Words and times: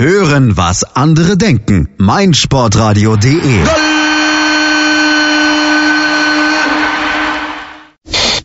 Hören, 0.00 0.56
was 0.56 0.84
andere 0.94 1.36
denken. 1.36 1.88
meinsportradio.de 1.96 3.64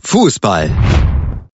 Fußball. 0.02 0.72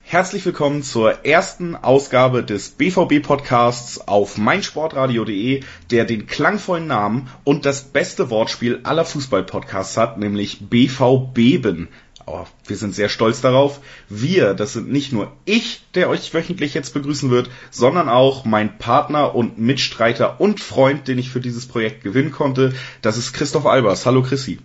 Herzlich 0.01 0.47
willkommen 0.47 0.83
zur 0.83 1.27
ersten 1.27 1.77
Ausgabe 1.77 2.43
des 2.43 2.71
BVB-Podcasts 2.71 4.09
auf 4.09 4.39
meinsportradio.de, 4.39 5.65
der 5.91 6.07
den 6.07 6.27
klangvollen 6.27 6.87
Namen 6.87 7.29
und 7.45 7.67
das 7.67 7.83
beste 7.83 8.31
Wortspiel 8.31 8.81
aller 8.85 9.05
Fußball-Podcasts 9.05 9.99
hat, 9.99 10.17
nämlich 10.17 10.71
BVBeben. 10.71 11.89
Aber 12.31 12.47
wir 12.67 12.77
sind 12.77 12.95
sehr 12.95 13.09
stolz 13.09 13.41
darauf. 13.41 13.81
Wir, 14.09 14.55
das 14.55 14.75
sind 14.75 14.91
nicht 14.91 15.13
nur 15.13 15.33
ich, 15.47 15.83
der 15.97 16.09
euch 16.09 16.33
wöchentlich 16.33 16.75
jetzt 16.75 16.95
begrüßen 16.95 17.29
wird, 17.31 17.51
sondern 17.71 18.09
auch 18.09 18.45
mein 18.45 18.79
Partner 18.79 19.35
und 19.35 19.59
Mitstreiter 19.59 20.41
und 20.41 20.61
Freund, 20.61 21.09
den 21.09 21.19
ich 21.19 21.31
für 21.31 21.41
dieses 21.41 21.67
Projekt 21.67 22.05
gewinnen 22.05 22.31
konnte. 22.31 22.73
Das 23.03 23.19
ist 23.19 23.33
Christoph 23.33 23.67
Albers. 23.67 24.07
Hallo 24.07 24.23
Chrissy. 24.23 24.59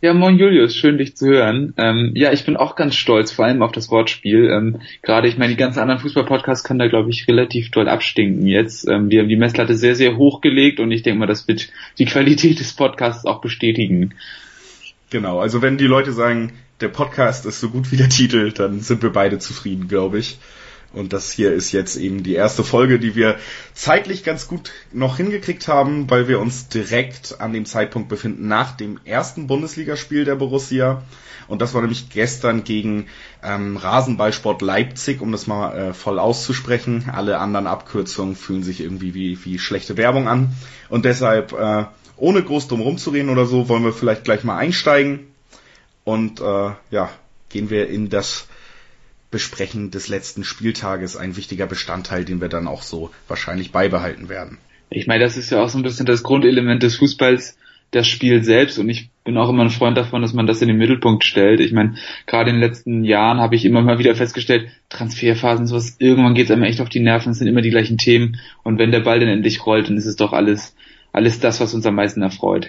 Ja, 0.00 0.14
moin 0.14 0.38
Julius, 0.38 0.76
schön 0.76 0.96
dich 0.96 1.16
zu 1.16 1.26
hören. 1.26 1.74
Ähm, 1.76 2.12
ja, 2.14 2.32
ich 2.32 2.46
bin 2.46 2.56
auch 2.56 2.76
ganz 2.76 2.94
stolz, 2.94 3.32
vor 3.32 3.46
allem 3.46 3.62
auf 3.62 3.72
das 3.72 3.90
Wortspiel. 3.90 4.48
Ähm, 4.48 4.80
Gerade, 5.02 5.28
ich 5.28 5.36
meine, 5.36 5.50
die 5.50 5.58
ganzen 5.58 5.80
anderen 5.80 6.00
Fußball-Podcasts 6.00 6.64
können 6.64 6.78
da, 6.78 6.86
glaube 6.86 7.10
ich, 7.10 7.26
relativ 7.26 7.70
doll 7.70 7.88
abstinken 7.88 8.46
jetzt. 8.46 8.88
Ähm, 8.88 9.10
wir 9.10 9.20
haben 9.20 9.28
die 9.28 9.36
Messlatte 9.36 9.74
sehr, 9.74 9.96
sehr 9.96 10.16
hoch 10.16 10.40
gelegt 10.40 10.78
und 10.78 10.92
ich 10.92 11.02
denke 11.02 11.18
mal, 11.18 11.26
das 11.26 11.48
wird 11.48 11.68
die 11.98 12.06
Qualität 12.06 12.60
des 12.60 12.72
Podcasts 12.72 13.26
auch 13.26 13.40
bestätigen. 13.40 14.14
Genau, 15.10 15.40
also 15.40 15.60
wenn 15.60 15.76
die 15.76 15.86
Leute 15.86 16.12
sagen, 16.12 16.52
der 16.80 16.88
Podcast 16.88 17.44
ist 17.44 17.60
so 17.60 17.68
gut 17.70 17.90
wie 17.90 17.96
der 17.96 18.08
Titel, 18.08 18.52
dann 18.52 18.80
sind 18.80 19.02
wir 19.02 19.10
beide 19.10 19.40
zufrieden, 19.40 19.88
glaube 19.88 20.18
ich. 20.18 20.38
Und 20.92 21.12
das 21.12 21.30
hier 21.30 21.52
ist 21.52 21.70
jetzt 21.72 21.96
eben 21.96 22.22
die 22.22 22.34
erste 22.34 22.64
Folge, 22.64 22.98
die 22.98 23.14
wir 23.14 23.36
zeitlich 23.74 24.24
ganz 24.24 24.48
gut 24.48 24.72
noch 24.92 25.16
hingekriegt 25.16 25.68
haben, 25.68 26.10
weil 26.10 26.26
wir 26.26 26.40
uns 26.40 26.68
direkt 26.68 27.40
an 27.40 27.52
dem 27.52 27.64
Zeitpunkt 27.64 28.08
befinden 28.08 28.48
nach 28.48 28.72
dem 28.72 28.98
ersten 29.04 29.46
Bundesligaspiel 29.46 30.24
der 30.24 30.34
Borussia. 30.36 31.02
Und 31.46 31.60
das 31.60 31.74
war 31.74 31.80
nämlich 31.80 32.10
gestern 32.10 32.64
gegen 32.64 33.06
ähm, 33.42 33.76
Rasenballsport 33.76 34.62
Leipzig, 34.62 35.20
um 35.20 35.32
das 35.32 35.46
mal 35.46 35.76
äh, 35.76 35.92
voll 35.92 36.20
auszusprechen. 36.20 37.10
Alle 37.12 37.38
anderen 37.38 37.66
Abkürzungen 37.66 38.36
fühlen 38.36 38.62
sich 38.62 38.80
irgendwie 38.80 39.14
wie, 39.14 39.44
wie 39.44 39.58
schlechte 39.58 39.96
Werbung 39.96 40.28
an. 40.28 40.52
Und 40.88 41.04
deshalb, 41.04 41.52
äh, 41.52 41.86
ohne 42.20 42.42
groß 42.42 42.68
drum 42.68 42.80
rumzureden 42.80 43.30
oder 43.30 43.46
so, 43.46 43.68
wollen 43.68 43.84
wir 43.84 43.92
vielleicht 43.92 44.24
gleich 44.24 44.44
mal 44.44 44.56
einsteigen. 44.56 45.26
Und 46.04 46.40
äh, 46.40 46.70
ja, 46.90 47.10
gehen 47.48 47.70
wir 47.70 47.88
in 47.88 48.08
das 48.08 48.48
Besprechen 49.30 49.90
des 49.90 50.08
letzten 50.08 50.44
Spieltages 50.44 51.16
ein 51.16 51.36
wichtiger 51.36 51.66
Bestandteil, 51.66 52.24
den 52.24 52.40
wir 52.40 52.48
dann 52.48 52.66
auch 52.66 52.82
so 52.82 53.10
wahrscheinlich 53.28 53.70
beibehalten 53.70 54.28
werden. 54.28 54.58
Ich 54.90 55.06
meine, 55.06 55.22
das 55.22 55.36
ist 55.36 55.50
ja 55.50 55.62
auch 55.62 55.68
so 55.68 55.78
ein 55.78 55.84
bisschen 55.84 56.06
das 56.06 56.24
Grundelement 56.24 56.82
des 56.82 56.96
Fußballs, 56.96 57.56
das 57.92 58.08
Spiel 58.08 58.42
selbst. 58.42 58.78
Und 58.78 58.88
ich 58.88 59.10
bin 59.24 59.36
auch 59.36 59.48
immer 59.48 59.62
ein 59.62 59.70
Freund 59.70 59.96
davon, 59.96 60.22
dass 60.22 60.32
man 60.32 60.46
das 60.46 60.62
in 60.62 60.68
den 60.68 60.78
Mittelpunkt 60.78 61.24
stellt. 61.24 61.60
Ich 61.60 61.72
meine, 61.72 61.94
gerade 62.26 62.50
in 62.50 62.56
den 62.56 62.62
letzten 62.62 63.04
Jahren 63.04 63.38
habe 63.38 63.54
ich 63.54 63.64
immer 63.64 63.82
mal 63.82 63.98
wieder 63.98 64.14
festgestellt, 64.16 64.68
Transferphasen, 64.88 65.66
sowas, 65.66 65.96
irgendwann 65.98 66.34
geht 66.34 66.46
es 66.46 66.50
einem 66.50 66.64
echt 66.64 66.80
auf 66.80 66.88
die 66.88 67.00
Nerven, 67.00 67.32
es 67.32 67.38
sind 67.38 67.46
immer 67.46 67.62
die 67.62 67.70
gleichen 67.70 67.98
Themen. 67.98 68.40
Und 68.64 68.78
wenn 68.78 68.90
der 68.90 69.00
Ball 69.00 69.20
dann 69.20 69.28
endlich 69.28 69.64
rollt, 69.64 69.88
dann 69.88 69.96
ist 69.96 70.06
es 70.06 70.16
doch 70.16 70.32
alles, 70.32 70.74
alles 71.12 71.40
das, 71.40 71.60
was 71.60 71.74
uns 71.74 71.86
am 71.86 71.94
meisten 71.94 72.22
erfreut. 72.22 72.68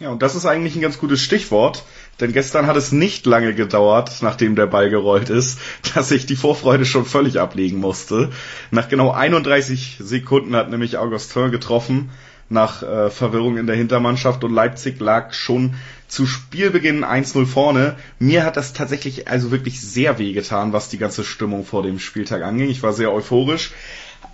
Ja, 0.00 0.10
und 0.10 0.22
das 0.22 0.34
ist 0.34 0.46
eigentlich 0.46 0.74
ein 0.74 0.80
ganz 0.80 0.98
gutes 0.98 1.20
Stichwort, 1.22 1.84
denn 2.18 2.32
gestern 2.32 2.66
hat 2.66 2.76
es 2.76 2.90
nicht 2.90 3.24
lange 3.24 3.54
gedauert, 3.54 4.10
nachdem 4.20 4.56
der 4.56 4.66
Ball 4.66 4.90
gerollt 4.90 5.30
ist, 5.30 5.60
dass 5.94 6.10
ich 6.10 6.26
die 6.26 6.36
Vorfreude 6.36 6.84
schon 6.84 7.04
völlig 7.04 7.38
ablegen 7.38 7.78
musste. 7.78 8.30
Nach 8.70 8.88
genau 8.88 9.12
31 9.12 9.98
Sekunden 10.00 10.56
hat 10.56 10.70
nämlich 10.70 10.96
Augustin 10.96 11.50
getroffen, 11.50 12.10
nach 12.48 12.82
äh, 12.82 13.10
Verwirrung 13.10 13.56
in 13.56 13.66
der 13.66 13.76
Hintermannschaft 13.76 14.44
und 14.44 14.52
Leipzig 14.52 15.00
lag 15.00 15.32
schon 15.32 15.74
zu 16.08 16.26
Spielbeginn 16.26 17.04
1-0 17.04 17.46
vorne. 17.46 17.96
Mir 18.18 18.44
hat 18.44 18.56
das 18.56 18.72
tatsächlich 18.72 19.28
also 19.28 19.50
wirklich 19.50 19.80
sehr 19.80 20.18
weh 20.18 20.32
getan, 20.32 20.72
was 20.72 20.90
die 20.90 20.98
ganze 20.98 21.24
Stimmung 21.24 21.64
vor 21.64 21.82
dem 21.82 21.98
Spieltag 21.98 22.42
anging. 22.42 22.68
Ich 22.68 22.82
war 22.82 22.92
sehr 22.92 23.12
euphorisch. 23.12 23.72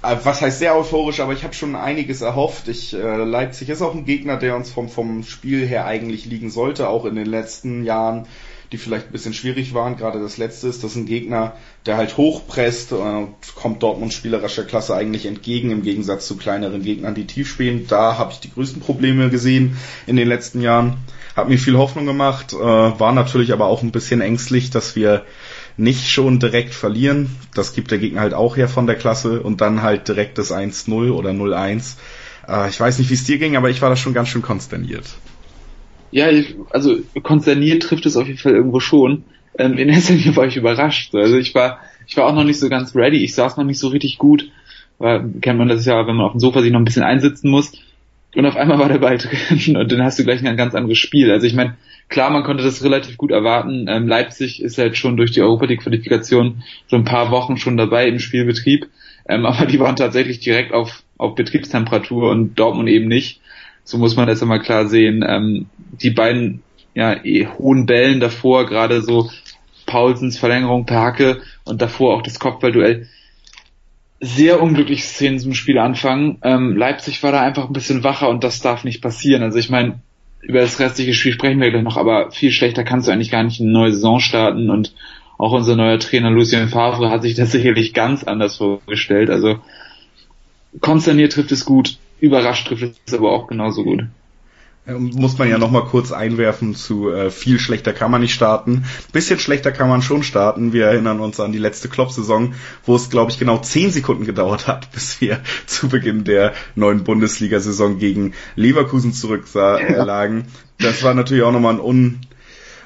Äh, 0.02 0.16
was 0.22 0.40
heißt 0.40 0.58
sehr 0.58 0.76
euphorisch, 0.76 1.20
aber 1.20 1.32
ich 1.32 1.44
habe 1.44 1.54
schon 1.54 1.74
einiges 1.74 2.20
erhofft. 2.20 2.68
Ich, 2.68 2.94
äh, 2.94 3.16
Leipzig 3.16 3.68
ist 3.68 3.82
auch 3.82 3.94
ein 3.94 4.04
Gegner, 4.04 4.36
der 4.36 4.56
uns 4.56 4.70
vom, 4.70 4.88
vom 4.88 5.24
Spiel 5.24 5.66
her 5.66 5.86
eigentlich 5.86 6.24
liegen 6.24 6.50
sollte, 6.50 6.88
auch 6.88 7.04
in 7.04 7.16
den 7.16 7.26
letzten 7.26 7.84
Jahren, 7.84 8.26
die 8.70 8.78
vielleicht 8.78 9.06
ein 9.06 9.12
bisschen 9.12 9.34
schwierig 9.34 9.74
waren. 9.74 9.96
Gerade 9.96 10.20
das 10.20 10.36
letzte 10.36 10.68
ist, 10.68 10.84
das 10.84 10.92
ist 10.92 10.96
ein 10.96 11.06
Gegner, 11.06 11.54
der 11.86 11.96
halt 11.96 12.16
hochpresst, 12.16 12.92
äh, 12.92 13.26
kommt 13.56 13.82
Dortmund 13.82 14.12
spielerischer 14.12 14.64
Klasse 14.64 14.94
eigentlich 14.94 15.26
entgegen, 15.26 15.70
im 15.70 15.82
Gegensatz 15.82 16.26
zu 16.26 16.36
kleineren 16.36 16.82
Gegnern, 16.82 17.14
die 17.14 17.26
tief 17.26 17.48
spielen. 17.48 17.86
Da 17.88 18.18
habe 18.18 18.32
ich 18.32 18.40
die 18.40 18.52
größten 18.52 18.80
Probleme 18.80 19.30
gesehen 19.30 19.76
in 20.06 20.16
den 20.16 20.28
letzten 20.28 20.60
Jahren. 20.60 20.98
Hat 21.34 21.48
mir 21.48 21.58
viel 21.58 21.76
Hoffnung 21.76 22.06
gemacht, 22.06 22.52
äh, 22.52 22.56
war 22.56 23.12
natürlich 23.12 23.52
aber 23.52 23.66
auch 23.66 23.82
ein 23.82 23.92
bisschen 23.92 24.20
ängstlich, 24.20 24.70
dass 24.70 24.96
wir 24.96 25.24
nicht 25.78 26.10
schon 26.10 26.40
direkt 26.40 26.74
verlieren. 26.74 27.30
Das 27.54 27.72
gibt 27.72 27.90
der 27.90 27.98
Gegner 27.98 28.20
halt 28.20 28.34
auch 28.34 28.56
her 28.56 28.68
von 28.68 28.86
der 28.86 28.96
Klasse 28.96 29.40
und 29.40 29.60
dann 29.60 29.82
halt 29.82 30.08
direkt 30.08 30.36
das 30.36 30.52
1-0 30.52 31.10
oder 31.12 31.30
0-1. 31.30 31.96
Äh, 32.46 32.68
ich 32.68 32.78
weiß 32.78 32.98
nicht, 32.98 33.08
wie 33.10 33.14
es 33.14 33.24
dir 33.24 33.38
ging, 33.38 33.56
aber 33.56 33.70
ich 33.70 33.80
war 33.80 33.88
da 33.88 33.96
schon 33.96 34.12
ganz 34.12 34.28
schön 34.28 34.42
konsterniert. 34.42 35.06
Ja, 36.10 36.30
ich, 36.30 36.56
also 36.70 36.96
konsterniert 37.22 37.82
trifft 37.82 38.06
es 38.06 38.16
auf 38.16 38.26
jeden 38.26 38.38
Fall 38.38 38.52
irgendwo 38.52 38.80
schon. 38.80 39.24
Ähm, 39.56 39.78
in 39.78 39.88
erster 39.88 40.14
Linie 40.14 40.36
war 40.36 40.46
ich 40.46 40.56
überrascht. 40.56 41.14
Also 41.14 41.36
ich 41.36 41.54
war, 41.54 41.78
ich 42.06 42.16
war 42.16 42.26
auch 42.26 42.34
noch 42.34 42.44
nicht 42.44 42.58
so 42.58 42.68
ganz 42.68 42.94
ready. 42.96 43.22
Ich 43.22 43.34
saß 43.34 43.56
noch 43.56 43.64
nicht 43.64 43.78
so 43.78 43.88
richtig 43.88 44.18
gut. 44.18 44.50
Weil, 44.98 45.30
kennt 45.40 45.58
man 45.58 45.68
das 45.68 45.84
ja, 45.84 46.06
wenn 46.08 46.16
man 46.16 46.26
auf 46.26 46.32
dem 46.32 46.40
Sofa 46.40 46.60
sich 46.60 46.72
noch 46.72 46.80
ein 46.80 46.84
bisschen 46.84 47.04
einsitzen 47.04 47.50
muss. 47.50 47.72
Und 48.34 48.46
auf 48.46 48.56
einmal 48.56 48.80
war 48.80 48.88
der 48.88 48.98
Ball 48.98 49.18
drin 49.18 49.76
und 49.76 49.92
dann 49.92 50.02
hast 50.02 50.18
du 50.18 50.24
gleich 50.24 50.44
ein 50.44 50.56
ganz 50.56 50.74
anderes 50.74 50.98
Spiel. 50.98 51.30
Also 51.30 51.46
ich 51.46 51.54
meine, 51.54 51.76
klar, 52.08 52.30
man 52.30 52.42
konnte 52.42 52.64
das 52.64 52.82
relativ 52.82 53.16
gut 53.16 53.30
erwarten. 53.30 53.86
Ähm, 53.88 54.08
Leipzig 54.08 54.62
ist 54.62 54.78
halt 54.78 54.96
schon 54.96 55.16
durch 55.16 55.32
die 55.32 55.42
Europa 55.42 55.66
League 55.66 55.82
Qualifikation 55.82 56.62
so 56.86 56.96
ein 56.96 57.04
paar 57.04 57.30
Wochen 57.30 57.56
schon 57.56 57.76
dabei 57.76 58.08
im 58.08 58.18
Spielbetrieb. 58.18 58.88
Ähm, 59.28 59.46
aber 59.46 59.66
die 59.66 59.80
waren 59.80 59.96
tatsächlich 59.96 60.40
direkt 60.40 60.72
auf, 60.72 61.02
auf 61.16 61.34
Betriebstemperatur 61.34 62.30
und 62.30 62.58
Dortmund 62.58 62.88
eben 62.88 63.08
nicht. 63.08 63.40
So 63.84 63.98
muss 63.98 64.16
man 64.16 64.26
das 64.26 64.42
immer 64.42 64.58
klar 64.58 64.86
sehen. 64.86 65.24
Ähm, 65.26 65.66
die 66.02 66.10
beiden 66.10 66.62
ja, 66.94 67.24
eh, 67.24 67.46
hohen 67.46 67.86
Bällen 67.86 68.20
davor, 68.20 68.66
gerade 68.66 69.02
so 69.02 69.30
Paulsens 69.86 70.38
Verlängerung 70.38 70.84
per 70.84 71.00
Hacke 71.00 71.40
und 71.64 71.80
davor 71.80 72.14
auch 72.14 72.22
das 72.22 72.38
Kopfballduell. 72.38 73.08
Sehr 74.20 74.60
unglückliche 74.60 75.04
Szenen 75.04 75.38
zum 75.38 75.54
Spiel 75.54 75.78
anfangen. 75.78 76.38
Ähm, 76.42 76.76
Leipzig 76.76 77.22
war 77.22 77.32
da 77.32 77.40
einfach 77.40 77.66
ein 77.66 77.72
bisschen 77.72 78.02
wacher 78.02 78.28
und 78.28 78.42
das 78.42 78.60
darf 78.60 78.84
nicht 78.84 79.00
passieren. 79.00 79.42
Also 79.42 79.58
ich 79.58 79.70
meine, 79.70 80.00
über 80.48 80.60
das 80.60 80.80
restliche 80.80 81.12
Spiel 81.12 81.32
sprechen 81.32 81.60
wir 81.60 81.70
gleich 81.70 81.82
noch, 81.82 81.98
aber 81.98 82.32
viel 82.32 82.50
schlechter 82.50 82.82
kannst 82.82 83.06
du 83.06 83.12
eigentlich 83.12 83.30
gar 83.30 83.42
nicht 83.44 83.60
eine 83.60 83.70
neue 83.70 83.92
Saison 83.92 84.18
starten 84.18 84.70
und 84.70 84.94
auch 85.36 85.52
unser 85.52 85.76
neuer 85.76 85.98
Trainer 85.98 86.30
Lucien 86.30 86.68
Favre 86.68 87.10
hat 87.10 87.22
sich 87.22 87.34
das 87.34 87.52
sicherlich 87.52 87.92
ganz 87.92 88.24
anders 88.24 88.56
vorgestellt. 88.56 89.28
Also 89.28 89.60
konsterniert 90.80 91.34
trifft 91.34 91.52
es 91.52 91.66
gut, 91.66 91.98
überrascht 92.18 92.66
trifft 92.66 92.96
es 93.06 93.12
aber 93.12 93.30
auch 93.30 93.46
genauso 93.46 93.84
gut. 93.84 94.06
Muss 94.96 95.36
man 95.36 95.50
ja 95.50 95.58
nochmal 95.58 95.84
kurz 95.84 96.12
einwerfen 96.12 96.74
zu 96.74 97.10
äh, 97.10 97.30
viel 97.30 97.60
schlechter 97.60 97.92
kann 97.92 98.10
man 98.10 98.22
nicht 98.22 98.32
starten. 98.32 98.84
Bisschen 99.12 99.38
schlechter 99.38 99.70
kann 99.70 99.90
man 99.90 100.00
schon 100.00 100.22
starten. 100.22 100.72
Wir 100.72 100.86
erinnern 100.86 101.20
uns 101.20 101.38
an 101.40 101.52
die 101.52 101.58
letzte 101.58 101.90
Klopp-Saison, 101.90 102.54
wo 102.86 102.96
es, 102.96 103.10
glaube 103.10 103.30
ich, 103.30 103.38
genau 103.38 103.58
zehn 103.58 103.90
Sekunden 103.90 104.24
gedauert 104.24 104.66
hat, 104.66 104.90
bis 104.92 105.20
wir 105.20 105.40
zu 105.66 105.88
Beginn 105.88 106.24
der 106.24 106.54
neuen 106.74 107.04
Bundesliga-Saison 107.04 107.98
gegen 107.98 108.32
Leverkusen 108.56 109.12
zurücklagen. 109.12 110.46
Das 110.78 111.02
war 111.02 111.12
natürlich 111.12 111.42
auch 111.42 111.52
nochmal 111.52 111.74
ein 111.74 111.80
un 111.80 112.20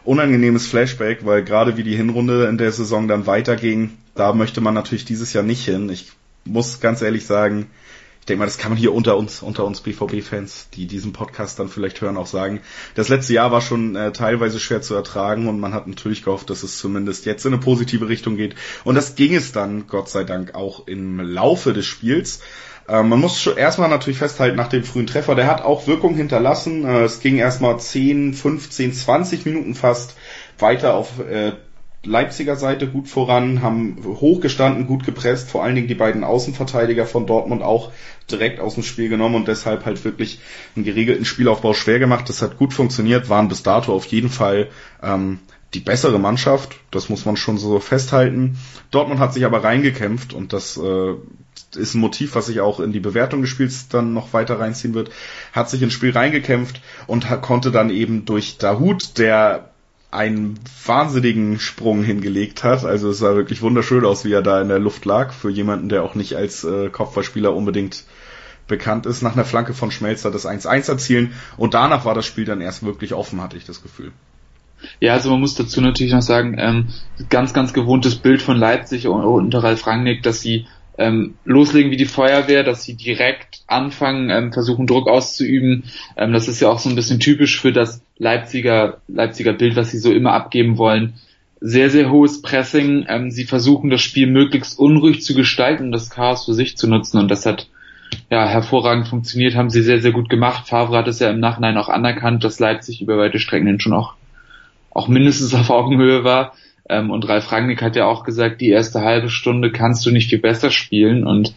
unangenehmes 0.05 0.67
Flashback, 0.67 1.25
weil 1.25 1.45
gerade 1.45 1.77
wie 1.77 1.85
die 1.85 1.95
Hinrunde 1.95 2.47
in 2.47 2.59
der 2.59 2.73
Saison 2.73 3.07
dann 3.07 3.29
weiterging, 3.29 3.91
da 4.17 4.33
möchte 4.33 4.61
man 4.61 4.75
natürlich 4.75 5.05
dieses 5.05 5.33
Jahr 5.33 5.45
nicht 5.45 5.65
hin. 5.65 5.89
Ich 5.91 6.11
muss 6.45 6.81
ganz 6.81 7.03
ehrlich 7.03 7.25
sagen, 7.25 7.69
ich 8.23 8.27
denke 8.27 8.39
mal, 8.39 8.45
das 8.45 8.57
kann 8.57 8.71
man 8.71 8.79
hier 8.79 8.95
unter 8.95 9.17
uns, 9.17 9.43
unter 9.43 9.65
uns 9.65 9.81
BVB-Fans, 9.81 10.69
die 10.75 10.87
diesen 10.87 11.13
Podcast 11.13 11.59
dann 11.59 11.67
vielleicht 11.67 12.01
hören, 12.01 12.17
auch 12.17 12.29
sagen. 12.29 12.61
Das 12.95 13.09
letzte 13.09 13.33
Jahr 13.33 13.51
war 13.51 13.61
schon 13.61 13.97
äh, 13.97 14.13
teilweise 14.13 14.61
schwer 14.61 14.81
zu 14.81 14.95
ertragen 14.95 15.49
und 15.49 15.59
man 15.59 15.75
hat 15.75 15.89
natürlich 15.89 16.23
gehofft, 16.23 16.49
dass 16.49 16.63
es 16.63 16.79
zumindest 16.79 17.27
jetzt 17.27 17.45
in 17.47 17.53
eine 17.53 17.61
positive 17.61 18.09
Richtung 18.09 18.37
geht. 18.37 18.55
Und 18.85 18.95
das 18.95 19.17
ging 19.17 19.35
es 19.35 19.51
dann, 19.51 19.89
Gott 19.89 20.09
sei 20.09 20.23
Dank, 20.23 20.55
auch 20.55 20.87
im 20.87 21.19
Laufe 21.19 21.73
des 21.73 21.85
Spiels. 21.85 22.39
Äh, 22.87 23.03
man 23.03 23.19
muss 23.19 23.41
schon 23.41 23.57
erstmal 23.57 23.89
natürlich 23.89 24.19
festhalten, 24.19 24.57
nach 24.57 24.69
dem 24.69 24.85
frühen 24.85 25.09
Treffer, 25.09 25.35
der 25.35 25.49
hat 25.49 25.63
auch 25.63 25.89
Wirkung 25.89 26.15
hinterlassen. 26.15 26.85
Äh, 26.85 27.03
es 27.03 27.19
ging 27.19 27.39
erstmal 27.39 27.81
10, 27.81 28.35
15, 28.35 28.93
20 28.93 29.47
Minuten 29.47 29.75
fast 29.75 30.15
weiter 30.61 30.95
auf 30.95 31.19
äh, 31.19 31.55
Leipziger 32.05 32.57
Seite 32.57 32.89
gut 32.89 33.09
voran, 33.09 33.63
haben 33.63 33.97
hochgestanden, 34.05 34.89
gut 34.89 35.05
gepresst, 35.05 35.49
vor 35.49 35.63
allen 35.63 35.77
Dingen 35.77 35.87
die 35.87 35.95
beiden 35.95 36.25
Außenverteidiger 36.25 37.07
von 37.07 37.27
Dortmund 37.27 37.63
auch 37.63 37.93
direkt 38.31 38.59
aus 38.59 38.75
dem 38.75 38.83
Spiel 38.83 39.09
genommen 39.09 39.37
und 39.37 39.47
deshalb 39.47 39.85
halt 39.85 40.05
wirklich 40.05 40.41
einen 40.75 40.85
geregelten 40.85 41.25
Spielaufbau 41.25 41.75
schwer 41.75 42.01
gemacht. 42.01 42.29
Das 42.29 42.43
hat 42.43 42.59
gut 42.59 42.75
funktioniert, 42.75 43.29
waren 43.29 43.49
bis 43.49 43.63
dato 43.63 43.93
auf 43.95 44.07
jeden 44.07 44.31
Fall 44.31 44.69
ähm, 45.01 45.39
die 45.75 45.81
bessere 45.81 46.19
Mannschaft, 46.19 46.77
das 46.91 47.09
muss 47.09 47.25
man 47.25 47.37
schon 47.37 47.57
so 47.57 47.79
festhalten. 47.79 48.59
Dortmund 48.91 49.21
hat 49.21 49.33
sich 49.33 49.45
aber 49.45 49.65
reingekämpft 49.65 50.35
und 50.35 50.53
das 50.53 50.77
äh, 50.77 51.15
ist 51.77 51.95
ein 51.95 52.01
Motiv, 52.01 52.35
was 52.35 52.47
sich 52.47 52.61
auch 52.61 52.81
in 52.81 52.93
die 52.93 53.01
Bewertung 53.01 53.41
des 53.41 53.51
Spiels 53.51 53.89
dann 53.89 54.13
noch 54.13 54.33
weiter 54.33 54.59
reinziehen 54.59 54.95
wird, 54.95 55.11
hat 55.53 55.71
sich 55.71 55.81
ins 55.83 55.93
Spiel 55.93 56.11
reingekämpft 56.11 56.83
und 57.07 57.27
konnte 57.43 57.71
dann 57.71 57.91
eben 57.91 58.25
durch 58.25 58.59
Dahut, 58.59 59.19
der 59.19 59.72
einen 60.13 60.61
wahnsinnigen 60.85 61.59
Sprung 61.59 62.03
hingelegt 62.05 62.65
hat. 62.65 62.85
Also 62.85 63.11
es 63.11 63.19
sah 63.19 63.35
wirklich 63.35 63.63
wunderschön 63.63 64.05
aus, 64.05 64.25
wie 64.25 64.33
er 64.33 64.43
da 64.43 64.61
in 64.61 64.69
der 64.69 64.79
Luft 64.79 65.05
lag, 65.05 65.33
für 65.33 65.51
jemanden, 65.51 65.89
der 65.89 66.03
auch 66.03 66.15
nicht 66.15 66.37
als 66.37 66.65
äh, 66.65 66.91
Kopfballspieler 66.91 67.55
unbedingt 67.55 68.05
bekannt 68.69 69.07
ist, 69.07 69.23
nach 69.23 69.33
einer 69.33 69.45
Flanke 69.45 69.75
von 69.75 69.91
Schmelzer 69.91 70.31
das 70.31 70.47
1-1 70.47 70.89
erzielen 70.89 71.33
und 71.57 71.75
danach 71.75 72.05
war 72.05 72.15
das 72.15 72.27
Spiel 72.27 72.45
dann 72.45 72.61
erst 72.61 72.85
wirklich 72.85 73.13
offen, 73.13 73.43
hatte 73.43 73.57
ich 73.57 73.65
das 73.65 73.83
Gefühl. 73.83 74.13
Ja, 75.01 75.15
also 75.15 75.31
man 75.31 75.41
muss 75.41 75.55
dazu 75.55 75.81
natürlich 75.81 76.13
noch 76.13 76.23
sagen, 76.23 76.57
ähm, 76.59 76.89
ganz, 77.29 77.53
ganz 77.53 77.73
gewohntes 77.73 78.17
Bild 78.17 78.43
von 78.43 78.57
Leipzig 78.57 79.07
unter 79.07 79.63
Ralf 79.63 79.87
Rangnick, 79.87 80.23
dass 80.23 80.41
sie 80.41 80.67
ähm, 80.99 81.35
loslegen 81.45 81.91
wie 81.91 81.97
die 81.97 82.05
Feuerwehr, 82.05 82.65
dass 82.65 82.85
sie 82.85 82.95
direkt 82.95 83.63
anfangen, 83.67 84.31
ähm, 84.31 84.53
versuchen 84.53 84.87
Druck 84.87 85.09
auszuüben. 85.09 85.85
Ähm, 86.17 86.33
das 86.33 86.49
ist 86.49 86.61
ja 86.61 86.69
auch 86.69 86.79
so 86.79 86.89
ein 86.89 86.97
bisschen 86.97 87.21
typisch 87.21 87.61
für 87.61 87.73
das 87.73 88.03
Leipziger, 88.19 88.99
Leipziger 89.09 89.53
Bild, 89.53 89.77
was 89.77 89.91
sie 89.91 89.99
so 89.99 90.13
immer 90.13 90.33
abgeben 90.33 90.79
wollen. 90.79 91.15
Sehr, 91.61 91.91
sehr 91.91 92.11
hohes 92.11 92.43
Pressing. 92.43 93.07
Ähm, 93.09 93.31
sie 93.31 93.45
versuchen 93.45 93.89
das 93.89 94.03
Spiel 94.03 94.27
möglichst 94.27 94.79
unruhig 94.79 95.23
zu 95.23 95.35
gestalten, 95.35 95.93
das 95.93 96.11
Chaos 96.11 96.45
für 96.45 96.55
sich 96.55 96.77
zu 96.77 96.89
nutzen 96.89 97.19
und 97.19 97.31
das 97.31 97.47
hat 97.47 97.69
ja 98.31 98.47
hervorragend 98.47 99.09
funktioniert, 99.09 99.55
haben 99.55 99.71
sie 99.71 99.83
sehr, 99.83 100.01
sehr 100.01 100.13
gut 100.13 100.29
gemacht. 100.29 100.69
Favre 100.69 100.99
hat 100.99 101.09
es 101.09 101.19
ja 101.19 101.31
im 101.31 101.41
Nachhinein 101.41 101.79
auch 101.79 101.89
anerkannt, 101.89 102.45
dass 102.45 102.61
Leipzig 102.61 103.01
über 103.01 103.17
weite 103.17 103.39
Strecken 103.39 103.81
schon 103.81 103.95
auch, 103.95 104.15
auch 104.91 105.09
mindestens 105.09 105.55
auf 105.55 105.71
Augenhöhe 105.71 106.25
war. 106.25 106.53
Ähm, 106.93 107.11
und 107.11 107.29
Ralf 107.29 107.51
Rangnick 107.51 107.83
hat 107.83 107.97
ja 107.97 108.07
auch 108.07 108.25
gesagt, 108.25 108.61
die 108.61 108.69
erste 108.69 109.01
halbe 109.01 109.31
Stunde 109.31 109.73
kannst 109.73 110.05
du 110.05 110.11
nicht 110.11 110.29
viel 110.29 110.39
besser 110.39 110.71
spielen. 110.71 111.27
Und 111.27 111.55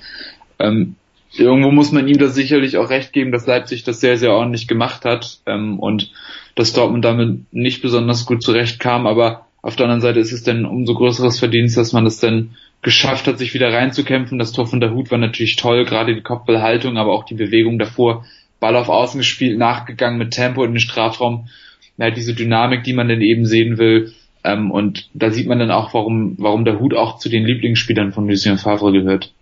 ähm, 0.60 0.96
irgendwo 1.38 1.72
muss 1.72 1.92
man 1.92 2.08
ihm 2.08 2.18
da 2.18 2.28
sicherlich 2.28 2.78
auch 2.78 2.90
recht 2.90 3.12
geben, 3.12 3.32
dass 3.32 3.46
Leipzig 3.46 3.84
das 3.84 4.00
sehr, 4.00 4.18
sehr 4.18 4.32
ordentlich 4.32 4.68
gemacht 4.68 5.04
hat 5.04 5.40
ähm, 5.46 5.80
und 5.80 6.12
dass 6.56 6.72
Dortmund 6.72 7.04
damit 7.04 7.54
nicht 7.54 7.82
besonders 7.82 8.26
gut 8.26 8.42
zurechtkam. 8.42 9.06
Aber 9.06 9.46
auf 9.62 9.76
der 9.76 9.86
anderen 9.86 10.02
Seite 10.02 10.20
ist 10.20 10.32
es 10.32 10.44
dann 10.44 10.66
umso 10.66 10.94
größeres 10.94 11.38
Verdienst, 11.38 11.76
dass 11.76 11.92
man 11.92 12.06
das 12.06 12.20
dann 12.20 12.56
geschafft 12.82 13.28
hat, 13.28 13.38
sich 13.38 13.54
wieder 13.54 13.74
reinzukämpfen. 13.74 14.40
Das 14.40 14.54
Tor 14.54 14.68
von 14.68 14.80
der 14.80 14.94
Hut 14.94 15.12
war 15.12 15.18
natürlich 15.18 15.58
toll, 15.58 15.86
gerade 15.86 16.16
die 16.16 16.22
Kopfballhaltung, 16.22 16.98
aber 16.98 17.12
auch 17.14 17.26
die 17.26 17.34
Bewegung 17.34 17.78
davor. 17.78 18.26
Ball 18.62 18.78
auf 18.78 18.90
Außen 18.90 19.18
gespielt, 19.18 19.58
nachgegangen 19.58 20.18
mit 20.18 20.32
Tempo 20.32 20.64
in 20.64 20.72
den 20.72 20.80
Strafraum. 20.80 21.50
Ja, 21.98 22.10
diese 22.10 22.34
Dynamik, 22.34 22.84
die 22.84 22.94
man 22.94 23.10
dann 23.10 23.22
eben 23.22 23.46
sehen 23.46 23.78
will. 23.78 24.14
Ähm, 24.46 24.72
und 24.72 25.10
da 25.14 25.32
sieht 25.32 25.48
man 25.48 25.60
dann 25.60 25.72
auch, 25.72 25.94
warum, 25.94 26.36
warum 26.38 26.66
der 26.66 26.80
Hut 26.80 26.94
auch 26.94 27.18
zu 27.18 27.30
den 27.30 27.46
Lieblingsspielern 27.46 28.14
von 28.14 28.28
Lucien 28.28 28.58
Favre 28.58 28.92
gehört. 28.92 29.34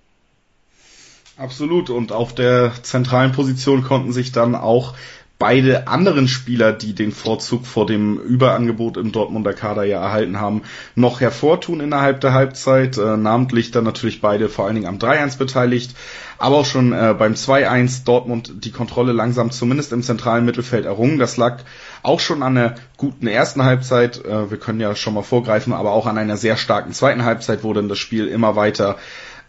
Absolut. 1.37 1.89
Und 1.89 2.11
auf 2.11 2.33
der 2.33 2.71
zentralen 2.83 3.31
Position 3.31 3.83
konnten 3.83 4.13
sich 4.13 4.31
dann 4.31 4.55
auch 4.55 4.93
beide 5.39 5.89
anderen 5.89 6.29
Spieler, 6.29 6.71
die 6.71 6.93
den 6.93 7.11
Vorzug 7.11 7.65
vor 7.65 7.85
dem 7.85 8.17
Überangebot 8.17 8.95
im 8.95 9.11
Dortmunder 9.11 9.53
Kader 9.53 9.83
ja 9.83 10.01
erhalten 10.01 10.39
haben, 10.39 10.61
noch 10.95 11.19
hervortun 11.19 11.81
innerhalb 11.81 12.21
der 12.21 12.33
Halbzeit. 12.33 12.97
Äh, 12.97 13.17
namentlich 13.17 13.71
dann 13.71 13.83
natürlich 13.83 14.21
beide 14.21 14.47
vor 14.47 14.65
allen 14.65 14.75
Dingen 14.75 14.87
am 14.87 14.99
3-1 14.99 15.37
beteiligt, 15.37 15.95
aber 16.37 16.57
auch 16.57 16.65
schon 16.65 16.93
äh, 16.93 17.13
beim 17.17 17.33
2-1 17.33 18.05
Dortmund 18.05 18.63
die 18.63 18.71
Kontrolle 18.71 19.11
langsam 19.11 19.51
zumindest 19.51 19.91
im 19.91 20.01
zentralen 20.03 20.45
Mittelfeld 20.45 20.85
errungen. 20.85 21.19
Das 21.19 21.35
lag 21.35 21.63
auch 22.03 22.19
schon 22.19 22.43
an 22.43 22.55
der 22.55 22.75
guten 22.97 23.27
ersten 23.27 23.63
Halbzeit. 23.63 24.23
Äh, 24.23 24.51
wir 24.51 24.57
können 24.57 24.79
ja 24.79 24.95
schon 24.95 25.13
mal 25.13 25.23
vorgreifen, 25.23 25.73
aber 25.73 25.91
auch 25.91 26.05
an 26.05 26.17
einer 26.17 26.37
sehr 26.37 26.57
starken 26.57 26.93
zweiten 26.93 27.25
Halbzeit, 27.25 27.63
wo 27.63 27.73
dann 27.73 27.89
das 27.89 27.97
Spiel 27.97 28.27
immer 28.27 28.55
weiter 28.55 28.97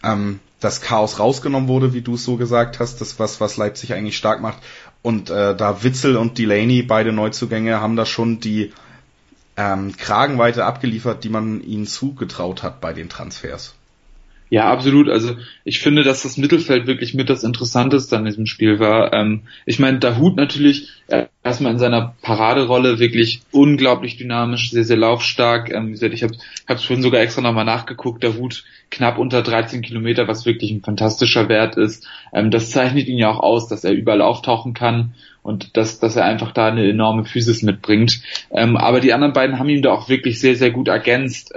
ähm, 0.03 0.39
das 0.59 0.81
Chaos 0.81 1.19
rausgenommen 1.19 1.67
wurde, 1.67 1.93
wie 1.93 2.01
du 2.01 2.15
es 2.15 2.23
so 2.23 2.37
gesagt 2.37 2.79
hast, 2.79 3.01
das 3.01 3.19
was, 3.19 3.39
was 3.39 3.57
Leipzig 3.57 3.93
eigentlich 3.93 4.17
stark 4.17 4.41
macht. 4.41 4.57
Und 5.01 5.29
äh, 5.29 5.55
da 5.55 5.83
Witzel 5.83 6.17
und 6.17 6.37
Delaney, 6.37 6.81
beide 6.81 7.11
Neuzugänge, 7.11 7.79
haben 7.79 7.95
da 7.95 8.05
schon 8.05 8.39
die 8.39 8.73
ähm, 9.57 9.95
Kragenweite 9.95 10.65
abgeliefert, 10.65 11.23
die 11.23 11.29
man 11.29 11.61
ihnen 11.61 11.85
zugetraut 11.85 12.63
hat 12.63 12.81
bei 12.81 12.93
den 12.93 13.09
Transfers. 13.09 13.75
Ja, 14.49 14.71
absolut. 14.71 15.09
Also 15.09 15.35
ich 15.63 15.79
finde, 15.79 16.03
dass 16.03 16.23
das 16.23 16.37
Mittelfeld 16.37 16.85
wirklich 16.85 17.13
mit 17.15 17.29
das 17.29 17.43
Interessanteste 17.43 18.15
an 18.15 18.25
diesem 18.25 18.45
Spiel 18.45 18.79
war. 18.79 19.11
Ähm, 19.11 19.41
ich 19.65 19.79
meine, 19.79 19.99
Dahut 19.99 20.35
natürlich 20.35 20.89
erstmal 21.43 21.73
in 21.73 21.79
seiner 21.79 22.15
Paraderolle 22.21 22.99
wirklich 22.99 23.41
unglaublich 23.51 24.17
dynamisch, 24.17 24.71
sehr, 24.71 24.83
sehr 24.83 24.97
laufstark. 24.97 25.71
Ähm, 25.71 25.87
wie 25.87 25.91
gesagt, 25.91 26.13
ich 26.13 26.23
habe 26.23 26.35
es 26.67 26.83
vorhin 26.83 27.03
sogar 27.03 27.21
extra 27.21 27.41
nochmal 27.41 27.65
nachgeguckt. 27.65 28.23
Dahut 28.23 28.63
knapp 28.91 29.17
unter 29.17 29.41
13 29.41 29.81
Kilometer, 29.81 30.27
was 30.27 30.45
wirklich 30.45 30.71
ein 30.71 30.81
fantastischer 30.81 31.49
Wert 31.49 31.75
ist. 31.75 32.07
Ähm, 32.33 32.51
das 32.51 32.71
zeichnet 32.71 33.07
ihn 33.07 33.17
ja 33.17 33.29
auch 33.29 33.39
aus, 33.39 33.67
dass 33.67 33.83
er 33.83 33.93
überall 33.93 34.21
auftauchen 34.21 34.73
kann 34.73 35.15
und 35.41 35.77
dass, 35.77 35.99
dass 35.99 36.15
er 36.15 36.25
einfach 36.25 36.51
da 36.51 36.67
eine 36.67 36.87
enorme 36.87 37.25
Physis 37.25 37.61
mitbringt. 37.61 38.21
Ähm, 38.51 38.77
aber 38.77 38.99
die 38.99 39.13
anderen 39.13 39.33
beiden 39.33 39.59
haben 39.59 39.69
ihn 39.69 39.81
da 39.81 39.91
auch 39.91 40.09
wirklich 40.09 40.39
sehr, 40.39 40.55
sehr 40.55 40.71
gut 40.71 40.87
ergänzt. 40.87 41.51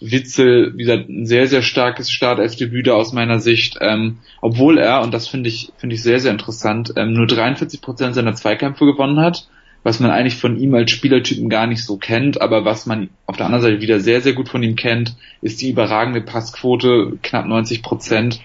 Witzel, 0.00 0.72
wie 0.76 0.84
gesagt, 0.84 1.08
ein 1.08 1.26
sehr, 1.26 1.46
sehr 1.46 1.62
starkes 1.62 2.10
Startelfdebüt 2.10 2.88
aus 2.88 3.12
meiner 3.12 3.38
Sicht, 3.38 3.78
ähm, 3.80 4.18
obwohl 4.40 4.78
er, 4.78 5.02
und 5.02 5.12
das 5.12 5.28
finde 5.28 5.48
ich, 5.48 5.72
finde 5.76 5.94
ich 5.94 6.02
sehr, 6.02 6.20
sehr 6.20 6.32
interessant, 6.32 6.94
ähm, 6.96 7.12
nur 7.12 7.26
43 7.26 7.80
Prozent 7.80 8.14
seiner 8.14 8.34
Zweikämpfe 8.34 8.86
gewonnen 8.86 9.20
hat, 9.20 9.46
was 9.82 10.00
man 10.00 10.10
eigentlich 10.10 10.36
von 10.36 10.58
ihm 10.58 10.74
als 10.74 10.90
Spielertypen 10.90 11.48
gar 11.48 11.66
nicht 11.66 11.84
so 11.84 11.96
kennt, 11.96 12.40
aber 12.40 12.64
was 12.64 12.86
man 12.86 13.10
auf 13.26 13.36
der 13.36 13.46
anderen 13.46 13.62
Seite 13.62 13.80
wieder 13.80 14.00
sehr, 14.00 14.20
sehr 14.20 14.32
gut 14.32 14.48
von 14.48 14.62
ihm 14.62 14.76
kennt, 14.76 15.16
ist 15.42 15.60
die 15.60 15.70
überragende 15.70 16.20
Passquote, 16.20 17.18
knapp 17.22 17.46
90 17.46 17.82
Prozent, 17.82 18.40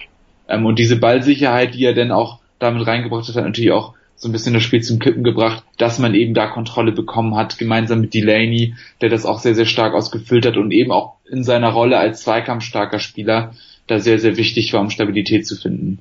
ähm, 0.48 0.66
und 0.66 0.80
diese 0.80 0.98
Ballsicherheit, 0.98 1.74
die 1.74 1.86
er 1.86 1.94
denn 1.94 2.12
auch 2.12 2.40
damit 2.60 2.86
reingebracht 2.86 3.28
hat, 3.28 3.36
hat 3.36 3.46
natürlich 3.46 3.72
auch 3.72 3.94
so 4.16 4.30
ein 4.30 4.32
bisschen 4.32 4.54
das 4.54 4.64
Spiel 4.64 4.82
zum 4.82 5.00
Kippen 5.00 5.24
gebracht, 5.24 5.64
dass 5.78 6.00
man 6.00 6.16
eben 6.16 6.34
da 6.34 6.48
Kontrolle 6.48 6.92
bekommen 6.92 7.36
hat, 7.36 7.58
gemeinsam 7.58 8.02
mit 8.02 8.14
Delaney, 8.14 8.76
der 9.02 9.10
das 9.10 9.26
auch 9.26 9.40
sehr, 9.40 9.56
sehr 9.56 9.66
stark 9.66 9.94
ausgefüllt 9.94 10.46
hat 10.46 10.58
und 10.58 10.72
eben 10.72 10.92
auch 10.92 11.16
in 11.30 11.44
seiner 11.44 11.70
Rolle 11.70 11.98
als 11.98 12.22
zweikampfstarker 12.22 13.00
Spieler 13.00 13.54
da 13.88 14.00
sehr, 14.00 14.20
sehr 14.20 14.38
wichtig 14.38 14.74
war, 14.74 14.82
um 14.82 14.90
Stabilität 14.90 15.46
zu 15.46 15.56
finden. 15.56 16.00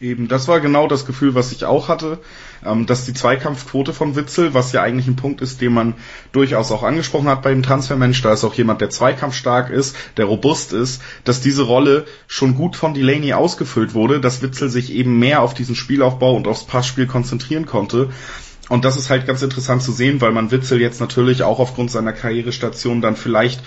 Eben, 0.00 0.28
das 0.28 0.48
war 0.48 0.60
genau 0.60 0.86
das 0.86 1.04
Gefühl, 1.04 1.34
was 1.34 1.52
ich 1.52 1.66
auch 1.66 1.88
hatte, 1.88 2.20
ähm, 2.64 2.86
dass 2.86 3.04
die 3.04 3.12
Zweikampfquote 3.12 3.92
von 3.92 4.16
Witzel, 4.16 4.54
was 4.54 4.72
ja 4.72 4.80
eigentlich 4.80 5.06
ein 5.06 5.16
Punkt 5.16 5.42
ist, 5.42 5.60
den 5.60 5.74
man 5.74 5.92
durchaus 6.32 6.72
auch 6.72 6.82
angesprochen 6.82 7.28
hat 7.28 7.42
beim 7.42 7.62
Transfermensch, 7.62 8.22
da 8.22 8.32
ist 8.32 8.42
auch 8.42 8.54
jemand, 8.54 8.80
der 8.80 8.88
zweikampfstark 8.88 9.68
ist, 9.68 9.94
der 10.16 10.24
robust 10.24 10.72
ist, 10.72 11.02
dass 11.24 11.42
diese 11.42 11.64
Rolle 11.64 12.06
schon 12.28 12.54
gut 12.54 12.76
von 12.76 12.94
Delaney 12.94 13.34
ausgefüllt 13.34 13.92
wurde, 13.92 14.22
dass 14.22 14.40
Witzel 14.40 14.70
sich 14.70 14.90
eben 14.90 15.18
mehr 15.18 15.42
auf 15.42 15.52
diesen 15.52 15.74
Spielaufbau 15.74 16.34
und 16.34 16.48
aufs 16.48 16.64
Passspiel 16.64 17.06
konzentrieren 17.06 17.66
konnte. 17.66 18.08
Und 18.70 18.86
das 18.86 18.96
ist 18.96 19.10
halt 19.10 19.26
ganz 19.26 19.42
interessant 19.42 19.82
zu 19.82 19.92
sehen, 19.92 20.22
weil 20.22 20.32
man 20.32 20.50
Witzel 20.50 20.80
jetzt 20.80 21.00
natürlich 21.00 21.42
auch 21.42 21.58
aufgrund 21.58 21.90
seiner 21.90 22.14
Karrierestation 22.14 23.02
dann 23.02 23.16
vielleicht 23.16 23.62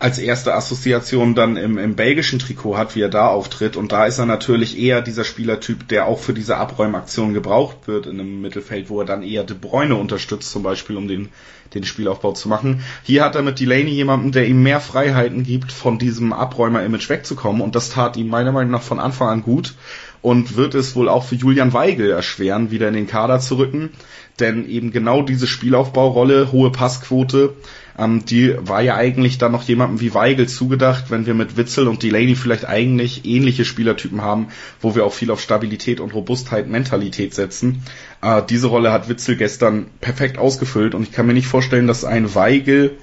als 0.00 0.18
erste 0.18 0.54
Assoziation 0.54 1.34
dann 1.34 1.58
im, 1.58 1.76
im 1.76 1.94
belgischen 1.94 2.38
Trikot 2.38 2.78
hat, 2.78 2.96
wie 2.96 3.02
er 3.02 3.10
da 3.10 3.28
auftritt. 3.28 3.76
Und 3.76 3.92
da 3.92 4.06
ist 4.06 4.18
er 4.18 4.24
natürlich 4.24 4.78
eher 4.78 5.02
dieser 5.02 5.24
Spielertyp, 5.24 5.88
der 5.88 6.06
auch 6.06 6.18
für 6.18 6.32
diese 6.32 6.56
Abräumaktion 6.56 7.34
gebraucht 7.34 7.76
wird 7.86 8.06
in 8.06 8.18
einem 8.18 8.40
Mittelfeld, 8.40 8.88
wo 8.88 9.00
er 9.00 9.04
dann 9.04 9.22
eher 9.22 9.44
De 9.44 9.54
Bruyne 9.54 9.96
unterstützt, 9.96 10.50
zum 10.50 10.62
Beispiel, 10.62 10.96
um 10.96 11.06
den, 11.06 11.28
den 11.74 11.84
Spielaufbau 11.84 12.32
zu 12.32 12.48
machen. 12.48 12.82
Hier 13.02 13.22
hat 13.22 13.34
er 13.34 13.42
mit 13.42 13.60
Delaney 13.60 13.90
jemanden, 13.90 14.32
der 14.32 14.48
ihm 14.48 14.62
mehr 14.62 14.80
Freiheiten 14.80 15.44
gibt, 15.44 15.70
von 15.70 15.98
diesem 15.98 16.32
Abräumer-Image 16.32 17.10
wegzukommen. 17.10 17.60
Und 17.60 17.74
das 17.74 17.90
tat 17.90 18.16
ihm 18.16 18.28
meiner 18.28 18.52
Meinung 18.52 18.72
nach 18.72 18.82
von 18.82 19.00
Anfang 19.00 19.28
an 19.28 19.42
gut 19.42 19.74
und 20.22 20.56
wird 20.56 20.74
es 20.74 20.96
wohl 20.96 21.10
auch 21.10 21.24
für 21.24 21.34
Julian 21.34 21.74
Weigel 21.74 22.10
erschweren, 22.10 22.70
wieder 22.70 22.88
in 22.88 22.94
den 22.94 23.06
Kader 23.06 23.38
zu 23.38 23.58
rücken. 23.58 23.90
Denn 24.38 24.66
eben 24.66 24.92
genau 24.92 25.20
diese 25.20 25.46
Spielaufbaurolle, 25.46 26.52
hohe 26.52 26.72
Passquote, 26.72 27.54
ähm, 28.00 28.24
die 28.24 28.54
war 28.58 28.80
ja 28.80 28.96
eigentlich 28.96 29.38
dann 29.38 29.52
noch 29.52 29.62
jemandem 29.62 30.00
wie 30.00 30.14
Weigel 30.14 30.48
zugedacht, 30.48 31.10
wenn 31.10 31.26
wir 31.26 31.34
mit 31.34 31.56
Witzel 31.56 31.86
und 31.86 32.02
Delaney 32.02 32.34
vielleicht 32.34 32.66
eigentlich 32.66 33.26
ähnliche 33.26 33.64
Spielertypen 33.64 34.22
haben, 34.22 34.48
wo 34.80 34.94
wir 34.94 35.04
auch 35.04 35.12
viel 35.12 35.30
auf 35.30 35.40
Stabilität 35.40 36.00
und 36.00 36.14
Robustheit, 36.14 36.68
Mentalität 36.68 37.34
setzen. 37.34 37.82
Äh, 38.22 38.42
diese 38.48 38.68
Rolle 38.68 38.90
hat 38.90 39.08
Witzel 39.08 39.36
gestern 39.36 39.86
perfekt 40.00 40.38
ausgefüllt 40.38 40.94
und 40.94 41.02
ich 41.02 41.12
kann 41.12 41.26
mir 41.26 41.34
nicht 41.34 41.46
vorstellen, 41.46 41.86
dass 41.86 42.04
ein 42.04 42.34
Weigel 42.34 42.96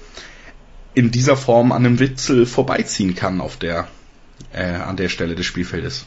in 0.94 1.10
dieser 1.12 1.36
Form 1.36 1.70
an 1.70 1.86
einem 1.86 2.00
Witzel 2.00 2.44
vorbeiziehen 2.44 3.14
kann 3.14 3.40
auf 3.40 3.56
der, 3.56 3.86
äh, 4.52 4.64
an 4.64 4.96
der 4.96 5.08
Stelle 5.08 5.36
des 5.36 5.46
Spielfeldes. 5.46 6.06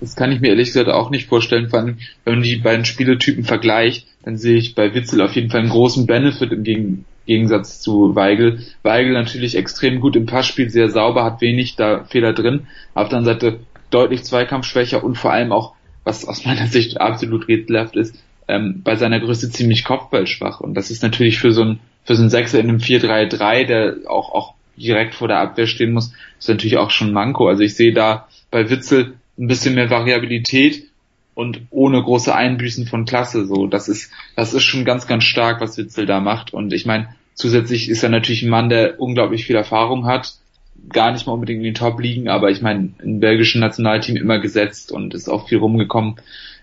Das 0.00 0.16
kann 0.16 0.32
ich 0.32 0.40
mir 0.40 0.48
ehrlich 0.48 0.68
gesagt 0.68 0.88
auch 0.88 1.10
nicht 1.10 1.28
vorstellen, 1.28 1.70
vor 1.70 1.78
allem, 1.78 1.98
wenn 2.24 2.34
man 2.34 2.42
die 2.42 2.56
beiden 2.56 2.84
Spielertypen 2.84 3.44
vergleicht, 3.44 4.08
dann 4.24 4.36
sehe 4.36 4.56
ich 4.56 4.74
bei 4.74 4.92
Witzel 4.94 5.20
auf 5.20 5.36
jeden 5.36 5.50
Fall 5.50 5.60
einen 5.60 5.68
großen 5.68 6.06
Benefit 6.06 6.50
im 6.50 6.64
Gegen 6.64 7.04
Gegensatz 7.26 7.80
zu 7.80 8.14
Weigel. 8.14 8.60
Weigel 8.82 9.12
natürlich 9.12 9.56
extrem 9.56 10.00
gut 10.00 10.16
im 10.16 10.26
Passspiel, 10.26 10.70
sehr 10.70 10.88
sauber, 10.88 11.24
hat 11.24 11.40
wenig 11.40 11.76
da 11.76 12.04
Fehler 12.04 12.32
drin. 12.32 12.68
Auf 12.94 13.08
der 13.08 13.18
anderen 13.18 13.40
Seite 13.40 13.60
deutlich 13.90 14.24
zweikampfschwächer 14.24 15.04
und 15.04 15.16
vor 15.16 15.32
allem 15.32 15.52
auch, 15.52 15.74
was 16.04 16.26
aus 16.26 16.44
meiner 16.44 16.66
Sicht 16.68 17.00
absolut 17.00 17.48
rätselhaft 17.48 17.96
ist, 17.96 18.16
ähm, 18.48 18.82
bei 18.84 18.96
seiner 18.96 19.20
Größe 19.20 19.50
ziemlich 19.50 19.84
kopfballschwach. 19.84 20.60
Und 20.60 20.74
das 20.74 20.90
ist 20.90 21.02
natürlich 21.02 21.38
für 21.38 21.52
so 21.52 21.62
ein, 21.62 21.80
für 22.04 22.14
so 22.14 22.22
ein 22.22 22.30
Sechser 22.30 22.60
in 22.60 22.68
einem 22.68 22.78
4-3-3, 22.78 23.64
der 23.64 23.96
auch, 24.06 24.32
auch 24.32 24.54
direkt 24.76 25.14
vor 25.14 25.28
der 25.28 25.38
Abwehr 25.38 25.66
stehen 25.66 25.92
muss, 25.92 26.12
ist 26.38 26.48
natürlich 26.48 26.76
auch 26.76 26.90
schon 26.90 27.12
Manko. 27.12 27.48
Also 27.48 27.62
ich 27.62 27.74
sehe 27.74 27.92
da 27.92 28.28
bei 28.50 28.70
Witzel 28.70 29.14
ein 29.38 29.48
bisschen 29.48 29.74
mehr 29.74 29.90
Variabilität 29.90 30.84
und 31.36 31.60
ohne 31.68 32.02
große 32.02 32.34
Einbüßen 32.34 32.86
von 32.86 33.04
Klasse. 33.04 33.44
So, 33.44 33.66
das 33.66 33.88
ist, 33.88 34.10
das 34.36 34.54
ist 34.54 34.64
schon 34.64 34.86
ganz, 34.86 35.06
ganz 35.06 35.24
stark, 35.24 35.60
was 35.60 35.76
Witzel 35.76 36.06
da 36.06 36.18
macht. 36.18 36.54
Und 36.54 36.72
ich 36.72 36.86
meine, 36.86 37.08
zusätzlich 37.34 37.90
ist 37.90 38.02
er 38.02 38.08
natürlich 38.08 38.42
ein 38.42 38.48
Mann, 38.48 38.70
der 38.70 38.98
unglaublich 38.98 39.44
viel 39.44 39.54
Erfahrung 39.54 40.06
hat, 40.06 40.32
gar 40.88 41.12
nicht 41.12 41.26
mal 41.26 41.34
unbedingt 41.34 41.58
in 41.58 41.64
den 41.64 41.74
Top 41.74 42.00
liegen, 42.00 42.28
aber 42.28 42.50
ich 42.50 42.62
meine, 42.62 42.94
im 43.02 43.20
belgischen 43.20 43.60
Nationalteam 43.60 44.16
immer 44.16 44.38
gesetzt 44.38 44.90
und 44.90 45.12
ist 45.12 45.28
auch 45.28 45.46
viel 45.46 45.58
rumgekommen. 45.58 46.16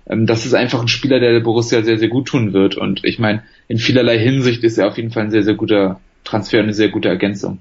Ähm, 0.07 0.25
das 0.25 0.47
ist 0.47 0.55
einfach 0.55 0.81
ein 0.81 0.87
Spieler, 0.87 1.19
der 1.19 1.33
der 1.33 1.41
Borussia 1.41 1.83
sehr, 1.83 1.99
sehr 1.99 2.09
gut 2.09 2.27
tun 2.27 2.51
wird. 2.51 2.75
Und 2.75 3.05
ich 3.05 3.19
meine, 3.19 3.43
in 3.67 3.77
vielerlei 3.77 4.17
Hinsicht 4.17 4.63
ist 4.63 4.79
er 4.79 4.87
auf 4.87 4.97
jeden 4.97 5.11
Fall 5.11 5.25
ein 5.25 5.31
sehr, 5.31 5.43
sehr 5.43 5.53
guter 5.53 5.99
Transfer 6.23 6.57
und 6.57 6.63
eine 6.63 6.73
sehr 6.73 6.89
gute 6.89 7.09
Ergänzung. 7.09 7.59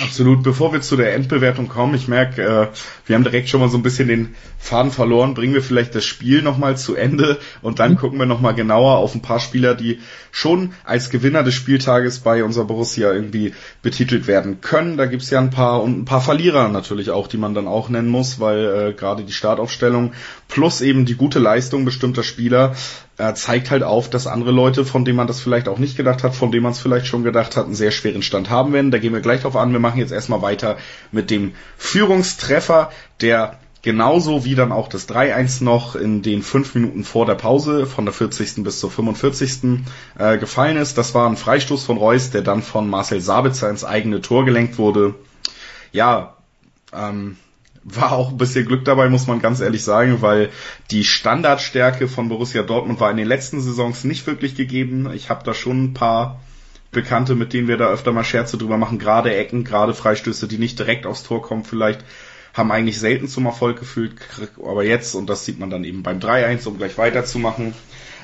Absolut. 0.00 0.42
Bevor 0.42 0.72
wir 0.72 0.80
zu 0.80 0.96
der 0.96 1.14
Endbewertung 1.14 1.68
kommen, 1.68 1.94
ich 1.94 2.08
merke, 2.08 2.42
äh, 2.42 2.68
wir 3.06 3.16
haben 3.16 3.24
direkt 3.24 3.48
schon 3.48 3.60
mal 3.60 3.68
so 3.68 3.76
ein 3.78 3.82
bisschen 3.82 4.08
den 4.08 4.34
Faden 4.58 4.92
verloren. 4.92 5.34
Bringen 5.34 5.54
wir 5.54 5.62
vielleicht 5.62 5.94
das 5.94 6.04
Spiel 6.04 6.42
nochmal 6.42 6.76
zu 6.76 6.94
Ende 6.94 7.38
und 7.62 7.78
dann 7.78 7.92
mhm. 7.92 7.96
gucken 7.96 8.18
wir 8.18 8.26
nochmal 8.26 8.54
genauer 8.54 8.98
auf 8.98 9.14
ein 9.14 9.22
paar 9.22 9.40
Spieler, 9.40 9.74
die 9.74 10.00
schon 10.30 10.72
als 10.84 11.10
Gewinner 11.10 11.42
des 11.42 11.54
Spieltages 11.54 12.20
bei 12.20 12.44
unserer 12.44 12.64
Borussia 12.64 13.12
irgendwie 13.12 13.54
betitelt 13.82 14.26
werden 14.26 14.60
können. 14.60 14.96
Da 14.96 15.06
gibt's 15.06 15.30
ja 15.30 15.40
ein 15.40 15.50
paar 15.50 15.82
und 15.82 15.98
ein 15.98 16.04
paar 16.04 16.20
Verlierer 16.20 16.68
natürlich 16.68 17.10
auch, 17.10 17.26
die 17.26 17.38
man 17.38 17.54
dann 17.54 17.66
auch 17.66 17.88
nennen 17.88 18.08
muss, 18.08 18.40
weil 18.40 18.90
äh, 18.90 18.92
gerade 18.92 19.24
die 19.24 19.32
Startaufstellung 19.32 20.12
plus 20.48 20.80
eben 20.80 21.06
die 21.06 21.16
gute 21.16 21.38
Leistung 21.38 21.84
bestimmter 21.84 22.22
Spieler 22.22 22.74
äh, 23.18 23.34
zeigt 23.34 23.70
halt 23.70 23.82
auf, 23.82 24.08
dass 24.08 24.26
andere 24.26 24.52
Leute, 24.52 24.84
von 24.84 25.04
denen 25.04 25.16
man 25.16 25.26
das 25.26 25.40
vielleicht 25.40 25.68
auch 25.68 25.78
nicht 25.78 25.96
gedacht 25.96 26.22
hat, 26.22 26.34
von 26.34 26.50
denen 26.50 26.62
man 26.62 26.72
es 26.72 26.78
vielleicht 26.78 27.06
schon 27.06 27.24
gedacht 27.24 27.56
hat, 27.56 27.66
einen 27.66 27.74
sehr 27.74 27.90
schweren 27.90 28.22
Stand 28.22 28.48
haben 28.48 28.72
werden. 28.72 28.90
Da 28.90 28.98
gehen 28.98 29.12
wir 29.12 29.20
gleich 29.20 29.42
drauf 29.42 29.56
an. 29.56 29.72
Wir 29.72 29.80
machen 29.80 29.98
jetzt 29.98 30.12
erstmal 30.12 30.40
weiter 30.40 30.78
mit 31.10 31.30
dem 31.30 31.52
Führungstreffer, 31.76 32.90
der 33.20 33.58
genauso 33.82 34.44
wie 34.44 34.54
dann 34.54 34.72
auch 34.72 34.88
das 34.88 35.08
3-1 35.08 35.64
noch 35.64 35.96
in 35.96 36.22
den 36.22 36.42
fünf 36.42 36.74
Minuten 36.74 37.04
vor 37.04 37.26
der 37.26 37.34
Pause 37.34 37.86
von 37.86 38.04
der 38.04 38.14
40. 38.14 38.62
bis 38.62 38.80
zur 38.80 38.90
45. 38.90 39.80
Äh, 40.18 40.38
gefallen 40.38 40.76
ist. 40.76 40.96
Das 40.96 41.14
war 41.14 41.28
ein 41.28 41.36
Freistoß 41.36 41.84
von 41.84 41.96
Reus, 41.96 42.30
der 42.30 42.42
dann 42.42 42.62
von 42.62 42.88
Marcel 42.88 43.20
Sabitzer 43.20 43.68
ins 43.68 43.84
eigene 43.84 44.20
Tor 44.20 44.44
gelenkt 44.44 44.78
wurde. 44.78 45.14
Ja, 45.92 46.36
ähm, 46.92 47.36
war 47.84 48.12
auch 48.12 48.30
ein 48.30 48.38
bisschen 48.38 48.66
Glück 48.66 48.84
dabei, 48.84 49.08
muss 49.08 49.26
man 49.26 49.40
ganz 49.40 49.60
ehrlich 49.60 49.84
sagen, 49.84 50.20
weil 50.20 50.50
die 50.90 51.04
Standardstärke 51.04 52.08
von 52.08 52.28
Borussia 52.28 52.62
Dortmund 52.62 53.00
war 53.00 53.10
in 53.10 53.16
den 53.16 53.26
letzten 53.26 53.60
Saisons 53.60 54.04
nicht 54.04 54.26
wirklich 54.26 54.54
gegeben. 54.54 55.10
Ich 55.14 55.30
habe 55.30 55.44
da 55.44 55.54
schon 55.54 55.84
ein 55.84 55.94
paar 55.94 56.40
Bekannte, 56.90 57.34
mit 57.34 57.52
denen 57.52 57.68
wir 57.68 57.76
da 57.76 57.88
öfter 57.88 58.12
mal 58.12 58.24
Scherze 58.24 58.56
drüber 58.56 58.78
machen, 58.78 58.98
gerade 58.98 59.34
Ecken, 59.34 59.64
gerade 59.64 59.94
Freistöße, 59.94 60.48
die 60.48 60.58
nicht 60.58 60.78
direkt 60.78 61.06
aufs 61.06 61.22
Tor 61.22 61.42
kommen, 61.42 61.64
vielleicht 61.64 62.02
haben 62.54 62.72
eigentlich 62.72 62.98
selten 62.98 63.28
zum 63.28 63.46
Erfolg 63.46 63.78
gefühlt, 63.78 64.14
aber 64.56 64.84
jetzt, 64.84 65.14
und 65.14 65.28
das 65.28 65.44
sieht 65.44 65.58
man 65.58 65.70
dann 65.70 65.84
eben 65.84 66.02
beim 66.02 66.18
3-1, 66.18 66.66
um 66.66 66.78
gleich 66.78 66.96
weiterzumachen, 66.96 67.74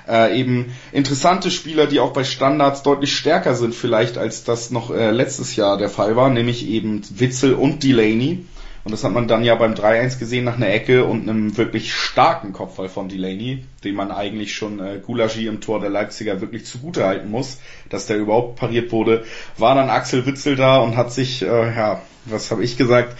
äh, 0.08 0.38
eben 0.38 0.74
interessante 0.92 1.50
Spieler, 1.50 1.86
die 1.86 2.00
auch 2.00 2.12
bei 2.12 2.24
Standards 2.24 2.82
deutlich 2.82 3.16
stärker 3.16 3.54
sind 3.54 3.74
vielleicht, 3.74 4.18
als 4.18 4.44
das 4.44 4.70
noch 4.70 4.90
äh, 4.90 5.10
letztes 5.10 5.56
Jahr 5.56 5.78
der 5.78 5.88
Fall 5.88 6.16
war, 6.16 6.30
nämlich 6.30 6.66
eben 6.66 7.02
Witzel 7.18 7.54
und 7.54 7.82
Delaney. 7.82 8.44
Und 8.84 8.92
das 8.92 9.02
hat 9.02 9.12
man 9.12 9.26
dann 9.26 9.44
ja 9.44 9.54
beim 9.54 9.72
3-1 9.72 10.18
gesehen 10.18 10.44
nach 10.44 10.56
einer 10.56 10.68
Ecke 10.68 11.04
und 11.04 11.22
einem 11.22 11.56
wirklich 11.56 11.94
starken 11.94 12.52
Kopfball 12.52 12.90
von 12.90 13.08
Delaney, 13.08 13.64
den 13.82 13.94
man 13.94 14.10
eigentlich 14.10 14.54
schon 14.54 14.78
äh, 14.78 15.00
Gulagi 15.02 15.46
im 15.46 15.62
Tor 15.62 15.80
der 15.80 15.88
Leipziger 15.88 16.42
wirklich 16.42 16.66
zugute 16.66 17.04
halten 17.04 17.30
muss, 17.30 17.60
dass 17.88 18.06
der 18.06 18.18
überhaupt 18.18 18.56
pariert 18.56 18.92
wurde, 18.92 19.24
war 19.56 19.74
dann 19.74 19.88
Axel 19.88 20.26
Witzel 20.26 20.56
da 20.56 20.78
und 20.78 20.98
hat 20.98 21.12
sich, 21.12 21.40
äh, 21.40 21.74
ja, 21.74 22.02
was 22.26 22.50
habe 22.50 22.62
ich 22.62 22.76
gesagt, 22.76 23.16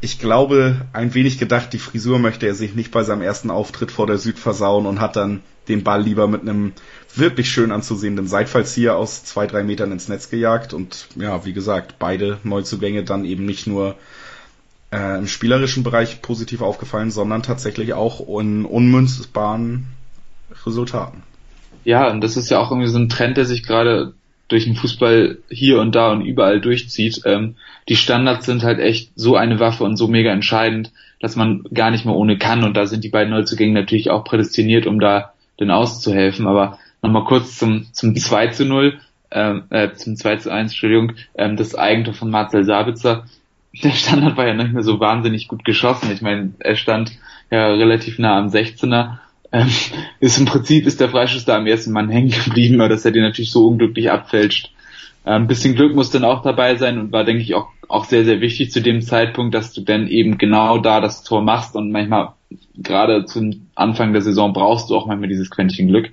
ich 0.00 0.20
glaube, 0.20 0.86
ein 0.92 1.14
wenig 1.14 1.38
gedacht, 1.38 1.72
die 1.72 1.78
Frisur 1.78 2.20
möchte 2.20 2.46
er 2.46 2.54
sich 2.54 2.76
nicht 2.76 2.92
bei 2.92 3.02
seinem 3.02 3.22
ersten 3.22 3.50
Auftritt 3.50 3.90
vor 3.90 4.06
der 4.06 4.18
Süd 4.18 4.38
versauen 4.38 4.86
und 4.86 5.00
hat 5.00 5.16
dann 5.16 5.42
den 5.66 5.82
Ball 5.82 6.00
lieber 6.00 6.28
mit 6.28 6.42
einem 6.42 6.72
wirklich 7.14 7.50
schön 7.50 7.72
anzusehenden 7.72 8.28
Seitfallzieher 8.28 8.96
aus 8.96 9.24
zwei, 9.24 9.48
drei 9.48 9.64
Metern 9.64 9.90
ins 9.90 10.08
Netz 10.08 10.30
gejagt. 10.30 10.72
Und 10.72 11.08
ja, 11.16 11.44
wie 11.44 11.52
gesagt, 11.52 11.96
beide 11.98 12.38
Neuzugänge 12.44 13.02
dann 13.02 13.24
eben 13.24 13.44
nicht 13.44 13.66
nur 13.66 13.96
äh, 14.90 15.18
im 15.18 15.26
spielerischen 15.26 15.82
Bereich 15.82 16.22
positiv 16.22 16.62
aufgefallen, 16.62 17.10
sondern 17.10 17.42
tatsächlich 17.42 17.92
auch 17.94 18.20
in 18.40 18.64
unmünzbaren 18.64 19.86
Resultaten. 20.66 21.22
Ja, 21.84 22.10
und 22.10 22.22
das 22.22 22.36
ist 22.36 22.50
ja 22.50 22.58
auch 22.58 22.70
irgendwie 22.70 22.88
so 22.88 22.98
ein 22.98 23.08
Trend, 23.08 23.36
der 23.36 23.44
sich 23.44 23.62
gerade 23.62 24.14
durch 24.48 24.64
den 24.64 24.76
Fußball 24.76 25.38
hier 25.50 25.80
und 25.80 25.94
da 25.94 26.10
und 26.10 26.22
überall 26.22 26.60
durchzieht. 26.60 27.22
Ähm, 27.26 27.56
die 27.88 27.96
Standards 27.96 28.46
sind 28.46 28.62
halt 28.62 28.78
echt 28.78 29.12
so 29.14 29.36
eine 29.36 29.60
Waffe 29.60 29.84
und 29.84 29.96
so 29.96 30.08
mega 30.08 30.32
entscheidend, 30.32 30.90
dass 31.20 31.36
man 31.36 31.64
gar 31.72 31.90
nicht 31.90 32.04
mehr 32.04 32.14
ohne 32.14 32.38
kann. 32.38 32.64
Und 32.64 32.76
da 32.76 32.86
sind 32.86 33.04
die 33.04 33.10
beiden 33.10 33.32
Neuzugänge 33.32 33.74
natürlich 33.74 34.10
auch 34.10 34.24
prädestiniert, 34.24 34.86
um 34.86 35.00
da 35.00 35.32
den 35.60 35.70
auszuhelfen. 35.70 36.46
Aber 36.46 36.78
nochmal 37.02 37.24
kurz 37.24 37.58
zum, 37.58 37.86
zum 37.92 38.16
2 38.16 38.48
zu 38.48 38.64
0, 38.64 38.98
ähm, 39.30 39.64
äh, 39.68 39.92
zum 39.92 40.16
2 40.16 40.36
zu 40.36 40.50
1, 40.50 40.72
Entschuldigung, 40.72 41.12
ähm, 41.34 41.56
das 41.56 41.74
Eigentor 41.74 42.14
von 42.14 42.30
Marcel 42.30 42.64
Sabitzer 42.64 43.26
der 43.82 43.92
Standard 43.92 44.36
war 44.36 44.46
ja 44.46 44.54
nicht 44.54 44.72
mehr 44.72 44.82
so 44.82 45.00
wahnsinnig 45.00 45.48
gut 45.48 45.64
geschossen. 45.64 46.10
Ich 46.12 46.22
meine, 46.22 46.52
er 46.58 46.76
stand 46.76 47.12
ja 47.50 47.68
relativ 47.68 48.18
nah 48.18 48.38
am 48.38 48.48
16er. 48.48 49.18
Ähm, 49.52 49.68
ist 50.20 50.38
im 50.38 50.44
Prinzip 50.44 50.86
ist 50.86 51.00
der 51.00 51.08
Freischuss 51.08 51.44
da 51.44 51.56
am 51.56 51.66
ersten 51.66 51.92
Mann 51.92 52.10
hängen 52.10 52.30
geblieben, 52.44 52.80
aber 52.80 52.90
dass 52.90 53.04
er 53.04 53.12
den 53.12 53.22
natürlich 53.22 53.50
so 53.50 53.66
unglücklich 53.66 54.10
abfälscht. 54.10 54.72
Ein 55.24 55.42
ähm, 55.42 55.46
bisschen 55.48 55.74
Glück 55.74 55.94
muss 55.94 56.10
dann 56.10 56.24
auch 56.24 56.42
dabei 56.42 56.76
sein 56.76 56.98
und 56.98 57.12
war, 57.12 57.24
denke 57.24 57.42
ich, 57.42 57.54
auch, 57.54 57.68
auch 57.88 58.04
sehr, 58.04 58.24
sehr 58.24 58.40
wichtig 58.40 58.70
zu 58.70 58.80
dem 58.80 59.02
Zeitpunkt, 59.02 59.54
dass 59.54 59.72
du 59.72 59.82
dann 59.82 60.06
eben 60.06 60.38
genau 60.38 60.78
da 60.78 61.00
das 61.00 61.22
Tor 61.22 61.42
machst 61.42 61.74
und 61.74 61.90
manchmal 61.90 62.32
gerade 62.76 63.24
zum 63.24 63.68
Anfang 63.74 64.12
der 64.12 64.22
Saison 64.22 64.52
brauchst 64.52 64.90
du 64.90 64.96
auch 64.96 65.06
manchmal 65.06 65.28
dieses 65.28 65.50
Quäntchen 65.50 65.88
Glück. 65.88 66.10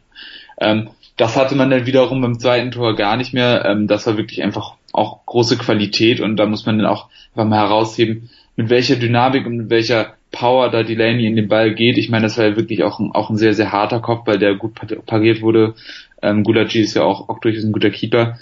Ähm, 0.59 0.89
das 1.17 1.37
hatte 1.37 1.55
man 1.55 1.69
dann 1.69 1.85
wiederum 1.85 2.21
beim 2.21 2.39
zweiten 2.39 2.71
Tor 2.71 2.95
gar 2.95 3.15
nicht 3.15 3.33
mehr. 3.33 3.63
Ähm, 3.65 3.87
das 3.87 4.05
war 4.05 4.17
wirklich 4.17 4.43
einfach 4.43 4.73
auch 4.95 5.25
große 5.25 5.57
Qualität 5.57 6.19
und 6.19 6.37
da 6.37 6.45
muss 6.45 6.65
man 6.65 6.77
dann 6.77 6.87
auch 6.87 7.09
einfach 7.31 7.49
mal 7.49 7.59
herausheben, 7.59 8.29
mit 8.55 8.69
welcher 8.69 8.95
Dynamik 8.95 9.45
und 9.45 9.57
mit 9.57 9.69
welcher 9.69 10.15
Power 10.31 10.69
da 10.69 10.83
Delaney 10.83 11.25
in 11.27 11.35
den 11.35 11.47
Ball 11.47 11.73
geht. 11.73 11.97
Ich 11.97 12.09
meine, 12.09 12.23
das 12.23 12.37
war 12.37 12.45
ja 12.45 12.55
wirklich 12.55 12.83
auch 12.83 12.99
ein, 12.99 13.11
auch 13.13 13.29
ein 13.29 13.37
sehr, 13.37 13.53
sehr 13.53 13.71
harter 13.71 13.99
Kopfball, 13.99 14.37
der 14.37 14.55
gut 14.55 14.73
pariert 15.05 15.41
wurde. 15.41 15.75
Ähm, 16.21 16.43
Gulagi 16.43 16.81
ist 16.81 16.95
ja 16.95 17.03
auch, 17.03 17.29
auch 17.29 17.39
durchaus 17.39 17.63
ein 17.63 17.71
guter 17.71 17.89
Keeper. 17.89 18.37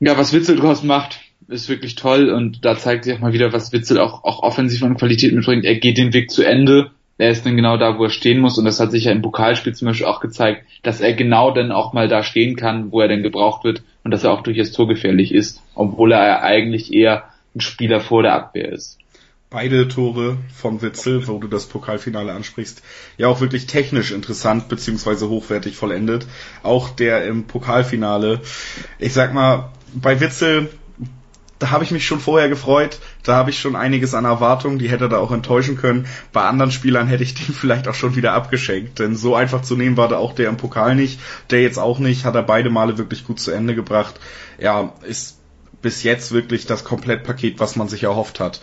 Ja, 0.00 0.16
was 0.18 0.32
Witzel 0.32 0.56
draus 0.56 0.82
macht, 0.82 1.20
ist 1.48 1.68
wirklich 1.68 1.94
toll 1.94 2.30
und 2.30 2.64
da 2.64 2.76
zeigt 2.76 3.04
sich 3.04 3.14
auch 3.14 3.20
mal 3.20 3.32
wieder, 3.32 3.52
was 3.52 3.72
Witzel 3.72 3.98
auch, 3.98 4.24
auch 4.24 4.42
offensiv 4.42 4.82
an 4.82 4.96
Qualität 4.96 5.32
mitbringt. 5.32 5.64
Er 5.64 5.76
geht 5.76 5.98
den 5.98 6.12
Weg 6.12 6.30
zu 6.30 6.42
Ende 6.42 6.90
er 7.18 7.30
ist 7.30 7.46
dann 7.46 7.56
genau 7.56 7.76
da, 7.76 7.98
wo 7.98 8.04
er 8.04 8.10
stehen 8.10 8.40
muss. 8.40 8.58
Und 8.58 8.64
das 8.64 8.80
hat 8.80 8.90
sich 8.90 9.04
ja 9.04 9.12
im 9.12 9.22
Pokalspiel 9.22 9.74
zum 9.74 9.86
Beispiel 9.86 10.06
auch 10.06 10.20
gezeigt, 10.20 10.66
dass 10.82 11.00
er 11.00 11.14
genau 11.14 11.50
dann 11.50 11.72
auch 11.72 11.92
mal 11.92 12.08
da 12.08 12.22
stehen 12.22 12.56
kann, 12.56 12.92
wo 12.92 13.00
er 13.00 13.08
denn 13.08 13.22
gebraucht 13.22 13.64
wird 13.64 13.82
und 14.04 14.10
dass 14.10 14.24
er 14.24 14.32
auch 14.32 14.42
durchaus 14.42 14.72
torgefährlich 14.72 15.32
ist, 15.32 15.62
obwohl 15.74 16.12
er 16.12 16.42
eigentlich 16.42 16.92
eher 16.92 17.24
ein 17.54 17.60
Spieler 17.60 18.00
vor 18.00 18.22
der 18.22 18.34
Abwehr 18.34 18.70
ist. 18.70 18.98
Beide 19.48 19.88
Tore 19.88 20.38
von 20.54 20.82
Witzel, 20.82 21.26
wo 21.28 21.38
du 21.38 21.46
das 21.46 21.66
Pokalfinale 21.66 22.32
ansprichst, 22.32 22.82
ja 23.16 23.28
auch 23.28 23.40
wirklich 23.40 23.66
technisch 23.66 24.10
interessant 24.10 24.68
beziehungsweise 24.68 25.28
hochwertig 25.28 25.76
vollendet. 25.76 26.26
Auch 26.62 26.90
der 26.90 27.24
im 27.26 27.44
Pokalfinale. 27.44 28.40
Ich 28.98 29.12
sag 29.12 29.32
mal, 29.32 29.70
bei 29.94 30.20
Witzel 30.20 30.68
da 31.58 31.70
habe 31.70 31.84
ich 31.84 31.90
mich 31.90 32.06
schon 32.06 32.20
vorher 32.20 32.48
gefreut. 32.48 32.98
Da 33.26 33.34
habe 33.34 33.50
ich 33.50 33.58
schon 33.58 33.74
einiges 33.74 34.14
an 34.14 34.24
Erwartungen, 34.24 34.78
die 34.78 34.88
hätte 34.88 35.06
er 35.06 35.08
da 35.08 35.18
auch 35.18 35.32
enttäuschen 35.32 35.76
können. 35.76 36.06
Bei 36.32 36.42
anderen 36.42 36.70
Spielern 36.70 37.08
hätte 37.08 37.24
ich 37.24 37.34
den 37.34 37.54
vielleicht 37.60 37.88
auch 37.88 37.94
schon 37.94 38.14
wieder 38.14 38.32
abgeschenkt. 38.32 39.00
Denn 39.00 39.16
so 39.16 39.34
einfach 39.34 39.62
zu 39.62 39.76
nehmen 39.76 39.96
war 39.96 40.08
da 40.08 40.18
auch 40.18 40.32
der 40.32 40.48
im 40.48 40.56
Pokal 40.56 40.94
nicht. 40.94 41.18
Der 41.50 41.60
jetzt 41.60 41.78
auch 41.78 41.98
nicht. 41.98 42.24
Hat 42.24 42.36
er 42.36 42.44
beide 42.44 42.70
Male 42.70 42.98
wirklich 42.98 43.24
gut 43.24 43.40
zu 43.40 43.50
Ende 43.50 43.74
gebracht. 43.74 44.20
Ja, 44.58 44.92
ist 45.02 45.38
bis 45.82 46.04
jetzt 46.04 46.30
wirklich 46.30 46.66
das 46.66 46.84
Komplettpaket, 46.84 47.58
was 47.58 47.74
man 47.74 47.88
sich 47.88 48.04
erhofft 48.04 48.38
hat. 48.38 48.60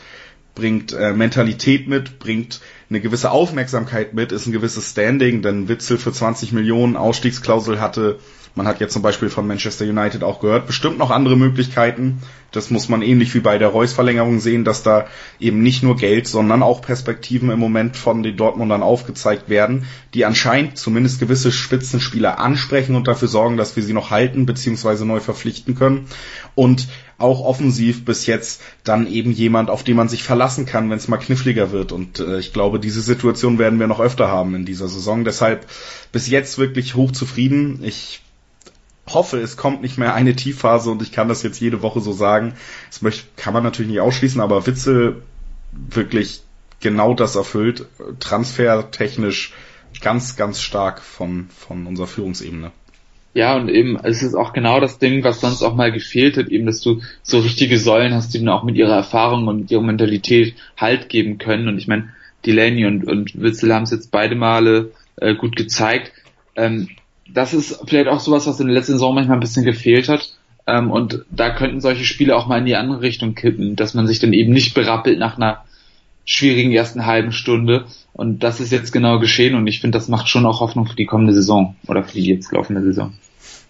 Bringt 0.55 0.93
äh, 0.93 1.13
Mentalität 1.13 1.87
mit, 1.87 2.19
bringt 2.19 2.61
eine 2.89 3.01
gewisse 3.01 3.31
Aufmerksamkeit 3.31 4.13
mit, 4.13 4.31
ist 4.31 4.45
ein 4.45 4.51
gewisses 4.51 4.91
Standing, 4.91 5.41
denn 5.41 5.67
Witzel 5.67 5.97
für 5.97 6.13
20 6.13 6.51
Millionen 6.51 6.95
Ausstiegsklausel 6.95 7.81
hatte 7.81 8.19
man 8.55 8.67
hat 8.67 8.79
jetzt 8.79 8.93
zum 8.93 9.01
Beispiel 9.01 9.29
von 9.29 9.47
Manchester 9.47 9.85
United 9.85 10.23
auch 10.23 10.39
gehört, 10.39 10.67
bestimmt 10.67 10.99
noch 10.99 11.09
andere 11.09 11.35
Möglichkeiten. 11.35 12.21
Das 12.51 12.69
muss 12.69 12.87
man 12.87 13.01
ähnlich 13.01 13.33
wie 13.33 13.39
bei 13.39 13.57
der 13.57 13.69
Reus-Verlängerung 13.69 14.39
sehen, 14.39 14.63
dass 14.63 14.83
da 14.83 15.07
eben 15.39 15.63
nicht 15.63 15.81
nur 15.81 15.95
Geld, 15.95 16.27
sondern 16.27 16.61
auch 16.61 16.83
Perspektiven 16.83 17.49
im 17.49 17.57
Moment 17.57 17.97
von 17.97 18.21
den 18.21 18.37
Dortmundern 18.37 18.83
aufgezeigt 18.83 19.49
werden, 19.49 19.87
die 20.13 20.25
anscheinend 20.25 20.77
zumindest 20.77 21.19
gewisse 21.19 21.51
Spitzenspieler 21.51 22.39
ansprechen 22.39 22.95
und 22.95 23.07
dafür 23.07 23.27
sorgen, 23.27 23.57
dass 23.57 23.75
wir 23.75 23.81
sie 23.81 23.93
noch 23.93 24.11
halten 24.11 24.45
bzw. 24.45 25.03
neu 25.03 25.19
verpflichten 25.19 25.73
können. 25.73 26.05
Und 26.53 26.87
auch 27.17 27.43
offensiv 27.43 28.05
bis 28.05 28.27
jetzt 28.27 28.61
dann 28.83 29.07
eben 29.07 29.31
jemand, 29.31 29.71
auf 29.71 29.83
den 29.83 29.95
man 29.95 30.09
sich 30.09 30.23
verlassen 30.23 30.67
kann, 30.67 30.91
wenn 30.91 30.97
es 30.97 31.07
mal 31.07 31.17
kniffliger 31.17 31.71
wird. 31.71 31.91
Und 31.91 32.19
äh, 32.19 32.37
ich 32.37 32.53
glaube, 32.53 32.79
diese 32.79 33.01
Situation 33.01 33.57
werden 33.57 33.79
wir 33.79 33.87
noch 33.87 33.99
öfter 33.99 34.27
haben 34.27 34.53
in 34.53 34.65
dieser 34.65 34.89
Saison. 34.89 35.23
Deshalb 35.23 35.65
bis 36.11 36.27
jetzt 36.27 36.59
wirklich 36.59 36.93
hoch 36.93 37.11
zufrieden. 37.11 37.79
Ich 37.83 38.21
hoffe, 39.07 39.39
es 39.39 39.57
kommt 39.57 39.81
nicht 39.81 39.97
mehr 39.97 40.13
eine 40.13 40.35
Tiefphase 40.35 40.91
und 40.91 41.01
ich 41.01 41.11
kann 41.11 41.27
das 41.27 41.43
jetzt 41.43 41.59
jede 41.59 41.81
Woche 41.81 41.99
so 41.99 42.13
sagen. 42.13 42.53
Das 42.89 43.01
möchte, 43.01 43.27
kann 43.35 43.53
man 43.53 43.63
natürlich 43.63 43.91
nicht 43.91 44.01
ausschließen, 44.01 44.41
aber 44.41 44.65
Witzel 44.65 45.23
wirklich 45.71 46.41
genau 46.79 47.13
das 47.13 47.35
erfüllt. 47.35 47.85
Transfertechnisch 48.19 49.53
ganz, 50.01 50.35
ganz 50.35 50.61
stark 50.61 51.01
von, 51.01 51.47
von 51.49 51.85
unserer 51.85 52.07
Führungsebene. 52.07 52.71
Ja, 53.33 53.55
und 53.55 53.67
eben, 53.69 53.97
es 54.03 54.21
ist 54.21 54.35
auch 54.35 54.53
genau 54.53 54.79
das 54.79 54.99
Ding, 54.99 55.23
was 55.23 55.41
sonst 55.41 55.63
auch 55.63 55.73
mal 55.73 55.91
gefehlt 55.91 56.37
hat, 56.37 56.49
eben, 56.49 56.67
dass 56.67 56.81
du 56.81 57.01
so 57.23 57.39
richtige 57.39 57.79
Säulen 57.79 58.13
hast, 58.13 58.33
die 58.33 58.39
dann 58.39 58.49
auch 58.49 58.63
mit 58.63 58.75
ihrer 58.75 58.95
Erfahrung 58.95 59.47
und 59.47 59.71
ihrer 59.71 59.81
Mentalität 59.81 60.55
Halt 60.77 61.09
geben 61.09 61.39
können. 61.39 61.67
Und 61.67 61.79
ich 61.79 61.87
meine, 61.87 62.13
Delaney 62.45 62.85
und, 62.85 63.05
und 63.05 63.41
Witzel 63.41 63.73
haben 63.73 63.83
es 63.83 63.91
jetzt 63.91 64.11
beide 64.11 64.35
Male 64.35 64.91
äh, 65.15 65.33
gut 65.33 65.55
gezeigt. 65.55 66.11
Ähm, 66.55 66.89
das 67.33 67.53
ist 67.53 67.79
vielleicht 67.87 68.07
auch 68.07 68.19
sowas, 68.19 68.47
was 68.47 68.59
in 68.59 68.67
der 68.67 68.75
letzten 68.75 68.93
Saison 68.93 69.15
manchmal 69.15 69.37
ein 69.37 69.41
bisschen 69.41 69.65
gefehlt 69.65 70.07
hat. 70.07 70.33
Ähm, 70.67 70.91
und 70.91 71.25
da 71.31 71.49
könnten 71.49 71.81
solche 71.81 72.05
Spiele 72.05 72.35
auch 72.35 72.47
mal 72.47 72.59
in 72.59 72.65
die 72.65 72.75
andere 72.75 73.01
Richtung 73.01 73.35
kippen, 73.35 73.75
dass 73.75 73.93
man 73.93 74.07
sich 74.07 74.19
dann 74.19 74.33
eben 74.33 74.53
nicht 74.53 74.73
berappelt 74.73 75.19
nach 75.19 75.35
einer 75.35 75.63
schwierigen 76.25 76.71
ersten 76.71 77.05
halben 77.05 77.31
Stunde. 77.31 77.85
Und 78.13 78.43
das 78.43 78.59
ist 78.59 78.71
jetzt 78.71 78.91
genau 78.91 79.19
geschehen 79.19 79.55
und 79.55 79.67
ich 79.67 79.81
finde, 79.81 79.97
das 79.97 80.07
macht 80.07 80.29
schon 80.29 80.45
auch 80.45 80.61
Hoffnung 80.61 80.85
für 80.85 80.95
die 80.95 81.05
kommende 81.05 81.33
Saison 81.33 81.75
oder 81.87 82.03
für 82.03 82.13
die 82.13 82.27
jetzt 82.27 82.51
laufende 82.51 82.83
Saison. 82.83 83.13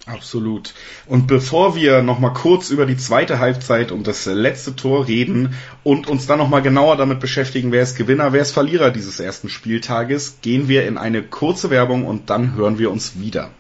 Absolut. 0.05 0.73
Und 1.07 1.27
bevor 1.27 1.75
wir 1.75 2.01
nochmal 2.01 2.33
kurz 2.33 2.69
über 2.69 2.85
die 2.85 2.97
zweite 2.97 3.39
Halbzeit 3.39 3.91
und 3.91 4.05
das 4.05 4.25
letzte 4.25 4.75
Tor 4.75 5.07
reden 5.07 5.55
und 5.83 6.07
uns 6.07 6.27
dann 6.27 6.39
nochmal 6.39 6.61
genauer 6.61 6.97
damit 6.97 7.21
beschäftigen, 7.21 7.71
wer 7.71 7.83
ist 7.83 7.95
Gewinner, 7.95 8.33
wer 8.33 8.41
ist 8.41 8.51
Verlierer 8.51 8.91
dieses 8.91 9.21
ersten 9.21 9.47
Spieltages, 9.47 10.39
gehen 10.41 10.67
wir 10.67 10.85
in 10.85 10.97
eine 10.97 11.23
kurze 11.23 11.69
Werbung 11.69 12.05
und 12.05 12.29
dann 12.29 12.55
hören 12.55 12.79
wir 12.79 12.91
uns 12.91 13.17
wieder. 13.19 13.51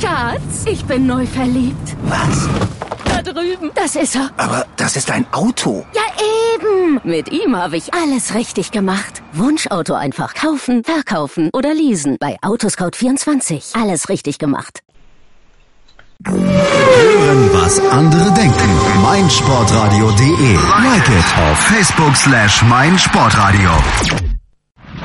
Schatz, 0.00 0.64
ich 0.66 0.84
bin 0.84 1.06
neu 1.06 1.24
verliebt. 1.26 1.96
Was? 2.06 2.48
Da 3.04 3.22
drüben. 3.22 3.70
Das 3.76 3.94
ist 3.94 4.16
er. 4.16 4.30
Aber 4.36 4.66
das 4.76 4.96
ist 4.96 5.12
ein 5.12 5.32
Auto. 5.32 5.86
Ja, 5.94 6.02
eben. 6.56 7.00
Mit 7.04 7.30
ihm 7.30 7.54
habe 7.54 7.76
ich 7.76 7.94
alles 7.94 8.34
richtig 8.34 8.72
gemacht. 8.72 9.22
Wunschauto 9.32 9.94
einfach 9.94 10.34
kaufen, 10.34 10.82
verkaufen 10.82 11.50
oder 11.52 11.72
leasen. 11.72 12.16
Bei 12.18 12.36
Autoscout24. 12.42 13.80
Alles 13.80 14.08
richtig 14.08 14.38
gemacht. 14.38 14.80
Hören, 16.24 17.52
was 17.52 17.78
andere 17.90 18.32
denken. 18.32 18.68
meinsportradio.de. 19.02 20.54
Like 20.82 21.08
it 21.12 21.34
auf 21.50 21.58
Facebook 21.58 22.16
slash 22.16 22.62
meinsportradio. 22.62 23.70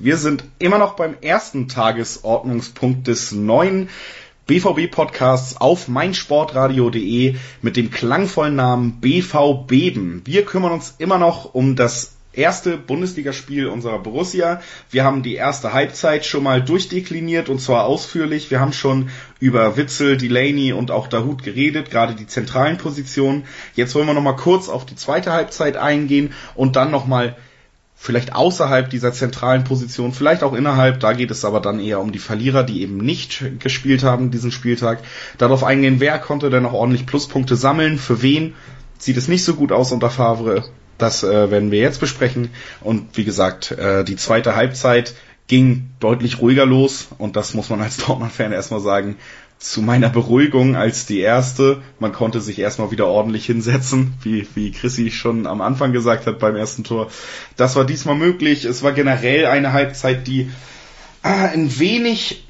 Wir 0.00 0.16
sind 0.16 0.44
immer 0.60 0.78
noch 0.78 0.94
beim 0.94 1.16
ersten 1.22 1.66
Tagesordnungspunkt 1.66 3.08
des 3.08 3.32
neuen 3.32 3.88
BVB-Podcasts 4.46 5.60
auf 5.60 5.88
meinsportradio.de 5.88 7.34
mit 7.62 7.76
dem 7.76 7.90
klangvollen 7.90 8.54
Namen 8.54 9.00
BV. 9.00 9.64
Wir 9.68 10.44
kümmern 10.44 10.70
uns 10.70 10.94
immer 10.98 11.18
noch 11.18 11.52
um 11.52 11.74
das 11.74 12.14
erste 12.32 12.76
Bundesligaspiel 12.76 13.66
unserer 13.66 13.98
Borussia. 13.98 14.62
Wir 14.88 15.02
haben 15.02 15.24
die 15.24 15.34
erste 15.34 15.72
Halbzeit 15.72 16.24
schon 16.24 16.44
mal 16.44 16.62
durchdekliniert 16.62 17.48
und 17.48 17.60
zwar 17.60 17.86
ausführlich. 17.86 18.52
Wir 18.52 18.60
haben 18.60 18.72
schon 18.72 19.10
über 19.40 19.76
Witzel, 19.76 20.16
Delaney 20.16 20.72
und 20.72 20.92
auch 20.92 21.08
Dahut 21.08 21.42
geredet, 21.42 21.90
gerade 21.90 22.14
die 22.14 22.28
zentralen 22.28 22.78
Positionen. 22.78 23.46
Jetzt 23.74 23.96
wollen 23.96 24.06
wir 24.06 24.14
noch 24.14 24.22
mal 24.22 24.36
kurz 24.36 24.68
auf 24.68 24.86
die 24.86 24.94
zweite 24.94 25.32
Halbzeit 25.32 25.76
eingehen 25.76 26.32
und 26.54 26.76
dann 26.76 26.92
noch 26.92 27.08
mal 27.08 27.36
vielleicht 28.00 28.32
außerhalb 28.34 28.88
dieser 28.88 29.12
zentralen 29.12 29.64
Position, 29.64 30.12
vielleicht 30.12 30.44
auch 30.44 30.54
innerhalb, 30.54 31.00
da 31.00 31.12
geht 31.12 31.32
es 31.32 31.44
aber 31.44 31.60
dann 31.60 31.80
eher 31.80 32.00
um 32.00 32.12
die 32.12 32.20
Verlierer, 32.20 32.62
die 32.62 32.80
eben 32.82 32.96
nicht 32.98 33.44
gespielt 33.58 34.04
haben 34.04 34.30
diesen 34.30 34.52
Spieltag, 34.52 35.00
darauf 35.36 35.64
eingehen, 35.64 35.98
wer 35.98 36.18
konnte 36.20 36.48
denn 36.48 36.62
noch 36.62 36.72
ordentlich 36.72 37.06
Pluspunkte 37.06 37.56
sammeln, 37.56 37.98
für 37.98 38.22
wen 38.22 38.54
sieht 38.98 39.16
es 39.16 39.26
nicht 39.26 39.44
so 39.44 39.54
gut 39.54 39.72
aus 39.72 39.90
unter 39.90 40.10
Favre, 40.10 40.64
das 40.96 41.24
äh, 41.24 41.50
werden 41.50 41.70
wir 41.70 41.80
jetzt 41.80 42.00
besprechen. 42.00 42.50
Und 42.80 43.16
wie 43.16 43.24
gesagt, 43.24 43.72
äh, 43.72 44.04
die 44.04 44.16
zweite 44.16 44.54
Halbzeit 44.54 45.14
ging 45.48 45.90
deutlich 45.98 46.40
ruhiger 46.40 46.66
los 46.66 47.08
und 47.18 47.34
das 47.34 47.54
muss 47.54 47.68
man 47.68 47.80
als 47.80 47.96
Dortmund-Fan 48.06 48.52
erstmal 48.52 48.80
sagen, 48.80 49.16
zu 49.58 49.82
meiner 49.82 50.08
Beruhigung 50.08 50.76
als 50.76 51.06
die 51.06 51.18
erste. 51.18 51.82
Man 51.98 52.12
konnte 52.12 52.40
sich 52.40 52.58
erstmal 52.58 52.90
wieder 52.90 53.06
ordentlich 53.06 53.46
hinsetzen, 53.46 54.14
wie, 54.22 54.46
wie 54.54 54.70
Chrissy 54.70 55.10
schon 55.10 55.46
am 55.46 55.60
Anfang 55.60 55.92
gesagt 55.92 56.26
hat 56.26 56.38
beim 56.38 56.56
ersten 56.56 56.84
Tor. 56.84 57.10
Das 57.56 57.74
war 57.76 57.84
diesmal 57.84 58.14
möglich. 58.14 58.64
Es 58.64 58.82
war 58.82 58.92
generell 58.92 59.46
eine 59.46 59.72
Halbzeit, 59.72 60.26
die 60.26 60.50
ah, 61.22 61.46
ein 61.46 61.78
wenig 61.78 62.44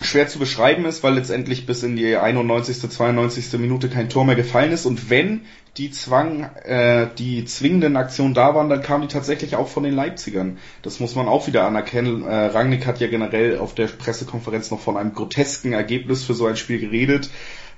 schwer 0.00 0.26
zu 0.26 0.40
beschreiben 0.40 0.84
ist, 0.84 1.04
weil 1.04 1.14
letztendlich 1.14 1.66
bis 1.66 1.84
in 1.84 1.94
die 1.94 2.16
91., 2.16 2.90
92. 2.90 3.52
Minute 3.60 3.88
kein 3.88 4.08
Tor 4.08 4.24
mehr 4.24 4.34
gefallen 4.34 4.72
ist. 4.72 4.86
Und 4.86 5.10
wenn 5.10 5.42
die 5.78 5.90
Zwang, 5.90 6.50
äh, 6.64 7.08
die 7.16 7.44
zwingenden 7.46 7.96
Aktionen 7.96 8.34
da 8.34 8.54
waren, 8.54 8.68
dann 8.68 8.82
kamen 8.82 9.02
die 9.02 9.12
tatsächlich 9.12 9.56
auch 9.56 9.68
von 9.68 9.84
den 9.84 9.94
Leipzigern. 9.94 10.58
Das 10.82 11.00
muss 11.00 11.14
man 11.14 11.28
auch 11.28 11.46
wieder 11.46 11.64
anerkennen. 11.66 12.24
Äh, 12.24 12.46
Rangnick 12.46 12.86
hat 12.86 13.00
ja 13.00 13.06
generell 13.06 13.58
auf 13.58 13.74
der 13.74 13.86
Pressekonferenz 13.86 14.70
noch 14.70 14.80
von 14.80 14.98
einem 14.98 15.14
grotesken 15.14 15.72
Ergebnis 15.72 16.24
für 16.24 16.34
so 16.34 16.46
ein 16.46 16.56
Spiel 16.56 16.78
geredet. 16.78 17.30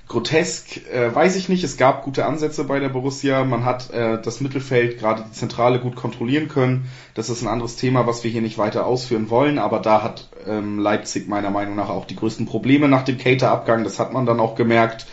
Grotesk, 0.09 0.87
äh, 0.93 1.15
weiß 1.15 1.37
ich 1.37 1.49
nicht. 1.49 1.65
Es 1.65 1.77
gab 1.77 2.03
gute 2.03 2.27
Ansätze 2.27 2.65
bei 2.65 2.79
der 2.79 2.91
Borussia. 2.91 3.45
Man 3.45 3.65
hat 3.65 3.91
äh, 3.91 4.21
das 4.21 4.41
Mittelfeld, 4.41 4.99
gerade 4.99 5.25
die 5.27 5.33
Zentrale, 5.33 5.79
gut 5.81 5.97
kontrollieren 5.97 6.49
können. 6.49 6.91
Das 7.15 7.31
ist 7.31 7.43
ein 7.43 7.49
anderes 7.49 7.77
Thema, 7.77 8.07
was 8.07 8.23
wir 8.23 8.31
hier 8.31 8.43
nicht 8.43 8.59
weiter 8.59 8.87
ausführen 8.87 9.31
wollen. 9.31 9.59
Aber 9.59 9.79
da 9.79 10.03
hat 10.03 10.29
ähm, 10.47 10.79
Leipzig 10.79 11.27
meiner 11.27 11.51
Meinung 11.51 11.77
nach 11.77 11.89
auch 11.89 12.05
die 12.05 12.17
größten 12.17 12.45
Probleme 12.45 12.89
nach 12.89 13.05
dem 13.05 13.19
Cater-Abgang. 13.19 13.83
Das 13.85 13.99
hat 13.99 14.13
man 14.13 14.27
dann 14.27 14.41
auch 14.41 14.57
gemerkt. 14.57 15.07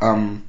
Ähm, 0.00 0.42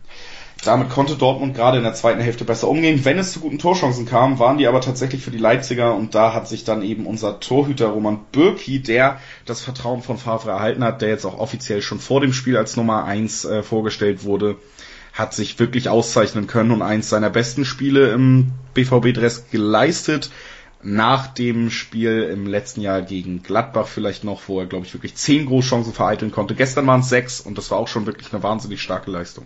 damit 0.64 0.90
konnte 0.90 1.16
Dortmund 1.16 1.56
gerade 1.56 1.78
in 1.78 1.84
der 1.84 1.94
zweiten 1.94 2.22
Hälfte 2.22 2.46
besser 2.46 2.68
umgehen. 2.68 3.04
Wenn 3.04 3.18
es 3.18 3.34
zu 3.34 3.40
guten 3.40 3.58
Torchancen 3.58 4.06
kam, 4.06 4.38
waren 4.38 4.60
die 4.60 4.68
aber 4.68 4.82
tatsächlich 4.82 5.24
für 5.24 5.32
die 5.32 5.40
Leipziger 5.40 5.96
und 5.96 6.14
da 6.14 6.34
hat 6.34 6.48
sich 6.48 6.64
dann 6.64 6.84
eben 6.84 7.08
unser 7.08 7.40
Torhüter 7.40 7.88
Roman 7.88 8.20
Bürki, 8.32 8.80
der 8.80 9.20
das 9.46 9.62
Vertrauen 9.62 10.04
von 10.04 10.18
Favre 10.18 10.52
erhalten 10.52 10.84
hat, 10.84 11.02
der 11.02 11.10
jetzt 11.10 11.26
auch 11.26 11.40
offiziell 11.40 11.82
schon 11.82 12.00
vor 12.00 12.22
dem 12.22 12.32
Spiel 12.32 12.58
als 12.58 12.78
Nummer 12.78 13.06
eins 13.06 13.44
äh, 13.44 13.64
vorgestellt 13.64 14.24
wurde, 14.24 14.58
hat 15.14 15.34
sich 15.34 15.58
wirklich 15.60 15.90
auszeichnen 15.90 16.46
können 16.46 16.72
und 16.72 16.84
eins 16.84 17.10
seiner 17.10 17.32
besten 17.32 17.66
Spiele 17.66 18.12
im 18.12 18.52
BVB-Dress 18.76 19.50
geleistet. 19.50 20.30
Nach 20.84 21.28
dem 21.28 21.70
Spiel 21.70 22.24
im 22.24 22.48
letzten 22.48 22.82
Jahr 22.82 23.04
gegen 23.04 23.44
Gladbach 23.44 23.88
vielleicht 23.88 24.24
noch, 24.24 24.42
wo 24.48 24.60
er, 24.60 24.66
glaube 24.66 24.86
ich, 24.86 24.94
wirklich 24.94 25.14
zehn 25.16 25.46
Großchancen 25.46 25.94
vereiteln 25.94 26.32
konnte. 26.32 26.56
Gestern 26.56 26.88
waren 26.88 27.02
es 27.02 27.10
sechs 27.10 27.40
und 27.40 27.58
das 27.58 27.70
war 27.70 27.78
auch 27.78 27.88
schon 27.88 28.08
wirklich 28.08 28.34
eine 28.34 28.42
wahnsinnig 28.42 28.82
starke 28.82 29.12
Leistung. 29.12 29.46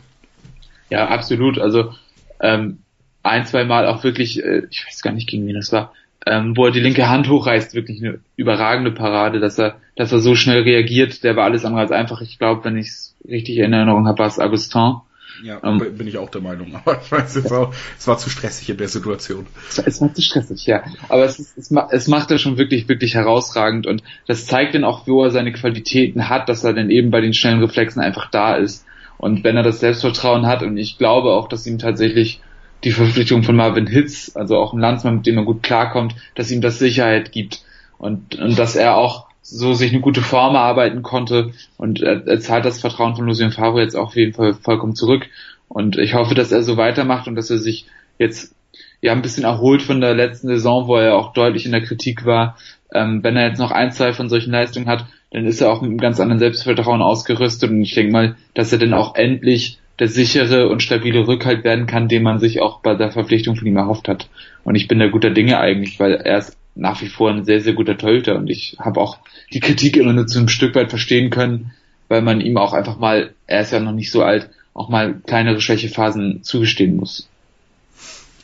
Ja, 0.89 1.07
absolut. 1.07 1.59
Also 1.59 1.93
ähm, 2.39 2.79
ein, 3.23 3.45
zwei 3.45 3.65
Mal 3.65 3.87
auch 3.87 4.03
wirklich, 4.03 4.43
äh, 4.43 4.63
ich 4.69 4.85
weiß 4.85 5.01
gar 5.01 5.13
nicht, 5.13 5.27
gegen 5.27 5.47
wen 5.47 5.55
das 5.55 5.71
war, 5.71 5.93
ähm, 6.25 6.55
wo 6.55 6.65
er 6.65 6.71
die 6.71 6.79
linke 6.79 7.09
Hand 7.09 7.29
hochreißt, 7.29 7.73
wirklich 7.73 8.01
eine 8.01 8.19
überragende 8.35 8.91
Parade, 8.91 9.39
dass 9.39 9.59
er, 9.59 9.77
dass 9.95 10.11
er 10.11 10.19
so 10.19 10.35
schnell 10.35 10.61
reagiert. 10.63 11.23
Der 11.23 11.35
war 11.35 11.45
alles 11.45 11.65
andere 11.65 11.81
als 11.81 11.91
einfach. 11.91 12.21
Ich 12.21 12.39
glaube, 12.39 12.63
wenn 12.65 12.77
ich 12.77 12.87
es 12.87 13.15
richtig 13.27 13.57
in 13.57 13.73
Erinnerung 13.73 14.07
habe, 14.07 14.19
war 14.19 14.27
es 14.27 14.39
Augustin. 14.39 14.97
Ja, 15.43 15.59
ähm, 15.63 15.79
bin 15.97 16.07
ich 16.07 16.17
auch 16.17 16.29
der 16.29 16.41
Meinung. 16.41 16.75
Aber 16.85 17.01
ich 17.01 17.11
weiß 17.11 17.35
jetzt 17.35 17.51
auch, 17.51 17.73
es 17.97 18.07
war 18.07 18.17
zu 18.17 18.29
stressig 18.29 18.69
in 18.69 18.77
der 18.77 18.87
Situation. 18.87 19.45
Es 19.85 20.01
war 20.01 20.13
zu 20.13 20.21
stressig, 20.21 20.65
ja. 20.65 20.83
Aber 21.09 21.25
es, 21.25 21.39
ist, 21.39 21.57
es, 21.57 21.71
es 21.91 22.07
macht 22.07 22.31
er 22.31 22.37
schon 22.37 22.57
wirklich, 22.57 22.87
wirklich 22.87 23.15
herausragend 23.15 23.85
und 23.85 24.03
das 24.27 24.45
zeigt 24.45 24.75
dann 24.75 24.83
auch, 24.83 25.07
wo 25.07 25.23
er 25.23 25.31
seine 25.31 25.51
Qualitäten 25.51 26.29
hat, 26.29 26.49
dass 26.49 26.63
er 26.63 26.73
dann 26.73 26.89
eben 26.89 27.11
bei 27.11 27.21
den 27.21 27.33
schnellen 27.33 27.59
Reflexen 27.59 28.01
einfach 28.01 28.29
da 28.31 28.55
ist. 28.55 28.85
Und 29.17 29.43
wenn 29.43 29.57
er 29.57 29.63
das 29.63 29.79
Selbstvertrauen 29.79 30.45
hat, 30.45 30.63
und 30.63 30.77
ich 30.77 30.97
glaube 30.97 31.31
auch, 31.31 31.47
dass 31.47 31.65
ihm 31.65 31.79
tatsächlich 31.79 32.41
die 32.83 32.91
Verpflichtung 32.91 33.43
von 33.43 33.55
Marvin 33.55 33.87
Hitz, 33.87 34.31
also 34.35 34.57
auch 34.57 34.73
ein 34.73 34.79
Landsmann, 34.79 35.17
mit 35.17 35.25
dem 35.25 35.37
er 35.37 35.45
gut 35.45 35.63
klarkommt, 35.63 36.15
dass 36.35 36.51
ihm 36.51 36.61
das 36.61 36.79
Sicherheit 36.79 37.31
gibt. 37.31 37.63
Und, 37.97 38.35
und 38.35 38.59
dass 38.59 38.75
er 38.75 38.97
auch 38.97 39.27
so 39.41 39.73
sich 39.73 39.91
eine 39.91 40.01
gute 40.01 40.21
Form 40.21 40.55
erarbeiten 40.55 41.01
konnte. 41.01 41.51
Und 41.77 42.01
er, 42.01 42.27
er 42.27 42.39
zahlt 42.39 42.65
das 42.65 42.81
Vertrauen 42.81 43.15
von 43.15 43.25
Lucien 43.25 43.51
Favre 43.51 43.81
jetzt 43.81 43.95
auch 43.95 44.07
auf 44.07 44.15
jeden 44.15 44.33
Fall 44.33 44.53
vollkommen 44.53 44.95
zurück. 44.95 45.27
Und 45.67 45.97
ich 45.97 46.13
hoffe, 46.13 46.35
dass 46.35 46.51
er 46.51 46.63
so 46.63 46.77
weitermacht 46.77 47.27
und 47.27 47.35
dass 47.35 47.49
er 47.49 47.57
sich 47.57 47.85
jetzt 48.17 48.55
ja 49.01 49.11
ein 49.11 49.21
bisschen 49.21 49.43
erholt 49.43 49.81
von 49.81 50.01
der 50.01 50.15
letzten 50.15 50.47
Saison, 50.47 50.87
wo 50.87 50.97
er 50.97 51.15
auch 51.15 51.33
deutlich 51.33 51.65
in 51.65 51.71
der 51.71 51.83
Kritik 51.83 52.25
war. 52.25 52.57
Ähm, 52.93 53.23
wenn 53.23 53.37
er 53.37 53.47
jetzt 53.47 53.59
noch 53.59 53.71
ein, 53.71 53.91
zwei 53.91 54.13
von 54.13 54.29
solchen 54.29 54.51
Leistungen 54.51 54.87
hat, 54.87 55.05
dann 55.31 55.45
ist 55.45 55.61
er 55.61 55.71
auch 55.71 55.81
mit 55.81 55.89
einem 55.89 55.99
ganz 55.99 56.19
anderen 56.19 56.39
Selbstvertrauen 56.39 57.01
ausgerüstet 57.01 57.69
und 57.69 57.81
ich 57.81 57.93
denke 57.93 58.11
mal, 58.11 58.35
dass 58.53 58.71
er 58.71 58.79
dann 58.79 58.93
auch 58.93 59.15
endlich 59.15 59.79
der 59.99 60.07
sichere 60.07 60.67
und 60.69 60.83
stabile 60.83 61.27
Rückhalt 61.27 61.63
werden 61.63 61.87
kann, 61.87 62.07
den 62.07 62.23
man 62.23 62.39
sich 62.39 62.61
auch 62.61 62.81
bei 62.81 62.95
der 62.95 63.11
Verpflichtung 63.11 63.55
von 63.55 63.67
ihm 63.67 63.77
erhofft 63.77 64.07
hat. 64.07 64.29
Und 64.63 64.75
ich 64.75 64.87
bin 64.87 64.99
da 64.99 65.07
guter 65.07 65.29
Dinge 65.29 65.59
eigentlich, 65.59 65.99
weil 65.99 66.13
er 66.13 66.39
ist 66.39 66.57
nach 66.75 67.01
wie 67.01 67.07
vor 67.07 67.31
ein 67.31 67.45
sehr, 67.45 67.61
sehr 67.61 67.73
guter 67.73 67.97
Torhüter 67.97 68.35
und 68.35 68.49
ich 68.49 68.75
habe 68.79 68.99
auch 68.99 69.19
die 69.53 69.61
Kritik 69.61 69.95
immer 69.95 70.11
nur 70.11 70.27
zu 70.27 70.39
einem 70.39 70.49
Stück 70.49 70.75
weit 70.75 70.89
verstehen 70.89 71.29
können, 71.29 71.71
weil 72.09 72.21
man 72.21 72.41
ihm 72.41 72.57
auch 72.57 72.73
einfach 72.73 72.99
mal, 72.99 73.33
er 73.47 73.61
ist 73.61 73.71
ja 73.71 73.79
noch 73.79 73.93
nicht 73.93 74.11
so 74.11 74.23
alt, 74.23 74.49
auch 74.73 74.89
mal 74.89 75.21
kleinere 75.25 75.61
Schwächephasen 75.61 76.43
zugestehen 76.43 76.97
muss. 76.97 77.29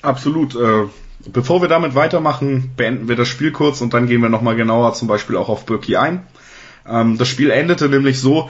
Absolut. 0.01 0.55
Äh, 0.55 0.87
bevor 1.31 1.61
wir 1.61 1.67
damit 1.67 1.93
weitermachen, 1.93 2.71
beenden 2.77 3.09
wir 3.09 3.17
das 3.17 3.27
Spiel 3.27 3.51
kurz 3.51 3.81
und 3.81 3.93
dann 3.93 4.07
gehen 4.07 4.21
wir 4.21 4.29
nochmal 4.29 4.55
genauer 4.55 4.93
zum 4.93 5.09
Beispiel 5.09 5.35
auch 5.35 5.49
auf 5.49 5.65
Birki 5.65 5.97
ein. 5.97 6.25
Ähm, 6.87 7.17
das 7.17 7.27
Spiel 7.27 7.49
endete 7.49 7.89
nämlich 7.89 8.19
so, 8.19 8.49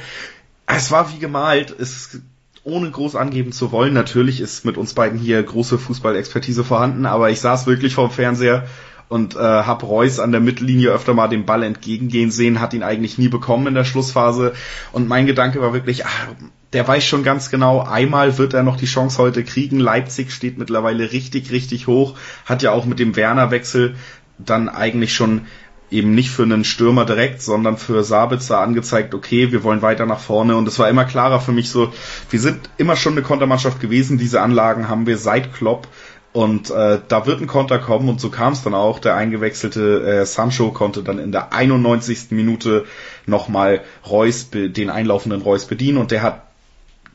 es 0.66 0.92
war 0.92 1.12
wie 1.12 1.20
gemalt, 1.20 1.76
es 1.78 2.20
ohne 2.64 2.92
groß 2.92 3.16
angeben 3.16 3.52
zu 3.52 3.72
wollen. 3.72 3.94
Natürlich 3.94 4.40
ist 4.40 4.66
mit 4.66 4.78
uns 4.78 4.94
beiden 4.94 5.20
hier 5.20 5.42
große 5.42 5.78
Fußballexpertise 5.78 6.64
vorhanden, 6.64 7.06
aber 7.06 7.30
ich 7.30 7.40
saß 7.42 7.68
wirklich 7.68 7.96
vorm 7.96 8.12
Fernseher 8.12 8.68
und 9.10 9.36
äh, 9.36 9.40
hab 9.40 9.84
Reus 9.84 10.20
an 10.20 10.32
der 10.32 10.40
Mittellinie 10.40 10.92
öfter 10.92 11.14
mal 11.14 11.28
den 11.28 11.46
Ball 11.46 11.64
entgegengehen 11.64 12.32
sehen, 12.32 12.62
hat 12.62 12.74
ihn 12.74 12.84
eigentlich 12.84 13.18
nie 13.18 13.28
bekommen 13.28 13.68
in 13.68 13.74
der 13.74 13.84
Schlussphase 13.84 14.54
und 14.94 15.08
mein 15.08 15.26
Gedanke 15.26 15.60
war 15.62 15.74
wirklich, 15.74 16.06
ach, 16.06 16.28
der 16.72 16.88
weiß 16.88 17.04
schon 17.04 17.24
ganz 17.24 17.50
genau, 17.50 17.82
einmal 17.82 18.38
wird 18.38 18.54
er 18.54 18.64
noch 18.64 18.78
die 18.78 18.86
Chance 18.86 19.18
heute 19.18 19.44
kriegen. 19.44 19.80
Leipzig 19.80 20.32
steht 20.32 20.58
mittlerweile 20.58 21.12
richtig, 21.12 21.52
richtig 21.52 21.88
hoch, 21.88 22.16
hat 22.46 22.62
ja 22.62 22.72
auch 22.72 22.86
mit 22.86 23.00
dem 23.00 23.18
Werner-Wechsel 23.18 23.96
dann 24.38 24.70
eigentlich 24.70 25.14
schon 25.14 25.42
eben 25.92 26.16
nicht 26.16 26.32
für 26.32 26.44
einen 26.44 26.64
Stürmer 26.64 27.06
direkt, 27.06 27.42
sondern 27.42 27.78
für 27.78 28.04
Sabitzer 28.04 28.60
angezeigt, 28.60 29.14
okay, 29.14 29.52
wir 29.52 29.64
wollen 29.64 29.82
weiter 29.82 30.06
nach 30.06 30.20
vorne. 30.20 30.56
Und 30.56 30.68
es 30.68 30.80
war 30.80 30.90
immer 30.90 31.06
klarer 31.06 31.42
für 31.42 31.52
mich 31.52 31.70
so, 31.70 31.94
wir 32.30 32.40
sind 32.40 32.70
immer 32.78 32.96
schon 32.96 33.14
eine 33.14 33.22
Kontermannschaft 33.22 33.80
gewesen. 33.80 34.18
Diese 34.18 34.42
Anlagen 34.42 34.88
haben 34.88 35.06
wir 35.06 35.18
seit 35.18 35.54
Klopp. 35.54 35.88
Und 36.34 36.70
äh, 36.70 37.00
da 37.06 37.26
wird 37.26 37.42
ein 37.42 37.48
Konter 37.48 37.78
kommen 37.78 38.08
und 38.08 38.22
so 38.22 38.30
kam 38.30 38.54
es 38.54 38.64
dann 38.64 38.74
auch. 38.74 39.00
Der 39.00 39.16
eingewechselte 39.16 40.02
äh, 40.02 40.26
Sancho 40.26 40.72
konnte 40.72 41.04
dann 41.04 41.20
in 41.20 41.34
der 41.34 41.52
91. 41.52 42.32
Minute 42.32 42.86
nochmal 43.26 43.82
Reus, 44.10 44.50
den 44.50 44.90
einlaufenden 44.90 45.42
Reus 45.42 45.66
bedienen 45.66 45.98
und 45.98 46.12
der 46.12 46.22
hat 46.22 46.44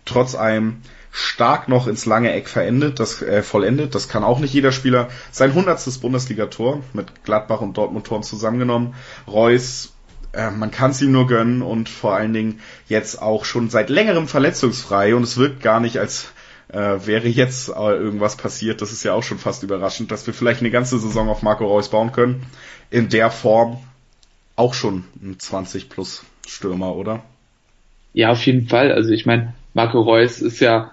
trotz 0.05 0.35
allem 0.35 0.83
stark 1.19 1.67
noch 1.67 1.87
ins 1.87 2.05
lange 2.05 2.31
Eck 2.31 2.47
verendet, 2.47 3.01
das 3.01 3.23
äh, 3.23 3.43
vollendet. 3.43 3.95
Das 3.95 4.07
kann 4.07 4.23
auch 4.23 4.39
nicht 4.39 4.53
jeder 4.53 4.71
Spieler. 4.71 5.09
Sein 5.31 5.55
hundertstes 5.55 5.97
Bundesligator 5.97 6.83
mit 6.93 7.25
Gladbach 7.25 7.63
und 7.63 7.79
Dortmund-Toren 7.79 8.23
zusammengenommen. 8.23 8.95
Reus, 9.27 9.95
äh, 10.33 10.51
man 10.51 10.71
kann 10.71 10.91
es 10.91 11.01
ihm 11.01 11.13
nur 11.13 11.27
gönnen 11.27 11.63
und 11.63 11.89
vor 11.89 12.15
allen 12.15 12.35
Dingen 12.35 12.61
jetzt 12.87 13.23
auch 13.23 13.47
schon 13.47 13.71
seit 13.71 13.89
längerem 13.89 14.29
verletzungsfrei 14.29 15.15
und 15.15 15.23
es 15.23 15.39
wirkt 15.39 15.63
gar 15.63 15.81
nicht 15.81 15.99
als 15.99 16.29
äh, 16.69 17.07
wäre 17.07 17.29
jetzt 17.29 17.71
äh, 17.71 17.73
irgendwas 17.73 18.37
passiert. 18.37 18.83
Das 18.83 18.93
ist 18.93 19.03
ja 19.03 19.15
auch 19.15 19.23
schon 19.23 19.39
fast 19.39 19.63
überraschend, 19.63 20.11
dass 20.11 20.27
wir 20.27 20.35
vielleicht 20.35 20.61
eine 20.61 20.71
ganze 20.71 20.99
Saison 20.99 21.31
auf 21.31 21.41
Marco 21.41 21.65
Reus 21.65 21.89
bauen 21.89 22.13
können. 22.13 22.45
In 22.91 23.09
der 23.09 23.31
Form 23.31 23.79
auch 24.55 24.75
schon 24.75 25.05
ein 25.23 25.39
20 25.39 25.89
plus 25.89 26.25
Stürmer, 26.47 26.95
oder? 26.95 27.23
Ja, 28.13 28.33
auf 28.33 28.45
jeden 28.45 28.69
Fall. 28.69 28.93
Also 28.93 29.13
ich 29.13 29.25
meine, 29.25 29.55
Marco 29.73 30.03
Reus 30.03 30.43
ist 30.43 30.61
ja 30.61 30.93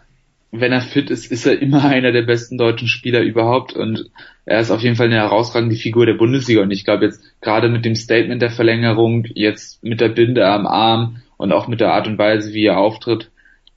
wenn 0.55 0.71
er 0.71 0.81
fit 0.81 1.09
ist, 1.09 1.31
ist 1.31 1.47
er 1.47 1.59
immer 1.59 1.83
einer 1.89 2.11
der 2.11 2.21
besten 2.21 2.57
deutschen 2.57 2.87
Spieler 2.87 3.21
überhaupt 3.21 3.73
und 3.73 4.09
er 4.45 4.59
ist 4.59 4.71
auf 4.71 4.81
jeden 4.81 4.95
Fall 4.95 5.07
eine 5.07 5.15
herausragende 5.15 5.75
Figur 5.75 6.05
der 6.05 6.13
Bundesliga 6.13 6.61
und 6.61 6.71
ich 6.71 6.85
glaube 6.85 7.05
jetzt 7.05 7.21
gerade 7.41 7.69
mit 7.69 7.85
dem 7.85 7.95
Statement 7.95 8.41
der 8.41 8.51
Verlängerung, 8.51 9.25
jetzt 9.33 9.83
mit 9.83 9.99
der 9.99 10.09
Binde 10.09 10.47
am 10.47 10.67
Arm 10.67 11.21
und 11.37 11.51
auch 11.51 11.67
mit 11.67 11.81
der 11.81 11.93
Art 11.93 12.07
und 12.07 12.19
Weise, 12.19 12.53
wie 12.53 12.65
er 12.65 12.77
auftritt, 12.77 13.31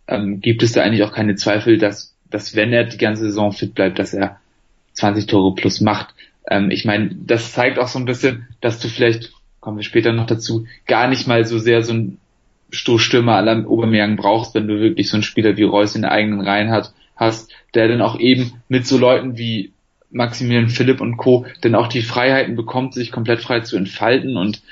ähm, 0.07 0.41
gibt 0.41 0.62
es 0.62 0.73
da 0.73 0.83
eigentlich 0.83 1.03
auch 1.03 1.12
keine 1.12 1.35
Zweifel, 1.35 1.79
dass, 1.79 2.15
dass 2.31 2.55
wenn 2.55 2.73
er 2.73 2.85
die 2.85 2.99
ganze 2.99 3.25
Saison 3.25 3.53
fit 3.53 3.75
bleibt, 3.75 3.99
dass 3.99 4.12
er 4.12 4.39
20 4.93 5.27
Tore 5.27 5.55
plus 5.55 5.81
macht. 5.81 6.15
Ähm, 6.49 6.71
ich 6.71 6.85
meine, 6.85 7.11
das 7.15 7.53
zeigt 7.53 7.79
auch 7.79 7.89
so 7.89 7.99
ein 7.99 8.05
bisschen, 8.05 8.49
dass 8.61 8.81
du 8.81 8.89
vielleicht, 8.89 9.33
kommen 9.61 9.79
wir 9.79 9.83
später 9.83 10.12
noch 10.12 10.27
dazu, 10.27 10.67
gar 10.87 11.09
nicht 11.09 11.27
mal 11.27 11.45
so 11.47 11.59
sehr 11.59 11.83
so 11.83 11.95
ein 11.95 12.19
Stoßstürmer 12.71 13.35
aller 13.35 13.69
Obermeier 13.69 14.09
brauchst, 14.17 14.55
wenn 14.55 14.69
du 14.69 14.81
wirklich 14.81 15.09
so 15.09 15.17
einen 15.17 15.23
Spieler 15.23 15.57
wie 15.57 15.63
Reus 15.63 15.95
in 15.95 16.03
der 16.03 16.13
eigenen 16.13 16.41
Reihen 16.41 16.71
hat, 16.71 16.93
hast, 17.15 17.51
der 17.75 17.89
dann 17.89 18.03
auch 18.03 18.19
eben 18.19 18.63
mit 18.69 18.87
so 18.87 18.99
Leuten 18.99 19.39
wie 19.39 19.73
Maximilian 20.11 20.69
Philipp 20.69 21.01
und 21.01 21.17
Co. 21.17 21.47
dann 21.61 21.75
auch 21.75 21.89
die 21.89 22.03
Freiheiten 22.03 22.57
bekommt, 22.57 22.95
sich 22.95 23.13
komplett 23.13 23.41
frei 23.41 23.61
zu 23.61 23.77
entfalten 23.77 24.37
und 24.37 24.63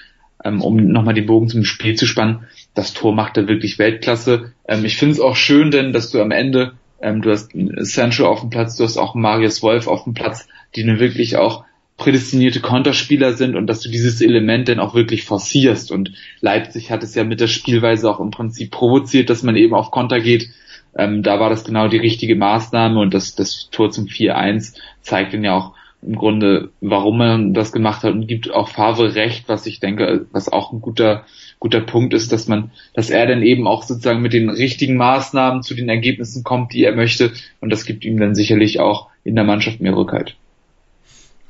ähm, 0.45 0.61
um 0.61 0.77
nochmal 0.77 1.15
den 1.15 1.27
Bogen 1.27 1.49
zum 1.49 1.65
Spiel 1.65 1.95
zu 1.95 2.07
spannen, 2.07 2.47
das 2.75 2.93
Tor 2.93 3.15
macht 3.15 3.37
er 3.37 3.49
wirklich 3.49 3.79
Weltklasse. 3.79 4.53
Ähm, 4.69 4.85
ich 4.85 4.97
finde 4.97 5.13
es 5.13 5.21
auch 5.21 5.37
schön, 5.37 5.71
denn 5.71 5.93
dass 5.93 6.11
du 6.11 6.21
am 6.21 6.31
Ende, 6.31 6.73
ähm, 7.01 7.23
du 7.23 7.31
hast 7.31 7.53
Sancho 7.55 8.27
auf 8.27 8.41
dem 8.41 8.51
Platz, 8.51 8.77
du 8.77 8.85
hast 8.85 8.99
auch 8.99 9.15
Marius 9.15 9.63
Wolf 9.63 9.87
auf 9.87 10.05
dem 10.05 10.15
Platz, 10.15 10.47
die 10.77 10.85
nun 10.85 10.99
wirklich 10.99 11.37
auch 11.37 11.65
prädestinierte 11.97 12.61
Konterspieler 12.61 13.35
sind 13.35 13.55
und 13.55 13.67
dass 13.67 13.81
du 13.81 13.89
dieses 13.89 14.21
Element 14.21 14.69
dann 14.69 14.81
auch 14.81 14.95
wirklich 14.95 15.25
forcierst. 15.25 15.93
Und 15.93 16.13
Leipzig 16.41 16.91
hat 16.91 17.03
es 17.03 17.15
ja 17.15 17.25
mit 17.25 17.41
der 17.41 17.47
Spielweise 17.47 18.11
auch 18.11 18.21
im 18.21 18.31
Prinzip 18.31 18.71
provoziert, 18.71 19.31
dass 19.31 19.43
man 19.43 19.57
eben 19.57 19.75
auf 19.75 19.91
Konter 19.91 20.21
geht. 20.21 20.49
Ähm, 20.97 21.23
da 21.23 21.39
war 21.41 21.51
das 21.51 21.65
genau 21.65 21.89
die 21.89 21.99
richtige 21.99 22.37
Maßnahme 22.37 23.01
und 23.01 23.15
das, 23.15 23.35
das 23.35 23.69
Tor 23.71 23.91
zum 23.91 24.07
4-1 24.07 24.75
zeigt 25.03 25.35
dann 25.35 25.45
ja 25.45 25.57
auch 25.57 25.75
im 26.03 26.17
Grunde, 26.17 26.71
warum 26.81 27.19
man 27.19 27.55
das 27.55 27.73
gemacht 27.73 28.03
hat 28.03 28.13
und 28.13 28.27
gibt 28.27 28.51
auch 28.51 28.69
Favre 28.69 29.15
recht, 29.15 29.49
was 29.49 29.67
ich 29.67 29.81
denke, 29.81 30.27
was 30.33 30.53
auch 30.53 30.73
ein 30.73 30.81
guter, 30.81 31.25
guter 31.59 31.81
Punkt 31.81 32.13
ist, 32.13 32.31
dass 32.31 32.47
man, 32.47 32.73
dass 32.93 33.09
er 33.09 33.27
dann 33.27 33.43
eben 33.43 33.67
auch 33.67 33.83
sozusagen 33.85 34.21
mit 34.21 34.35
den 34.35 34.51
richtigen 34.51 34.97
Maßnahmen 34.97 35.63
zu 35.63 35.75
den 35.75 35.89
Ergebnissen 35.89 36.45
kommt, 36.45 36.75
die 36.75 36.85
er 36.85 36.95
möchte 36.95 37.33
und 37.61 37.71
das 37.71 37.87
gibt 37.87 38.05
ihm 38.05 38.19
dann 38.19 38.35
sicherlich 38.35 38.81
auch 38.81 39.09
in 39.25 39.35
der 39.35 39.45
Mannschaft 39.45 39.81
mehr 39.81 39.97
Rückhalt. 39.97 40.37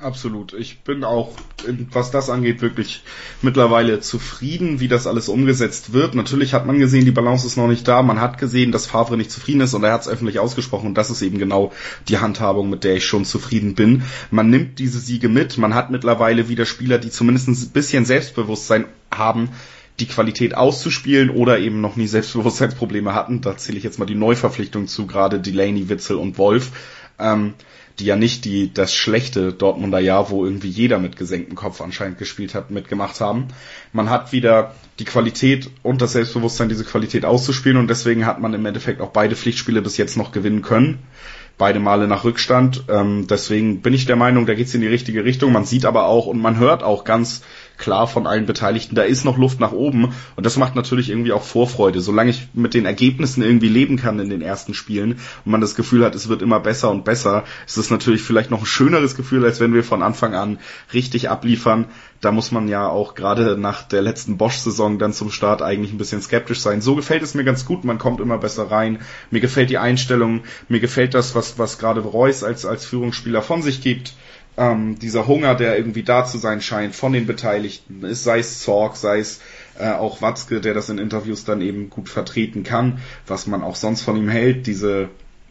Absolut. 0.01 0.53
Ich 0.55 0.81
bin 0.81 1.05
auch, 1.05 1.33
was 1.93 2.11
das 2.11 2.29
angeht, 2.29 2.61
wirklich 2.61 3.05
mittlerweile 3.43 4.01
zufrieden, 4.01 4.81
wie 4.81 4.89
das 4.89 5.07
alles 5.07 5.29
umgesetzt 5.29 5.93
wird. 5.93 6.17
Natürlich 6.17 6.53
hat 6.53 6.67
man 6.67 6.79
gesehen, 6.81 7.05
die 7.05 7.13
Balance 7.13 7.47
ist 7.47 7.57
noch 7.57 7.69
nicht 7.69 7.87
da. 7.87 8.03
Man 8.03 8.21
hat 8.21 8.37
gesehen, 8.39 8.73
dass 8.73 8.87
Favre 8.87 9.17
nicht 9.17 9.31
zufrieden 9.31 9.61
ist 9.61 9.73
und 9.73 9.85
er 9.85 9.93
hat 9.93 10.03
es 10.03 10.09
öffentlich 10.09 10.41
ausgesprochen. 10.41 10.89
Und 10.89 10.99
das 10.99 11.11
ist 11.11 11.23
eben 11.23 11.39
genau 11.39 11.73
die 12.09 12.19
Handhabung, 12.19 12.71
mit 12.71 12.83
der 12.83 12.97
ich 12.97 13.07
schon 13.07 13.25
zufrieden 13.25 13.77
bin. 13.77 14.03
Man 14.31 14.51
nimmt 14.51 14.81
diese 14.81 14.99
Siege 14.99 15.29
mit. 15.29 15.59
Man 15.59 15.75
hat 15.75 15.91
mittlerweile 15.91 16.49
wieder 16.49 16.67
Spieler, 16.67 16.99
die 16.99 17.11
zumindest 17.11 17.49
ein 17.49 17.71
bisschen 17.71 18.05
Selbstbewusstsein 18.05 18.87
haben, 19.13 19.51
die 20.01 20.07
Qualität 20.07 20.57
auszuspielen 20.57 21.31
oder 21.31 21.61
eben 21.61 21.81
noch 21.81 21.95
nie 21.95 22.09
Selbstbewusstseinsprobleme 22.09 23.15
hatten. 23.15 23.43
Da 23.43 23.57
zähle 23.57 23.79
ich 23.79 23.85
jetzt 23.85 24.01
mal 24.01 24.07
die 24.07 24.17
Neuverpflichtung 24.17 24.89
zu, 24.89 25.07
gerade 25.07 25.39
Delaney, 25.39 25.89
Witzel 25.89 26.17
und 26.17 26.37
Wolf. 26.37 26.73
Ähm, 27.21 27.55
die 27.99 28.07
ja 28.07 28.17
nicht 28.17 28.45
die 28.45 28.73
das 28.73 28.95
schlechte 28.95 29.53
Dortmunder 29.53 30.01
Jahr, 30.01 30.31
wo 30.31 30.45
irgendwie 30.45 30.69
jeder 30.69 30.99
mit 30.99 31.17
gesenktem 31.17 31.55
Kopf 31.55 31.81
anscheinend 31.81 32.19
gespielt 32.19 32.55
hat, 32.55 32.71
mitgemacht 32.71 33.21
haben. 33.21 33.49
Man 33.93 34.11
hat 34.11 34.33
wieder 34.33 34.75
die 34.99 35.05
Qualität 35.05 35.71
und 35.83 36.03
das 36.03 36.13
Selbstbewusstsein, 36.13 36.69
diese 36.69 36.85
Qualität 36.85 37.25
auszuspielen 37.25 37.79
und 37.79 37.89
deswegen 37.89 38.27
hat 38.27 38.41
man 38.41 38.55
im 38.55 38.67
Endeffekt 38.67 39.01
auch 39.01 39.11
beide 39.11 39.37
Pflichtspiele 39.37 39.83
bis 39.83 39.97
jetzt 39.97 40.17
noch 40.17 40.33
gewinnen 40.33 40.63
können. 40.63 40.99
Beide 41.57 41.79
Male 41.79 42.09
nach 42.09 42.25
Rückstand. 42.25 42.85
Ähm, 42.89 43.29
deswegen 43.29 43.81
bin 43.81 43.95
ich 43.95 44.07
der 44.07 44.17
Meinung, 44.17 44.45
da 44.47 44.55
geht's 44.55 44.75
in 44.75 44.81
die 44.81 44.89
richtige 44.89 45.25
Richtung. 45.25 45.53
Man 45.53 45.65
sieht 45.65 45.85
aber 45.85 46.07
auch 46.07 46.27
und 46.27 46.41
man 46.41 46.59
hört 46.59 46.83
auch 46.83 47.05
ganz 47.05 47.43
klar 47.77 48.07
von 48.07 48.27
allen 48.27 48.47
Beteiligten, 48.47 48.95
da 48.95 49.03
ist 49.03 49.25
noch 49.25 49.39
Luft 49.39 49.61
nach 49.61 49.73
oben 49.73 50.15
und 50.37 50.47
das 50.47 50.57
macht 50.57 50.75
natürlich 50.75 51.11
irgendwie 51.11 51.33
auch 51.33 51.43
Vorfreude. 51.43 52.01
Solange 52.01 52.31
ich 52.31 52.49
mit 52.55 52.75
den 52.75 52.87
Ergebnissen 52.87 53.43
irgendwie 53.43 53.69
leben 53.69 53.97
kann 53.97 54.21
in 54.21 54.31
den 54.31 54.43
ersten 54.43 54.75
Spielen 54.75 55.13
und 55.45 55.53
man 55.53 55.61
das 55.61 55.75
Gefühl 55.75 56.05
hat, 56.05 56.15
es 56.15 56.29
wird 56.29 56.43
immer 56.43 56.61
besser 56.61 56.91
und 56.91 57.05
besser, 57.05 57.45
ist 57.67 57.77
es 57.77 57.91
natürlich 57.91 58.23
vielleicht 58.23 58.51
noch 58.51 58.61
ein 58.61 58.67
schöneres 58.67 59.17
Gefühl, 59.17 59.45
als 59.45 59.61
wenn 59.61 59.75
wir 59.75 59.85
von 59.85 60.03
Anfang 60.03 60.35
an 60.35 60.59
richtig 60.93 61.31
abliefern. 61.31 61.87
Da 62.21 62.33
muss 62.33 62.53
man 62.53 62.69
ja 62.69 62.89
auch 62.89 63.15
gerade 63.15 63.59
nach 63.59 63.83
der 63.83 64.01
letzten 64.01 64.39
Bosch-Saison 64.39 64.99
dann 64.99 65.13
zum 65.13 65.31
Start 65.31 65.61
eigentlich 65.61 65.93
ein 65.93 65.99
bisschen 65.99 66.23
skeptisch 66.23 66.61
sein. 66.61 66.81
So 66.81 66.95
gefällt 66.95 67.23
es 67.23 67.35
mir 67.35 67.45
ganz 67.45 67.67
gut, 67.67 67.85
man 67.85 67.99
kommt 67.99 68.21
immer 68.21 68.39
besser 68.39 68.71
rein. 68.71 69.01
Mir 69.31 69.41
gefällt 69.41 69.69
die 69.69 69.79
Einstellung, 69.79 70.45
mir 70.69 70.81
gefällt 70.81 71.13
das, 71.13 71.35
was, 71.35 71.59
was 71.59 71.79
gerade 71.79 72.01
Reus 72.01 72.43
als, 72.43 72.65
als 72.65 72.87
Führungsspieler 72.87 73.43
von 73.43 73.63
sich 73.63 73.83
gibt 73.83 74.15
ähm, 74.57 74.99
dieser 74.99 75.27
Hunger, 75.27 75.55
der 75.55 75.77
irgendwie 75.77 76.03
da 76.03 76.25
zu 76.25 76.39
sein 76.39 76.61
scheint 76.61 76.95
von 76.95 77.13
den 77.13 77.27
Beteiligten, 77.27 78.05
ist, 78.05 78.25
sei 78.25 78.39
es 78.39 78.61
Zorg, 78.61 78.97
sei 78.97 79.19
es 79.19 79.41
äh, 79.79 79.91
auch 79.91 80.23
Watzke, 80.23 80.61
der 80.61 80.75
das 80.75 80.89
in 80.89 80.99
Interviews 80.99 81.45
dann 81.45 81.61
eben 81.61 81.91
gut 81.91 82.09
vertreten 82.09 82.63
kann, 82.63 82.99
was 83.27 83.47
man 83.47 83.63
auch 83.63 83.77
sonst 83.77 84.03
von 84.03 84.17
ihm 84.17 84.29
hält, 84.29 84.67
diese 84.67 85.09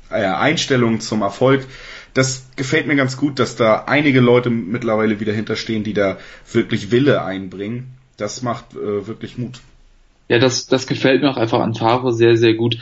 äh, 0.09 0.23
Einstellung 0.23 1.01
zum 1.01 1.21
Erfolg. 1.21 1.65
Das 2.13 2.45
gefällt 2.55 2.87
mir 2.87 2.95
ganz 2.95 3.17
gut, 3.17 3.39
dass 3.39 3.55
da 3.55 3.85
einige 3.85 4.19
Leute 4.19 4.49
mittlerweile 4.49 5.19
wieder 5.19 5.33
hinterstehen, 5.33 5.83
die 5.83 5.93
da 5.93 6.17
wirklich 6.51 6.91
Wille 6.91 7.23
einbringen. 7.23 7.95
Das 8.17 8.43
macht 8.43 8.73
äh, 8.73 9.07
wirklich 9.07 9.37
Mut. 9.37 9.59
Ja, 10.29 10.39
das, 10.39 10.67
das 10.67 10.87
gefällt 10.87 11.21
mir 11.21 11.29
auch 11.29 11.37
einfach 11.37 11.59
an 11.59 11.73
Favre 11.73 12.13
sehr, 12.13 12.37
sehr 12.37 12.53
gut. 12.53 12.77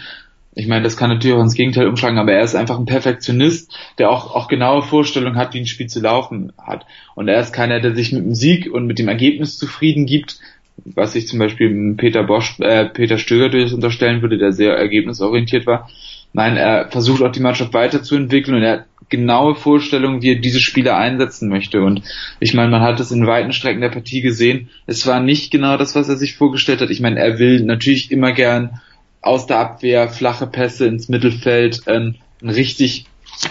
Ich 0.54 0.68
meine, 0.68 0.84
das 0.84 0.98
kann 0.98 1.10
natürlich 1.10 1.36
auch 1.36 1.42
ins 1.42 1.56
Gegenteil 1.56 1.88
umschlagen, 1.88 2.18
aber 2.18 2.34
er 2.34 2.44
ist 2.44 2.56
einfach 2.56 2.78
ein 2.78 2.86
Perfektionist, 2.86 3.74
der 3.98 4.10
auch, 4.10 4.36
auch 4.36 4.50
genaue 4.50 4.82
Vorstellungen 4.82 5.38
hat, 5.38 5.54
wie 5.54 5.60
ein 5.60 5.66
Spiel 5.66 5.88
zu 5.88 6.02
laufen 6.02 6.52
hat. 6.58 6.86
Und 7.16 7.30
er 7.30 7.40
ist 7.40 7.54
keiner, 7.54 7.80
der 7.80 7.96
sich 7.96 8.12
mit 8.12 8.24
dem 8.24 8.36
Sieg 8.36 8.70
und 8.72 8.86
mit 8.86 9.00
dem 9.00 9.08
Ergebnis 9.08 9.58
zufrieden 9.58 10.06
gibt, 10.06 10.40
was 10.84 11.16
ich 11.16 11.28
zum 11.28 11.40
Beispiel 11.40 11.96
Peter 11.96 12.24
Bosch, 12.24 12.60
äh, 12.60 12.86
Peter 12.86 13.18
Stöger 13.18 13.50
durchaus 13.50 13.74
unterstellen 13.74 14.22
würde, 14.22 14.38
der 14.38 14.52
sehr 14.52 14.76
ergebnisorientiert 14.76 15.66
war. 15.68 15.90
Nein, 16.34 16.58
er 16.58 16.90
versucht 16.90 17.22
auch 17.22 17.32
die 17.32 17.42
Mannschaft 17.42 17.74
weiterzuentwickeln 17.74 18.56
und 18.58 18.64
er 18.64 18.86
genaue 19.10 19.56
Vorstellung, 19.56 20.22
wie 20.22 20.32
er 20.32 20.40
diese 20.40 20.62
Spieler 20.62 20.98
einsetzen 20.98 21.50
möchte. 21.50 21.82
Und 21.82 22.02
ich 22.40 22.54
meine, 22.54 22.72
man 22.72 22.82
hat 22.82 23.00
es 23.00 23.12
in 23.12 23.28
weiten 23.28 23.52
Strecken 23.52 23.82
der 23.82 23.90
Partie 23.90 24.22
gesehen. 24.22 24.70
Es 24.88 25.06
war 25.06 25.20
nicht 25.20 25.52
genau 25.52 25.78
das, 25.78 25.96
was 25.96 26.08
er 26.10 26.16
sich 26.16 26.36
vorgestellt 26.36 26.82
hat. 26.82 26.90
Ich 26.90 27.02
meine, 27.02 27.20
er 27.20 27.38
will 27.38 27.62
natürlich 27.62 28.12
immer 28.12 28.32
gern 28.32 28.80
aus 29.22 29.46
der 29.46 29.60
Abwehr 29.60 30.10
flache 30.10 30.48
Pässe 30.48 30.88
ins 30.88 31.10
Mittelfeld, 31.10 31.82
ähm, 31.88 32.16
einen 32.42 32.50
richtig 32.50 33.06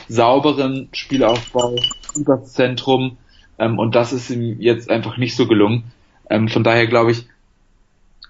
sauberen 0.09 0.89
Spielaufbau 0.93 1.77
übers 2.17 2.53
Zentrum. 2.53 3.19
Ähm, 3.59 3.79
und 3.79 3.95
das 3.95 4.13
ist 4.13 4.31
ihm 4.31 4.61
jetzt 4.61 4.91
einfach 4.91 5.17
nicht 5.17 5.37
so 5.37 5.47
gelungen. 5.47 5.85
Ähm, 6.29 6.49
von 6.49 6.65
daher 6.65 6.87
glaube 6.87 7.13
ich, 7.13 7.27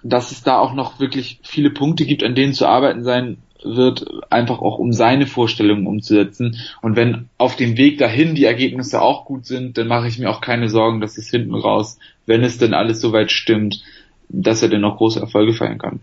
dass 0.03 0.31
es 0.31 0.43
da 0.43 0.57
auch 0.57 0.73
noch 0.73 0.99
wirklich 0.99 1.39
viele 1.43 1.69
Punkte 1.69 2.05
gibt, 2.05 2.23
an 2.23 2.35
denen 2.35 2.53
zu 2.53 2.67
arbeiten 2.67 3.03
sein 3.03 3.37
wird, 3.63 4.05
einfach 4.31 4.59
auch 4.59 4.79
um 4.79 4.91
seine 4.91 5.27
Vorstellungen 5.27 5.85
umzusetzen. 5.85 6.57
Und 6.81 6.95
wenn 6.95 7.29
auf 7.37 7.55
dem 7.55 7.77
Weg 7.77 7.99
dahin 7.99 8.33
die 8.33 8.45
Ergebnisse 8.45 9.01
auch 9.01 9.25
gut 9.25 9.45
sind, 9.45 9.77
dann 9.77 9.87
mache 9.87 10.07
ich 10.07 10.17
mir 10.17 10.31
auch 10.31 10.41
keine 10.41 10.69
Sorgen, 10.69 11.01
dass 11.01 11.19
es 11.19 11.29
hinten 11.29 11.53
raus, 11.53 11.99
wenn 12.25 12.43
es 12.43 12.57
denn 12.57 12.73
alles 12.73 13.01
soweit 13.01 13.31
stimmt, 13.31 13.83
dass 14.29 14.63
er 14.63 14.69
denn 14.69 14.81
noch 14.81 14.97
große 14.97 15.19
Erfolge 15.19 15.53
feiern 15.53 15.77
kann. 15.77 15.99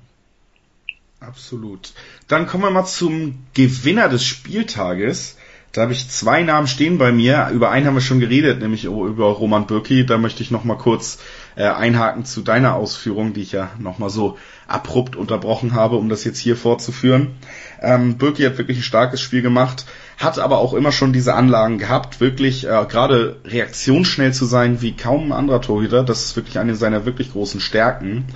Absolut. 1.21 1.93
Dann 2.29 2.47
kommen 2.47 2.65
wir 2.65 2.71
mal 2.71 2.85
zum 2.85 3.39
Gewinner 3.55 4.09
des 4.09 4.25
Spieltages. 4.25 5.37
Da 5.73 5.83
habe 5.83 5.93
ich 5.93 6.09
zwei 6.09 6.43
Namen 6.43 6.67
stehen 6.67 6.97
bei 6.97 7.13
mir. 7.13 7.51
Über 7.53 7.71
einen 7.71 7.87
haben 7.87 7.95
wir 7.95 8.01
schon 8.01 8.21
geredet, 8.21 8.61
nämlich 8.61 8.85
über 8.85 9.27
Roman 9.27 9.67
Bürki. 9.67 10.07
Da 10.07 10.17
möchte 10.17 10.43
ich 10.43 10.51
noch 10.51 10.65
mal 10.65 10.79
kurz 10.79 11.19
äh, 11.57 11.65
einhaken 11.65 12.25
zu 12.25 12.41
deiner 12.41 12.75
Ausführung, 12.75 13.35
die 13.35 13.43
ich 13.43 13.53
ja 13.53 13.71
noch 13.79 13.99
mal 13.99 14.11
so 14.11 14.39
abrupt 14.67 15.17
unterbrochen 15.17 15.75
habe, 15.75 15.97
um 15.97 16.09
das 16.09 16.25
jetzt 16.25 16.39
hier 16.39 16.57
fortzuführen. 16.57 17.35
Ähm, 17.81 18.17
Birki 18.17 18.45
hat 18.45 18.59
wirklich 18.59 18.79
ein 18.79 18.83
starkes 18.83 19.21
Spiel 19.21 19.43
gemacht, 19.43 19.87
hat 20.19 20.39
aber 20.39 20.59
auch 20.59 20.75
immer 20.75 20.93
schon 20.93 21.13
diese 21.13 21.35
Anlagen 21.35 21.79
gehabt, 21.79 22.21
wirklich 22.21 22.65
äh, 22.65 22.87
gerade 22.89 23.37
reaktionsschnell 23.45 24.33
zu 24.33 24.45
sein 24.45 24.81
wie 24.83 24.97
kaum 24.97 25.27
ein 25.27 25.33
anderer 25.33 25.61
Torhüter. 25.61 26.03
Das 26.03 26.25
ist 26.25 26.37
wirklich 26.37 26.59
eine 26.59 26.77
seiner 26.77 27.07
wirklich 27.07 27.33
großen 27.33 27.61
Stärken. 27.61 28.27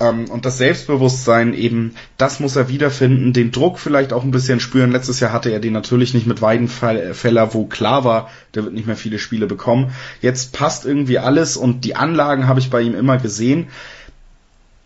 Ähm, 0.00 0.30
und 0.30 0.44
das 0.44 0.58
Selbstbewusstsein 0.58 1.54
eben, 1.54 1.94
das 2.18 2.40
muss 2.40 2.56
er 2.56 2.68
wiederfinden, 2.68 3.32
den 3.32 3.52
Druck 3.52 3.78
vielleicht 3.78 4.12
auch 4.12 4.24
ein 4.24 4.30
bisschen 4.30 4.60
spüren. 4.60 4.92
Letztes 4.92 5.20
Jahr 5.20 5.32
hatte 5.32 5.50
er 5.50 5.60
den 5.60 5.72
natürlich 5.72 6.14
nicht 6.14 6.26
mit 6.26 6.42
Weidenfeller, 6.42 7.54
wo 7.54 7.66
klar 7.66 8.04
war, 8.04 8.30
der 8.54 8.64
wird 8.64 8.74
nicht 8.74 8.86
mehr 8.86 8.96
viele 8.96 9.18
Spiele 9.18 9.46
bekommen. 9.46 9.92
Jetzt 10.20 10.52
passt 10.52 10.84
irgendwie 10.84 11.18
alles 11.18 11.56
und 11.56 11.84
die 11.84 11.96
Anlagen 11.96 12.46
habe 12.46 12.60
ich 12.60 12.70
bei 12.70 12.80
ihm 12.82 12.94
immer 12.94 13.18
gesehen 13.18 13.68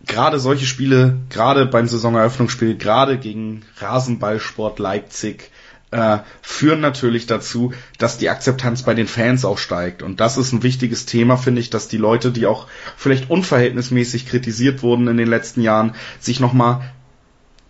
gerade 0.07 0.39
solche 0.39 0.65
Spiele, 0.65 1.17
gerade 1.29 1.65
beim 1.65 1.87
Saisoneröffnungsspiel, 1.87 2.75
gerade 2.75 3.17
gegen 3.17 3.61
Rasenballsport 3.79 4.79
Leipzig, 4.79 5.50
äh, 5.91 6.19
führen 6.41 6.79
natürlich 6.79 7.27
dazu, 7.27 7.73
dass 7.97 8.17
die 8.17 8.29
Akzeptanz 8.29 8.83
bei 8.83 8.93
den 8.93 9.07
Fans 9.07 9.45
auch 9.45 9.57
steigt. 9.57 10.01
Und 10.01 10.19
das 10.19 10.37
ist 10.37 10.53
ein 10.53 10.63
wichtiges 10.63 11.05
Thema, 11.05 11.37
finde 11.37 11.61
ich, 11.61 11.69
dass 11.69 11.87
die 11.87 11.97
Leute, 11.97 12.31
die 12.31 12.45
auch 12.45 12.67
vielleicht 12.97 13.29
unverhältnismäßig 13.29 14.25
kritisiert 14.25 14.83
wurden 14.83 15.07
in 15.07 15.17
den 15.17 15.27
letzten 15.27 15.61
Jahren, 15.61 15.95
sich 16.19 16.39
nochmal 16.39 16.81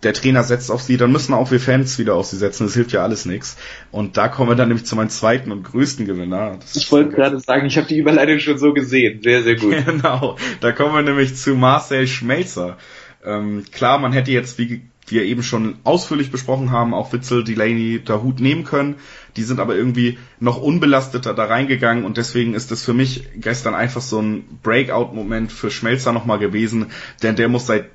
der 0.03 0.13
Trainer 0.13 0.43
setzt 0.43 0.71
auf 0.71 0.81
sie, 0.81 0.97
dann 0.97 1.11
müssen 1.11 1.33
auch 1.33 1.51
wir 1.51 1.59
Fans 1.59 1.99
wieder 1.99 2.15
auf 2.15 2.25
sie 2.25 2.37
setzen. 2.37 2.65
Das 2.65 2.73
hilft 2.73 2.91
ja 2.91 3.03
alles 3.03 3.25
nichts. 3.25 3.57
Und 3.91 4.17
da 4.17 4.27
kommen 4.27 4.49
wir 4.49 4.55
dann 4.55 4.69
nämlich 4.69 4.85
zu 4.85 4.95
meinem 4.95 5.09
zweiten 5.09 5.51
und 5.51 5.63
größten 5.63 6.05
Gewinner. 6.05 6.57
Das 6.59 6.75
ich 6.75 6.91
wollte 6.91 7.11
gerade 7.11 7.39
sagen, 7.39 7.67
ich 7.67 7.77
habe 7.77 7.87
die 7.87 7.99
Überleitung 7.99 8.39
schon 8.39 8.57
so 8.57 8.73
gesehen. 8.73 9.21
Sehr, 9.21 9.43
sehr 9.43 9.57
gut. 9.57 9.75
genau. 9.85 10.37
Da 10.59 10.71
kommen 10.71 10.95
wir 10.95 11.03
nämlich 11.03 11.35
zu 11.35 11.55
Marcel 11.55 12.07
Schmelzer. 12.07 12.77
Ähm, 13.23 13.65
klar, 13.71 13.99
man 13.99 14.13
hätte 14.13 14.31
jetzt, 14.31 14.57
wie 14.57 14.81
wir 15.07 15.23
eben 15.23 15.43
schon 15.43 15.75
ausführlich 15.83 16.31
besprochen 16.31 16.71
haben, 16.71 16.93
auch 16.93 17.11
Witzel, 17.13 17.43
Delaney, 17.43 18.01
Hut 18.07 18.39
nehmen 18.39 18.63
können. 18.63 18.95
Die 19.35 19.43
sind 19.43 19.59
aber 19.59 19.75
irgendwie 19.75 20.17
noch 20.39 20.61
unbelasteter 20.61 21.33
da 21.33 21.45
reingegangen 21.45 22.05
und 22.05 22.17
deswegen 22.17 22.53
ist 22.53 22.71
es 22.71 22.83
für 22.83 22.93
mich 22.93 23.29
gestern 23.35 23.75
einfach 23.75 24.01
so 24.01 24.21
ein 24.21 24.59
Breakout-Moment 24.63 25.51
für 25.51 25.71
Schmelzer 25.71 26.11
nochmal 26.11 26.39
gewesen, 26.39 26.87
denn 27.23 27.35
der 27.35 27.49
muss 27.49 27.67
seit 27.67 27.89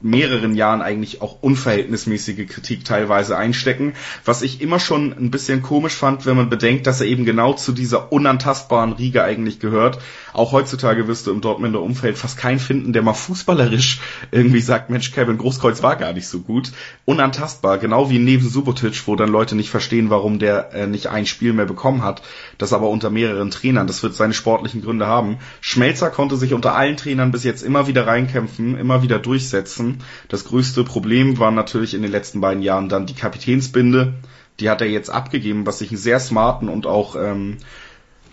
mehreren 0.00 0.54
Jahren 0.54 0.80
eigentlich 0.80 1.20
auch 1.20 1.42
unverhältnismäßige 1.42 2.48
Kritik 2.48 2.84
teilweise 2.84 3.36
einstecken, 3.36 3.94
was 4.24 4.42
ich 4.42 4.60
immer 4.60 4.80
schon 4.80 5.12
ein 5.12 5.30
bisschen 5.30 5.62
komisch 5.62 5.94
fand, 5.94 6.24
wenn 6.26 6.36
man 6.36 6.48
bedenkt, 6.48 6.86
dass 6.86 7.00
er 7.00 7.06
eben 7.06 7.24
genau 7.24 7.52
zu 7.52 7.72
dieser 7.72 8.10
unantastbaren 8.10 8.92
Riege 8.92 9.22
eigentlich 9.22 9.60
gehört. 9.60 9.98
Auch 10.32 10.52
heutzutage 10.52 11.06
wirst 11.06 11.26
du 11.26 11.32
im 11.32 11.40
Dortmunder 11.40 11.82
Umfeld 11.82 12.16
fast 12.16 12.38
keinen 12.38 12.60
finden, 12.60 12.92
der 12.92 13.02
mal 13.02 13.14
fußballerisch 13.14 14.00
irgendwie 14.30 14.60
sagt, 14.60 14.88
Mensch, 14.88 15.12
Kevin 15.12 15.38
Großkreuz 15.38 15.82
war 15.82 15.96
gar 15.96 16.12
nicht 16.12 16.28
so 16.28 16.40
gut. 16.40 16.72
Unantastbar, 17.04 17.78
genau 17.78 18.10
wie 18.10 18.18
neben 18.18 18.48
Subotic, 18.48 19.06
wo 19.06 19.16
dann 19.16 19.28
Leute 19.28 19.54
nicht 19.54 19.70
verstehen, 19.70 20.08
warum 20.08 20.38
der 20.38 20.72
äh, 20.72 20.86
nicht 20.86 21.08
ein 21.08 21.26
Spiel 21.26 21.52
mehr 21.52 21.66
bekommen 21.66 22.02
hat, 22.02 22.22
das 22.58 22.72
aber 22.72 22.88
unter 22.88 23.10
mehreren 23.10 23.50
Trainern, 23.50 23.86
das 23.86 24.02
wird 24.02 24.14
seine 24.14 24.34
sportlichen 24.34 24.82
Gründe 24.82 25.06
haben. 25.06 25.38
Schmelzer 25.60 26.10
konnte 26.10 26.36
sich 26.36 26.54
unter 26.54 26.74
allen 26.74 26.96
Trainern 26.96 27.32
bis 27.32 27.44
jetzt 27.44 27.62
immer 27.62 27.86
wieder 27.86 28.06
reinkämpfen, 28.06 28.78
immer 28.78 29.02
wieder 29.02 29.18
durchsetzen 29.18 29.89
das 30.28 30.44
größte 30.44 30.84
Problem 30.84 31.38
war 31.38 31.50
natürlich 31.50 31.94
in 31.94 32.02
den 32.02 32.10
letzten 32.10 32.40
beiden 32.40 32.62
Jahren 32.62 32.88
dann 32.88 33.06
die 33.06 33.14
Kapitänsbinde. 33.14 34.14
Die 34.58 34.68
hat 34.68 34.80
er 34.80 34.88
jetzt 34.88 35.10
abgegeben, 35.10 35.66
was 35.66 35.80
ich 35.80 35.90
einen 35.90 35.98
sehr 35.98 36.20
smarten 36.20 36.68
und 36.68 36.86
auch 36.86 37.16
ähm, 37.16 37.58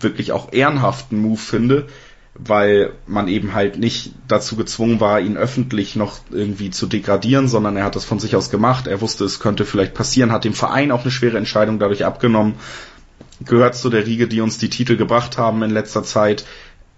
wirklich 0.00 0.32
auch 0.32 0.52
ehrenhaften 0.52 1.20
Move 1.20 1.38
finde, 1.38 1.86
weil 2.34 2.92
man 3.06 3.28
eben 3.28 3.54
halt 3.54 3.78
nicht 3.78 4.12
dazu 4.28 4.56
gezwungen 4.56 5.00
war, 5.00 5.20
ihn 5.20 5.36
öffentlich 5.36 5.96
noch 5.96 6.20
irgendwie 6.30 6.70
zu 6.70 6.86
degradieren, 6.86 7.48
sondern 7.48 7.76
er 7.76 7.84
hat 7.84 7.96
das 7.96 8.04
von 8.04 8.20
sich 8.20 8.36
aus 8.36 8.50
gemacht. 8.50 8.86
Er 8.86 9.00
wusste, 9.00 9.24
es 9.24 9.40
könnte 9.40 9.64
vielleicht 9.64 9.94
passieren, 9.94 10.32
hat 10.32 10.44
dem 10.44 10.54
Verein 10.54 10.92
auch 10.92 11.02
eine 11.02 11.10
schwere 11.10 11.38
Entscheidung 11.38 11.78
dadurch 11.78 12.04
abgenommen. 12.04 12.54
Gehört 13.44 13.76
zu 13.76 13.88
der 13.90 14.06
Riege, 14.06 14.28
die 14.28 14.40
uns 14.40 14.58
die 14.58 14.70
Titel 14.70 14.96
gebracht 14.96 15.38
haben 15.38 15.62
in 15.62 15.70
letzter 15.70 16.02
Zeit 16.02 16.44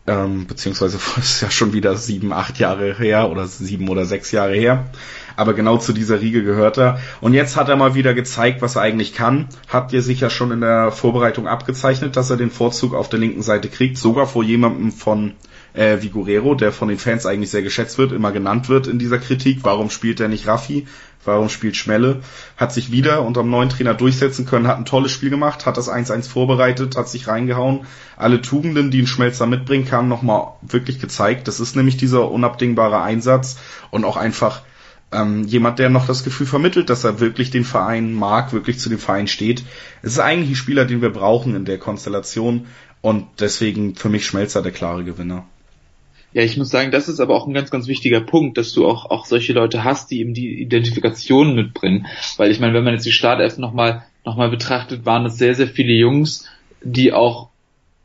ähm, 0.07 0.47
beziehungsweise 0.47 0.99
ist 1.19 1.41
ja 1.41 1.51
schon 1.51 1.73
wieder 1.73 1.97
sieben, 1.97 2.33
acht 2.33 2.59
Jahre 2.59 2.95
her 2.97 3.31
oder 3.31 3.47
sieben 3.47 3.89
oder 3.89 4.05
sechs 4.05 4.33
Jahre 4.33 4.55
her. 4.55 4.87
Aber 5.37 5.55
genau 5.55 5.79
zu 5.79 5.93
dieser 5.93 6.21
Riege 6.21 6.43
gehört 6.43 6.79
er. 6.79 7.01
Und 7.21 7.33
jetzt 7.33 7.57
hat 7.57 7.69
er 7.69 7.77
mal 7.77 7.95
wieder 7.95 8.13
gezeigt, 8.13 8.61
was 8.61 8.77
er 8.77 8.83
eigentlich 8.83 9.15
kann. 9.15 9.49
Hat 9.69 9.93
dir 9.93 10.03
sicher 10.03 10.29
schon 10.29 10.51
in 10.51 10.61
der 10.61 10.93
Vorbereitung 10.93 11.49
abgezeichnet, 11.49 12.17
dass 12.17 12.31
er 12.31 12.37
den 12.37 12.51
Vorzug 12.51 12.95
auf 12.95 13.09
der 13.09 13.21
linken 13.21 13.43
Seite 13.43 13.69
kriegt, 13.69 13.97
sogar 13.97 14.27
vor 14.27 14.45
jemandem 14.45 14.93
von 14.93 15.33
äh, 15.73 16.03
Vigorero, 16.03 16.55
der 16.55 16.73
von 16.73 16.89
den 16.89 16.99
Fans 16.99 17.27
eigentlich 17.27 17.51
sehr 17.51 17.63
geschätzt 17.63 17.97
wird, 17.99 18.13
immer 18.13 18.33
genannt 18.33 18.69
wird 18.69 18.87
in 18.87 18.99
dieser 18.99 19.19
Kritik. 19.19 19.61
Warum 19.63 19.91
spielt 19.91 20.21
er 20.21 20.29
nicht 20.29 20.47
Raffi? 20.47 20.87
Warum 21.25 21.51
spielt 21.51 21.77
Schmelle? 21.77 22.23
Hat 22.57 22.73
sich 22.73 22.91
wieder 22.91 23.23
unter 23.23 23.43
dem 23.43 23.51
neuen 23.51 23.69
Trainer 23.69 23.93
durchsetzen 23.93 24.47
können, 24.47 24.67
hat 24.67 24.79
ein 24.79 24.87
tolles 24.87 25.13
Spiel 25.13 25.29
gemacht, 25.29 25.67
hat 25.67 25.77
das 25.77 25.91
1-1 25.91 26.29
vorbereitet, 26.29 26.97
hat 26.97 27.09
sich 27.09 27.29
reingehauen. 27.29 27.81
Alle 28.17 28.41
Tugenden, 28.41 28.91
die 28.91 29.03
ein 29.03 29.07
Schmelzer 29.07 29.47
mitbringen 29.47 29.85
kann, 29.85 30.09
nochmal 30.09 30.55
wirklich 30.63 30.99
gezeigt. 30.99 31.47
Das 31.47 31.61
ist 31.61 31.77
nämlich 31.77 31.99
dieser 31.99 32.31
unabdingbare 32.31 33.03
Einsatz 33.03 33.59
und 33.91 34.05
auch 34.05 34.17
einfach 34.17 34.63
ähm, 35.13 35.45
jemand, 35.45 35.79
der 35.79 35.91
noch 35.91 36.07
das 36.07 36.25
Gefühl 36.25 36.47
vermittelt, 36.47 36.89
dass 36.89 37.05
er 37.05 37.21
wirklich 37.21 37.51
den 37.51 37.65
Verein 37.65 38.15
mag, 38.15 38.53
wirklich 38.53 38.79
zu 38.79 38.89
dem 38.89 38.99
Verein 38.99 39.27
steht. 39.27 39.65
Es 40.03 40.13
ist 40.13 40.21
eigentlich 40.21 40.51
ein 40.51 40.57
Spieler, 40.57 40.85
den 40.87 41.03
wir 41.03 41.11
brauchen 41.11 41.55
in 41.55 41.65
der 41.65 41.79
Konstellation 41.79 42.67
und 43.03 43.27
deswegen 43.41 43.95
für 43.95 44.09
mich 44.09 44.27
Schmelzer 44.27 44.63
der 44.63 44.73
klare 44.73 45.05
Gewinner. 45.05 45.45
Ja, 46.33 46.43
ich 46.43 46.57
muss 46.57 46.71
sagen, 46.71 46.93
das 46.93 47.09
ist 47.09 47.19
aber 47.19 47.35
auch 47.35 47.47
ein 47.47 47.55
ganz, 47.55 47.71
ganz 47.71 47.89
wichtiger 47.89 48.21
Punkt, 48.21 48.57
dass 48.57 48.73
du 48.73 48.87
auch, 48.87 49.11
auch 49.11 49.25
solche 49.25 49.53
Leute 49.53 49.83
hast, 49.83 50.11
die 50.11 50.21
eben 50.21 50.33
die 50.33 50.61
Identifikation 50.61 51.55
mitbringen. 51.55 52.07
Weil 52.37 52.51
ich 52.51 52.61
meine, 52.61 52.75
wenn 52.75 52.85
man 52.85 52.95
jetzt 52.95 53.07
die 53.07 53.13
Startelf 53.13 53.59
nochmal 53.59 54.05
noch 54.25 54.37
mal 54.37 54.51
betrachtet, 54.51 55.07
waren 55.07 55.27
es 55.27 55.39
sehr, 55.39 55.55
sehr 55.55 55.67
viele 55.67 55.93
Jungs, 55.93 56.49
die 56.83 57.13
auch 57.13 57.49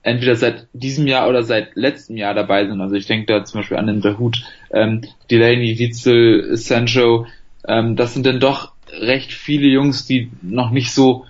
entweder 0.01 0.35
seit 0.35 0.67
diesem 0.73 1.07
Jahr 1.07 1.27
oder 1.27 1.43
seit 1.43 1.75
letztem 1.75 2.15
Jahr 2.15 2.33
dabei 2.33 2.65
sind. 2.67 2.79
Also 2.79 2.95
ich 2.95 3.05
denke 3.05 3.25
da 3.25 3.43
zum 3.43 3.59
Beispiel 3.59 3.77
an 3.77 3.88
den 3.88 4.01
Dahut, 4.01 4.43
ähm, 4.71 5.01
Delaney, 5.29 5.77
Witzel, 5.79 6.55
Sancho. 6.57 7.25
Ähm, 7.67 7.95
das 7.95 8.13
sind 8.13 8.25
dann 8.25 8.39
doch 8.39 8.71
recht 8.91 9.33
viele 9.33 9.67
Jungs, 9.67 10.05
die 10.05 10.29
noch 10.41 10.69
nicht 10.69 10.91
so 10.91 11.25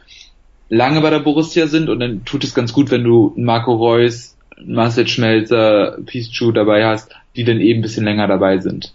lange 0.69 1.01
bei 1.01 1.09
der 1.09 1.19
Borussia 1.19 1.67
sind 1.67 1.89
und 1.89 1.99
dann 1.99 2.25
tut 2.25 2.43
es 2.43 2.53
ganz 2.53 2.73
gut, 2.73 2.91
wenn 2.91 3.03
du 3.03 3.33
Marco 3.37 3.73
Reus, 3.73 4.34
Marcel 4.63 5.07
Schmelzer, 5.07 5.97
Piszczuk 6.05 6.55
dabei 6.55 6.85
hast, 6.85 7.11
die 7.35 7.43
dann 7.43 7.59
eben 7.59 7.79
ein 7.79 7.81
bisschen 7.81 8.05
länger 8.05 8.27
dabei 8.27 8.59
sind. 8.59 8.93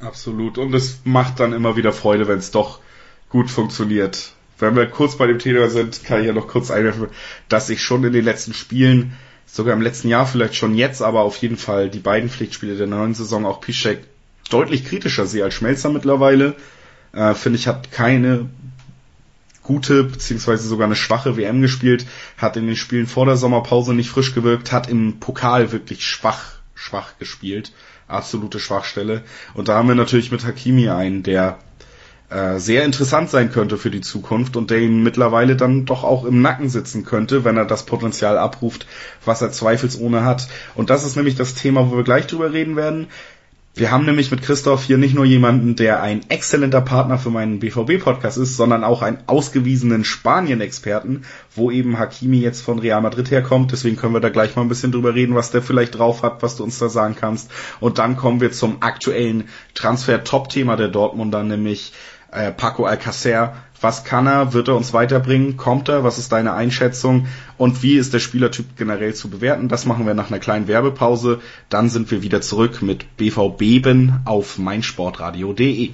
Absolut. 0.00 0.58
Und 0.58 0.74
es 0.74 1.00
macht 1.04 1.40
dann 1.40 1.52
immer 1.52 1.76
wieder 1.76 1.92
Freude, 1.92 2.28
wenn 2.28 2.38
es 2.38 2.50
doch 2.50 2.80
gut 3.28 3.50
funktioniert. 3.50 4.32
Wenn 4.58 4.76
wir 4.76 4.86
kurz 4.86 5.16
bei 5.16 5.26
dem 5.26 5.38
Thema 5.38 5.68
sind, 5.68 6.04
kann 6.04 6.20
ich 6.20 6.26
ja 6.26 6.32
noch 6.32 6.48
kurz 6.48 6.70
einwerfen, 6.70 7.08
dass 7.48 7.70
ich 7.70 7.82
schon 7.82 8.04
in 8.04 8.12
den 8.12 8.24
letzten 8.24 8.52
Spielen, 8.52 9.16
sogar 9.46 9.74
im 9.74 9.82
letzten 9.82 10.08
Jahr 10.08 10.26
vielleicht 10.26 10.54
schon 10.54 10.74
jetzt, 10.74 11.02
aber 11.02 11.22
auf 11.22 11.36
jeden 11.38 11.56
Fall 11.56 11.88
die 11.88 11.98
beiden 11.98 12.28
Pflichtspiele 12.28 12.76
der 12.76 12.86
neuen 12.86 13.14
Saison 13.14 13.46
auch 13.46 13.60
Piszczek 13.60 14.04
deutlich 14.50 14.84
kritischer 14.84 15.26
sehe 15.26 15.44
als 15.44 15.54
Schmelzer 15.54 15.90
mittlerweile. 15.90 16.54
Äh, 17.12 17.34
Finde 17.34 17.58
ich, 17.58 17.66
hat 17.66 17.90
keine 17.90 18.48
gute 19.70 20.02
beziehungsweise 20.02 20.66
sogar 20.66 20.86
eine 20.86 20.96
schwache 20.96 21.36
WM 21.36 21.62
gespielt, 21.62 22.04
hat 22.36 22.56
in 22.56 22.66
den 22.66 22.74
Spielen 22.74 23.06
vor 23.06 23.24
der 23.24 23.36
Sommerpause 23.36 23.94
nicht 23.94 24.10
frisch 24.10 24.34
gewirkt, 24.34 24.72
hat 24.72 24.88
im 24.88 25.20
Pokal 25.20 25.70
wirklich 25.70 26.04
schwach, 26.04 26.54
schwach 26.74 27.18
gespielt, 27.20 27.70
absolute 28.08 28.58
Schwachstelle. 28.58 29.22
Und 29.54 29.68
da 29.68 29.76
haben 29.76 29.86
wir 29.86 29.94
natürlich 29.94 30.32
mit 30.32 30.44
Hakimi 30.44 30.88
einen, 30.88 31.22
der 31.22 31.58
äh, 32.30 32.58
sehr 32.58 32.84
interessant 32.84 33.30
sein 33.30 33.52
könnte 33.52 33.76
für 33.76 33.90
die 33.90 34.00
Zukunft 34.00 34.56
und 34.56 34.70
der 34.70 34.78
ihm 34.78 35.04
mittlerweile 35.04 35.54
dann 35.54 35.84
doch 35.84 36.02
auch 36.02 36.24
im 36.24 36.42
Nacken 36.42 36.68
sitzen 36.68 37.04
könnte, 37.04 37.44
wenn 37.44 37.56
er 37.56 37.64
das 37.64 37.86
Potenzial 37.86 38.38
abruft, 38.38 38.86
was 39.24 39.40
er 39.40 39.52
zweifelsohne 39.52 40.24
hat. 40.24 40.48
Und 40.74 40.90
das 40.90 41.04
ist 41.04 41.14
nämlich 41.14 41.36
das 41.36 41.54
Thema, 41.54 41.90
wo 41.90 41.96
wir 41.96 42.04
gleich 42.04 42.26
drüber 42.26 42.52
reden 42.52 42.74
werden. 42.74 43.06
Wir 43.72 43.92
haben 43.92 44.04
nämlich 44.04 44.32
mit 44.32 44.42
Christoph 44.42 44.82
hier 44.82 44.98
nicht 44.98 45.14
nur 45.14 45.24
jemanden, 45.24 45.76
der 45.76 46.02
ein 46.02 46.28
exzellenter 46.28 46.80
Partner 46.80 47.18
für 47.18 47.30
meinen 47.30 47.60
BVB-Podcast 47.60 48.36
ist, 48.36 48.56
sondern 48.56 48.82
auch 48.82 49.00
einen 49.00 49.18
ausgewiesenen 49.28 50.04
Spanien-Experten, 50.04 51.22
wo 51.54 51.70
eben 51.70 51.98
Hakimi 51.98 52.40
jetzt 52.40 52.62
von 52.62 52.80
Real 52.80 53.00
Madrid 53.00 53.30
herkommt. 53.30 53.70
Deswegen 53.70 53.96
können 53.96 54.12
wir 54.12 54.20
da 54.20 54.28
gleich 54.28 54.56
mal 54.56 54.62
ein 54.62 54.68
bisschen 54.68 54.90
drüber 54.90 55.14
reden, 55.14 55.36
was 55.36 55.52
der 55.52 55.62
vielleicht 55.62 55.96
drauf 55.96 56.24
hat, 56.24 56.42
was 56.42 56.56
du 56.56 56.64
uns 56.64 56.78
da 56.80 56.88
sagen 56.88 57.14
kannst. 57.18 57.50
Und 57.78 57.98
dann 57.98 58.16
kommen 58.16 58.40
wir 58.40 58.50
zum 58.50 58.82
aktuellen 58.82 59.48
Transfer-Top-Thema 59.74 60.76
der 60.76 60.88
Dortmunder, 60.88 61.44
nämlich 61.44 61.92
äh, 62.32 62.50
Paco 62.50 62.84
Alcacer. 62.84 63.54
Was 63.80 64.04
kann 64.04 64.26
er? 64.26 64.52
Wird 64.52 64.68
er 64.68 64.76
uns 64.76 64.92
weiterbringen? 64.92 65.56
Kommt 65.56 65.88
er? 65.88 66.04
Was 66.04 66.18
ist 66.18 66.32
deine 66.32 66.52
Einschätzung? 66.52 67.28
Und 67.56 67.82
wie 67.82 67.96
ist 67.96 68.12
der 68.12 68.18
Spielertyp 68.18 68.76
generell 68.76 69.14
zu 69.14 69.30
bewerten? 69.30 69.68
Das 69.68 69.86
machen 69.86 70.06
wir 70.06 70.14
nach 70.14 70.28
einer 70.30 70.38
kleinen 70.38 70.68
Werbepause. 70.68 71.40
Dann 71.70 71.88
sind 71.88 72.10
wir 72.10 72.22
wieder 72.22 72.40
zurück 72.42 72.82
mit 72.82 73.16
BVB 73.16 73.86
auf 74.26 74.58
meinsportradio.de. 74.58 75.90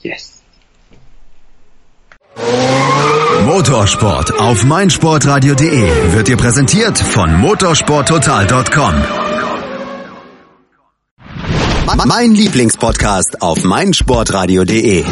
Yes. 0.00 0.42
Motorsport 3.44 4.38
auf 4.38 4.64
meinsportradio.de 4.64 6.14
wird 6.14 6.28
dir 6.28 6.36
präsentiert 6.36 6.98
von 6.98 7.40
motorsporttotal.com. 7.40 8.94
Mein 12.06 12.34
Lieblingspodcast 12.34 13.42
auf 13.42 13.62
meinsportradio.de. 13.64 15.04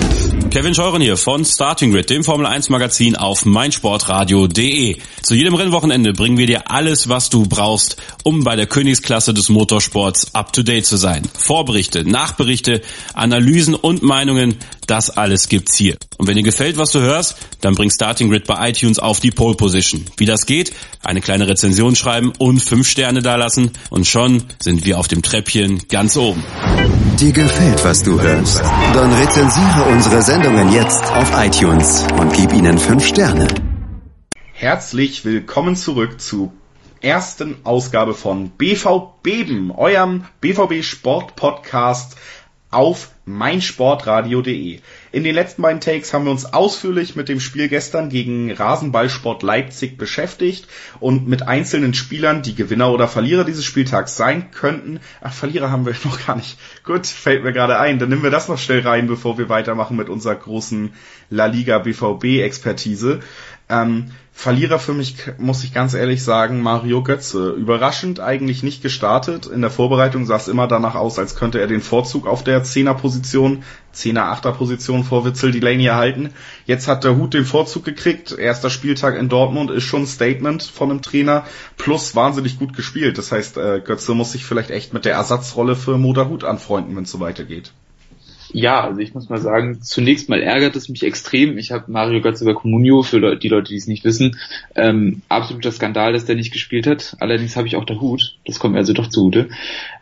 Kevin 0.52 0.74
Scheuren 0.74 1.00
hier 1.00 1.16
von 1.16 1.46
Starting 1.46 1.92
Grid, 1.92 2.10
dem 2.10 2.24
Formel 2.24 2.44
1 2.44 2.68
Magazin 2.68 3.16
auf 3.16 3.46
meinsportradio.de. 3.46 4.98
Zu 5.22 5.34
jedem 5.34 5.54
Rennwochenende 5.54 6.12
bringen 6.12 6.36
wir 6.36 6.46
dir 6.46 6.70
alles, 6.70 7.08
was 7.08 7.30
du 7.30 7.46
brauchst, 7.46 7.96
um 8.22 8.44
bei 8.44 8.54
der 8.54 8.66
Königsklasse 8.66 9.32
des 9.32 9.48
Motorsports 9.48 10.34
up 10.34 10.52
to 10.52 10.62
date 10.62 10.84
zu 10.84 10.98
sein. 10.98 11.22
Vorberichte, 11.32 12.04
Nachberichte, 12.04 12.82
Analysen 13.14 13.74
und 13.74 14.02
Meinungen, 14.02 14.56
das 14.86 15.08
alles 15.08 15.48
gibt's 15.48 15.74
hier. 15.74 15.96
Und 16.18 16.26
wenn 16.26 16.36
dir 16.36 16.42
gefällt, 16.42 16.76
was 16.76 16.90
du 16.90 17.00
hörst, 17.00 17.36
dann 17.62 17.74
bring 17.74 17.90
Starting 17.90 18.28
Grid 18.28 18.46
bei 18.46 18.68
iTunes 18.68 18.98
auf 18.98 19.20
die 19.20 19.30
Pole 19.30 19.56
Position. 19.56 20.04
Wie 20.18 20.26
das 20.26 20.44
geht? 20.44 20.74
Eine 21.02 21.22
kleine 21.22 21.48
Rezension 21.48 21.96
schreiben 21.96 22.30
und 22.36 22.60
fünf 22.60 22.86
Sterne 22.86 23.22
dalassen 23.22 23.70
und 23.88 24.06
schon 24.06 24.44
sind 24.60 24.84
wir 24.84 24.98
auf 24.98 25.08
dem 25.08 25.22
Treppchen 25.22 25.88
ganz 25.88 26.18
oben. 26.18 26.44
Dir 27.18 27.32
gefällt, 27.32 27.84
was 27.84 28.02
du 28.02 28.20
hörst? 28.20 28.60
Dann 28.94 29.12
rezensiere 29.12 29.84
unsere 29.90 30.22
Sendungen 30.42 30.72
jetzt 30.72 31.04
auf 31.12 31.30
iTunes 31.36 32.04
und 32.18 32.32
gib 32.32 32.52
ihnen 32.52 32.76
fünf 32.76 33.06
Sterne. 33.06 33.46
Herzlich 34.52 35.24
willkommen 35.24 35.76
zurück 35.76 36.20
zu 36.20 36.52
ersten 37.00 37.58
Ausgabe 37.62 38.12
von 38.12 38.50
BVBeben, 38.50 39.70
eurem 39.70 40.24
BVB 40.40 40.82
Sport 40.82 41.36
Podcast 41.36 42.16
auf 42.72 43.12
meinsportradio.de. 43.24 44.80
In 45.12 45.24
den 45.24 45.34
letzten 45.34 45.60
beiden 45.60 45.82
Takes 45.82 46.14
haben 46.14 46.24
wir 46.24 46.30
uns 46.30 46.54
ausführlich 46.54 47.16
mit 47.16 47.28
dem 47.28 47.38
Spiel 47.38 47.68
gestern 47.68 48.08
gegen 48.08 48.50
Rasenballsport 48.50 49.42
Leipzig 49.42 49.98
beschäftigt 49.98 50.66
und 51.00 51.28
mit 51.28 51.46
einzelnen 51.46 51.92
Spielern, 51.92 52.40
die 52.40 52.54
Gewinner 52.54 52.90
oder 52.90 53.06
Verlierer 53.06 53.44
dieses 53.44 53.66
Spieltags 53.66 54.16
sein 54.16 54.50
könnten. 54.52 55.00
Ach, 55.20 55.34
Verlierer 55.34 55.70
haben 55.70 55.84
wir 55.84 55.94
noch 56.04 56.26
gar 56.26 56.36
nicht. 56.36 56.58
Gut, 56.82 57.06
fällt 57.06 57.44
mir 57.44 57.52
gerade 57.52 57.78
ein. 57.78 57.98
Dann 57.98 58.08
nehmen 58.08 58.22
wir 58.22 58.30
das 58.30 58.48
noch 58.48 58.58
schnell 58.58 58.80
rein, 58.80 59.06
bevor 59.06 59.36
wir 59.36 59.50
weitermachen 59.50 59.98
mit 59.98 60.08
unserer 60.08 60.34
großen 60.34 60.94
La 61.28 61.44
Liga 61.44 61.78
BVB 61.78 62.40
Expertise. 62.40 63.20
Ähm, 63.68 64.12
Verlierer 64.34 64.78
für 64.78 64.94
mich, 64.94 65.16
muss 65.38 65.62
ich 65.62 65.74
ganz 65.74 65.92
ehrlich 65.92 66.24
sagen, 66.24 66.62
Mario 66.62 67.02
Götze. 67.02 67.50
Überraschend 67.50 68.18
eigentlich 68.18 68.62
nicht 68.62 68.82
gestartet. 68.82 69.46
In 69.46 69.60
der 69.60 69.70
Vorbereitung 69.70 70.24
sah 70.24 70.36
es 70.36 70.48
immer 70.48 70.66
danach 70.66 70.94
aus, 70.94 71.18
als 71.18 71.36
könnte 71.36 71.60
er 71.60 71.66
den 71.66 71.82
Vorzug 71.82 72.26
auf 72.26 72.42
der 72.42 72.64
Zehner-Position, 72.64 73.62
Zehner-Achter-Position 73.92 75.04
vor 75.04 75.24
Witzel 75.26 75.52
Delaney 75.52 75.84
erhalten. 75.84 76.30
Jetzt 76.64 76.88
hat 76.88 77.04
der 77.04 77.16
Hut 77.16 77.34
den 77.34 77.44
Vorzug 77.44 77.84
gekriegt. 77.84 78.32
Erster 78.32 78.70
Spieltag 78.70 79.16
in 79.16 79.28
Dortmund 79.28 79.70
ist 79.70 79.84
schon 79.84 80.02
ein 80.02 80.06
Statement 80.06 80.62
von 80.62 80.90
einem 80.90 81.02
Trainer. 81.02 81.44
Plus 81.76 82.16
wahnsinnig 82.16 82.58
gut 82.58 82.74
gespielt. 82.74 83.18
Das 83.18 83.30
heißt, 83.30 83.58
äh, 83.58 83.80
Götze 83.84 84.14
muss 84.14 84.32
sich 84.32 84.46
vielleicht 84.46 84.70
echt 84.70 84.94
mit 84.94 85.04
der 85.04 85.12
Ersatzrolle 85.12 85.76
für 85.76 85.98
Moda 85.98 86.26
Hut 86.26 86.42
anfreunden, 86.42 86.96
wenn 86.96 87.04
es 87.04 87.10
so 87.10 87.20
weitergeht. 87.20 87.74
Ja, 88.52 88.84
also 88.84 89.00
ich 89.00 89.14
muss 89.14 89.30
mal 89.30 89.40
sagen, 89.40 89.80
zunächst 89.82 90.28
mal 90.28 90.42
ärgert 90.42 90.76
es 90.76 90.90
mich 90.90 91.02
extrem. 91.02 91.56
Ich 91.56 91.72
habe 91.72 91.90
Mario 91.90 92.20
Götze 92.20 92.44
bei 92.44 92.52
Comunio, 92.52 93.02
für 93.02 93.36
die 93.36 93.48
Leute, 93.48 93.68
die 93.68 93.76
es 93.76 93.86
nicht 93.86 94.04
wissen, 94.04 94.38
ähm, 94.74 95.22
absoluter 95.28 95.72
Skandal, 95.72 96.12
dass 96.12 96.26
der 96.26 96.36
nicht 96.36 96.52
gespielt 96.52 96.86
hat. 96.86 97.16
Allerdings 97.18 97.56
habe 97.56 97.66
ich 97.66 97.76
auch 97.76 97.86
der 97.86 98.00
Hut, 98.00 98.36
das 98.44 98.58
kommt 98.58 98.74
mir 98.74 98.80
also 98.80 98.92
doch 98.92 99.08
zugute. 99.08 99.48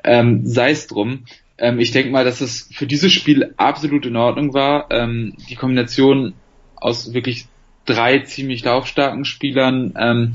Ähm, 0.03 0.47
Sei 0.47 0.71
es 0.73 0.89
drum. 0.89 1.25
Ähm, 1.59 1.79
ich 1.79 1.93
denke 1.93 2.11
mal, 2.11 2.25
dass 2.25 2.41
es 2.41 2.69
für 2.73 2.87
dieses 2.87 3.13
Spiel 3.13 3.55
absolut 3.57 4.05
in 4.05 4.17
Ordnung 4.17 4.53
war. 4.53 4.87
Ähm, 4.91 5.35
die 5.49 5.55
Kombination 5.55 6.35
aus 6.75 7.15
wirklich 7.15 7.47
drei 7.85 8.21
ziemlich 8.21 8.65
laufstarken 8.65 9.25
Spielern, 9.25 9.95
ähm, 9.97 10.33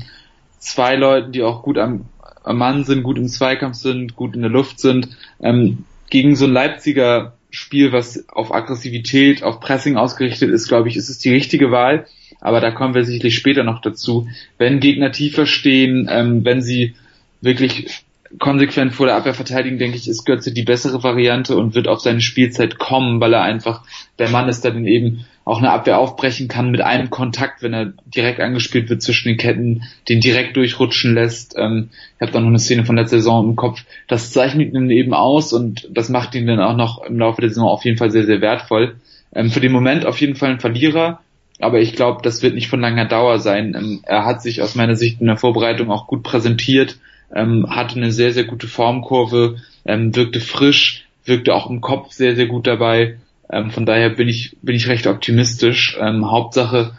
zwei 0.58 0.96
Leuten, 0.96 1.32
die 1.32 1.42
auch 1.42 1.62
gut 1.62 1.76
am, 1.76 2.06
am 2.44 2.56
Mann 2.56 2.84
sind, 2.84 3.02
gut 3.02 3.18
im 3.18 3.28
Zweikampf 3.28 3.76
sind, 3.76 4.16
gut 4.16 4.34
in 4.34 4.42
der 4.42 4.50
Luft 4.50 4.80
sind, 4.80 5.16
ähm, 5.40 5.84
gegen 6.08 6.36
so 6.36 6.46
ein 6.46 6.52
Leipziger 6.52 7.34
Spiel, 7.56 7.92
was 7.92 8.28
auf 8.28 8.54
Aggressivität, 8.54 9.42
auf 9.42 9.60
Pressing 9.60 9.96
ausgerichtet 9.96 10.50
ist, 10.50 10.68
glaube 10.68 10.88
ich, 10.88 10.96
ist 10.96 11.08
es 11.08 11.18
die 11.18 11.32
richtige 11.32 11.70
Wahl. 11.70 12.06
Aber 12.40 12.60
da 12.60 12.70
kommen 12.70 12.94
wir 12.94 13.04
sicherlich 13.04 13.36
später 13.36 13.64
noch 13.64 13.80
dazu. 13.80 14.28
Wenn 14.58 14.78
Gegner 14.78 15.10
tiefer 15.10 15.46
stehen, 15.46 16.08
ähm, 16.10 16.44
wenn 16.44 16.60
sie 16.60 16.94
wirklich 17.40 18.04
konsequent 18.38 18.92
vor 18.92 19.06
der 19.06 19.16
Abwehr 19.16 19.34
verteidigen, 19.34 19.78
denke 19.78 19.96
ich, 19.96 20.06
ist 20.06 20.26
Götze 20.26 20.52
die 20.52 20.64
bessere 20.64 21.02
Variante 21.02 21.56
und 21.56 21.74
wird 21.74 21.88
auf 21.88 22.00
seine 22.00 22.20
Spielzeit 22.20 22.78
kommen, 22.78 23.20
weil 23.20 23.32
er 23.32 23.42
einfach 23.42 23.84
der 24.18 24.28
Mann 24.28 24.48
ist, 24.48 24.64
der 24.64 24.72
dann 24.72 24.86
eben 24.86 25.24
auch 25.46 25.58
eine 25.58 25.70
Abwehr 25.70 25.98
aufbrechen 25.98 26.48
kann 26.48 26.72
mit 26.72 26.80
einem 26.80 27.08
Kontakt, 27.08 27.62
wenn 27.62 27.72
er 27.72 27.92
direkt 28.04 28.40
angespielt 28.40 28.90
wird 28.90 29.00
zwischen 29.00 29.28
den 29.28 29.36
Ketten, 29.36 29.84
den 30.08 30.20
direkt 30.20 30.56
durchrutschen 30.56 31.14
lässt. 31.14 31.54
Ähm, 31.56 31.90
ich 32.16 32.20
habe 32.20 32.32
da 32.32 32.40
noch 32.40 32.48
eine 32.48 32.58
Szene 32.58 32.84
von 32.84 32.96
der 32.96 33.06
Saison 33.06 33.48
im 33.48 33.54
Kopf. 33.56 33.84
Das 34.08 34.32
zeichnet 34.32 34.74
ihn 34.74 34.90
eben 34.90 35.14
aus 35.14 35.52
und 35.52 35.88
das 35.92 36.08
macht 36.08 36.34
ihn 36.34 36.48
dann 36.48 36.58
auch 36.58 36.76
noch 36.76 37.00
im 37.04 37.20
Laufe 37.20 37.40
der 37.40 37.50
Saison 37.50 37.68
auf 37.68 37.84
jeden 37.84 37.96
Fall 37.96 38.10
sehr, 38.10 38.26
sehr 38.26 38.40
wertvoll. 38.40 38.96
Ähm, 39.32 39.50
für 39.50 39.60
den 39.60 39.70
Moment 39.70 40.04
auf 40.04 40.20
jeden 40.20 40.34
Fall 40.34 40.50
ein 40.50 40.58
Verlierer, 40.58 41.20
aber 41.60 41.80
ich 41.80 41.94
glaube, 41.94 42.22
das 42.22 42.42
wird 42.42 42.56
nicht 42.56 42.68
von 42.68 42.80
langer 42.80 43.04
Dauer 43.04 43.38
sein. 43.38 43.76
Ähm, 43.78 44.00
er 44.02 44.26
hat 44.26 44.42
sich 44.42 44.62
aus 44.62 44.74
meiner 44.74 44.96
Sicht 44.96 45.20
in 45.20 45.28
der 45.28 45.36
Vorbereitung 45.36 45.92
auch 45.92 46.08
gut 46.08 46.24
präsentiert, 46.24 46.98
ähm, 47.32 47.66
hatte 47.70 47.94
eine 47.94 48.10
sehr, 48.10 48.32
sehr 48.32 48.44
gute 48.44 48.66
Formkurve, 48.66 49.58
ähm, 49.84 50.16
wirkte 50.16 50.40
frisch, 50.40 51.06
wirkte 51.24 51.54
auch 51.54 51.70
im 51.70 51.80
Kopf 51.80 52.10
sehr, 52.10 52.34
sehr 52.34 52.46
gut 52.46 52.66
dabei. 52.66 53.18
Ähm, 53.50 53.70
von 53.70 53.86
daher 53.86 54.10
bin 54.10 54.28
ich, 54.28 54.56
bin 54.62 54.76
ich 54.76 54.88
recht 54.88 55.06
optimistisch. 55.06 55.96
Ähm, 56.00 56.30
Hauptsache, 56.30 56.92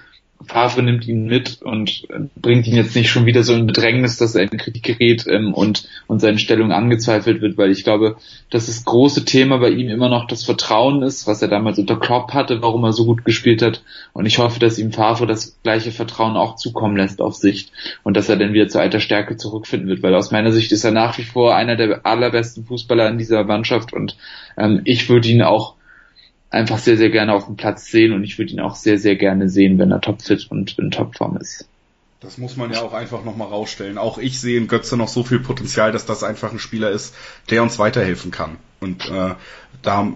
Favre 0.46 0.84
nimmt 0.84 1.08
ihn 1.08 1.26
mit 1.26 1.62
und 1.64 2.06
äh, 2.10 2.20
bringt 2.36 2.68
ihn 2.68 2.76
jetzt 2.76 2.96
nicht 2.96 3.10
schon 3.10 3.26
wieder 3.26 3.44
so 3.44 3.54
in 3.54 3.66
Bedrängnis, 3.66 4.18
dass 4.18 4.36
er 4.36 4.44
in 4.44 4.58
Kritik 4.58 4.84
gerät 4.84 5.26
ähm, 5.28 5.54
und, 5.54 5.90
und 6.06 6.20
seine 6.20 6.38
Stellung 6.38 6.72
angezweifelt 6.72 7.42
wird, 7.42 7.58
weil 7.58 7.72
ich 7.72 7.84
glaube, 7.84 8.18
dass 8.52 8.68
das 8.68 8.86
große 8.86 9.26
Thema 9.26 9.58
bei 9.58 9.70
ihm 9.70 9.90
immer 9.90 10.10
noch 10.10 10.28
das 10.28 10.44
Vertrauen 10.44 11.02
ist, 11.02 11.26
was 11.26 11.42
er 11.42 11.48
damals 11.48 11.80
unter 11.80 12.00
Klopp 12.00 12.34
hatte, 12.34 12.62
warum 12.62 12.84
er 12.84 12.94
so 12.94 13.06
gut 13.06 13.26
gespielt 13.26 13.64
hat. 13.64 13.84
Und 14.14 14.28
ich 14.28 14.38
hoffe, 14.38 14.60
dass 14.60 14.78
ihm 14.78 14.92
Favre 14.92 15.26
das 15.26 15.58
gleiche 15.64 15.92
Vertrauen 15.92 16.38
auch 16.38 16.56
zukommen 16.56 16.98
lässt 16.98 17.20
auf 17.20 17.34
Sicht 17.34 17.72
und 18.04 18.16
dass 18.16 18.30
er 18.30 18.38
dann 18.38 18.54
wieder 18.54 18.68
zu 18.68 18.80
alter 18.80 19.00
Stärke 19.00 19.38
zurückfinden 19.38 19.90
wird, 19.90 20.04
weil 20.04 20.14
aus 20.14 20.32
meiner 20.32 20.52
Sicht 20.52 20.72
ist 20.72 20.84
er 20.84 20.92
nach 20.92 21.18
wie 21.18 21.24
vor 21.24 21.56
einer 21.56 21.76
der 21.76 22.06
allerbesten 22.06 22.64
Fußballer 22.66 23.10
in 23.10 23.18
dieser 23.18 23.44
Mannschaft 23.44 23.92
und 23.92 24.16
ähm, 24.56 24.82
ich 24.86 25.10
würde 25.10 25.28
ihn 25.30 25.42
auch 25.42 25.77
einfach 26.50 26.80
sehr, 26.80 26.98
sehr 26.98 27.10
gerne 27.10 27.34
auf 27.34 27.46
dem 27.46 27.58
Platz 27.58 27.88
sehen 27.88 28.14
und 28.14 28.24
ich 28.24 28.38
würde 28.38 28.54
ihn 28.54 28.60
auch 28.60 28.76
sehr, 28.76 28.98
sehr 28.98 29.16
gerne 29.16 29.50
sehen, 29.50 29.78
wenn 29.78 29.92
er 29.92 30.02
topfit 30.02 30.48
und 30.50 30.78
in 30.80 30.92
Topform 30.92 31.38
ist. 31.38 31.68
Das 32.20 32.38
muss 32.38 32.58
man 32.58 32.72
ja 32.72 32.82
auch 32.82 32.94
einfach 32.94 33.24
nochmal 33.24 33.50
rausstellen. 33.50 33.98
Auch 33.98 34.18
ich 34.18 34.40
sehe 34.40 34.58
in 34.58 34.68
Götze 34.68 34.98
noch 34.98 35.08
so 35.08 35.24
viel 35.24 35.40
Potenzial, 35.40 35.92
dass 35.92 36.06
das 36.06 36.24
einfach 36.24 36.52
ein 36.52 36.60
Spieler 36.60 36.90
ist, 36.90 37.14
der 37.52 37.62
uns 37.62 37.78
weiterhelfen 37.78 38.32
kann. 38.32 38.58
Und 38.80 39.08
äh, 39.10 39.36
da 39.84 40.14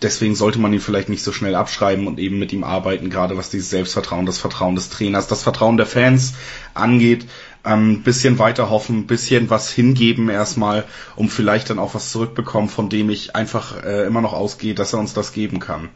deswegen 0.00 0.34
sollte 0.34 0.58
man 0.58 0.72
ihn 0.72 0.80
vielleicht 0.80 1.08
nicht 1.08 1.22
so 1.22 1.32
schnell 1.32 1.54
abschreiben 1.54 2.06
und 2.06 2.18
eben 2.18 2.38
mit 2.38 2.52
ihm 2.52 2.64
arbeiten, 2.64 3.10
gerade 3.10 3.36
was 3.36 3.50
dieses 3.50 3.70
Selbstvertrauen, 3.70 4.26
das 4.26 4.38
Vertrauen 4.38 4.74
des 4.74 4.90
Trainers, 4.90 5.26
das 5.26 5.42
Vertrauen 5.42 5.76
der 5.76 5.86
Fans 5.86 6.34
angeht 6.74 7.26
ähm, 7.64 8.02
bisschen 8.02 8.38
weiter 8.38 8.70
hoffen, 8.70 9.06
bisschen 9.06 9.50
was 9.50 9.70
hingeben 9.70 10.28
erstmal, 10.28 10.84
um 11.16 11.28
vielleicht 11.28 11.70
dann 11.70 11.78
auch 11.78 11.94
was 11.94 12.10
zurückbekommen, 12.10 12.68
von 12.68 12.88
dem 12.88 13.10
ich 13.10 13.34
einfach 13.34 13.82
äh, 13.84 14.06
immer 14.06 14.20
noch 14.20 14.32
ausgehe, 14.32 14.74
dass 14.74 14.92
er 14.92 14.98
uns 14.98 15.14
das 15.14 15.32
geben 15.32 15.60
kann. 15.60 15.88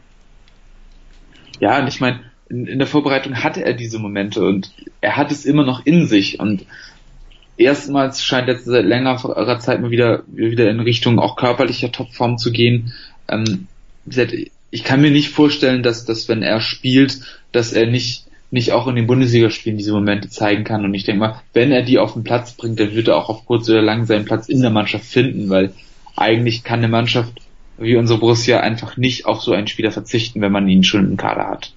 Ja, 1.59 1.79
und 1.79 1.87
ich 1.87 1.99
meine, 1.99 2.21
in, 2.49 2.65
in 2.65 2.79
der 2.79 2.87
Vorbereitung 2.87 3.43
hatte 3.43 3.63
er 3.63 3.73
diese 3.73 3.99
Momente 3.99 4.43
und 4.43 4.71
er 5.01 5.17
hat 5.17 5.31
es 5.31 5.45
immer 5.45 5.63
noch 5.63 5.85
in 5.85 6.07
sich 6.07 6.39
und 6.39 6.65
erstmals 7.57 8.23
scheint 8.23 8.47
jetzt 8.47 8.65
seit 8.65 8.85
längerer 8.85 9.59
Zeit 9.59 9.81
mal 9.81 9.91
wieder, 9.91 10.23
wieder 10.27 10.69
in 10.69 10.79
Richtung 10.79 11.19
auch 11.19 11.35
körperlicher 11.35 11.91
Topform 11.91 12.37
zu 12.37 12.51
gehen. 12.51 12.93
Ähm, 13.27 13.67
ich 14.71 14.83
kann 14.83 15.01
mir 15.01 15.11
nicht 15.11 15.29
vorstellen, 15.29 15.83
dass, 15.83 16.05
dass 16.05 16.29
wenn 16.29 16.41
er 16.41 16.61
spielt, 16.61 17.19
dass 17.51 17.73
er 17.73 17.87
nicht, 17.87 18.25
nicht 18.51 18.71
auch 18.71 18.87
in 18.87 18.95
den 18.95 19.07
Bundesligaspielen 19.07 19.77
diese 19.77 19.93
Momente 19.93 20.29
zeigen 20.29 20.63
kann. 20.63 20.83
Und 20.83 20.93
ich 20.93 21.03
denke 21.03 21.19
mal, 21.19 21.41
wenn 21.53 21.71
er 21.71 21.83
die 21.83 21.99
auf 21.99 22.13
den 22.13 22.23
Platz 22.23 22.53
bringt, 22.53 22.79
dann 22.79 22.95
wird 22.95 23.07
er 23.07 23.17
auch 23.17 23.29
auf 23.29 23.45
kurz 23.45 23.69
oder 23.69 23.81
lang 23.81 24.05
seinen 24.05 24.25
Platz 24.25 24.49
in 24.49 24.61
der 24.61 24.71
Mannschaft 24.71 25.05
finden, 25.05 25.49
weil 25.49 25.73
eigentlich 26.15 26.63
kann 26.63 26.79
eine 26.79 26.87
Mannschaft 26.87 27.33
wie 27.77 27.95
unsere 27.95 28.19
Borussia 28.19 28.59
einfach 28.59 28.97
nicht 28.97 29.25
auf 29.25 29.41
so 29.41 29.53
einen 29.53 29.67
Spieler 29.67 29.91
verzichten, 29.91 30.41
wenn 30.41 30.51
man 30.51 30.67
ihn 30.67 30.83
schon 30.83 31.05
im 31.05 31.17
Kader 31.17 31.47
hat. 31.47 31.73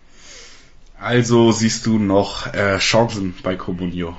Also 0.98 1.52
siehst 1.52 1.86
du 1.86 1.98
noch 1.98 2.52
äh, 2.52 2.78
Chancen 2.78 3.34
bei 3.42 3.56
Comunio? 3.56 4.16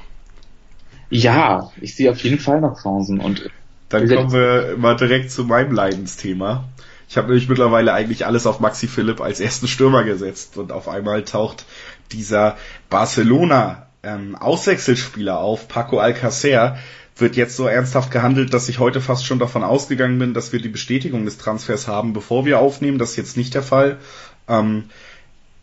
Ja, 1.10 1.72
ich 1.80 1.96
sehe 1.96 2.12
auf 2.12 2.24
jeden 2.24 2.40
Fall 2.40 2.62
noch 2.62 2.82
Chancen 2.82 3.20
und 3.20 3.50
dann 3.90 4.08
kommen 4.08 4.32
wir 4.32 4.76
mal 4.78 4.96
direkt 4.96 5.30
zu 5.30 5.44
meinem 5.44 5.72
Leidensthema. 5.72 6.66
Ich 7.08 7.18
habe 7.18 7.28
nämlich 7.28 7.48
mittlerweile 7.48 7.94
eigentlich 7.94 8.26
alles 8.26 8.48
auf 8.48 8.60
Maxi 8.60 8.88
Philipp 8.88 9.22
als 9.22 9.40
ersten 9.40 9.68
Stürmer 9.68 10.04
gesetzt 10.04 10.58
und 10.58 10.72
auf 10.72 10.88
einmal 10.88 11.24
taucht 11.24 11.66
dieser 12.14 12.58
Barcelona 12.90 13.88
ähm, 14.04 14.36
Auswechselspieler 14.36 15.40
auf, 15.40 15.68
Paco 15.68 16.00
Alcacer, 16.00 16.78
wird 17.16 17.36
jetzt 17.36 17.56
so 17.56 17.68
ernsthaft 17.68 18.12
gehandelt, 18.12 18.54
dass 18.54 18.70
ich 18.70 18.80
heute 18.80 19.02
fast 19.02 19.26
schon 19.26 19.40
davon 19.40 19.64
ausgegangen 19.64 20.18
bin, 20.18 20.34
dass 20.34 20.52
wir 20.52 20.62
die 20.62 20.70
Bestätigung 20.70 21.26
des 21.26 21.38
Transfers 21.38 21.88
haben, 21.88 22.14
bevor 22.14 22.46
wir 22.46 22.60
aufnehmen. 22.60 22.98
Das 22.98 23.12
ist 23.12 23.18
jetzt 23.18 23.38
nicht 23.38 23.54
der 23.54 23.64
Fall. 23.64 24.00
Ähm, 24.48 24.86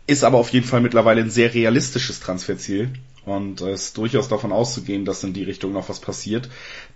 ist 0.07 0.25
aber 0.25 0.39
auf 0.39 0.51
jeden 0.51 0.67
Fall 0.67 0.81
mittlerweile 0.81 1.21
ein 1.21 1.31
sehr 1.31 1.55
realistisches 1.55 2.21
Transferziel. 2.21 2.91
Und 3.27 3.61
es 3.61 3.87
ist 3.87 3.99
durchaus 3.99 4.29
davon 4.29 4.51
auszugehen, 4.51 5.05
dass 5.05 5.23
in 5.25 5.33
die 5.33 5.45
Richtung 5.45 5.73
noch 5.73 5.89
was 5.89 6.01
passiert. 6.01 6.49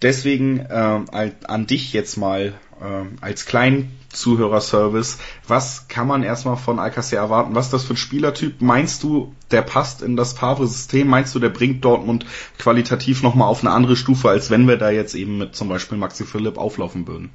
Deswegen 0.02 0.66
ähm, 0.70 1.06
an 1.10 1.66
dich 1.66 1.92
jetzt 1.92 2.16
mal 2.16 2.54
ähm, 2.84 3.16
als 3.20 3.46
kleinen 3.46 3.92
Zuhörerservice. 4.10 5.18
Was 5.48 5.88
kann 5.88 6.06
man 6.06 6.22
erstmal 6.22 6.56
von 6.56 6.78
Alcacer 6.78 7.16
erwarten? 7.16 7.54
Was 7.54 7.66
ist 7.66 7.72
das 7.72 7.84
für 7.84 7.94
ein 7.94 7.98
Spielertyp? 7.98 8.60
Meinst 8.60 9.02
du, 9.02 9.34
der 9.50 9.62
passt 9.62 10.02
in 10.02 10.16
das 10.16 10.34
Favre-System? 10.34 11.08
Meinst 11.08 11.34
du, 11.34 11.38
der 11.38 11.48
bringt 11.48 11.84
Dortmund 11.84 12.26
qualitativ 12.58 13.22
nochmal 13.22 13.48
auf 13.48 13.62
eine 13.62 13.72
andere 13.72 13.96
Stufe, 13.96 14.28
als 14.28 14.50
wenn 14.50 14.68
wir 14.68 14.76
da 14.76 14.90
jetzt 14.90 15.14
eben 15.14 15.38
mit 15.38 15.54
zum 15.54 15.68
Beispiel 15.68 15.98
Maxi 15.98 16.24
Philipp 16.24 16.58
auflaufen 16.58 17.06
würden? 17.06 17.30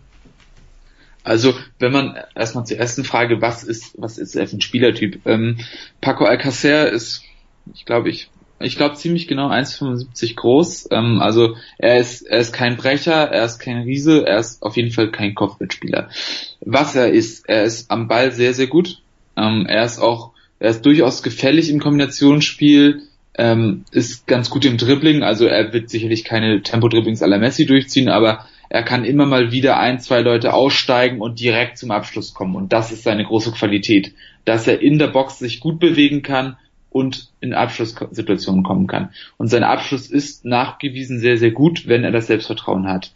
Also, 1.24 1.54
wenn 1.80 1.92
man 1.92 2.18
erstmal 2.34 2.66
zur 2.66 2.78
ersten 2.78 3.04
Frage, 3.04 3.42
was 3.42 3.64
ist, 3.64 3.94
was 3.98 4.18
ist 4.18 4.36
er 4.36 4.48
für 4.48 4.58
ein 4.58 4.62
Spielertyp? 4.62 5.26
Ähm, 5.26 5.58
Paco 6.02 6.26
Alcacer 6.26 6.90
ist, 6.90 7.24
ich 7.74 7.86
glaube, 7.86 8.10
ich 8.10 8.30
ich 8.60 8.76
glaube 8.76 8.96
ziemlich 8.96 9.28
genau 9.28 9.50
1,75 9.50 10.36
groß. 10.36 10.90
Ähm, 10.92 11.20
also 11.22 11.56
er 11.78 11.98
ist, 12.00 12.22
er 12.24 12.40
ist 12.40 12.54
kein 12.54 12.78
Brecher, 12.78 13.32
er 13.32 13.46
ist 13.46 13.60
kein 13.60 13.84
Riese, 13.84 14.26
er 14.26 14.40
ist 14.40 14.62
auf 14.62 14.78
jeden 14.78 14.92
Fall 14.92 15.12
kein 15.12 15.36
Kopfballspieler. 15.36 16.10
Was 16.62 16.96
er 16.96 17.10
ist, 17.10 17.48
er 17.48 17.64
ist 17.64 17.90
am 17.92 18.08
Ball 18.08 18.32
sehr, 18.32 18.54
sehr 18.54 18.68
gut. 18.68 19.02
Ähm, 19.38 19.66
er 19.68 19.86
ist 19.86 20.00
auch, 20.00 20.32
er 20.60 20.72
ist 20.72 20.86
durchaus 20.86 21.24
gefällig 21.24 21.70
im 21.70 21.80
Kombinationsspiel, 21.80 23.04
ähm, 23.38 23.86
ist 23.92 24.28
ganz 24.28 24.50
gut 24.50 24.66
im 24.66 24.78
Dribbling, 24.78 25.24
also 25.24 25.46
er 25.46 25.72
wird 25.72 25.90
sicherlich 25.90 26.26
keine 26.26 26.62
Tempo-Dribblings 26.62 27.24
à 27.24 27.28
la 27.28 27.38
Messi 27.38 27.66
durchziehen, 27.66 28.10
aber 28.10 28.46
er 28.68 28.84
kann 28.84 29.06
immer 29.06 29.26
mal 29.26 29.52
wieder 29.52 29.80
ein, 29.80 30.00
zwei 30.00 30.22
Leute 30.22 30.54
aussteigen 30.54 31.22
und 31.22 31.40
direkt 31.40 31.78
zum 31.78 31.90
Abschluss 31.90 32.34
kommen. 32.34 32.56
Und 32.56 32.72
das 32.72 32.92
ist 32.92 33.04
seine 33.04 33.24
große 33.24 33.52
Qualität, 33.52 34.14
dass 34.46 34.68
er 34.68 34.82
in 34.82 35.00
der 35.00 35.08
Box 35.08 35.40
sich 35.40 35.60
gut 35.60 35.80
bewegen 35.80 36.22
kann, 36.22 36.58
und 36.90 37.30
in 37.40 37.54
Abschlusssituationen 37.54 38.64
kommen 38.64 38.88
kann. 38.88 39.10
Und 39.38 39.48
sein 39.48 39.64
Abschluss 39.64 40.10
ist 40.10 40.46
nachgewiesen 40.46 41.20
sehr, 41.20 41.38
sehr 41.38 41.52
gut, 41.52 41.88
wenn 41.88 42.04
er 42.04 42.12
das 42.12 42.28
Selbstvertrauen 42.28 42.88
hat. 42.88 43.12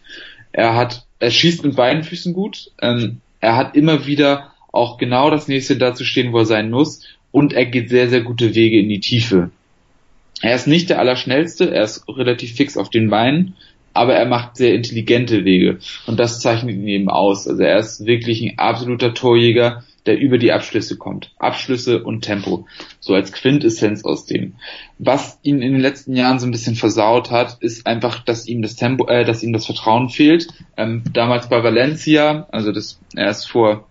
Er 0.51 0.75
hat, 0.75 1.05
er 1.19 1.31
schießt 1.31 1.63
mit 1.63 1.75
beiden 1.75 2.03
Füßen 2.03 2.33
gut, 2.33 2.71
ähm, 2.81 3.21
er 3.39 3.55
hat 3.55 3.75
immer 3.75 4.05
wieder 4.05 4.51
auch 4.71 4.97
genau 4.97 5.29
das 5.29 5.47
nächste 5.47 5.77
dazu 5.77 6.03
stehen, 6.03 6.33
wo 6.33 6.39
er 6.39 6.45
sein 6.45 6.69
muss, 6.69 7.03
und 7.31 7.53
er 7.53 7.65
geht 7.65 7.89
sehr, 7.89 8.09
sehr 8.09 8.21
gute 8.21 8.53
Wege 8.53 8.79
in 8.79 8.89
die 8.89 8.99
Tiefe. 8.99 9.49
Er 10.41 10.55
ist 10.55 10.67
nicht 10.67 10.89
der 10.89 10.99
Allerschnellste, 10.99 11.73
er 11.73 11.83
ist 11.83 12.07
relativ 12.07 12.53
fix 12.55 12.77
auf 12.77 12.89
den 12.89 13.09
Beinen, 13.09 13.55
aber 13.93 14.13
er 14.13 14.25
macht 14.25 14.57
sehr 14.57 14.73
intelligente 14.73 15.45
Wege. 15.45 15.79
Und 16.05 16.19
das 16.19 16.39
zeichnet 16.41 16.75
ihn 16.75 16.87
eben 16.87 17.09
aus. 17.09 17.47
Also 17.47 17.63
er 17.63 17.77
ist 17.77 18.05
wirklich 18.05 18.41
ein 18.41 18.59
absoluter 18.59 19.13
Torjäger, 19.13 19.83
der 20.05 20.19
über 20.19 20.37
die 20.37 20.51
Abschlüsse 20.51 20.97
kommt. 20.97 21.31
Abschlüsse 21.37 22.03
und 22.03 22.21
Tempo. 22.21 22.67
So 22.99 23.13
als 23.13 23.31
Quintessenz 23.31 24.03
aus 24.03 24.25
dem. 24.25 24.55
Was 24.99 25.39
ihn 25.43 25.61
in 25.61 25.73
den 25.73 25.81
letzten 25.81 26.15
Jahren 26.15 26.39
so 26.39 26.45
ein 26.45 26.51
bisschen 26.51 26.75
versaut 26.75 27.31
hat, 27.31 27.57
ist 27.61 27.87
einfach, 27.87 28.23
dass 28.23 28.47
ihm 28.47 28.61
das 28.61 28.75
Tempo, 28.75 29.07
äh, 29.07 29.25
dass 29.25 29.43
ihm 29.43 29.53
das 29.53 29.65
Vertrauen 29.65 30.09
fehlt. 30.09 30.47
Ähm, 30.77 31.03
damals 31.13 31.47
bei 31.49 31.63
Valencia, 31.63 32.47
also 32.51 32.71
das, 32.71 32.99
er 33.15 33.29
ist 33.29 33.45
vor 33.45 33.87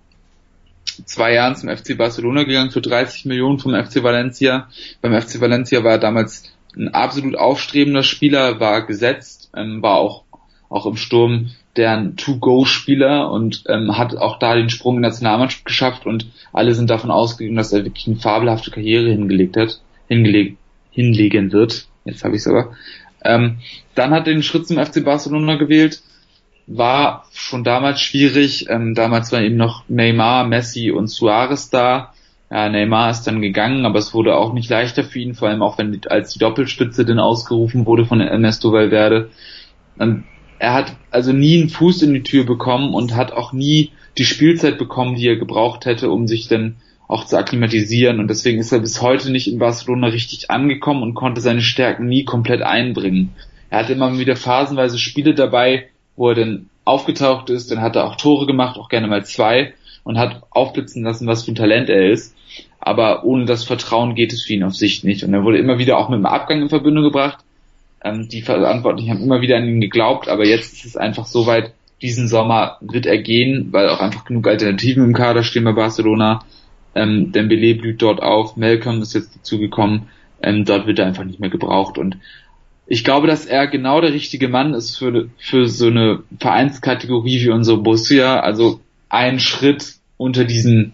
zwei 1.05 1.33
Jahren 1.35 1.57
zum 1.57 1.75
FC 1.75 1.97
Barcelona 1.97 2.45
gegangen 2.45 2.71
für 2.71 2.83
30 2.83 3.25
Millionen 3.25 3.59
vom 3.59 3.73
FC 3.73 4.03
Valencia. 4.03 4.69
Beim 5.01 5.21
FC 5.21 5.41
Valencia 5.41 5.83
war 5.85 5.93
er 5.93 5.99
damals 5.99 6.53
ein 6.77 6.89
absolut 6.89 7.37
aufstrebender 7.37 8.03
Spieler, 8.03 8.61
war 8.61 8.87
gesetzt, 8.87 9.51
ähm, 9.57 9.83
war 9.83 9.97
auch, 9.97 10.25
auch 10.69 10.87
im 10.87 10.97
Sturm 10.97 11.51
deren 11.77 12.16
To-Go-Spieler 12.16 13.31
und 13.31 13.64
ähm, 13.68 13.97
hat 13.97 14.16
auch 14.16 14.39
da 14.39 14.55
den 14.55 14.68
Sprung 14.68 14.97
in 14.97 15.03
der 15.03 15.11
Nationalmannschaft 15.11 15.64
geschafft 15.64 16.07
und 16.07 16.27
alle 16.53 16.75
sind 16.75 16.91
davon 16.91 17.11
ausgegangen, 17.11 17.57
dass 17.57 17.73
er 17.73 17.85
wirklich 17.85 18.07
eine 18.07 18.16
fabelhafte 18.16 18.70
Karriere 18.70 19.09
hingelegt 19.09 19.57
hat, 19.57 19.81
hingelegt, 20.09 20.59
hinlegen 20.91 21.53
wird. 21.53 21.87
Jetzt 22.05 22.25
habe 22.25 22.35
ich 22.35 22.43
es 22.43 22.49
aber. 22.49 22.73
Ähm, 23.25 23.59
dann 23.95 24.11
hat 24.11 24.27
er 24.27 24.35
den 24.35 24.43
Schritt 24.43 24.66
zum 24.66 24.85
FC 24.85 25.05
Barcelona 25.05 25.57
gewählt, 25.57 26.03
war 26.66 27.27
schon 27.33 27.64
damals 27.64 28.01
schwierig. 28.01 28.68
Ähm, 28.68 28.95
damals 28.95 29.33
waren 29.33 29.45
eben 29.45 29.57
noch 29.57 29.85
Neymar, 29.89 30.47
Messi 30.47 30.91
und 30.91 31.09
Suarez 31.09 31.70
da. 31.70 32.12
Ja, 32.51 32.68
Neymar 32.68 33.11
ist 33.11 33.23
dann 33.23 33.41
gegangen, 33.41 33.87
aber 33.87 33.99
es 33.99 34.12
wurde 34.12 34.37
auch 34.37 34.53
nicht 34.53 34.68
leichter 34.68 35.05
für 35.05 35.18
ihn, 35.18 35.35
vor 35.35 35.49
allem 35.49 35.62
auch 35.62 35.79
wenn 35.79 35.99
als 36.09 36.35
die 36.35 36.39
Doppelspitze 36.39 37.07
dann 37.07 37.18
ausgerufen 37.18 37.87
wurde 37.87 38.05
von 38.05 38.20
Ernesto 38.20 38.73
Valverde. 38.73 39.31
Dann 39.97 40.25
er 40.63 40.75
hat 40.75 40.95
also 41.11 41.33
nie 41.33 41.59
einen 41.59 41.71
Fuß 41.71 42.03
in 42.03 42.15
die 42.15 42.23
Tür 42.23 42.47
bekommen 42.47 42.95
und 42.95 43.17
hat 43.17 43.33
auch 43.33 43.53
nie 43.53 43.91
die 44.17 44.25
Spielzeit 44.25 44.79
bekommen, 44.79 45.17
die 45.17 45.27
er 45.27 45.35
gebraucht 45.35 45.87
hätte, 45.87 46.09
um 46.09 46.29
sich 46.29 46.47
dann 46.47 46.77
auch 47.09 47.25
zu 47.25 47.37
akklimatisieren. 47.37 48.21
Und 48.21 48.29
deswegen 48.29 48.61
ist 48.61 48.71
er 48.71 48.79
bis 48.79 49.03
heute 49.03 49.33
nicht 49.33 49.51
in 49.51 49.59
Barcelona 49.59 50.07
richtig 50.07 50.53
angekommen 50.53 51.03
und 51.03 51.15
konnte 51.15 51.41
seine 51.41 51.63
Stärken 51.63 52.07
nie 52.07 52.23
komplett 52.23 52.63
einbringen. 52.63 53.31
Er 53.71 53.81
hatte 53.81 53.95
immer 53.95 54.17
wieder 54.17 54.37
phasenweise 54.37 55.01
Spiele 55.01 55.35
dabei, 55.35 55.89
wo 56.15 56.29
er 56.29 56.37
dann 56.37 56.71
aufgetaucht 56.85 57.51
ist, 57.51 57.73
dann 57.73 57.81
hat 57.81 57.97
er 57.97 58.07
auch 58.07 58.15
Tore 58.15 58.47
gemacht, 58.47 58.79
auch 58.79 58.89
gerne 58.89 59.09
mal 59.09 59.25
zwei 59.25 59.75
und 60.05 60.17
hat 60.17 60.43
aufblitzen 60.51 61.03
lassen, 61.03 61.27
was 61.27 61.43
für 61.43 61.51
ein 61.51 61.57
Talent 61.57 61.91
er 61.91 62.09
ist. 62.09 62.37
Aber 62.79 63.25
ohne 63.25 63.47
das 63.47 63.65
Vertrauen 63.65 64.15
geht 64.15 64.33
es 64.33 64.45
für 64.45 64.53
ihn 64.53 64.63
auf 64.63 64.77
Sicht 64.77 65.03
nicht. 65.03 65.25
Und 65.25 65.35
er 65.35 65.43
wurde 65.43 65.59
immer 65.59 65.79
wieder 65.79 65.99
auch 65.99 66.09
mit 66.09 66.19
einem 66.19 66.27
Abgang 66.27 66.63
in 66.63 66.69
Verbindung 66.69 67.03
gebracht. 67.03 67.45
Ähm, 68.05 68.28
die 68.28 68.42
Verantwortlichen 68.42 69.11
haben 69.11 69.22
immer 69.22 69.40
wieder 69.40 69.57
an 69.57 69.68
ihn 69.68 69.80
geglaubt, 69.80 70.28
aber 70.28 70.46
jetzt 70.46 70.72
ist 70.74 70.84
es 70.84 70.96
einfach 70.96 71.26
so 71.26 71.46
weit, 71.46 71.72
diesen 72.00 72.26
Sommer 72.26 72.78
wird 72.80 73.07
er 73.07 73.18
gehen, 73.18 73.68
weil 73.70 73.88
auch 73.88 74.00
einfach 74.00 74.24
genug 74.24 74.48
Alternativen 74.48 75.05
im 75.05 75.14
Kader 75.14 75.44
stehen 75.44 75.64
bei 75.64 75.72
Barcelona. 75.72 76.44
Ähm, 76.94 77.30
Dembele 77.32 77.76
blüht 77.76 78.03
dort 78.03 78.20
auf, 78.20 78.57
Malcolm 78.57 79.00
ist 79.00 79.14
jetzt 79.14 79.36
dazugekommen, 79.36 80.09
ähm, 80.42 80.64
dort 80.64 80.86
wird 80.86 80.98
er 80.98 81.07
einfach 81.07 81.24
nicht 81.24 81.38
mehr 81.38 81.48
gebraucht. 81.48 81.96
Und 81.98 82.18
ich 82.86 83.05
glaube, 83.05 83.28
dass 83.28 83.46
er 83.46 83.68
genau 83.68 84.00
der 84.00 84.12
richtige 84.12 84.48
Mann 84.48 84.74
ist 84.74 84.98
für, 84.98 85.28
für 85.38 85.68
so 85.68 85.86
eine 85.86 86.24
Vereinskategorie 86.40 87.40
wie 87.40 87.50
unsere 87.50 87.78
Borussia, 87.78 88.40
also 88.40 88.80
ein 89.09 89.38
Schritt 89.38 89.94
unter 90.16 90.44
diesen 90.44 90.92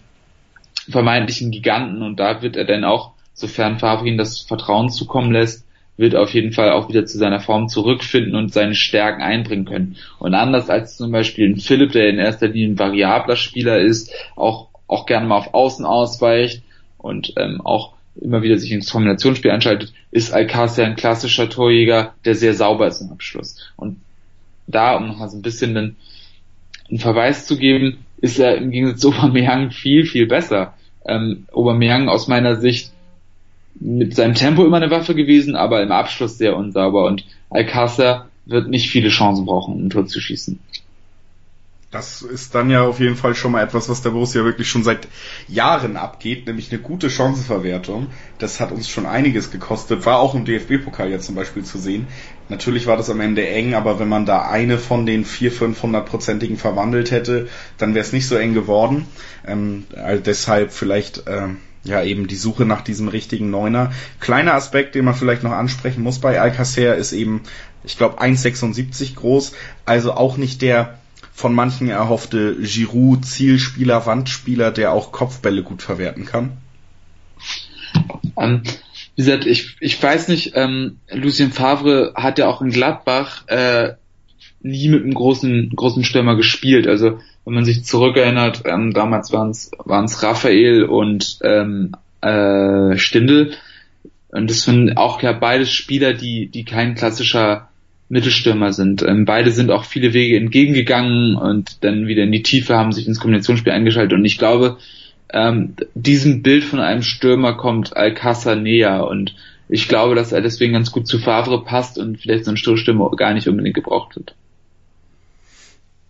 vermeintlichen 0.87 1.51
Giganten. 1.51 2.03
Und 2.03 2.19
da 2.19 2.41
wird 2.41 2.55
er 2.55 2.65
dann 2.65 2.83
auch, 2.83 3.13
sofern 3.33 3.79
Favre 3.79 4.15
das 4.15 4.41
Vertrauen 4.41 4.89
zukommen 4.89 5.31
lässt, 5.31 5.65
wird 5.99 6.15
auf 6.15 6.33
jeden 6.33 6.53
Fall 6.53 6.71
auch 6.71 6.87
wieder 6.87 7.05
zu 7.05 7.17
seiner 7.17 7.41
Form 7.41 7.67
zurückfinden 7.67 8.33
und 8.33 8.53
seine 8.53 8.73
Stärken 8.73 9.21
einbringen 9.21 9.65
können. 9.65 9.97
Und 10.17 10.33
anders 10.33 10.69
als 10.69 10.95
zum 10.95 11.11
Beispiel 11.11 11.49
ein 11.49 11.57
Philipp, 11.57 11.91
der 11.91 12.07
in 12.07 12.19
erster 12.19 12.47
Linie 12.47 12.69
ein 12.69 12.79
variabler 12.79 13.35
Spieler 13.35 13.79
ist, 13.79 14.13
auch, 14.37 14.69
auch 14.87 15.05
gerne 15.05 15.27
mal 15.27 15.35
auf 15.35 15.53
Außen 15.53 15.85
ausweicht 15.85 16.63
und 16.97 17.33
ähm, 17.35 17.59
auch 17.59 17.93
immer 18.15 18.41
wieder 18.41 18.57
sich 18.57 18.71
ins 18.71 18.91
Kombinationsspiel 18.91 19.51
einschaltet, 19.51 19.91
ist 20.09 20.33
Alcácer 20.33 20.85
ein 20.85 20.95
klassischer 20.95 21.49
Torjäger, 21.49 22.13
der 22.23 22.35
sehr 22.35 22.53
sauber 22.53 22.87
ist 22.87 23.01
im 23.01 23.11
Abschluss. 23.11 23.57
Und 23.75 23.99
da, 24.67 24.95
um 24.95 25.09
nochmal 25.09 25.29
so 25.29 25.37
ein 25.37 25.41
bisschen 25.41 25.75
einen, 25.75 25.95
einen 26.89 26.99
Verweis 26.99 27.45
zu 27.45 27.57
geben, 27.57 28.05
ist 28.21 28.39
er 28.39 28.55
im 28.55 28.71
Gegensatz 28.71 29.01
zu 29.01 29.09
Aubameyang 29.09 29.71
viel, 29.71 30.05
viel 30.05 30.27
besser. 30.27 30.75
Ähm, 31.05 31.45
Aubameyang 31.51 32.07
aus 32.07 32.29
meiner 32.29 32.55
Sicht 32.55 32.93
mit 33.75 34.15
seinem 34.15 34.33
Tempo 34.33 34.65
immer 34.65 34.77
eine 34.77 34.91
Waffe 34.91 35.15
gewesen, 35.15 35.55
aber 35.55 35.81
im 35.81 35.91
Abschluss 35.91 36.37
sehr 36.37 36.55
unsauber 36.55 37.05
und 37.05 37.25
Alcácer 37.49 38.25
wird 38.45 38.69
nicht 38.69 38.89
viele 38.89 39.09
Chancen 39.09 39.45
brauchen, 39.45 39.75
um 39.75 39.85
ein 39.85 39.89
Tor 39.89 40.05
zu 40.05 40.19
schießen. 40.19 40.59
Das 41.91 42.21
ist 42.21 42.53
dann 42.53 42.69
ja 42.69 42.83
auf 42.83 42.99
jeden 42.99 43.15
Fall 43.15 43.33
schon 43.33 43.51
mal 43.51 43.63
etwas, 43.63 43.89
was 43.89 44.03
der 44.03 44.11
Borussia 44.11 44.43
wirklich 44.43 44.69
schon 44.69 44.83
seit 44.83 45.07
Jahren 45.47 45.97
abgeht, 45.97 46.45
nämlich 46.45 46.71
eine 46.71 46.79
gute 46.79 47.09
Chancenverwertung. 47.09 48.07
Das 48.37 48.59
hat 48.59 48.71
uns 48.71 48.87
schon 48.87 49.07
einiges 49.07 49.49
gekostet, 49.49 50.05
war 50.05 50.19
auch 50.19 50.35
im 50.35 50.45
DFB-Pokal 50.45 51.09
ja 51.09 51.17
zum 51.17 51.33
Beispiel 51.33 51.63
zu 51.63 51.79
sehen. 51.79 52.05
Natürlich 52.47 52.85
war 52.85 52.95
das 52.95 53.09
am 53.09 53.19
Ende 53.21 53.47
eng, 53.47 53.73
aber 53.73 53.99
wenn 53.99 54.07
man 54.07 54.27
da 54.27 54.47
eine 54.47 54.77
von 54.77 55.07
den 55.07 55.25
vier, 55.25 55.51
500-prozentigen 55.51 56.57
verwandelt 56.57 57.09
hätte, 57.09 57.47
dann 57.79 57.95
wäre 57.95 58.05
es 58.05 58.13
nicht 58.13 58.27
so 58.27 58.35
eng 58.35 58.53
geworden. 58.53 59.07
Ähm, 59.47 59.85
also 59.95 60.21
deshalb 60.21 60.71
vielleicht 60.71 61.23
ähm, 61.25 61.57
ja 61.83 62.03
eben 62.03 62.27
die 62.27 62.35
Suche 62.35 62.65
nach 62.65 62.81
diesem 62.81 63.07
richtigen 63.07 63.49
Neuner. 63.49 63.91
Kleiner 64.19 64.53
Aspekt, 64.53 64.95
den 64.95 65.05
man 65.05 65.15
vielleicht 65.15 65.43
noch 65.43 65.51
ansprechen 65.51 66.03
muss 66.03 66.19
bei 66.19 66.39
Alcacer, 66.39 66.95
ist 66.95 67.13
eben, 67.13 67.41
ich 67.83 67.97
glaube, 67.97 68.21
1,76 68.21 69.15
groß, 69.15 69.53
also 69.85 70.13
auch 70.13 70.37
nicht 70.37 70.61
der 70.61 70.99
von 71.33 71.55
manchen 71.55 71.89
erhoffte 71.89 72.57
Giroud 72.61 73.25
Zielspieler, 73.25 74.05
Wandspieler, 74.05 74.71
der 74.71 74.91
auch 74.91 75.13
Kopfbälle 75.13 75.63
gut 75.63 75.81
verwerten 75.81 76.25
kann? 76.25 76.57
Ähm, 78.37 78.63
wie 79.15 79.23
gesagt, 79.23 79.45
ich, 79.45 79.77
ich 79.79 80.01
weiß 80.01 80.27
nicht, 80.27 80.51
ähm, 80.55 80.97
Lucien 81.09 81.53
Favre 81.53 82.13
hat 82.15 82.39
ja 82.39 82.47
auch 82.47 82.61
in 82.61 82.71
Gladbach 82.71 83.47
äh, 83.47 83.93
nie 84.61 84.89
mit 84.89 85.03
einem 85.03 85.13
großen, 85.13 85.71
großen 85.75 86.03
Stürmer 86.03 86.35
gespielt. 86.35 86.87
Also 86.87 87.19
wenn 87.45 87.53
man 87.53 87.65
sich 87.65 87.83
zurückerinnert, 87.83 88.63
ähm, 88.65 88.93
damals 88.93 89.31
waren 89.31 89.49
es 89.49 90.23
Raphael 90.23 90.83
und 90.83 91.39
ähm, 91.43 91.93
äh, 92.21 92.97
Stindel. 92.97 93.53
Und 94.29 94.49
das 94.49 94.63
sind 94.63 94.97
auch 94.97 95.17
klar 95.17 95.39
beides 95.39 95.71
Spieler, 95.71 96.13
die, 96.13 96.47
die 96.47 96.63
kein 96.65 96.95
klassischer 96.95 97.69
Mittelstürmer 98.09 98.73
sind. 98.73 99.03
Ähm, 99.03 99.25
beide 99.25 99.51
sind 99.51 99.71
auch 99.71 99.85
viele 99.85 100.13
Wege 100.13 100.37
entgegengegangen 100.37 101.35
und 101.35 101.83
dann 101.83 102.07
wieder 102.07 102.23
in 102.23 102.31
die 102.31 102.43
Tiefe 102.43 102.75
haben 102.75 102.91
sich 102.91 103.07
ins 103.07 103.19
Kombinationsspiel 103.19 103.71
eingeschaltet. 103.71 104.13
Und 104.13 104.25
ich 104.25 104.37
glaube, 104.37 104.77
ähm, 105.31 105.75
diesem 105.93 106.41
Bild 106.41 106.63
von 106.63 106.79
einem 106.79 107.03
Stürmer 107.03 107.53
kommt 107.53 107.95
Alcázar 107.95 108.55
näher 108.55 109.07
und 109.07 109.35
ich 109.67 109.87
glaube, 109.87 110.15
dass 110.15 110.31
er 110.31 110.41
deswegen 110.41 110.73
ganz 110.73 110.91
gut 110.91 111.07
zu 111.07 111.19
Favre 111.19 111.63
passt 111.63 111.99
und 111.99 112.19
vielleicht 112.19 112.45
so 112.45 112.51
ein 112.51 112.57
Stoßstürmer 112.57 113.11
gar 113.11 113.35
nicht 113.35 113.47
unbedingt 113.47 113.75
gebraucht 113.75 114.15
wird. 114.15 114.33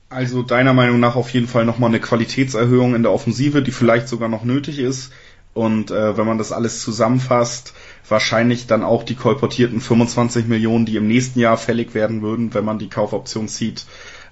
Also 0.09 0.41
deiner 0.41 0.73
Meinung 0.73 0.99
nach 0.99 1.15
auf 1.15 1.29
jeden 1.31 1.47
Fall 1.47 1.65
nochmal 1.65 1.89
eine 1.89 1.99
Qualitätserhöhung 1.99 2.95
in 2.95 3.03
der 3.03 3.11
Offensive, 3.11 3.61
die 3.61 3.71
vielleicht 3.71 4.07
sogar 4.07 4.27
noch 4.27 4.43
nötig 4.43 4.79
ist. 4.79 5.11
Und 5.53 5.91
äh, 5.91 6.17
wenn 6.17 6.25
man 6.25 6.37
das 6.37 6.51
alles 6.51 6.81
zusammenfasst, 6.81 7.73
wahrscheinlich 8.07 8.65
dann 8.65 8.83
auch 8.83 9.03
die 9.03 9.15
kolportierten 9.15 9.81
25 9.81 10.47
Millionen, 10.47 10.85
die 10.85 10.95
im 10.95 11.07
nächsten 11.07 11.39
Jahr 11.39 11.57
fällig 11.57 11.93
werden 11.93 12.21
würden, 12.21 12.53
wenn 12.53 12.65
man 12.65 12.79
die 12.79 12.89
Kaufoption 12.89 13.47
zieht, 13.47 13.85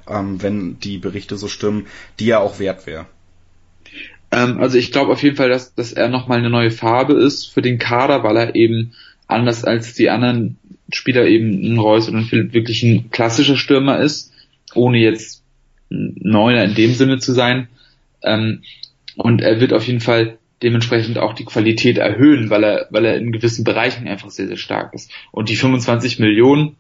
ähm, 0.08 0.42
wenn 0.42 0.80
die 0.80 0.98
Berichte 0.98 1.38
so 1.38 1.48
stimmen, 1.48 1.88
die 2.20 2.28
ja 2.28 2.40
auch 2.40 2.60
wert 2.60 2.88
wäre. 2.88 3.06
Ähm, 4.32 4.60
also 4.60 4.78
ich 4.78 4.92
glaube 4.92 5.12
auf 5.12 5.22
jeden 5.22 5.36
Fall, 5.36 5.50
dass, 5.50 5.74
dass 5.76 5.94
er 5.94 6.10
nochmal 6.10 6.40
eine 6.40 6.50
neue 6.50 6.72
Farbe 6.72 7.14
ist 7.14 7.46
für 7.46 7.62
den 7.62 7.78
Kader, 7.78 8.24
weil 8.24 8.38
er 8.38 8.56
eben 8.56 8.94
anders 9.28 9.64
als 9.64 9.94
die 9.94 10.10
anderen 10.10 10.58
Spieler 10.92 11.26
eben 11.26 11.74
ein 11.74 11.80
Reus 11.80 12.08
und 12.08 12.16
ein 12.16 12.26
Philipp 12.26 12.54
wirklich 12.54 12.84
ein 12.84 13.10
klassischer 13.12 13.58
Stürmer 13.58 14.00
ist, 14.00 14.32
ohne 14.74 15.00
jetzt 15.00 15.44
Neuner 15.90 16.64
in 16.64 16.76
dem 16.76 16.94
Sinne 16.94 17.20
zu 17.20 17.34
sein. 17.34 17.68
Ähm, 18.24 18.64
und 19.16 19.42
er 19.42 19.60
wird 19.60 19.74
auf 19.74 19.88
jeden 19.88 20.00
Fall 20.00 20.38
dementsprechend 20.64 21.18
auch 21.18 21.34
die 21.34 21.46
Qualität 21.46 21.98
erhöhen, 21.98 22.50
weil 22.50 22.64
er, 22.64 22.88
weil 22.90 23.06
er 23.06 23.18
in 23.18 23.32
gewissen 23.32 23.64
Bereichen 23.64 24.08
einfach 24.08 24.30
sehr, 24.30 24.48
sehr 24.48 24.58
stark 24.58 24.94
ist. 24.94 25.12
Und 25.32 25.50
die 25.50 25.56
25 25.56 26.20
Millionen, 26.20 26.76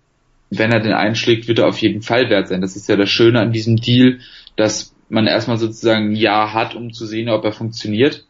wenn 0.49 0.71
er 0.71 0.79
den 0.79 0.93
einschlägt, 0.93 1.47
wird 1.47 1.59
er 1.59 1.67
auf 1.67 1.79
jeden 1.79 2.01
Fall 2.01 2.29
wert 2.29 2.47
sein. 2.47 2.61
Das 2.61 2.75
ist 2.75 2.89
ja 2.89 2.95
das 2.95 3.09
Schöne 3.09 3.39
an 3.39 3.51
diesem 3.51 3.77
Deal, 3.77 4.19
dass 4.55 4.93
man 5.09 5.27
erstmal 5.27 5.57
sozusagen 5.57 6.11
ein 6.11 6.15
Jahr 6.15 6.53
hat, 6.53 6.75
um 6.75 6.91
zu 6.91 7.05
sehen, 7.05 7.29
ob 7.29 7.43
er 7.45 7.51
funktioniert. 7.51 8.25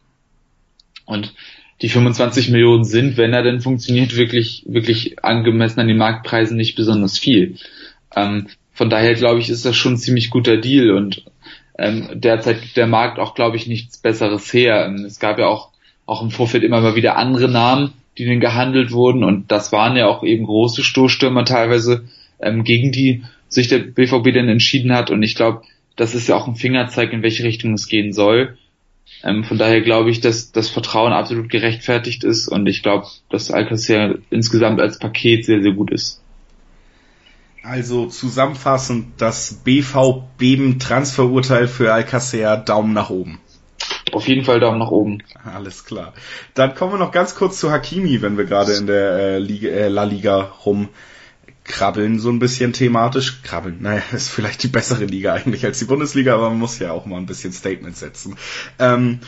Und 1.06 1.34
die 1.80 1.88
25 1.88 2.50
Millionen 2.50 2.84
sind, 2.84 3.16
wenn 3.16 3.32
er 3.32 3.42
denn 3.42 3.60
funktioniert, 3.60 4.16
wirklich, 4.16 4.64
wirklich 4.66 5.24
angemessen 5.24 5.80
an 5.80 5.88
den 5.88 5.96
Marktpreisen 5.96 6.56
nicht 6.56 6.76
besonders 6.76 7.18
viel. 7.18 7.56
Ähm, 8.14 8.48
von 8.78 8.90
daher 8.90 9.14
glaube 9.14 9.40
ich, 9.40 9.50
ist 9.50 9.64
das 9.64 9.74
schon 9.76 9.94
ein 9.94 9.98
ziemlich 9.98 10.30
guter 10.30 10.56
Deal 10.56 10.92
und 10.92 11.24
ähm, 11.76 12.10
derzeit 12.14 12.62
gibt 12.62 12.76
der 12.76 12.86
Markt 12.86 13.18
auch, 13.18 13.34
glaube 13.34 13.56
ich, 13.56 13.66
nichts 13.66 13.98
Besseres 13.98 14.52
her. 14.52 14.86
Ähm, 14.86 15.04
es 15.04 15.18
gab 15.18 15.40
ja 15.40 15.48
auch, 15.48 15.70
auch 16.06 16.22
im 16.22 16.30
Vorfeld 16.30 16.62
immer 16.62 16.80
mal 16.80 16.94
wieder 16.94 17.16
andere 17.16 17.48
Namen, 17.48 17.92
die 18.16 18.24
denn 18.24 18.38
gehandelt 18.38 18.92
wurden 18.92 19.24
und 19.24 19.50
das 19.50 19.72
waren 19.72 19.96
ja 19.96 20.06
auch 20.06 20.22
eben 20.22 20.46
große 20.46 20.84
Stoßstürmer 20.84 21.44
teilweise, 21.44 22.04
ähm, 22.38 22.62
gegen 22.62 22.92
die 22.92 23.24
sich 23.48 23.66
der 23.66 23.80
BVB 23.80 24.32
dann 24.32 24.48
entschieden 24.48 24.92
hat 24.94 25.10
und 25.10 25.24
ich 25.24 25.34
glaube, 25.34 25.62
das 25.96 26.14
ist 26.14 26.28
ja 26.28 26.36
auch 26.36 26.46
ein 26.46 26.54
Fingerzeig, 26.54 27.12
in 27.12 27.24
welche 27.24 27.42
Richtung 27.42 27.72
es 27.72 27.88
gehen 27.88 28.12
soll. 28.12 28.56
Ähm, 29.24 29.42
von 29.42 29.58
daher 29.58 29.80
glaube 29.80 30.10
ich, 30.10 30.20
dass 30.20 30.52
das 30.52 30.70
Vertrauen 30.70 31.12
absolut 31.12 31.50
gerechtfertigt 31.50 32.22
ist 32.22 32.46
und 32.46 32.68
ich 32.68 32.84
glaube, 32.84 33.08
dass 33.28 33.50
Alcacer 33.50 34.14
insgesamt 34.30 34.80
als 34.80 35.00
Paket 35.00 35.46
sehr, 35.46 35.62
sehr 35.62 35.72
gut 35.72 35.90
ist. 35.90 36.22
Also 37.68 38.06
zusammenfassend, 38.06 39.20
das 39.20 39.60
BV-Beben-Transferurteil 39.62 41.68
für 41.68 41.92
Alcacer, 41.92 42.56
Daumen 42.56 42.94
nach 42.94 43.10
oben. 43.10 43.38
Auf 44.12 44.26
jeden 44.26 44.46
Fall 44.46 44.58
Daumen 44.58 44.78
nach 44.78 44.90
oben. 44.90 45.22
Alles 45.44 45.84
klar. 45.84 46.14
Dann 46.54 46.74
kommen 46.74 46.94
wir 46.94 46.98
noch 46.98 47.12
ganz 47.12 47.34
kurz 47.34 47.60
zu 47.60 47.70
Hakimi, 47.70 48.22
wenn 48.22 48.38
wir 48.38 48.46
gerade 48.46 48.72
in 48.72 48.86
der 48.86 49.18
äh, 49.18 49.38
Liga, 49.38 49.68
äh, 49.68 49.88
La 49.88 50.04
Liga 50.04 50.50
rumkrabbeln, 50.64 52.20
so 52.20 52.30
ein 52.30 52.38
bisschen 52.38 52.72
thematisch. 52.72 53.42
Krabbeln, 53.42 53.76
naja, 53.82 54.00
ist 54.12 54.30
vielleicht 54.30 54.62
die 54.62 54.68
bessere 54.68 55.04
Liga 55.04 55.34
eigentlich 55.34 55.66
als 55.66 55.78
die 55.78 55.84
Bundesliga, 55.84 56.32
aber 56.32 56.48
man 56.48 56.58
muss 56.58 56.78
ja 56.78 56.92
auch 56.92 57.04
mal 57.04 57.18
ein 57.18 57.26
bisschen 57.26 57.52
Statement 57.52 57.98
setzen. 57.98 58.36
Ähm, 58.78 59.20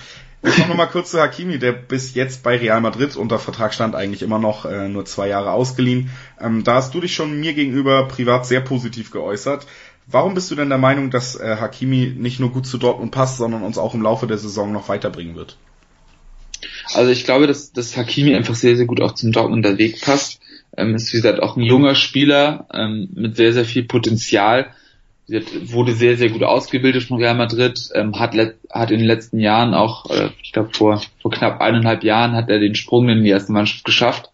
ich 0.43 0.66
noch 0.66 0.76
mal 0.76 0.86
kurz 0.86 1.11
zu 1.11 1.20
Hakimi, 1.20 1.59
der 1.59 1.72
bis 1.72 2.14
jetzt 2.14 2.43
bei 2.43 2.57
Real 2.57 2.80
Madrid 2.80 3.16
unter 3.16 3.38
Vertrag 3.38 3.74
stand, 3.74 3.95
eigentlich 3.95 4.22
immer 4.22 4.38
noch 4.38 4.64
äh, 4.64 4.88
nur 4.88 5.05
zwei 5.05 5.28
Jahre 5.28 5.53
ausgeliehen. 5.53 6.11
Ähm, 6.41 6.64
da 6.64 6.76
hast 6.76 6.95
du 6.95 7.01
dich 7.01 7.14
schon 7.14 7.38
mir 7.38 7.53
gegenüber 7.53 8.09
privat 8.09 8.47
sehr 8.47 8.61
positiv 8.61 9.11
geäußert. 9.11 9.66
Warum 10.07 10.34
bist 10.34 10.51
du 10.51 10.55
denn 10.55 10.70
der 10.70 10.78
Meinung, 10.78 11.11
dass 11.11 11.36
äh, 11.36 11.57
Hakimi 11.57 12.14
nicht 12.16 12.41
nur 12.41 12.51
gut 12.51 12.66
zu 12.66 12.78
Dortmund 12.78 13.12
passt, 13.12 13.36
sondern 13.36 13.62
uns 13.62 13.78
auch 13.78 13.95
im 13.95 14.03
Laufe 14.03 14.26
der 14.26 14.38
Saison 14.38 14.72
noch 14.72 14.88
weiterbringen 14.88 15.36
wird? 15.36 15.57
Also 16.95 17.11
ich 17.11 17.24
glaube, 17.24 17.47
dass, 17.47 17.72
dass 17.72 17.97
Hakimi 17.97 18.34
einfach 18.34 18.55
sehr, 18.55 18.76
sehr 18.76 18.86
gut 18.86 19.01
auch 19.01 19.12
zum 19.12 19.32
Dortmunder 19.32 19.78
Weg 19.78 20.01
passt. 20.01 20.41
Ähm, 20.76 20.95
ist 20.95 21.12
wie 21.12 21.18
gesagt 21.18 21.41
auch 21.41 21.57
ein 21.57 21.62
junger 21.62 21.95
Spieler 21.95 22.66
ähm, 22.72 23.09
mit 23.12 23.36
sehr, 23.36 23.53
sehr 23.53 23.64
viel 23.64 23.84
Potenzial 23.84 24.74
wurde 25.30 25.92
sehr, 25.92 26.16
sehr 26.16 26.30
gut 26.30 26.42
ausgebildet 26.42 27.04
von 27.04 27.18
Real 27.18 27.34
Madrid, 27.34 27.90
ähm, 27.94 28.18
hat, 28.18 28.34
hat 28.70 28.90
in 28.90 28.98
den 28.98 29.06
letzten 29.06 29.38
Jahren 29.38 29.74
auch, 29.74 30.10
äh, 30.10 30.30
ich 30.42 30.52
glaube 30.52 30.70
vor, 30.72 31.00
vor 31.20 31.30
knapp 31.30 31.60
eineinhalb 31.60 32.02
Jahren 32.02 32.32
hat 32.32 32.48
er 32.48 32.58
den 32.58 32.74
Sprung 32.74 33.08
in 33.08 33.22
die 33.22 33.30
erste 33.30 33.52
Mannschaft 33.52 33.84
geschafft 33.84 34.30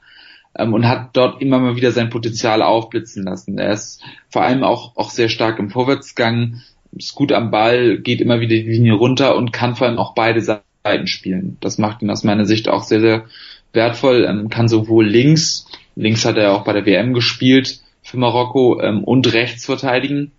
ähm, 0.57 0.75
und 0.75 0.89
hat 0.89 1.11
dort 1.13 1.43
immer 1.43 1.59
mal 1.59 1.77
wieder 1.77 1.93
sein 1.93 2.11
Potenzial 2.11 2.63
aufblitzen 2.63 3.25
lassen. 3.25 3.59
Er 3.59 3.73
ist 3.73 4.03
vor 4.31 4.43
allem 4.43 4.65
auch, 4.65 4.97
auch 4.97 5.11
sehr 5.11 5.29
stark 5.29 5.59
im 5.59 5.71
Vorwärtsgang, 5.71 6.63
ist 6.97 7.15
gut 7.15 7.33
am 7.33 7.51
Ball, 7.51 7.99
geht 7.99 8.21
immer 8.21 8.41
wieder 8.41 8.57
die 8.57 8.63
Linie 8.63 8.95
runter 8.95 9.37
und 9.37 9.53
kann 9.53 9.77
vor 9.77 9.87
allem 9.87 9.99
auch 9.99 10.15
beide 10.15 10.41
Seiten 10.41 11.07
spielen. 11.07 11.59
Das 11.61 11.79
macht 11.79 12.03
ihn 12.03 12.11
aus 12.11 12.25
meiner 12.25 12.47
Sicht 12.47 12.69
auch 12.69 12.83
sehr, 12.83 13.01
sehr 13.01 13.25
wertvoll, 13.73 14.25
ähm, 14.29 14.49
kann 14.49 14.69
sowohl 14.69 15.07
links, 15.07 15.67
links 15.95 16.25
hat 16.25 16.37
er 16.37 16.53
auch 16.53 16.65
bei 16.65 16.73
der 16.73 16.87
WM 16.87 17.13
gespielt 17.13 17.81
für 18.03 18.17
Marokko 18.17 18.81
ähm, 18.81 19.05
und 19.05 19.33
rechts 19.33 19.67
verteidigen 19.67 20.33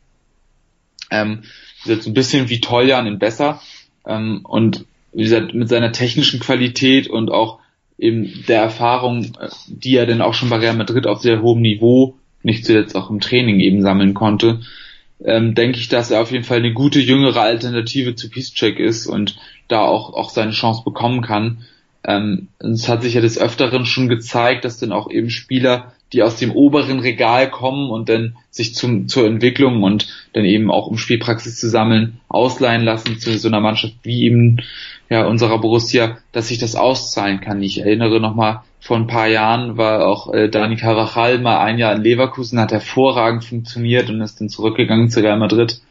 ähm, 1.11 1.43
jetzt 1.85 2.07
ein 2.07 2.13
bisschen 2.13 2.49
wie 2.49 2.61
Toljan 2.61 3.07
in 3.07 3.19
besser. 3.19 3.61
Ähm, 4.05 4.41
und 4.43 4.85
wie 5.13 5.23
gesagt, 5.23 5.53
mit 5.53 5.69
seiner 5.69 5.91
technischen 5.91 6.39
Qualität 6.39 7.07
und 7.07 7.31
auch 7.31 7.59
eben 7.97 8.45
der 8.47 8.61
Erfahrung, 8.61 9.35
äh, 9.39 9.49
die 9.67 9.95
er 9.95 10.05
dann 10.05 10.21
auch 10.21 10.33
schon 10.33 10.49
bei 10.49 10.57
Real 10.57 10.75
Madrid 10.75 11.07
auf 11.07 11.21
sehr 11.21 11.41
hohem 11.41 11.61
Niveau, 11.61 12.15
nicht 12.43 12.65
zuletzt 12.65 12.95
auch 12.95 13.09
im 13.09 13.19
Training 13.19 13.59
eben 13.59 13.81
sammeln 13.81 14.13
konnte, 14.13 14.61
ähm, 15.23 15.55
denke 15.55 15.79
ich, 15.79 15.89
dass 15.89 16.11
er 16.11 16.21
auf 16.21 16.31
jeden 16.31 16.43
Fall 16.43 16.57
eine 16.57 16.73
gute 16.73 16.99
jüngere 16.99 17.41
Alternative 17.41 18.15
zu 18.15 18.29
Peacecheck 18.29 18.79
ist 18.79 19.07
und 19.07 19.37
da 19.67 19.81
auch, 19.81 20.13
auch 20.13 20.29
seine 20.29 20.51
Chance 20.51 20.83
bekommen 20.85 21.21
kann. 21.21 21.65
Ähm, 22.03 22.49
es 22.59 22.87
hat 22.87 23.01
sich 23.01 23.15
ja 23.15 23.21
des 23.21 23.39
Öfteren 23.39 23.85
schon 23.85 24.07
gezeigt, 24.07 24.63
dass 24.63 24.77
dann 24.77 24.91
auch 24.91 25.09
eben 25.09 25.29
Spieler 25.29 25.93
die 26.13 26.23
aus 26.23 26.37
dem 26.37 26.51
oberen 26.51 26.99
Regal 26.99 27.49
kommen 27.49 27.89
und 27.89 28.09
dann 28.09 28.37
sich 28.49 28.75
zum, 28.75 29.07
zur 29.07 29.27
Entwicklung 29.27 29.83
und 29.83 30.07
dann 30.33 30.45
eben 30.45 30.71
auch 30.71 30.87
um 30.87 30.97
Spielpraxis 30.97 31.59
zu 31.59 31.69
sammeln, 31.69 32.19
ausleihen 32.29 32.83
lassen 32.83 33.19
zu 33.19 33.37
so 33.37 33.47
einer 33.47 33.59
Mannschaft 33.59 33.95
wie 34.03 34.23
eben 34.23 34.61
ja, 35.09 35.25
unserer 35.25 35.59
Borussia, 35.59 36.17
dass 36.31 36.47
sich 36.47 36.59
das 36.59 36.75
auszahlen 36.75 37.41
kann. 37.41 37.61
Ich 37.61 37.79
erinnere 37.79 38.19
nochmal, 38.19 38.61
vor 38.79 38.97
ein 38.97 39.07
paar 39.07 39.27
Jahren 39.27 39.77
war 39.77 40.07
auch 40.07 40.33
äh, 40.33 40.49
Dani 40.49 40.77
Carvajal 40.77 41.39
mal 41.39 41.59
ein 41.59 41.77
Jahr 41.77 41.95
in 41.95 42.03
Leverkusen, 42.03 42.59
hat 42.59 42.71
hervorragend 42.71 43.43
funktioniert 43.43 44.09
und 44.09 44.21
ist 44.21 44.39
dann 44.39 44.49
zurückgegangen 44.49 45.09
zu 45.09 45.21
Real 45.21 45.39
Madrid. 45.39 45.81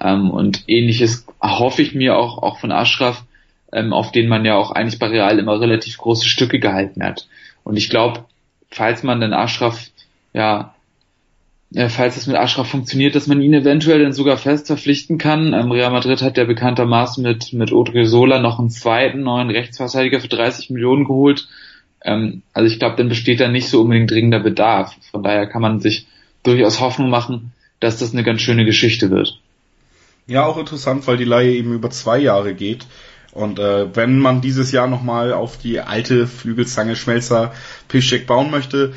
Ähm, 0.00 0.30
und 0.30 0.64
ähnliches 0.66 1.26
hoffe 1.42 1.82
ich 1.82 1.94
mir 1.94 2.16
auch, 2.16 2.42
auch 2.42 2.58
von 2.58 2.72
Ashraf, 2.72 3.24
ähm, 3.72 3.92
auf 3.92 4.12
den 4.12 4.28
man 4.28 4.44
ja 4.44 4.54
auch 4.54 4.70
eigentlich 4.70 4.98
bei 4.98 5.08
Real 5.08 5.38
immer 5.38 5.60
relativ 5.60 5.98
große 5.98 6.26
Stücke 6.26 6.58
gehalten 6.58 7.02
hat. 7.02 7.28
Und 7.64 7.76
ich 7.76 7.90
glaube, 7.90 8.24
falls 8.70 9.02
man 9.02 9.20
den 9.20 9.32
Ashraf 9.32 9.88
ja 10.32 10.74
ja, 11.70 11.88
falls 11.90 12.16
es 12.16 12.26
mit 12.26 12.36
Ashraf 12.36 12.68
funktioniert, 12.68 13.14
dass 13.14 13.26
man 13.26 13.42
ihn 13.42 13.52
eventuell 13.52 14.02
dann 14.02 14.14
sogar 14.14 14.38
fest 14.38 14.68
verpflichten 14.68 15.18
kann. 15.18 15.52
Ähm, 15.52 15.70
Real 15.70 15.90
Madrid 15.90 16.22
hat 16.22 16.38
ja 16.38 16.44
bekanntermaßen 16.44 17.22
mit, 17.22 17.52
mit 17.52 17.72
Odriozola 17.72 18.38
noch 18.38 18.58
einen 18.58 18.70
zweiten 18.70 19.20
neuen 19.20 19.50
Rechtsverteidiger 19.50 20.20
für 20.20 20.28
30 20.28 20.70
Millionen 20.70 21.04
geholt. 21.04 21.46
Ähm, 22.02 22.42
also 22.54 22.72
ich 22.72 22.78
glaube, 22.78 22.96
dann 22.96 23.10
besteht 23.10 23.40
da 23.40 23.48
nicht 23.48 23.68
so 23.68 23.82
unbedingt 23.82 24.10
dringender 24.10 24.40
Bedarf. 24.40 24.96
Von 25.10 25.22
daher 25.22 25.46
kann 25.46 25.60
man 25.60 25.80
sich 25.80 26.06
durchaus 26.42 26.80
Hoffnung 26.80 27.10
machen, 27.10 27.52
dass 27.80 27.98
das 27.98 28.14
eine 28.14 28.24
ganz 28.24 28.40
schöne 28.40 28.64
Geschichte 28.64 29.10
wird. 29.10 29.38
Ja, 30.26 30.46
auch 30.46 30.58
interessant, 30.58 31.06
weil 31.06 31.18
die 31.18 31.24
Leihe 31.24 31.52
eben 31.52 31.74
über 31.74 31.90
zwei 31.90 32.18
Jahre 32.18 32.54
geht. 32.54 32.86
Und 33.32 33.58
äh, 33.58 33.94
wenn 33.94 34.18
man 34.18 34.40
dieses 34.40 34.72
Jahr 34.72 34.86
nochmal 34.88 35.32
auf 35.32 35.58
die 35.58 35.80
alte 35.80 36.26
Flügelzange 36.26 36.96
Schmelzer 36.96 37.52
Piszczek 37.88 38.26
bauen 38.26 38.50
möchte, 38.50 38.94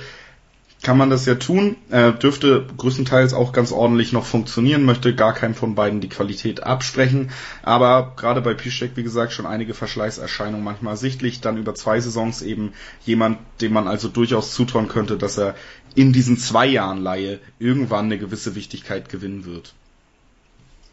kann 0.82 0.98
man 0.98 1.10
das 1.10 1.26
ja 1.26 1.36
tun. 1.36 1.76
Äh, 1.90 2.14
dürfte 2.14 2.66
größtenteils 2.78 3.34
auch 3.34 3.54
ganz 3.54 3.72
ordentlich 3.72 4.14
noch 4.14 4.26
funktionieren, 4.26 4.84
möchte 4.84 5.14
gar 5.14 5.34
keinem 5.34 5.54
von 5.54 5.76
beiden 5.76 6.02
die 6.02 6.10
Qualität 6.10 6.64
absprechen. 6.64 7.30
Aber 7.62 8.14
gerade 8.16 8.42
bei 8.42 8.54
Piszczek, 8.54 8.92
wie 8.96 9.04
gesagt, 9.04 9.34
schon 9.34 9.46
einige 9.46 9.74
Verschleißerscheinungen 9.74 10.64
manchmal 10.64 10.98
sichtlich. 10.98 11.42
Dann 11.42 11.58
über 11.58 11.76
zwei 11.76 12.00
Saisons 12.00 12.42
eben 12.42 12.74
jemand, 13.06 13.38
dem 13.62 13.74
man 13.74 13.88
also 13.88 14.08
durchaus 14.08 14.54
zutrauen 14.54 14.88
könnte, 14.88 15.18
dass 15.18 15.38
er 15.38 15.56
in 15.94 16.14
diesen 16.14 16.38
zwei 16.38 16.66
Jahren 16.66 17.02
Laie 17.02 17.40
irgendwann 17.60 18.06
eine 18.06 18.18
gewisse 18.18 18.56
Wichtigkeit 18.56 19.10
gewinnen 19.10 19.46
wird. 19.46 19.74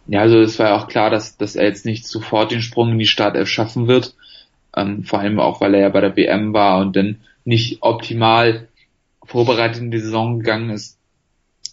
Ja, 0.09 0.23
also 0.23 0.41
es 0.41 0.59
war 0.59 0.69
ja 0.69 0.77
auch 0.77 0.89
klar, 0.89 1.11
dass, 1.11 1.37
dass 1.37 1.55
er 1.55 1.67
jetzt 1.67 1.85
nicht 1.85 2.07
sofort 2.07 2.51
den 2.51 2.63
Sprung 2.63 2.93
in 2.93 2.99
die 2.99 3.07
Startelf 3.07 3.49
schaffen 3.49 3.87
wird. 3.89 4.15
Ähm, 4.75 5.05
vor 5.05 5.21
allem 5.21 5.39
auch, 5.39 5.61
weil 5.61 5.75
er 5.75 5.81
ja 5.81 5.89
bei 5.91 6.01
der 6.01 6.17
WM 6.17 6.55
war 6.55 6.81
und 6.81 6.97
dann 6.97 7.21
nicht 7.45 7.83
optimal 7.83 8.69
vorbereitet 9.25 9.83
in 9.83 9.91
die 9.91 9.99
Saison 9.99 10.39
gegangen 10.39 10.71
ist. 10.71 10.99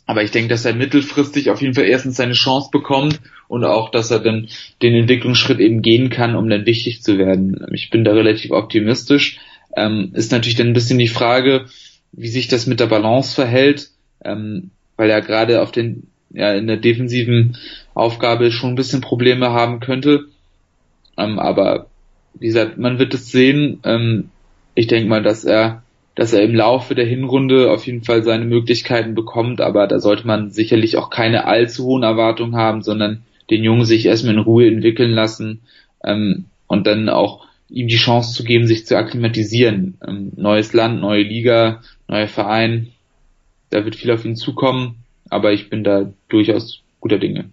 Aber 0.05 0.21
ich 0.21 0.31
denke, 0.31 0.49
dass 0.49 0.65
er 0.65 0.75
mittelfristig 0.75 1.49
auf 1.49 1.61
jeden 1.61 1.73
Fall 1.73 1.85
erstens 1.85 2.17
seine 2.17 2.33
Chance 2.33 2.69
bekommt 2.71 3.21
und 3.47 3.63
auch, 3.63 3.89
dass 3.89 4.11
er 4.11 4.19
dann 4.19 4.49
den 4.81 4.93
Entwicklungsschritt 4.93 5.59
eben 5.59 5.81
gehen 5.81 6.09
kann, 6.09 6.35
um 6.35 6.49
dann 6.49 6.65
wichtig 6.65 7.01
zu 7.01 7.17
werden. 7.17 7.65
Ich 7.73 7.89
bin 7.89 8.03
da 8.03 8.11
relativ 8.11 8.51
optimistisch. 8.51 9.39
Ähm, 9.75 10.11
ist 10.13 10.31
natürlich 10.31 10.55
dann 10.55 10.67
ein 10.67 10.73
bisschen 10.73 10.99
die 10.99 11.07
Frage, 11.07 11.65
wie 12.11 12.27
sich 12.27 12.47
das 12.47 12.67
mit 12.67 12.79
der 12.79 12.85
Balance 12.85 13.33
verhält, 13.33 13.89
ähm, 14.23 14.71
weil 14.95 15.09
er 15.09 15.21
gerade 15.21 15.61
auf 15.61 15.71
den 15.71 16.07
ja, 16.31 16.53
in 16.53 16.67
der 16.67 16.77
defensiven 16.77 17.57
Aufgabe 17.93 18.51
schon 18.51 18.71
ein 18.71 18.75
bisschen 18.75 19.01
Probleme 19.01 19.51
haben 19.51 19.79
könnte. 19.79 20.25
Ähm, 21.17 21.39
aber 21.39 21.87
wie 22.33 22.47
gesagt, 22.47 22.77
man 22.77 22.99
wird 22.99 23.13
es 23.13 23.31
sehen. 23.31 23.79
Ähm, 23.83 24.29
ich 24.73 24.87
denke 24.87 25.09
mal, 25.09 25.23
dass 25.23 25.45
er, 25.45 25.83
dass 26.15 26.33
er 26.33 26.43
im 26.43 26.55
Laufe 26.55 26.95
der 26.95 27.05
Hinrunde 27.05 27.71
auf 27.71 27.85
jeden 27.87 28.03
Fall 28.03 28.23
seine 28.23 28.45
Möglichkeiten 28.45 29.15
bekommt, 29.15 29.61
aber 29.61 29.87
da 29.87 29.99
sollte 29.99 30.27
man 30.27 30.51
sicherlich 30.51 30.97
auch 30.97 31.09
keine 31.09 31.45
allzu 31.45 31.85
hohen 31.85 32.03
Erwartungen 32.03 32.55
haben, 32.55 32.81
sondern 32.81 33.23
den 33.49 33.63
Jungen 33.63 33.85
sich 33.85 34.05
erstmal 34.05 34.33
in 34.33 34.39
Ruhe 34.39 34.67
entwickeln 34.67 35.11
lassen 35.11 35.61
ähm, 36.03 36.45
und 36.67 36.87
dann 36.87 37.09
auch 37.09 37.45
ihm 37.69 37.87
die 37.87 37.95
Chance 37.95 38.33
zu 38.33 38.43
geben, 38.43 38.67
sich 38.67 38.85
zu 38.85 38.97
akklimatisieren. 38.97 39.97
Ähm, 40.05 40.31
neues 40.35 40.73
Land, 40.73 41.01
neue 41.01 41.23
Liga, 41.23 41.81
neuer 42.07 42.27
Verein, 42.27 42.91
da 43.69 43.85
wird 43.85 43.95
viel 43.95 44.11
auf 44.11 44.25
ihn 44.25 44.35
zukommen, 44.35 45.04
aber 45.35 45.51
ich 45.51 45.69
bin 45.69 45.83
da 45.83 46.11
durchaus 46.29 46.81
guter 47.01 47.19
Dinge. 47.19 47.51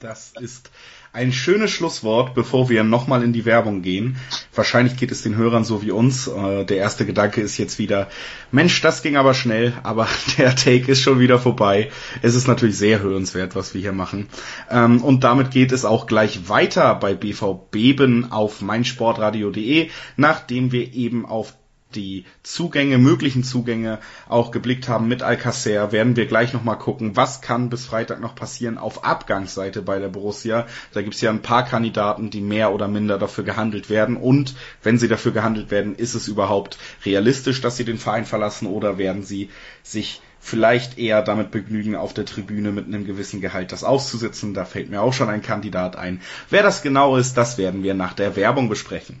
Das 0.00 0.32
ist 0.40 0.72
ein 1.12 1.32
schönes 1.32 1.70
Schlusswort, 1.70 2.34
bevor 2.34 2.70
wir 2.70 2.82
nochmal 2.82 3.22
in 3.22 3.32
die 3.32 3.44
Werbung 3.44 3.82
gehen. 3.82 4.16
Wahrscheinlich 4.54 4.96
geht 4.96 5.12
es 5.12 5.22
den 5.22 5.36
Hörern 5.36 5.62
so 5.62 5.82
wie 5.82 5.92
uns. 5.92 6.26
Äh, 6.26 6.64
der 6.64 6.78
erste 6.78 7.06
Gedanke 7.06 7.40
ist 7.40 7.56
jetzt 7.58 7.78
wieder, 7.78 8.08
Mensch, 8.50 8.80
das 8.80 9.02
ging 9.02 9.16
aber 9.16 9.34
schnell, 9.34 9.74
aber 9.84 10.08
der 10.38 10.56
Take 10.56 10.90
ist 10.90 11.02
schon 11.02 11.20
wieder 11.20 11.38
vorbei. 11.38 11.90
Es 12.20 12.34
ist 12.34 12.48
natürlich 12.48 12.78
sehr 12.78 13.00
hörenswert, 13.00 13.54
was 13.54 13.74
wir 13.74 13.80
hier 13.80 13.92
machen. 13.92 14.26
Ähm, 14.70 15.04
und 15.04 15.22
damit 15.22 15.52
geht 15.52 15.70
es 15.70 15.84
auch 15.84 16.06
gleich 16.06 16.48
weiter 16.48 16.94
bei 16.96 17.14
BV 17.14 17.68
Beben 17.70 18.32
auf 18.32 18.60
meinsportradio.de, 18.60 19.90
nachdem 20.16 20.72
wir 20.72 20.94
eben 20.94 21.26
auf 21.26 21.54
die 21.96 22.24
Zugänge, 22.42 22.98
möglichen 22.98 23.44
Zugänge 23.44 23.98
auch 24.28 24.50
geblickt 24.50 24.88
haben 24.88 25.08
mit 25.08 25.22
Alcacer, 25.22 25.92
werden 25.92 26.16
wir 26.16 26.26
gleich 26.26 26.52
nochmal 26.52 26.78
gucken, 26.78 27.16
was 27.16 27.40
kann 27.40 27.70
bis 27.70 27.86
Freitag 27.86 28.20
noch 28.20 28.34
passieren 28.34 28.78
auf 28.78 29.04
Abgangsseite 29.04 29.82
bei 29.82 29.98
der 29.98 30.08
Borussia. 30.08 30.66
Da 30.92 31.02
gibt 31.02 31.14
es 31.14 31.20
ja 31.20 31.30
ein 31.30 31.42
paar 31.42 31.64
Kandidaten, 31.64 32.30
die 32.30 32.40
mehr 32.40 32.72
oder 32.72 32.88
minder 32.88 33.18
dafür 33.18 33.44
gehandelt 33.44 33.90
werden. 33.90 34.16
Und 34.16 34.54
wenn 34.82 34.98
sie 34.98 35.08
dafür 35.08 35.32
gehandelt 35.32 35.70
werden, 35.70 35.94
ist 35.94 36.14
es 36.14 36.28
überhaupt 36.28 36.78
realistisch, 37.04 37.60
dass 37.60 37.76
sie 37.76 37.84
den 37.84 37.98
Verein 37.98 38.24
verlassen 38.24 38.66
oder 38.66 38.98
werden 38.98 39.22
sie 39.22 39.50
sich 39.82 40.20
vielleicht 40.42 40.98
eher 40.98 41.22
damit 41.22 41.52
begnügen, 41.52 41.94
auf 41.94 42.12
der 42.12 42.26
Tribüne 42.26 42.72
mit 42.72 42.86
einem 42.86 43.04
gewissen 43.04 43.40
Gehalt 43.40 43.70
das 43.70 43.84
auszusitzen. 43.84 44.54
Da 44.54 44.64
fällt 44.64 44.90
mir 44.90 45.00
auch 45.00 45.12
schon 45.12 45.28
ein 45.28 45.40
Kandidat 45.40 45.96
ein. 45.96 46.20
Wer 46.50 46.64
das 46.64 46.82
genau 46.82 47.16
ist, 47.16 47.36
das 47.36 47.58
werden 47.58 47.82
wir 47.84 47.94
nach 47.94 48.12
der 48.12 48.34
Werbung 48.36 48.68
besprechen. 48.68 49.20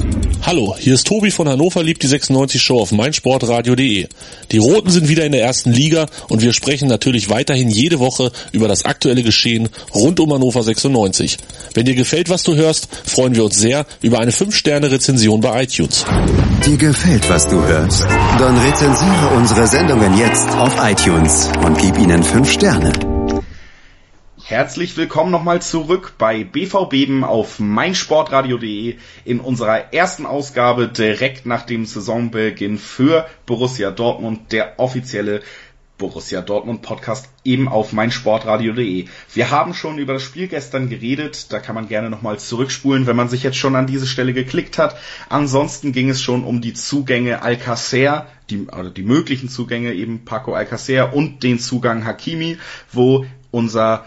Hallo, 0.43 0.75
hier 0.77 0.95
ist 0.95 1.05
Tobi 1.05 1.29
von 1.29 1.47
Hannover 1.47 1.83
liebt 1.83 2.01
die 2.01 2.07
96 2.07 2.59
Show 2.61 2.79
auf 2.79 2.91
meinsportradio.de. 2.91 4.07
Die 4.51 4.57
Roten 4.57 4.89
sind 4.89 5.07
wieder 5.07 5.23
in 5.23 5.31
der 5.31 5.43
ersten 5.43 5.71
Liga 5.71 6.07
und 6.29 6.41
wir 6.41 6.51
sprechen 6.51 6.89
natürlich 6.89 7.29
weiterhin 7.29 7.69
jede 7.69 7.99
Woche 7.99 8.31
über 8.51 8.67
das 8.67 8.83
aktuelle 8.83 9.21
Geschehen 9.21 9.69
rund 9.93 10.19
um 10.19 10.33
Hannover 10.33 10.63
96. 10.63 11.37
Wenn 11.75 11.85
dir 11.85 11.95
gefällt, 11.95 12.29
was 12.29 12.41
du 12.41 12.55
hörst, 12.55 12.87
freuen 13.05 13.35
wir 13.35 13.45
uns 13.45 13.59
sehr 13.59 13.85
über 14.01 14.19
eine 14.19 14.31
5-Sterne-Rezension 14.31 15.41
bei 15.41 15.63
iTunes. 15.63 16.05
Dir 16.65 16.77
gefällt, 16.77 17.29
was 17.29 17.47
du 17.47 17.63
hörst? 17.63 18.01
Dann 18.39 18.57
rezensiere 18.57 19.27
unsere 19.37 19.67
Sendungen 19.67 20.17
jetzt 20.17 20.49
auf 20.57 20.73
iTunes 20.81 21.49
und 21.63 21.77
gib 21.77 21.99
ihnen 21.99 22.23
5 22.23 22.51
Sterne. 22.51 23.10
Herzlich 24.51 24.97
willkommen 24.97 25.31
nochmal 25.31 25.61
zurück 25.61 26.15
bei 26.17 26.43
BV 26.43 26.89
auf 27.23 27.59
meinsportradio.de 27.61 28.97
in 29.23 29.39
unserer 29.39 29.93
ersten 29.93 30.25
Ausgabe 30.25 30.89
direkt 30.89 31.45
nach 31.45 31.61
dem 31.65 31.85
Saisonbeginn 31.85 32.77
für 32.77 33.27
Borussia 33.45 33.91
Dortmund, 33.91 34.51
der 34.51 34.77
offizielle 34.77 35.39
Borussia 35.97 36.41
Dortmund 36.41 36.81
Podcast 36.81 37.29
eben 37.45 37.69
auf 37.69 37.93
meinsportradio.de. 37.93 39.05
Wir 39.33 39.51
haben 39.51 39.73
schon 39.73 39.99
über 39.99 40.11
das 40.15 40.23
Spiel 40.23 40.49
gestern 40.49 40.89
geredet, 40.89 41.53
da 41.53 41.59
kann 41.59 41.75
man 41.75 41.87
gerne 41.87 42.09
nochmal 42.09 42.37
zurückspulen, 42.37 43.07
wenn 43.07 43.15
man 43.15 43.29
sich 43.29 43.43
jetzt 43.43 43.57
schon 43.57 43.77
an 43.77 43.87
diese 43.87 44.05
Stelle 44.05 44.33
geklickt 44.33 44.77
hat. 44.77 44.97
Ansonsten 45.29 45.93
ging 45.93 46.09
es 46.09 46.21
schon 46.21 46.43
um 46.43 46.59
die 46.59 46.73
Zugänge 46.73 47.41
Alcacer, 47.41 48.27
die, 48.49 48.67
also 48.69 48.89
die 48.89 49.03
möglichen 49.03 49.47
Zugänge 49.47 49.93
eben 49.93 50.25
Paco 50.25 50.53
Alcacer 50.53 51.13
und 51.13 51.41
den 51.41 51.57
Zugang 51.57 52.03
Hakimi, 52.03 52.57
wo 52.91 53.25
unser 53.49 54.03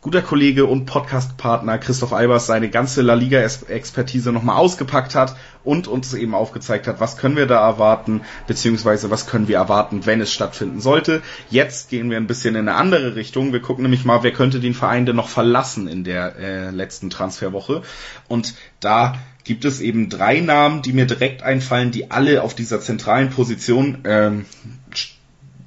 guter 0.00 0.22
Kollege 0.22 0.64
und 0.64 0.86
Podcastpartner 0.86 1.76
Christoph 1.78 2.12
Albers 2.12 2.46
seine 2.46 2.70
ganze 2.70 3.02
La 3.02 3.14
Liga-Expertise 3.14 4.30
nochmal 4.30 4.56
ausgepackt 4.56 5.16
hat 5.16 5.34
und 5.64 5.88
uns 5.88 6.14
eben 6.14 6.36
aufgezeigt 6.36 6.86
hat, 6.86 7.00
was 7.00 7.16
können 7.16 7.36
wir 7.36 7.46
da 7.46 7.66
erwarten, 7.66 8.20
beziehungsweise 8.46 9.10
was 9.10 9.26
können 9.26 9.48
wir 9.48 9.56
erwarten, 9.56 10.06
wenn 10.06 10.20
es 10.20 10.32
stattfinden 10.32 10.80
sollte. 10.80 11.20
Jetzt 11.50 11.90
gehen 11.90 12.10
wir 12.10 12.16
ein 12.16 12.28
bisschen 12.28 12.54
in 12.54 12.68
eine 12.68 12.76
andere 12.76 13.16
Richtung. 13.16 13.52
Wir 13.52 13.60
gucken 13.60 13.82
nämlich 13.82 14.04
mal, 14.04 14.22
wer 14.22 14.32
könnte 14.32 14.60
den 14.60 14.74
Verein 14.74 15.04
denn 15.04 15.16
noch 15.16 15.28
verlassen 15.28 15.88
in 15.88 16.04
der 16.04 16.36
äh, 16.36 16.70
letzten 16.70 17.10
Transferwoche. 17.10 17.82
Und 18.28 18.54
da 18.78 19.18
gibt 19.42 19.64
es 19.64 19.80
eben 19.80 20.10
drei 20.10 20.38
Namen, 20.40 20.82
die 20.82 20.92
mir 20.92 21.06
direkt 21.06 21.42
einfallen, 21.42 21.90
die 21.90 22.12
alle 22.12 22.42
auf 22.42 22.54
dieser 22.54 22.80
zentralen 22.80 23.30
Position 23.30 23.98
ähm, 24.04 24.44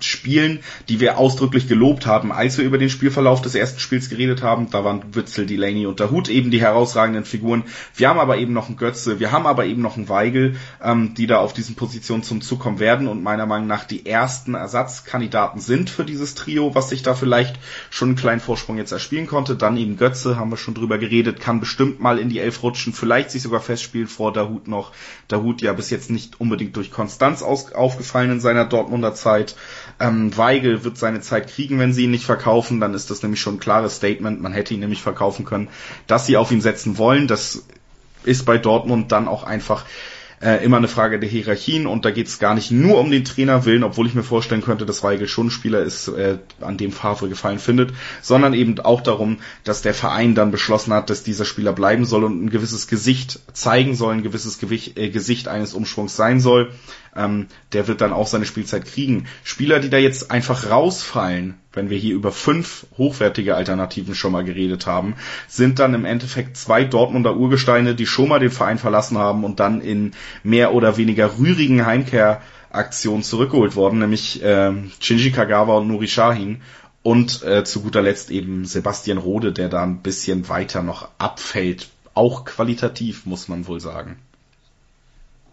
Spielen, 0.05 0.59
die 0.89 0.99
wir 0.99 1.17
ausdrücklich 1.17 1.67
gelobt 1.67 2.05
haben, 2.05 2.31
als 2.31 2.57
wir 2.57 2.65
über 2.65 2.77
den 2.77 2.89
Spielverlauf 2.89 3.41
des 3.41 3.55
ersten 3.55 3.79
Spiels 3.79 4.09
geredet 4.09 4.41
haben. 4.43 4.69
Da 4.69 4.83
waren 4.83 5.15
Witzel, 5.15 5.45
Delaney 5.45 5.85
und 5.85 6.01
Hut 6.11 6.29
eben 6.29 6.51
die 6.51 6.61
herausragenden 6.61 7.25
Figuren. 7.25 7.63
Wir 7.95 8.09
haben 8.09 8.19
aber 8.19 8.37
eben 8.37 8.53
noch 8.53 8.67
einen 8.67 8.77
Götze, 8.77 9.19
wir 9.19 9.31
haben 9.31 9.45
aber 9.45 9.65
eben 9.65 9.81
noch 9.81 9.97
einen 9.97 10.09
Weigel, 10.09 10.55
ähm, 10.83 11.13
die 11.15 11.27
da 11.27 11.37
auf 11.39 11.53
diesen 11.53 11.75
Positionen 11.75 12.23
zum 12.23 12.41
Zug 12.41 12.59
kommen 12.59 12.79
werden 12.79 13.07
und 13.07 13.23
meiner 13.23 13.45
Meinung 13.45 13.67
nach 13.67 13.83
die 13.83 14.05
ersten 14.05 14.53
Ersatzkandidaten 14.53 15.59
sind 15.59 15.89
für 15.89 16.05
dieses 16.05 16.35
Trio, 16.35 16.75
was 16.75 16.89
sich 16.89 17.03
da 17.03 17.13
vielleicht 17.13 17.59
schon 17.89 18.09
einen 18.09 18.17
kleinen 18.17 18.41
Vorsprung 18.41 18.77
jetzt 18.77 18.91
erspielen 18.91 19.27
konnte. 19.27 19.55
Dann 19.55 19.77
eben 19.77 19.97
Götze, 19.97 20.37
haben 20.37 20.51
wir 20.51 20.57
schon 20.57 20.73
drüber 20.73 20.97
geredet, 20.97 21.39
kann 21.39 21.59
bestimmt 21.59 21.99
mal 21.99 22.19
in 22.19 22.29
die 22.29 22.39
Elf 22.39 22.63
rutschen, 22.63 22.93
vielleicht 22.93 23.31
sich 23.31 23.41
sogar 23.41 23.61
festspielen 23.61 24.07
vor 24.07 24.33
Dahut 24.33 24.67
noch. 24.67 24.91
Dahut 25.27 25.61
ja 25.61 25.73
bis 25.73 25.89
jetzt 25.89 26.09
nicht 26.09 26.39
unbedingt 26.39 26.75
durch 26.75 26.91
Konstanz 26.91 27.41
aus, 27.41 27.73
aufgefallen 27.73 28.31
in 28.31 28.39
seiner 28.39 28.65
Dortmunder 28.65 29.13
Zeit. 29.13 29.55
Ähm, 30.01 30.35
Weigel 30.35 30.83
wird 30.83 30.97
seine 30.97 31.21
Zeit 31.21 31.47
kriegen, 31.47 31.79
wenn 31.79 31.93
sie 31.93 32.05
ihn 32.05 32.11
nicht 32.11 32.25
verkaufen. 32.25 32.79
Dann 32.79 32.93
ist 32.93 33.11
das 33.11 33.21
nämlich 33.21 33.41
schon 33.41 33.55
ein 33.55 33.59
klares 33.59 33.97
Statement. 33.97 34.41
Man 34.41 34.53
hätte 34.53 34.73
ihn 34.73 34.79
nämlich 34.79 35.01
verkaufen 35.01 35.45
können, 35.45 35.67
dass 36.07 36.25
sie 36.25 36.37
auf 36.37 36.51
ihn 36.51 36.61
setzen 36.61 36.97
wollen. 36.97 37.27
Das 37.27 37.65
ist 38.23 38.45
bei 38.45 38.57
Dortmund 38.57 39.11
dann 39.11 39.27
auch 39.27 39.43
einfach 39.43 39.85
äh, 40.41 40.63
immer 40.63 40.77
eine 40.77 40.87
Frage 40.87 41.19
der 41.19 41.29
Hierarchien 41.29 41.85
und 41.85 42.03
da 42.03 42.11
geht 42.11 42.27
es 42.27 42.39
gar 42.39 42.55
nicht 42.55 42.71
nur 42.71 42.99
um 42.99 43.11
den 43.11 43.23
Trainerwillen, 43.23 43.83
obwohl 43.83 44.07
ich 44.07 44.15
mir 44.15 44.23
vorstellen 44.23 44.63
könnte, 44.63 44.85
dass 44.85 45.03
Weigel 45.03 45.27
schon 45.27 45.47
ein 45.47 45.51
Spieler 45.51 45.81
ist, 45.81 46.07
äh, 46.07 46.39
an 46.59 46.77
dem 46.77 46.91
Favre 46.91 47.29
gefallen 47.29 47.59
findet, 47.59 47.93
sondern 48.21 48.53
eben 48.53 48.79
auch 48.79 49.01
darum, 49.01 49.37
dass 49.63 49.81
der 49.81 49.93
Verein 49.93 50.33
dann 50.33 50.51
beschlossen 50.51 50.93
hat, 50.93 51.09
dass 51.09 51.23
dieser 51.23 51.45
Spieler 51.45 51.73
bleiben 51.73 52.05
soll 52.05 52.23
und 52.23 52.43
ein 52.43 52.49
gewisses 52.49 52.87
Gesicht 52.87 53.39
zeigen 53.53 53.95
soll, 53.95 54.15
ein 54.15 54.23
gewisses 54.23 54.57
Gewicht, 54.57 54.97
äh, 54.97 55.09
Gesicht 55.09 55.47
eines 55.47 55.73
Umschwungs 55.73 56.15
sein 56.15 56.39
soll 56.39 56.71
ähm, 57.15 57.47
der 57.73 57.87
wird 57.87 58.01
dann 58.01 58.13
auch 58.13 58.27
seine 58.27 58.45
Spielzeit 58.45 58.85
kriegen. 58.85 59.25
Spieler, 59.43 59.79
die 59.79 59.89
da 59.89 59.97
jetzt 59.97 60.31
einfach 60.31 60.69
rausfallen, 60.69 61.55
wenn 61.73 61.89
wir 61.89 61.97
hier 61.97 62.15
über 62.15 62.31
fünf 62.31 62.85
hochwertige 62.97 63.55
Alternativen 63.55 64.15
schon 64.15 64.31
mal 64.31 64.43
geredet 64.43 64.87
haben, 64.87 65.15
sind 65.47 65.79
dann 65.79 65.93
im 65.93 66.05
Endeffekt 66.05 66.57
zwei 66.57 66.83
Dortmunder 66.83 67.35
Urgesteine, 67.35 67.95
die 67.95 68.05
schon 68.05 68.29
mal 68.29 68.39
den 68.39 68.51
Verein 68.51 68.77
verlassen 68.77 69.17
haben 69.17 69.43
und 69.43 69.59
dann 69.59 69.81
in 69.81 70.11
mehr 70.43 70.73
oder 70.73 70.97
weniger 70.97 71.37
rührigen 71.37 71.85
Heimkehraktionen 71.85 73.23
zurückgeholt 73.23 73.75
worden, 73.75 73.99
nämlich 73.99 74.43
äh, 74.43 74.73
Shinji 74.99 75.31
Kagawa 75.31 75.77
und 75.77 75.87
Nuri 75.87 76.07
Shahin. 76.07 76.61
Und 77.03 77.41
äh, 77.41 77.63
zu 77.63 77.81
guter 77.81 78.03
Letzt 78.03 78.29
eben 78.29 78.65
Sebastian 78.65 79.17
Rode, 79.17 79.51
der 79.53 79.69
da 79.69 79.81
ein 79.81 80.03
bisschen 80.03 80.49
weiter 80.49 80.83
noch 80.83 81.07
abfällt. 81.17 81.89
Auch 82.13 82.45
qualitativ, 82.45 83.25
muss 83.25 83.47
man 83.47 83.65
wohl 83.67 83.79
sagen. 83.79 84.19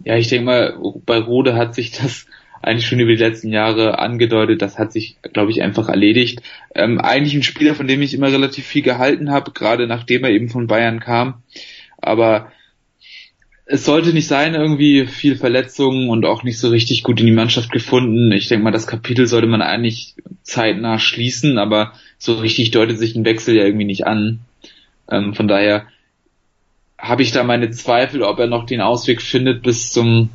Ja, 0.05 0.17
ich 0.17 0.29
denke 0.29 0.45
mal, 0.45 0.79
bei 1.05 1.19
Rode 1.19 1.55
hat 1.55 1.75
sich 1.75 1.91
das 1.93 2.27
eigentlich 2.63 2.87
schon 2.87 3.01
über 3.01 3.13
die 3.13 3.23
letzten 3.23 3.53
Jahre 3.53 3.99
angedeutet. 3.99 4.63
Das 4.63 4.79
hat 4.79 4.93
sich, 4.93 5.17
glaube 5.33 5.51
ich, 5.51 5.63
einfach 5.63 5.89
erledigt. 5.89 6.43
Ähm, 6.75 7.01
eigentlich 7.01 7.35
ein 7.35 7.43
Spieler, 7.43 7.75
von 7.75 7.87
dem 7.87 8.03
ich 8.03 8.15
immer 8.15 8.33
relativ 8.33 8.67
viel 8.67 8.83
gehalten 8.83 9.31
habe, 9.31 9.53
gerade 9.53 9.87
nachdem 9.87 10.25
er 10.25 10.31
eben 10.31 10.49
von 10.49 10.67
Bayern 10.67 11.01
kam. 11.01 11.43
Aber 11.99 12.53
es 13.71 13.85
sollte 13.85 14.13
nicht 14.15 14.27
sein, 14.27 14.55
irgendwie 14.55 15.07
viel 15.07 15.37
Verletzungen 15.37 16.09
und 16.09 16.25
auch 16.25 16.43
nicht 16.43 16.59
so 16.59 16.71
richtig 16.71 17.03
gut 17.03 17.21
in 17.21 17.27
die 17.27 17.33
Mannschaft 17.33 17.71
gefunden. 17.71 18.33
Ich 18.33 18.49
denke 18.49 18.65
mal, 18.65 18.71
das 18.71 18.87
Kapitel 18.87 19.27
sollte 19.27 19.47
man 19.47 19.61
eigentlich 19.61 20.15
zeitnah 20.43 20.99
schließen, 20.99 21.59
aber 21.59 21.93
so 22.17 22.35
richtig 22.37 22.71
deutet 22.71 22.99
sich 22.99 23.15
ein 23.15 23.27
Wechsel 23.27 23.55
ja 23.55 23.65
irgendwie 23.65 23.85
nicht 23.85 24.07
an. 24.07 24.41
Ähm, 25.11 25.35
von 25.35 25.49
daher 25.49 25.87
habe 26.99 27.23
ich 27.23 27.33
da 27.33 27.45
meine 27.45 27.71
Zweifel, 27.71 28.23
ob 28.23 28.39
er 28.39 28.49
noch 28.49 28.67
den 28.67 28.81
Ausweg 28.81 29.23
findet 29.23 29.63
bis 29.63 29.93
zum 29.93 30.31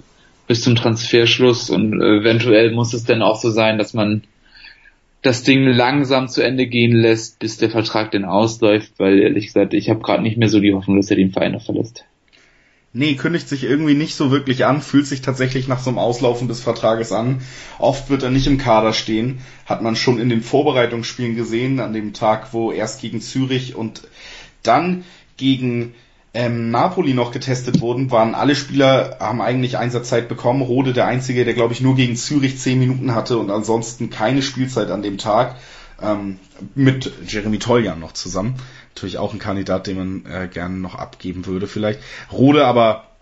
bis 0.48 0.62
zum 0.62 0.76
Transferschluss 0.76 1.70
und 1.70 1.94
eventuell 2.02 2.72
muss 2.72 2.94
es 2.94 3.06
dann 3.06 3.22
auch 3.22 3.40
so 3.40 3.50
sein, 3.50 3.78
dass 3.78 3.94
man 3.94 4.24
das 5.22 5.44
Ding 5.44 5.66
langsam 5.66 6.28
zu 6.28 6.42
Ende 6.42 6.68
gehen 6.68 6.92
lässt, 6.92 7.40
bis 7.40 7.58
der 7.58 7.70
Vertrag 7.70 8.12
denn 8.12 8.26
ausläuft, 8.26 8.92
weil 8.98 9.20
ehrlich 9.20 9.48
gesagt, 9.48 9.74
ich 9.74 9.90
habe 9.90 10.02
gerade 10.02 10.22
nicht 10.22 10.38
mehr 10.38 10.50
so 10.50 10.60
die 10.60 10.74
Hoffnung, 10.74 10.98
dass 10.98 11.10
er 11.10 11.16
den 11.16 11.32
Verein 11.32 11.54
noch 11.54 11.64
verlässt. 11.64 12.04
Nee, 12.96 13.16
kündigt 13.16 13.50
sich 13.50 13.64
irgendwie 13.64 13.96
nicht 13.96 14.16
so 14.16 14.30
wirklich 14.30 14.66
an, 14.66 14.82
fühlt 14.82 15.08
sich 15.08 15.22
tatsächlich 15.22 15.68
nach 15.68 15.80
so 15.80 15.90
einem 15.90 15.98
Auslaufen 15.98 16.48
des 16.48 16.60
Vertrages 16.60 17.12
an. 17.12 17.42
Oft 17.80 18.10
wird 18.10 18.22
er 18.22 18.30
nicht 18.30 18.46
im 18.46 18.60
Kader 18.60 18.94
stehen, 18.94 19.40
hat 19.66 19.82
man 19.82 19.96
schon 19.96 20.20
in 20.20 20.30
den 20.30 20.44
Vorbereitungsspielen 20.44 21.36
gesehen, 21.36 21.80
an 21.80 21.94
dem 21.94 22.14
Tag, 22.14 22.54
wo 22.54 22.72
erst 22.72 23.02
gegen 23.02 23.20
Zürich 23.20 23.76
und 23.76 24.04
dann 24.62 25.06
gegen 25.38 25.96
ähm, 26.34 26.72
Napoli 26.72 27.14
noch 27.14 27.32
getestet 27.32 27.80
wurden, 27.80 28.10
waren 28.10 28.34
alle 28.34 28.56
Spieler, 28.56 29.18
haben 29.20 29.42
eigentlich 29.42 29.78
Einsatzzeit 29.78 30.28
bekommen. 30.28 30.62
Rode 30.62 30.94
der 30.94 31.06
Einzige, 31.06 31.46
der 31.46 31.54
glaube 31.54 31.74
ich 31.74 31.82
nur 31.82 31.96
gegen 31.96 32.16
Zürich 32.16 32.60
zehn 32.60 32.80
Minuten 32.80 33.14
hatte 33.14 33.38
und 33.38 33.52
ansonsten 33.52 34.10
keine 34.10 34.42
Spielzeit 34.42 34.90
an 34.90 35.04
dem 35.04 35.18
Tag. 35.18 35.56
Ähm, 36.02 36.40
mit 36.74 37.12
Jeremy 37.28 37.60
Toljan 37.60 38.00
noch 38.00 38.14
zusammen. 38.14 38.56
Natürlich 38.96 39.20
auch 39.20 39.34
ein 39.34 39.40
Kandidat, 39.40 39.88
den 39.88 39.98
man 39.98 40.26
äh, 40.26 40.48
gerne 40.48 40.76
noch 40.76 40.96
abgeben 40.96 41.46
würde 41.46 41.68
vielleicht. 41.68 42.00
Rode 42.32 42.66
aber 42.66 43.13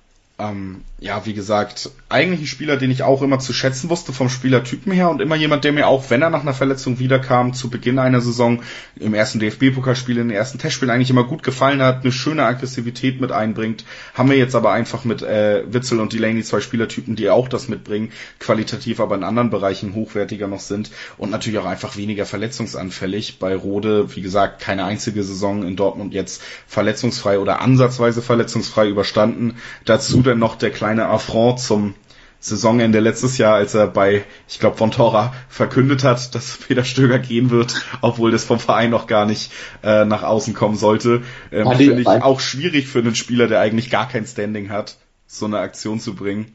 ähm, 0.42 0.82
ja, 1.00 1.26
wie 1.26 1.34
gesagt, 1.34 1.90
eigentlich 2.10 2.42
ein 2.42 2.48
Spieler, 2.48 2.78
den 2.78 2.92
ich 2.92 3.04
auch 3.04 3.22
immer 3.22 3.40
zu 3.40 3.54
schätzen 3.54 3.90
wusste 3.90 4.14
vom 4.14 4.30
Spielertypen 4.30 4.92
her 4.92 5.10
und 5.10 5.22
immer 5.22 5.36
jemand, 5.36 5.64
der 5.64 5.72
mir 5.72 5.88
auch, 5.88 6.10
wenn 6.10 6.22
er 6.22 6.30
nach 6.30 6.42
einer 6.42 6.54
Verletzung 6.54 7.00
wiederkam, 7.00 7.54
zu 7.54 7.70
Beginn 7.70 7.98
einer 7.98 8.22
Saison 8.22 8.62
im 9.00 9.14
ersten 9.14 9.40
DFB-Pokalspiel, 9.40 10.18
in 10.18 10.30
den 10.30 10.38
ersten 10.38 10.60
Testspielen 10.60 10.94
eigentlich 10.94 11.10
immer 11.10 11.24
gut 11.24 11.42
gefallen 11.42 11.82
hat, 11.82 12.04
eine 12.04 12.12
schöne 12.12 12.46
Aggressivität 12.46 13.20
mit 13.20 13.32
einbringt. 13.32 13.84
Haben 14.14 14.30
wir 14.30 14.38
jetzt 14.38 14.56
aber 14.56 14.72
einfach 14.72 15.04
mit 15.04 15.22
äh, 15.22 15.64
Witzel 15.72 16.00
und 16.00 16.14
Delaney 16.14 16.44
zwei 16.44 16.62
Spielertypen, 16.62 17.16
die 17.16 17.30
auch 17.30 17.48
das 17.48 17.68
mitbringen, 17.68 18.12
qualitativ 18.40 19.00
aber 19.00 19.16
in 19.16 19.24
anderen 19.24 19.50
Bereichen 19.50 19.96
hochwertiger 19.96 20.48
noch 20.48 20.60
sind 20.60 20.92
und 21.18 21.32
natürlich 21.32 21.60
auch 21.60 21.66
einfach 21.66 21.98
weniger 21.98 22.26
verletzungsanfällig. 22.26 23.40
Bei 23.40 23.56
Rode, 23.56 24.16
wie 24.16 24.22
gesagt, 24.22 24.62
keine 24.62 24.86
einzige 24.86 25.24
Saison 25.24 25.64
in 25.64 25.76
Dortmund 25.76 26.14
jetzt 26.14 26.44
verletzungsfrei 26.68 27.40
oder 27.40 27.62
ansatzweise 27.62 28.22
verletzungsfrei 28.22 28.88
überstanden. 28.88 29.56
Dazu 29.86 30.22
dann 30.32 30.40
noch 30.40 30.56
der 30.56 30.72
kleine 30.72 31.08
Affront 31.08 31.60
zum 31.60 31.94
Saisonende 32.40 33.00
letztes 33.00 33.38
Jahr, 33.38 33.54
als 33.54 33.76
er 33.76 33.86
bei, 33.86 34.26
ich 34.50 34.60
glaube, 34.60 34.76
von 34.76 34.90
Tora 34.90 35.34
verkündet 35.48 36.04
hat, 36.04 36.34
dass 36.34 36.58
Peter 36.58 36.84
Stöger 36.84 37.20
gehen 37.20 37.52
wird, 37.52 37.86
obwohl 38.02 38.32
das 38.32 38.44
vom 38.44 38.60
Verein 38.60 38.90
noch 38.90 39.06
gar 39.06 39.28
nicht 39.28 39.52
äh, 39.84 40.06
nach 40.06 40.24
außen 40.24 40.56
kommen 40.56 40.76
sollte. 40.76 41.22
Ähm, 41.52 41.72
Finde 41.72 42.02
ich 42.02 42.08
auch 42.08 42.40
schwierig 42.40 42.88
für 42.88 43.00
einen 43.00 43.14
Spieler, 43.14 43.48
der 43.48 43.60
eigentlich 43.60 43.92
gar 43.92 44.10
kein 44.10 44.26
Standing 44.26 44.72
hat, 44.72 44.98
so 45.28 45.46
eine 45.46 45.60
Aktion 45.60 46.00
zu 46.00 46.16
bringen. 46.16 46.52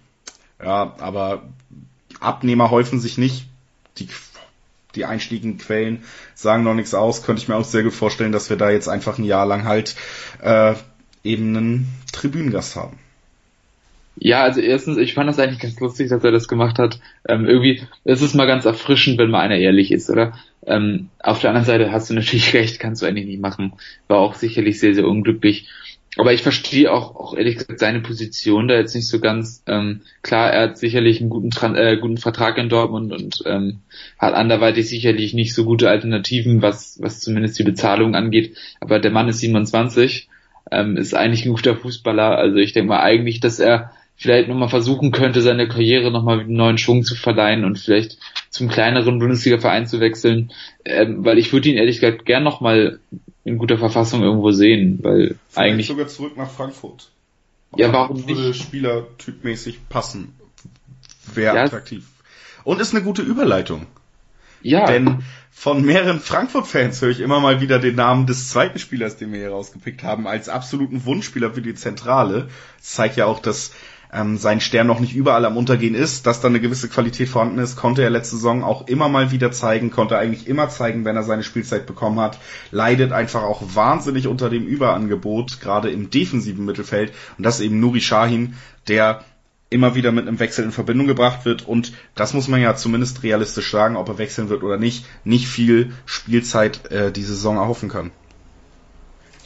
Ja, 0.60 0.96
aber 0.98 1.44
Abnehmer 2.18 2.70
häufen 2.72 2.98
sich 2.98 3.16
nicht. 3.16 3.46
Die, 3.98 4.08
die 4.96 5.04
einstiegigen 5.04 5.58
Quellen 5.58 6.02
sagen 6.34 6.64
noch 6.64 6.74
nichts 6.74 6.94
aus. 6.94 7.22
Könnte 7.22 7.42
ich 7.42 7.48
mir 7.48 7.54
auch 7.54 7.64
sehr 7.64 7.84
gut 7.84 7.94
vorstellen, 7.94 8.32
dass 8.32 8.50
wir 8.50 8.56
da 8.56 8.70
jetzt 8.70 8.88
einfach 8.88 9.18
ein 9.18 9.24
Jahr 9.24 9.46
lang 9.46 9.64
halt 9.64 9.94
äh, 10.42 10.74
eben 11.22 11.56
einen 11.56 11.94
Tribünengast 12.10 12.74
haben. 12.74 12.98
Ja, 14.18 14.42
also 14.42 14.60
erstens, 14.60 14.96
ich 14.96 15.14
fand 15.14 15.28
das 15.28 15.38
eigentlich 15.38 15.60
ganz 15.60 15.78
lustig, 15.78 16.08
dass 16.08 16.24
er 16.24 16.32
das 16.32 16.48
gemacht 16.48 16.78
hat. 16.78 17.00
Ähm, 17.28 17.46
irgendwie, 17.46 17.82
es 18.04 18.22
ist 18.22 18.34
mal 18.34 18.46
ganz 18.46 18.64
erfrischend, 18.64 19.18
wenn 19.18 19.30
mal 19.30 19.40
einer 19.40 19.58
ehrlich 19.58 19.92
ist, 19.92 20.08
oder? 20.08 20.32
Ähm, 20.66 21.10
auf 21.20 21.40
der 21.40 21.50
anderen 21.50 21.66
Seite 21.66 21.92
hast 21.92 22.08
du 22.08 22.14
natürlich 22.14 22.54
recht, 22.54 22.80
kannst 22.80 23.02
du 23.02 23.06
eigentlich 23.06 23.26
nicht 23.26 23.40
machen. 23.40 23.74
War 24.08 24.18
auch 24.18 24.34
sicherlich 24.34 24.80
sehr, 24.80 24.94
sehr 24.94 25.06
unglücklich. 25.06 25.68
Aber 26.18 26.32
ich 26.32 26.42
verstehe 26.42 26.90
auch, 26.90 27.14
auch 27.14 27.36
ehrlich 27.36 27.56
gesagt 27.56 27.78
seine 27.78 28.00
Position 28.00 28.68
da 28.68 28.74
jetzt 28.76 28.94
nicht 28.94 29.06
so 29.06 29.20
ganz. 29.20 29.62
Ähm, 29.66 30.00
klar, 30.22 30.50
er 30.50 30.62
hat 30.62 30.78
sicherlich 30.78 31.20
einen 31.20 31.28
guten, 31.28 31.50
äh, 31.74 31.98
guten 32.00 32.16
Vertrag 32.16 32.56
in 32.56 32.70
Dortmund 32.70 33.12
und 33.12 33.42
ähm, 33.44 33.80
hat 34.18 34.32
anderweitig 34.32 34.88
sicherlich 34.88 35.34
nicht 35.34 35.54
so 35.54 35.66
gute 35.66 35.90
Alternativen, 35.90 36.62
was, 36.62 36.98
was 37.02 37.20
zumindest 37.20 37.58
die 37.58 37.64
Bezahlung 37.64 38.14
angeht. 38.14 38.56
Aber 38.80 38.98
der 38.98 39.10
Mann 39.10 39.28
ist 39.28 39.40
27, 39.40 40.28
ähm, 40.70 40.96
ist 40.96 41.14
eigentlich 41.14 41.44
ein 41.44 41.52
guter 41.52 41.76
Fußballer. 41.76 42.38
Also 42.38 42.56
ich 42.56 42.72
denke 42.72 42.88
mal 42.88 43.00
eigentlich, 43.00 43.40
dass 43.40 43.60
er 43.60 43.92
vielleicht 44.16 44.48
nochmal 44.48 44.68
versuchen 44.68 45.12
könnte, 45.12 45.42
seine 45.42 45.68
Karriere 45.68 46.10
nochmal 46.10 46.40
einen 46.40 46.54
neuen 46.54 46.78
Schwung 46.78 47.04
zu 47.04 47.14
verleihen 47.14 47.64
und 47.64 47.78
vielleicht 47.78 48.18
zum 48.50 48.68
kleineren 48.68 49.18
Bundesliga-Verein 49.18 49.86
zu 49.86 50.00
wechseln, 50.00 50.52
ähm, 50.84 51.24
weil 51.24 51.38
ich 51.38 51.52
würde 51.52 51.68
ihn 51.68 51.76
ehrlich 51.76 52.00
gesagt 52.00 52.24
gern 52.24 52.42
nochmal 52.42 53.00
in 53.44 53.58
guter 53.58 53.78
Verfassung 53.78 54.22
irgendwo 54.22 54.50
sehen, 54.50 55.00
weil 55.02 55.36
vielleicht 55.48 55.58
eigentlich 55.58 55.86
sogar 55.86 56.08
zurück 56.08 56.36
nach 56.36 56.50
Frankfurt. 56.50 57.10
Ja, 57.76 57.92
warum 57.92 58.26
würde 58.26 58.48
nicht? 58.48 58.62
Spielertypmäßig 58.62 59.88
passen. 59.88 60.34
Wäre 61.34 61.56
ja. 61.56 61.64
attraktiv. 61.64 62.06
Und 62.64 62.80
ist 62.80 62.94
eine 62.94 63.04
gute 63.04 63.22
Überleitung. 63.22 63.86
Ja. 64.62 64.86
Denn 64.86 65.22
von 65.52 65.84
mehreren 65.84 66.20
Frankfurt-Fans 66.20 67.00
höre 67.02 67.10
ich 67.10 67.20
immer 67.20 67.40
mal 67.40 67.60
wieder 67.60 67.78
den 67.78 67.94
Namen 67.94 68.26
des 68.26 68.50
zweiten 68.50 68.78
Spielers, 68.78 69.16
den 69.16 69.32
wir 69.32 69.40
hier 69.40 69.50
rausgepickt 69.50 70.02
haben, 70.02 70.26
als 70.26 70.48
absoluten 70.48 71.04
Wunschspieler 71.04 71.52
für 71.52 71.62
die 71.62 71.74
Zentrale. 71.74 72.48
Das 72.78 72.92
zeigt 72.92 73.16
ja 73.16 73.26
auch, 73.26 73.40
dass 73.40 73.72
ähm, 74.12 74.36
sein 74.36 74.60
Stern 74.60 74.86
noch 74.86 75.00
nicht 75.00 75.14
überall 75.14 75.44
am 75.44 75.56
Untergehen 75.56 75.94
ist, 75.94 76.26
dass 76.26 76.40
da 76.40 76.48
eine 76.48 76.60
gewisse 76.60 76.88
Qualität 76.88 77.28
vorhanden 77.28 77.58
ist, 77.58 77.76
konnte 77.76 78.02
er 78.02 78.10
letzte 78.10 78.36
Saison 78.36 78.62
auch 78.62 78.86
immer 78.86 79.08
mal 79.08 79.30
wieder 79.30 79.52
zeigen, 79.52 79.90
konnte 79.90 80.18
eigentlich 80.18 80.46
immer 80.46 80.68
zeigen, 80.68 81.04
wenn 81.04 81.16
er 81.16 81.22
seine 81.22 81.42
Spielzeit 81.42 81.86
bekommen 81.86 82.20
hat, 82.20 82.38
leidet 82.70 83.12
einfach 83.12 83.42
auch 83.42 83.62
wahnsinnig 83.74 84.26
unter 84.26 84.50
dem 84.50 84.66
Überangebot, 84.66 85.60
gerade 85.60 85.90
im 85.90 86.10
defensiven 86.10 86.64
Mittelfeld 86.64 87.12
und 87.38 87.44
das 87.44 87.60
ist 87.60 87.66
eben 87.66 87.80
Nuri 87.80 88.00
Shahin, 88.00 88.54
der 88.88 89.24
immer 89.68 89.94
wieder 89.94 90.12
mit 90.12 90.28
einem 90.28 90.38
Wechsel 90.38 90.64
in 90.64 90.72
Verbindung 90.72 91.06
gebracht 91.06 91.44
wird 91.44 91.66
und 91.66 91.92
das 92.14 92.34
muss 92.34 92.48
man 92.48 92.60
ja 92.60 92.76
zumindest 92.76 93.22
realistisch 93.22 93.70
sagen, 93.70 93.96
ob 93.96 94.08
er 94.08 94.18
wechseln 94.18 94.48
wird 94.48 94.62
oder 94.62 94.76
nicht, 94.76 95.04
nicht 95.24 95.48
viel 95.48 95.92
Spielzeit 96.04 96.90
äh, 96.90 97.10
die 97.10 97.22
Saison 97.22 97.56
erhoffen 97.56 97.88
kann. 97.88 98.12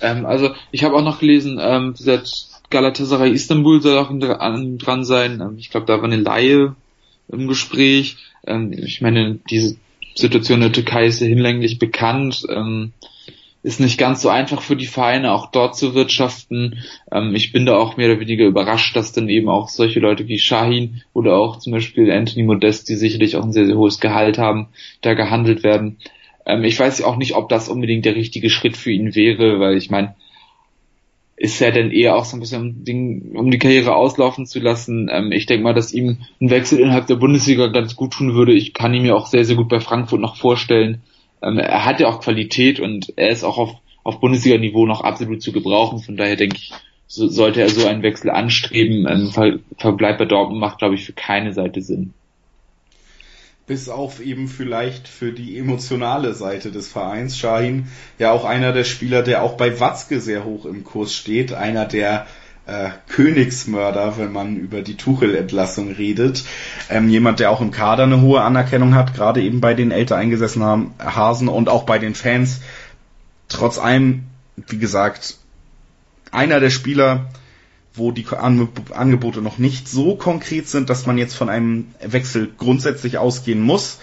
Ähm, 0.03 0.27
also 0.27 0.55
ich 0.71 0.85
habe 0.85 0.95
auch 0.95 1.03
noch 1.03 1.21
gelesen, 1.21 1.59
ähm, 1.61 1.95
seit 1.97 2.50
Galatasaray 2.71 3.33
Istanbul 3.33 3.83
soll 3.83 3.99
auch 3.99 4.11
dran 4.11 5.05
sein. 5.05 5.41
Ähm, 5.41 5.57
ich 5.59 5.71
glaube, 5.71 5.87
da 5.87 5.99
war 5.99 6.05
eine 6.05 6.17
Laie 6.17 6.77
im 7.29 7.49
Gespräch. 7.49 8.17
Ähm, 8.47 8.73
ich 8.73 9.01
meine, 9.01 9.39
diese 9.51 9.77
Situation 10.15 10.59
in 10.59 10.73
der 10.73 10.73
Türkei 10.73 11.07
ist 11.07 11.21
ja 11.21 11.27
hinlänglich 11.27 11.79
bekannt. 11.79 12.45
Ähm, 12.49 12.93
ist 13.63 13.81
nicht 13.81 13.99
ganz 13.99 14.23
so 14.23 14.31
einfach 14.31 14.63
für 14.63 14.77
die 14.77 14.87
Vereine, 14.87 15.33
auch 15.33 15.51
dort 15.51 15.77
zu 15.77 15.95
wirtschaften. 15.95 16.83
ich 17.35 17.53
bin 17.53 17.67
da 17.67 17.77
auch 17.77 17.99
mehr 17.99 18.11
oder 18.11 18.19
weniger 18.19 18.47
überrascht, 18.47 18.97
dass 18.97 19.13
dann 19.13 19.29
eben 19.29 19.51
auch 19.51 19.69
solche 19.69 20.01
Leute 20.01 20.27
wie 20.29 20.39
Shahin 20.39 21.03
oder 21.13 21.37
auch 21.37 21.59
zum 21.59 21.75
Beispiel 21.75 22.11
Anthony 22.11 22.45
Modest, 22.45 22.89
die 22.89 22.95
sicherlich 22.95 23.37
auch 23.37 23.45
ein 23.45 23.53
sehr, 23.53 23.67
sehr 23.67 23.77
hohes 23.77 24.01
Gehalt 24.01 24.39
haben, 24.39 24.69
da 25.03 25.13
gehandelt 25.13 25.63
werden. 25.63 25.99
ich 26.63 26.81
weiß 26.81 27.03
auch 27.03 27.17
nicht, 27.17 27.35
ob 27.35 27.51
das 27.51 27.69
unbedingt 27.69 28.07
der 28.07 28.15
richtige 28.15 28.49
Schritt 28.49 28.79
für 28.79 28.93
ihn 28.93 29.15
wäre, 29.15 29.61
weil 29.61 29.77
ich 29.77 29.91
meine, 29.91 30.15
ist 31.41 31.59
ja 31.59 31.71
dann 31.71 31.91
eher 31.91 32.17
auch 32.17 32.27
so 32.27 32.37
ein 32.37 32.41
bisschen 32.41 32.85
um, 32.87 33.37
um 33.37 33.51
die 33.51 33.59
Karriere 33.59 33.97
auslaufen 33.97 34.45
zu 34.45 34.61
lassen. 34.61 35.09
Ähm, 35.11 35.33
ich 35.33 35.47
denke 35.47 35.65
mal, 35.65 35.73
dass 35.73 35.91
ihm 35.91 36.19
ein 36.39 36.51
Wechsel 36.51 36.79
innerhalb 36.79 37.07
der 37.07 37.17
Bundesliga 37.17 37.69
ganz 37.69 37.97
gut 37.97 38.13
tun 38.13 38.35
würde. 38.35 38.53
Ich 38.53 38.75
kann 38.75 38.93
ihn 38.93 39.05
mir 39.05 39.17
auch 39.17 39.27
sehr, 39.27 39.47
sehr 39.47 39.57
gut 39.57 39.71
bei 39.71 39.81
Frankfurt 39.81 40.21
noch 40.21 40.37
vorstellen. 40.37 41.01
Ähm, 41.43 41.57
er 41.57 41.87
hat 41.87 41.99
ja 41.99 42.09
auch 42.09 42.21
Qualität 42.21 42.79
und 42.79 43.15
er 43.17 43.31
ist 43.31 43.43
auch 43.43 43.57
auf, 43.57 43.71
auf 44.05 44.21
Bundesliga-Niveau 44.21 44.85
noch 44.85 45.01
absolut 45.01 45.41
zu 45.41 45.51
gebrauchen. 45.51 46.01
Von 46.01 46.19
daher 46.19 46.37
denke 46.37 46.57
ich, 46.59 46.73
so, 47.07 47.27
sollte 47.27 47.63
er 47.63 47.71
so 47.71 47.87
einen 47.87 48.03
Wechsel 48.03 48.29
anstreben. 48.29 49.07
Ähm, 49.09 49.31
Ver 49.31 49.61
Verbleib 49.79 50.19
bei 50.19 50.27
Dortmund 50.27 50.61
macht, 50.61 50.79
glaube 50.79 50.97
ich, 50.97 51.07
für 51.07 51.15
keine 51.15 51.55
Seite 51.55 51.81
Sinn 51.81 52.13
bis 53.67 53.89
auf 53.89 54.21
eben 54.21 54.49
vielleicht 54.49 55.07
für 55.07 55.33
die 55.33 55.57
emotionale 55.59 56.35
Seite 56.35 56.73
des 56.73 56.89
Vereins. 56.89 57.39
Shahin 57.39 57.87
ja 58.19 58.33
auch 58.33 58.45
einer 58.45 58.73
der 58.73 58.85
Spieler, 58.85 59.23
der 59.23 59.43
auch 59.43 59.57
bei 59.57 59.79
Watzke 59.79 60.21
sehr 60.21 60.45
hoch 60.45 60.67
im 60.67 60.85
Kurs 60.85 61.15
steht, 61.15 61.53
einer 61.53 61.85
der 61.85 62.27
äh, 62.67 62.91
Königsmörder, 63.09 64.19
wenn 64.19 64.33
man 64.33 64.57
über 64.57 64.83
die 64.83 64.97
Tuchel-Entlassung 64.97 65.93
redet. 65.93 66.45
Ähm, 66.89 67.09
jemand, 67.09 67.41
der 67.41 67.51
auch 67.51 67.61
im 67.61 67.71
Kader 67.71 68.05
eine 68.05 68.21
hohe 68.21 68.43
Anerkennung 68.43 68.95
hat, 68.95 69.15
gerade 69.15 69.43
eben 69.43 69.61
bei 69.61 69.75
den 69.75 69.91
älter 69.91 70.17
eingesessenen 70.17 70.93
Hasen 70.99 71.49
und 71.49 71.69
auch 71.69 71.85
bei 71.85 71.99
den 71.99 72.15
Fans. 72.15 72.61
Trotz 73.49 73.79
allem, 73.79 74.25
wie 74.69 74.79
gesagt, 74.79 75.37
einer 76.31 76.61
der 76.61 76.71
Spieler, 76.71 77.27
wo 77.95 78.13
die 78.13 78.27
Angebote 78.29 79.43
noch 79.43 79.59
nicht 79.59 79.89
so 79.89 80.15
konkret 80.15 80.69
sind, 80.69 80.91
dass 80.91 81.07
man 81.07 81.19
jetzt 81.19 81.35
von 81.35 81.49
einem 81.49 81.89
Wechsel 82.01 82.51
grundsätzlich 82.57 83.19
ausgehen 83.19 83.61
muss, 83.61 83.99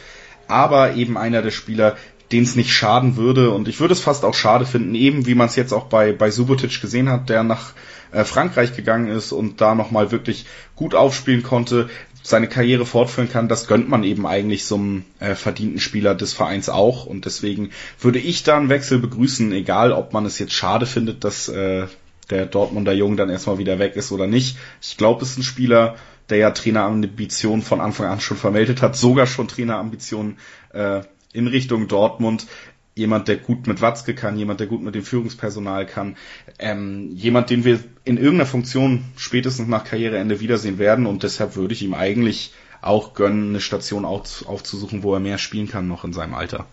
aber 0.47 0.95
eben 0.95 1.17
einer 1.17 1.41
der 1.41 1.51
Spieler, 1.51 1.95
den 2.31 2.43
es 2.43 2.55
nicht 2.55 2.73
schaden 2.73 3.15
würde. 3.15 3.51
Und 3.51 3.67
ich 3.67 3.79
würde 3.79 3.93
es 3.93 4.01
fast 4.01 4.25
auch 4.25 4.33
schade 4.33 4.65
finden, 4.65 4.95
eben 4.95 5.25
wie 5.25 5.35
man 5.35 5.47
es 5.47 5.55
jetzt 5.55 5.73
auch 5.73 5.85
bei, 5.85 6.11
bei 6.11 6.31
Subotic 6.31 6.81
gesehen 6.81 7.09
hat, 7.09 7.29
der 7.29 7.43
nach 7.43 7.73
äh, 8.11 8.23
Frankreich 8.23 8.75
gegangen 8.75 9.07
ist 9.07 9.31
und 9.31 9.61
da 9.61 9.75
nochmal 9.75 10.11
wirklich 10.11 10.45
gut 10.75 10.93
aufspielen 10.93 11.43
konnte, 11.43 11.89
seine 12.23 12.49
Karriere 12.49 12.85
fortführen 12.85 13.31
kann, 13.31 13.47
das 13.47 13.67
gönnt 13.67 13.88
man 13.88 14.03
eben 14.03 14.27
eigentlich 14.27 14.65
so 14.65 14.75
einem 14.75 15.05
äh, 15.19 15.33
verdienten 15.35 15.79
Spieler 15.79 16.13
des 16.13 16.33
Vereins 16.33 16.67
auch. 16.67 17.05
Und 17.05 17.23
deswegen 17.23 17.69
würde 18.01 18.19
ich 18.19 18.43
da 18.43 18.57
einen 18.57 18.67
Wechsel 18.67 18.99
begrüßen, 18.99 19.53
egal 19.53 19.93
ob 19.93 20.11
man 20.11 20.25
es 20.25 20.38
jetzt 20.38 20.51
schade 20.51 20.85
findet, 20.85 21.23
dass 21.23 21.47
äh, 21.47 21.88
der 22.30 22.45
Dortmunder 22.45 22.93
Jung 22.93 23.17
dann 23.17 23.30
erstmal 23.30 23.57
wieder 23.57 23.80
weg 23.80 23.95
ist 23.95 24.11
oder 24.11 24.28
nicht. 24.28 24.57
Ich 24.82 24.97
glaube, 24.97 25.23
es 25.23 25.32
ist 25.32 25.38
ein 25.39 25.43
Spieler, 25.43 25.95
der 26.30 26.38
ja 26.38 26.51
Trainerambitionen 26.51 27.61
von 27.61 27.82
Anfang 27.82 28.07
an 28.07 28.19
schon 28.19 28.38
vermeldet 28.38 28.82
hat, 28.82 28.95
sogar 28.95 29.28
schon 29.28 29.47
Trainerambitionen 29.47 30.38
äh, 30.73 31.01
in 31.34 31.47
Richtung 31.47 31.88
Dortmund. 31.88 32.47
Jemand, 32.95 33.28
der 33.28 33.38
gut 33.38 33.67
mit 33.67 33.82
Watzke 33.82 34.15
kann, 34.15 34.38
jemand, 34.38 34.59
der 34.59 34.67
gut 34.67 34.82
mit 34.82 34.95
dem 34.95 35.03
Führungspersonal 35.03 35.86
kann, 35.86 36.17
ähm, 36.57 37.11
jemand, 37.13 37.51
den 37.51 37.63
wir 37.63 37.80
in 38.05 38.17
irgendeiner 38.17 38.47
Funktion 38.47 39.05
spätestens 39.15 39.67
nach 39.67 39.84
Karriereende 39.84 40.39
wiedersehen 40.39 40.80
werden 40.80 41.05
und 41.05 41.21
deshalb 41.21 41.55
würde 41.55 41.75
ich 41.75 41.84
ihm 41.84 41.93
eigentlich 41.93 42.53
auch 42.82 43.13
gönnen, 43.13 43.49
eine 43.49 43.59
Station 43.59 44.03
aufzusuchen, 44.03 45.03
wo 45.03 45.13
er 45.13 45.19
mehr 45.19 45.38
spielen 45.38 45.67
kann 45.67 45.88
noch 45.88 46.03
in 46.03 46.13
seinem 46.13 46.34
Alter. 46.34 46.65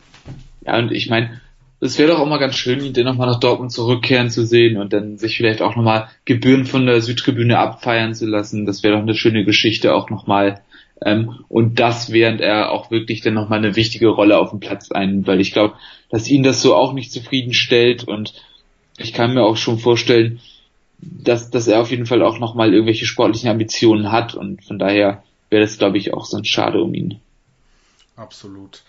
Ja, 0.65 0.79
und 0.79 0.93
ich 0.93 1.11
meine, 1.11 1.41
es 1.85 1.99
wäre 1.99 2.13
doch 2.13 2.21
auch 2.21 2.27
mal 2.27 2.39
ganz 2.39 2.57
schön, 2.57 2.83
ihn 2.83 2.95
dann 2.95 3.05
nochmal 3.05 3.27
nach 3.27 3.41
Dortmund 3.41 3.71
zurückkehren 3.71 4.31
zu 4.31 4.47
sehen 4.47 4.79
und 4.79 4.95
dann 4.95 5.19
sich 5.19 5.37
vielleicht 5.37 5.61
auch 5.61 5.77
nochmal 5.77 6.09
Gebühren 6.25 6.65
von 6.65 6.87
der 6.87 7.03
Südtribüne 7.03 7.59
abfeiern 7.59 8.15
zu 8.15 8.25
lassen. 8.25 8.65
Das 8.65 8.83
wäre 8.83 8.95
doch 8.95 9.03
eine 9.03 9.15
schöne 9.15 9.45
Geschichte 9.45 9.95
auch 9.95 10.09
nochmal. 10.09 10.63
Ähm, 11.05 11.45
und 11.51 11.79
das, 11.79 12.11
während 12.11 12.41
er 12.41 12.71
auch 12.71 12.91
wirklich 12.91 13.21
dann 13.21 13.35
nochmal 13.35 13.59
eine 13.59 13.77
wichtige 13.77 14.09
Rolle 14.09 14.39
auf 14.39 14.49
dem 14.49 14.61
Platz 14.61 14.93
ein, 14.93 15.27
weil 15.27 15.43
ich 15.43 15.53
glaube, 15.53 15.75
dass 16.09 16.27
ihn 16.27 16.43
das 16.43 16.63
so 16.63 16.75
auch 16.75 16.95
nicht 16.95 17.13
zufriedenstellt 17.13 18.05
und 18.05 18.33
ich 18.97 19.13
kann 19.13 19.35
mir 19.35 19.43
auch 19.43 19.59
schon 19.59 19.79
vorstellen, 19.79 20.41
dass, 20.99 21.51
dass 21.51 21.69
er 21.69 21.83
auf 21.83 21.91
jeden 21.91 22.07
Fall 22.07 22.23
auch 22.23 22.39
nochmal 22.39 22.73
irgendwelche 22.73 23.05
sportlichen 23.05 23.51
Ambitionen 23.51 24.11
hat 24.11 24.35
und 24.35 24.65
von 24.65 24.79
daher 24.79 25.23
wäre 25.51 25.63
das, 25.63 25.77
glaube 25.77 25.99
ich, 25.99 26.15
auch 26.15 26.25
so 26.25 26.39
ein 26.39 26.47
Schade 26.47 26.81
um 26.81 26.95
ihn. 26.95 27.21
Absolut. 28.17 28.83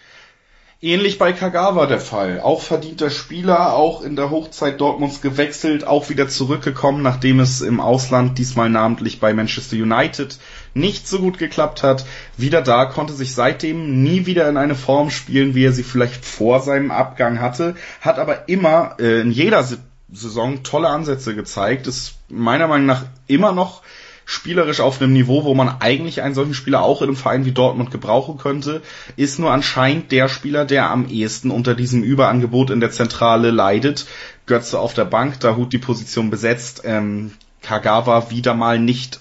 Ähnlich 0.81 1.17
bei 1.17 1.31
Kagawa 1.31 1.85
der 1.85 2.01
Fall. 2.01 2.41
Auch 2.41 2.61
verdienter 2.61 3.09
Spieler, 3.09 3.73
auch 3.73 4.01
in 4.01 4.17
der 4.17 4.29
Hochzeit 4.29 4.81
Dortmunds 4.81 5.21
gewechselt, 5.21 5.87
auch 5.87 6.09
wieder 6.09 6.27
zurückgekommen, 6.27 7.01
nachdem 7.01 7.39
es 7.39 7.61
im 7.61 7.79
Ausland, 7.79 8.37
diesmal 8.37 8.69
namentlich 8.69 9.21
bei 9.21 9.33
Manchester 9.33 9.77
United, 9.77 10.37
nicht 10.73 11.07
so 11.07 11.19
gut 11.19 11.37
geklappt 11.37 11.81
hat. 11.81 12.05
Wieder 12.35 12.61
da, 12.61 12.85
konnte 12.85 13.13
sich 13.13 13.33
seitdem 13.33 14.03
nie 14.03 14.25
wieder 14.25 14.49
in 14.49 14.57
eine 14.57 14.75
Form 14.75 15.11
spielen, 15.11 15.55
wie 15.55 15.63
er 15.63 15.71
sie 15.71 15.83
vielleicht 15.83 16.25
vor 16.25 16.59
seinem 16.59 16.91
Abgang 16.91 17.39
hatte, 17.39 17.75
hat 18.01 18.19
aber 18.19 18.49
immer 18.49 18.97
äh, 18.99 19.21
in 19.21 19.31
jeder 19.31 19.65
Saison 20.11 20.63
tolle 20.63 20.89
Ansätze 20.89 21.35
gezeigt, 21.35 21.87
ist 21.87 22.15
meiner 22.27 22.67
Meinung 22.67 22.85
nach 22.85 23.05
immer 23.27 23.53
noch 23.53 23.81
spielerisch 24.25 24.79
auf 24.79 25.01
einem 25.01 25.13
Niveau, 25.13 25.43
wo 25.43 25.53
man 25.53 25.77
eigentlich 25.79 26.21
einen 26.21 26.35
solchen 26.35 26.55
Spieler 26.55 26.81
auch 26.81 27.01
in 27.01 27.09
einem 27.09 27.17
Verein 27.17 27.45
wie 27.45 27.51
Dortmund 27.51 27.91
gebrauchen 27.91 28.37
könnte, 28.37 28.81
ist 29.15 29.39
nur 29.39 29.51
anscheinend 29.51 30.11
der 30.11 30.27
Spieler, 30.27 30.65
der 30.65 30.89
am 30.89 31.07
ehesten 31.07 31.51
unter 31.51 31.75
diesem 31.75 32.03
Überangebot 32.03 32.71
in 32.71 32.79
der 32.79 32.91
Zentrale 32.91 33.51
leidet. 33.51 34.07
Götze 34.47 34.79
auf 34.79 34.93
der 34.93 35.05
Bank, 35.05 35.39
da 35.39 35.55
Hut 35.55 35.73
die 35.73 35.77
Position 35.77 36.29
besetzt, 36.29 36.81
ähm, 36.85 37.31
Kagawa 37.61 38.29
wieder 38.29 38.53
mal 38.53 38.79
nicht 38.79 39.19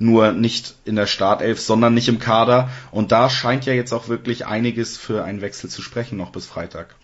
nur 0.00 0.32
nicht 0.32 0.76
in 0.84 0.96
der 0.96 1.06
Startelf, 1.06 1.60
sondern 1.60 1.94
nicht 1.94 2.08
im 2.08 2.18
Kader. 2.18 2.70
Und 2.90 3.12
da 3.12 3.28
scheint 3.28 3.66
ja 3.66 3.74
jetzt 3.74 3.92
auch 3.92 4.08
wirklich 4.08 4.46
einiges 4.46 4.96
für 4.96 5.24
einen 5.24 5.42
Wechsel 5.42 5.68
zu 5.68 5.82
sprechen, 5.82 6.16
noch 6.16 6.32
bis 6.32 6.46
Freitag. 6.46 6.96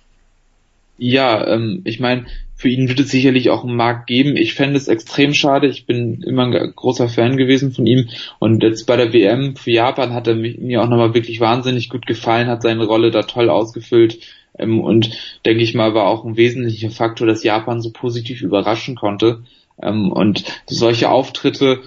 Ja, 0.99 1.47
ähm, 1.47 1.82
ich 1.84 2.01
meine, 2.01 2.26
für 2.55 2.70
ihn 2.70 2.88
wird 2.88 3.01
es 3.01 3.11
sicherlich 3.11 3.51
auch 3.51 3.64
einen 3.64 3.76
Markt 3.76 4.07
geben. 4.07 4.36
Ich 4.36 4.55
fände 4.55 4.78
es 4.78 4.88
extrem 4.88 5.34
schade. 5.34 5.66
Ich 5.66 5.84
bin 5.84 6.22
immer 6.22 6.47
ein 6.47 6.72
großer 6.74 7.09
Fan 7.09 7.36
gewesen 7.36 7.72
von 7.72 7.86
ihm. 7.86 8.09
Und 8.38 8.62
jetzt 8.62 8.86
bei 8.86 8.97
der 8.97 9.12
WM 9.12 9.57
für 9.57 9.72
Japan 9.72 10.14
hat 10.14 10.26
er 10.26 10.36
mir 10.36 10.82
auch 10.82 10.88
nochmal 10.88 11.12
wirklich 11.12 11.38
wahnsinnig 11.40 11.90
gut 11.90 12.07
gefallen, 12.07 12.49
hat 12.49 12.62
seine 12.62 12.86
Rolle 12.86 13.11
da 13.11 13.22
toll 13.22 13.51
ausgefüllt. 13.51 14.20
Ähm, 14.59 14.80
und 14.80 15.11
denke 15.44 15.62
ich 15.62 15.74
mal, 15.74 15.94
war 15.94 16.07
auch 16.07 16.24
ein 16.24 16.38
wesentlicher 16.38 16.90
Faktor, 16.90 17.26
dass 17.26 17.44
Japan 17.44 17.82
so 17.82 17.90
positiv 17.90 18.40
überraschen 18.40 18.94
konnte. 18.94 19.42
Ähm, 19.82 20.11
und 20.11 20.44
solche 20.66 21.11
Auftritte 21.11 21.82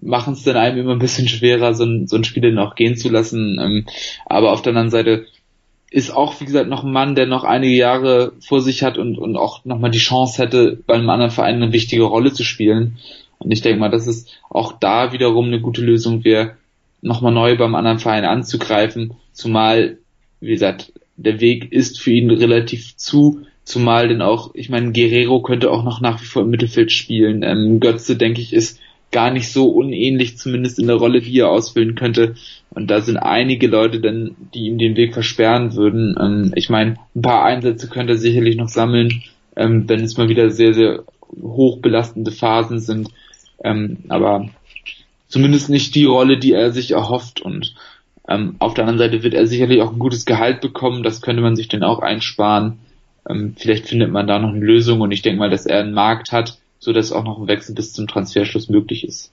machen 0.00 0.34
es 0.34 0.44
dann 0.44 0.56
einem 0.56 0.78
immer 0.78 0.92
ein 0.92 1.00
bisschen 1.00 1.28
schwerer, 1.28 1.74
so 1.74 1.84
ein, 1.84 2.06
so 2.06 2.16
ein 2.16 2.24
Spieler 2.24 2.52
noch 2.52 2.76
gehen 2.76 2.96
zu 2.96 3.08
lassen. 3.08 3.58
Ähm, 3.60 3.86
aber 4.26 4.52
auf 4.52 4.62
der 4.62 4.70
anderen 4.70 4.90
Seite 4.90 5.26
ist 5.92 6.10
auch, 6.10 6.40
wie 6.40 6.46
gesagt, 6.46 6.68
noch 6.68 6.84
ein 6.84 6.92
Mann, 6.92 7.14
der 7.14 7.26
noch 7.26 7.44
einige 7.44 7.74
Jahre 7.74 8.32
vor 8.40 8.62
sich 8.62 8.82
hat 8.82 8.96
und, 8.96 9.18
und 9.18 9.36
auch 9.36 9.64
nochmal 9.64 9.90
die 9.90 9.98
Chance 9.98 10.42
hätte, 10.42 10.78
bei 10.86 10.94
einem 10.94 11.10
anderen 11.10 11.30
Verein 11.30 11.56
eine 11.56 11.72
wichtige 11.72 12.04
Rolle 12.04 12.32
zu 12.32 12.44
spielen. 12.44 12.98
Und 13.38 13.50
ich 13.50 13.60
denke 13.60 13.80
mal, 13.80 13.90
dass 13.90 14.06
es 14.06 14.26
auch 14.48 14.72
da 14.72 15.12
wiederum 15.12 15.46
eine 15.46 15.60
gute 15.60 15.82
Lösung 15.82 16.24
wäre, 16.24 16.56
nochmal 17.02 17.32
neu 17.32 17.56
beim 17.56 17.74
anderen 17.74 17.98
Verein 17.98 18.24
anzugreifen, 18.24 19.14
zumal, 19.32 19.98
wie 20.40 20.52
gesagt, 20.52 20.92
der 21.16 21.40
Weg 21.40 21.72
ist 21.72 22.00
für 22.00 22.12
ihn 22.12 22.30
relativ 22.30 22.96
zu, 22.96 23.42
zumal 23.64 24.08
denn 24.08 24.22
auch, 24.22 24.54
ich 24.54 24.70
meine, 24.70 24.92
Guerrero 24.92 25.42
könnte 25.42 25.70
auch 25.70 25.84
noch 25.84 26.00
nach 26.00 26.22
wie 26.22 26.26
vor 26.26 26.42
im 26.42 26.50
Mittelfeld 26.50 26.90
spielen. 26.90 27.42
Ähm, 27.42 27.80
Götze, 27.80 28.16
denke 28.16 28.40
ich, 28.40 28.52
ist 28.52 28.80
gar 29.10 29.30
nicht 29.30 29.52
so 29.52 29.68
unähnlich, 29.68 30.38
zumindest 30.38 30.78
in 30.78 30.86
der 30.86 30.96
Rolle, 30.96 31.20
die 31.20 31.38
er 31.38 31.50
ausfüllen 31.50 31.94
könnte. 31.94 32.34
Und 32.74 32.90
da 32.90 33.00
sind 33.00 33.18
einige 33.18 33.66
Leute 33.66 34.00
dann, 34.00 34.34
die 34.54 34.66
ihm 34.66 34.78
den 34.78 34.96
Weg 34.96 35.12
versperren 35.12 35.74
würden. 35.74 36.16
Ähm, 36.18 36.52
ich 36.54 36.70
meine, 36.70 36.96
ein 37.14 37.22
paar 37.22 37.44
Einsätze 37.44 37.88
könnte 37.88 38.14
er 38.14 38.18
sicherlich 38.18 38.56
noch 38.56 38.68
sammeln, 38.68 39.22
ähm, 39.56 39.88
wenn 39.88 40.02
es 40.02 40.16
mal 40.16 40.28
wieder 40.28 40.50
sehr, 40.50 40.72
sehr 40.72 41.04
hoch 41.40 41.78
belastende 41.80 42.30
Phasen 42.30 42.80
sind. 42.80 43.10
Ähm, 43.62 43.98
aber 44.08 44.48
zumindest 45.28 45.68
nicht 45.68 45.94
die 45.94 46.06
Rolle, 46.06 46.38
die 46.38 46.52
er 46.52 46.72
sich 46.72 46.92
erhofft. 46.92 47.42
Und 47.42 47.74
ähm, 48.28 48.56
auf 48.58 48.74
der 48.74 48.84
anderen 48.84 48.98
Seite 48.98 49.22
wird 49.22 49.34
er 49.34 49.46
sicherlich 49.46 49.82
auch 49.82 49.92
ein 49.92 49.98
gutes 49.98 50.24
Gehalt 50.24 50.60
bekommen. 50.60 51.02
Das 51.02 51.20
könnte 51.20 51.42
man 51.42 51.56
sich 51.56 51.68
dann 51.68 51.82
auch 51.82 51.98
einsparen. 51.98 52.78
Ähm, 53.28 53.54
vielleicht 53.56 53.88
findet 53.88 54.10
man 54.10 54.26
da 54.26 54.38
noch 54.38 54.50
eine 54.50 54.64
Lösung. 54.64 55.02
Und 55.02 55.12
ich 55.12 55.22
denke 55.22 55.38
mal, 55.38 55.50
dass 55.50 55.66
er 55.66 55.80
einen 55.80 55.94
Markt 55.94 56.32
hat, 56.32 56.58
so 56.78 56.92
dass 56.94 57.12
auch 57.12 57.24
noch 57.24 57.38
ein 57.38 57.48
Wechsel 57.48 57.74
bis 57.74 57.92
zum 57.92 58.08
Transferschluss 58.08 58.70
möglich 58.70 59.04
ist. 59.04 59.30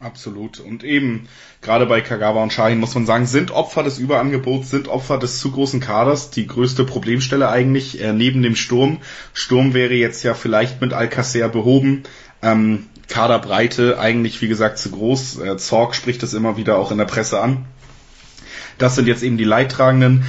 Absolut. 0.00 0.60
Und 0.60 0.84
eben, 0.84 1.28
gerade 1.62 1.86
bei 1.86 2.00
Kagawa 2.00 2.42
und 2.42 2.52
Shahin 2.52 2.78
muss 2.78 2.94
man 2.94 3.06
sagen, 3.06 3.26
sind 3.26 3.52
Opfer 3.52 3.82
des 3.82 3.98
Überangebots, 3.98 4.70
sind 4.70 4.88
Opfer 4.88 5.18
des 5.18 5.38
zu 5.38 5.52
großen 5.52 5.80
Kaders, 5.80 6.30
die 6.30 6.46
größte 6.46 6.84
Problemstelle 6.84 7.48
eigentlich, 7.48 8.00
äh, 8.00 8.12
neben 8.12 8.42
dem 8.42 8.56
Sturm. 8.56 8.98
Sturm 9.32 9.72
wäre 9.72 9.94
jetzt 9.94 10.22
ja 10.24 10.34
vielleicht 10.34 10.80
mit 10.80 10.92
Alcacer 10.92 11.48
behoben. 11.48 12.02
Ähm, 12.42 12.86
Kaderbreite 13.08 13.98
eigentlich, 13.98 14.42
wie 14.42 14.48
gesagt, 14.48 14.78
zu 14.78 14.90
groß. 14.90 15.38
Äh, 15.38 15.56
Zorg 15.56 15.94
spricht 15.94 16.22
es 16.22 16.34
immer 16.34 16.56
wieder 16.56 16.76
auch 16.78 16.90
in 16.90 16.98
der 16.98 17.04
Presse 17.04 17.40
an. 17.40 17.64
Das 18.78 18.96
sind 18.96 19.06
jetzt 19.06 19.22
eben 19.22 19.38
die 19.38 19.44
Leidtragenden. 19.44 20.24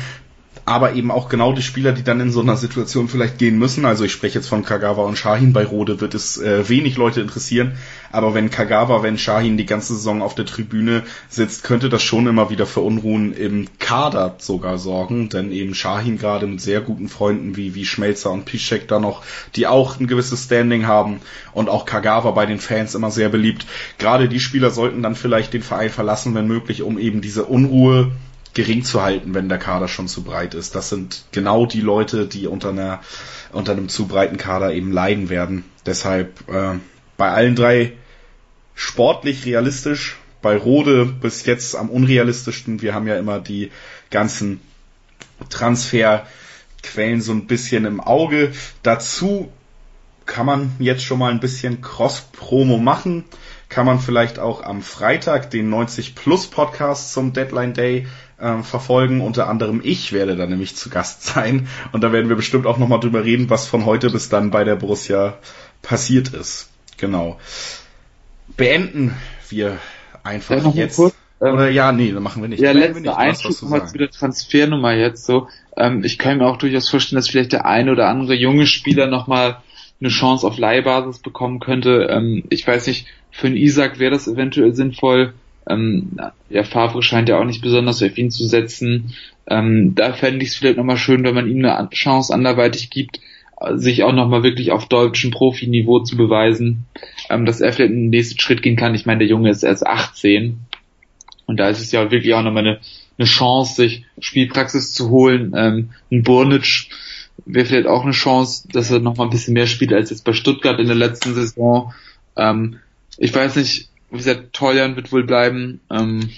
Aber 0.66 0.94
eben 0.94 1.12
auch 1.12 1.30
genau 1.30 1.54
die 1.54 1.62
Spieler, 1.62 1.92
die 1.92 2.04
dann 2.04 2.20
in 2.20 2.32
so 2.32 2.42
einer 2.42 2.58
Situation 2.58 3.08
vielleicht 3.08 3.38
gehen 3.38 3.60
müssen. 3.60 3.86
Also 3.86 4.04
ich 4.04 4.12
spreche 4.12 4.40
jetzt 4.40 4.48
von 4.48 4.64
Kagawa 4.64 5.04
und 5.04 5.16
Shahin. 5.18 5.54
Bei 5.54 5.64
Rode 5.64 6.02
wird 6.02 6.16
es 6.16 6.40
äh, 6.40 6.68
wenig 6.68 6.98
Leute 6.98 7.22
interessieren, 7.22 7.78
aber 8.12 8.34
wenn 8.34 8.50
Kagawa, 8.50 9.04
wenn 9.04 9.20
Shahin 9.20 9.58
die 9.58 9.68
ganze 9.68 9.94
Saison 9.94 10.24
auf 10.24 10.34
der 10.34 10.46
Tribüne 10.46 11.04
sitzt, 11.30 11.64
könnte 11.64 11.90
das 11.90 12.02
schon 12.02 12.26
immer 12.26 12.50
wieder 12.50 12.66
für 12.66 12.80
Unruhen 12.80 13.34
im 13.34 13.68
Kader 13.78 14.36
sogar 14.40 14.80
sorgen, 14.80 15.30
denn 15.30 15.52
eben 15.52 15.76
Shahin 15.76 16.18
gerade 16.18 16.48
mit 16.48 16.62
sehr 16.62 16.82
guten 16.82 17.10
Freunden 17.10 17.56
wie, 17.56 17.76
wie 17.76 17.86
Schmelzer 17.86 18.32
und 18.32 18.46
Piszek 18.46 18.88
da 18.88 19.00
noch, 19.00 19.22
die 19.56 19.68
auch 19.68 20.00
ein 20.00 20.08
gewisses 20.08 20.46
Standing 20.46 20.88
haben 20.88 21.20
und 21.54 21.70
auch 21.70 21.86
Kagawa 21.86 22.32
bei 22.32 22.48
den 22.48 22.60
Fans 22.60 22.96
immer 22.96 23.12
sehr 23.12 23.30
beliebt. 23.30 23.68
Gerade 24.00 24.28
die 24.28 24.40
Spieler 24.40 24.72
sollten 24.72 25.04
dann 25.04 25.16
vielleicht 25.16 25.54
den 25.54 25.64
Verein 25.64 25.92
verlassen, 25.92 26.34
wenn 26.34 26.48
möglich, 26.48 26.82
um 26.82 26.98
eben 26.98 27.22
diese 27.22 27.46
Unruhe 27.46 28.12
gering 28.56 28.84
zu 28.84 29.04
halten, 29.04 29.36
wenn 29.36 29.50
der 29.50 29.60
Kader 29.60 29.88
schon 29.88 30.08
zu 30.08 30.24
breit 30.24 30.56
ist. 30.56 30.74
Das 30.74 30.90
sind 30.90 31.26
genau 31.32 31.68
die 31.68 31.82
Leute, 31.82 32.26
die 32.26 32.48
unter 32.48 32.70
einer 32.70 33.02
unter 33.52 33.74
einem 33.74 33.90
zu 33.90 34.08
breiten 34.08 34.38
Kader 34.38 34.74
eben 34.74 34.92
leiden 34.92 35.30
werden. 35.30 35.66
Deshalb 35.86 36.50
äh, 36.50 36.80
bei 37.18 37.32
allen 37.32 37.56
drei 37.56 37.94
sportlich 38.74 39.46
realistisch, 39.46 40.18
bei 40.42 40.58
Rode 40.58 41.06
bis 41.06 41.46
jetzt 41.46 41.76
am 41.76 41.90
unrealistischsten. 41.90 42.82
Wir 42.82 42.94
haben 42.94 43.08
ja 43.08 43.18
immer 43.18 43.40
die 43.40 43.72
ganzen 44.10 44.62
Transferquellen 45.50 47.22
so 47.22 47.34
ein 47.34 47.48
bisschen 47.48 47.86
im 47.86 48.00
Auge. 48.00 48.52
Dazu 48.84 49.52
kann 50.26 50.46
man 50.46 50.76
jetzt 50.80 51.04
schon 51.04 51.20
mal 51.20 51.32
ein 51.32 51.40
bisschen 51.40 51.82
Cross-Promo 51.82 52.78
machen. 52.78 53.26
Kann 53.70 53.86
man 53.86 54.00
vielleicht 54.00 54.40
auch 54.40 54.64
am 54.64 54.82
Freitag 54.82 55.50
den 55.52 55.70
90 55.70 56.16
Plus 56.16 56.48
Podcast 56.48 57.14
zum 57.14 57.34
Deadline 57.34 57.74
Day 57.74 58.08
ähm, 58.40 58.64
verfolgen. 58.64 59.22
Unter 59.22 59.48
anderem 59.48 59.82
ich 59.84 60.14
werde 60.14 60.36
da 60.36 60.46
nämlich 60.46 60.76
zu 60.76 60.90
Gast 60.90 61.24
sein. 61.24 61.68
Und 61.92 62.04
da 62.04 62.12
werden 62.12 62.30
wir 62.30 62.36
bestimmt 62.36 62.66
auch 62.66 62.78
nochmal 62.78 63.00
drüber 63.00 63.24
reden, 63.24 63.50
was 63.50 63.68
von 63.68 63.86
heute 63.86 64.10
bis 64.10 64.30
dann 64.30 64.52
bei 64.52 64.64
der 64.64 64.76
Borussia 64.76 65.38
passiert 65.82 66.30
ist. 66.30 66.70
Genau. 66.98 67.40
Beenden 68.56 69.16
wir 69.50 69.78
einfach 70.24 70.64
ja, 70.64 70.72
jetzt. 70.72 70.96
Kurz, 70.96 71.16
ähm, 71.42 71.54
Oder 71.54 71.70
ja, 71.70 71.92
nee, 71.92 72.12
dann 72.12 72.24
machen 72.24 72.42
wir 72.42 72.50
nicht. 72.50 72.62
Ja, 72.62 72.72
letzter 72.72 73.18
Einschub 73.18 73.62
nochmal 73.62 73.88
zu 73.88 73.98
der 73.98 74.10
Transfernummer 74.10 74.94
jetzt 74.94 75.26
so. 75.26 75.48
Ähm, 75.76 76.04
ich 76.04 76.18
kann 76.18 76.38
mir 76.38 76.46
auch 76.46 76.58
durchaus 76.58 76.90
vorstellen, 76.90 77.18
dass 77.18 77.30
vielleicht 77.30 77.52
der 77.52 77.66
eine 77.66 77.92
oder 77.92 78.08
andere 78.08 78.34
junge 78.36 78.68
Spieler 78.68 79.08
nochmal 79.08 79.58
eine 80.00 80.10
Chance 80.10 80.46
auf 80.46 80.58
Leihbasis 80.58 81.20
bekommen 81.20 81.60
könnte. 81.60 82.08
Ähm, 82.10 82.44
ich 82.50 82.66
weiß 82.66 82.88
nicht, 82.88 83.08
für 83.32 83.48
einen 83.48 83.58
Isaac 83.58 84.00
wäre 84.00 84.12
das 84.12 84.28
eventuell 84.28 84.74
sinnvoll. 84.74 85.34
Ähm, 85.70 86.20
ja, 86.50 86.64
Favre 86.64 87.02
scheint 87.02 87.30
ja 87.30 87.40
auch 87.40 87.46
nicht 87.46 87.62
besonders 87.62 88.04
auf 88.04 88.18
ihn 88.18 88.32
zu 88.32 88.46
setzen. 88.46 89.14
Ähm, 89.48 89.94
da 89.96 90.14
fände 90.14 90.44
ich 90.44 90.50
es 90.50 90.56
vielleicht 90.56 90.78
nochmal 90.78 90.98
schön, 90.98 91.24
wenn 91.24 91.36
man 91.36 91.50
ihm 91.50 91.64
eine 91.64 91.90
Chance 91.90 92.34
anderweitig 92.34 92.90
gibt, 92.90 93.20
sich 93.76 94.04
auch 94.04 94.12
nochmal 94.12 94.44
wirklich 94.44 94.72
auf 94.72 94.88
deutschem 94.88 95.32
Profiniveau 95.32 96.00
zu 96.00 96.18
beweisen, 96.18 96.86
ähm, 97.30 97.46
dass 97.46 97.62
er 97.62 97.74
vielleicht 97.74 97.92
einen 97.92 98.10
nächsten 98.10 98.40
Schritt 98.40 98.62
gehen 98.62 98.76
kann. 98.76 98.96
Ich 98.96 99.06
meine, 99.06 99.20
der 99.20 99.28
Junge 99.28 99.50
ist 99.50 99.64
erst 99.64 99.86
18 99.86 100.60
und 101.46 101.60
da 101.60 101.70
ist 101.70 101.80
es 101.80 101.92
ja 101.92 102.12
wirklich 102.12 102.34
auch 102.34 102.44
nochmal 102.44 102.68
eine, 102.68 102.80
eine 103.18 103.28
Chance, 103.28 103.76
sich 103.76 104.06
Spielpraxis 104.20 104.94
zu 104.94 105.10
holen. 105.10 105.54
Ähm, 105.56 105.92
ein 106.12 106.24
Burnic 106.24 106.90
wäre 107.46 107.66
vielleicht 107.66 107.88
auch 107.88 108.04
eine 108.04 108.12
Chance, 108.12 108.68
dass 108.72 108.92
er 108.92 109.00
nochmal 109.00 109.28
ein 109.28 109.32
bisschen 109.32 109.54
mehr 109.54 109.68
spielt 109.68 109.94
als 109.94 110.10
jetzt 110.10 110.26
bei 110.26 110.34
Stuttgart 110.34 110.80
in 110.80 110.88
der 110.88 110.96
letzten 110.96 111.34
Saison. 111.34 111.94
Ähm, 112.36 112.80
ich 113.18 113.34
weiß 113.34 113.56
nicht, 113.56 113.90
wie 114.12 114.18
gesagt, 114.18 114.54
Toljan 114.54 114.96
wird 114.96 115.12
wohl 115.12 115.24
bleiben. 115.24 115.82
Ähm, 115.90 116.30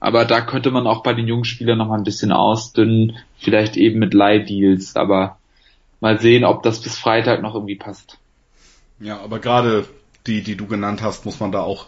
aber 0.00 0.24
da 0.24 0.40
könnte 0.40 0.70
man 0.70 0.86
auch 0.86 1.02
bei 1.02 1.12
den 1.12 1.28
jungen 1.28 1.44
Spielern 1.44 1.78
noch 1.78 1.88
mal 1.88 1.98
ein 1.98 2.04
bisschen 2.04 2.32
ausdünnen, 2.32 3.18
vielleicht 3.38 3.76
eben 3.76 3.98
mit 3.98 4.14
Leihdeals, 4.14 4.96
aber 4.96 5.38
mal 6.00 6.18
sehen, 6.18 6.44
ob 6.44 6.62
das 6.62 6.80
bis 6.80 6.96
Freitag 6.96 7.42
noch 7.42 7.54
irgendwie 7.54 7.76
passt. 7.76 8.18
Ja, 8.98 9.20
aber 9.20 9.38
gerade 9.38 9.86
die, 10.26 10.42
die 10.42 10.56
du 10.56 10.66
genannt 10.66 11.02
hast, 11.02 11.26
muss 11.26 11.40
man 11.40 11.52
da 11.52 11.60
auch 11.60 11.86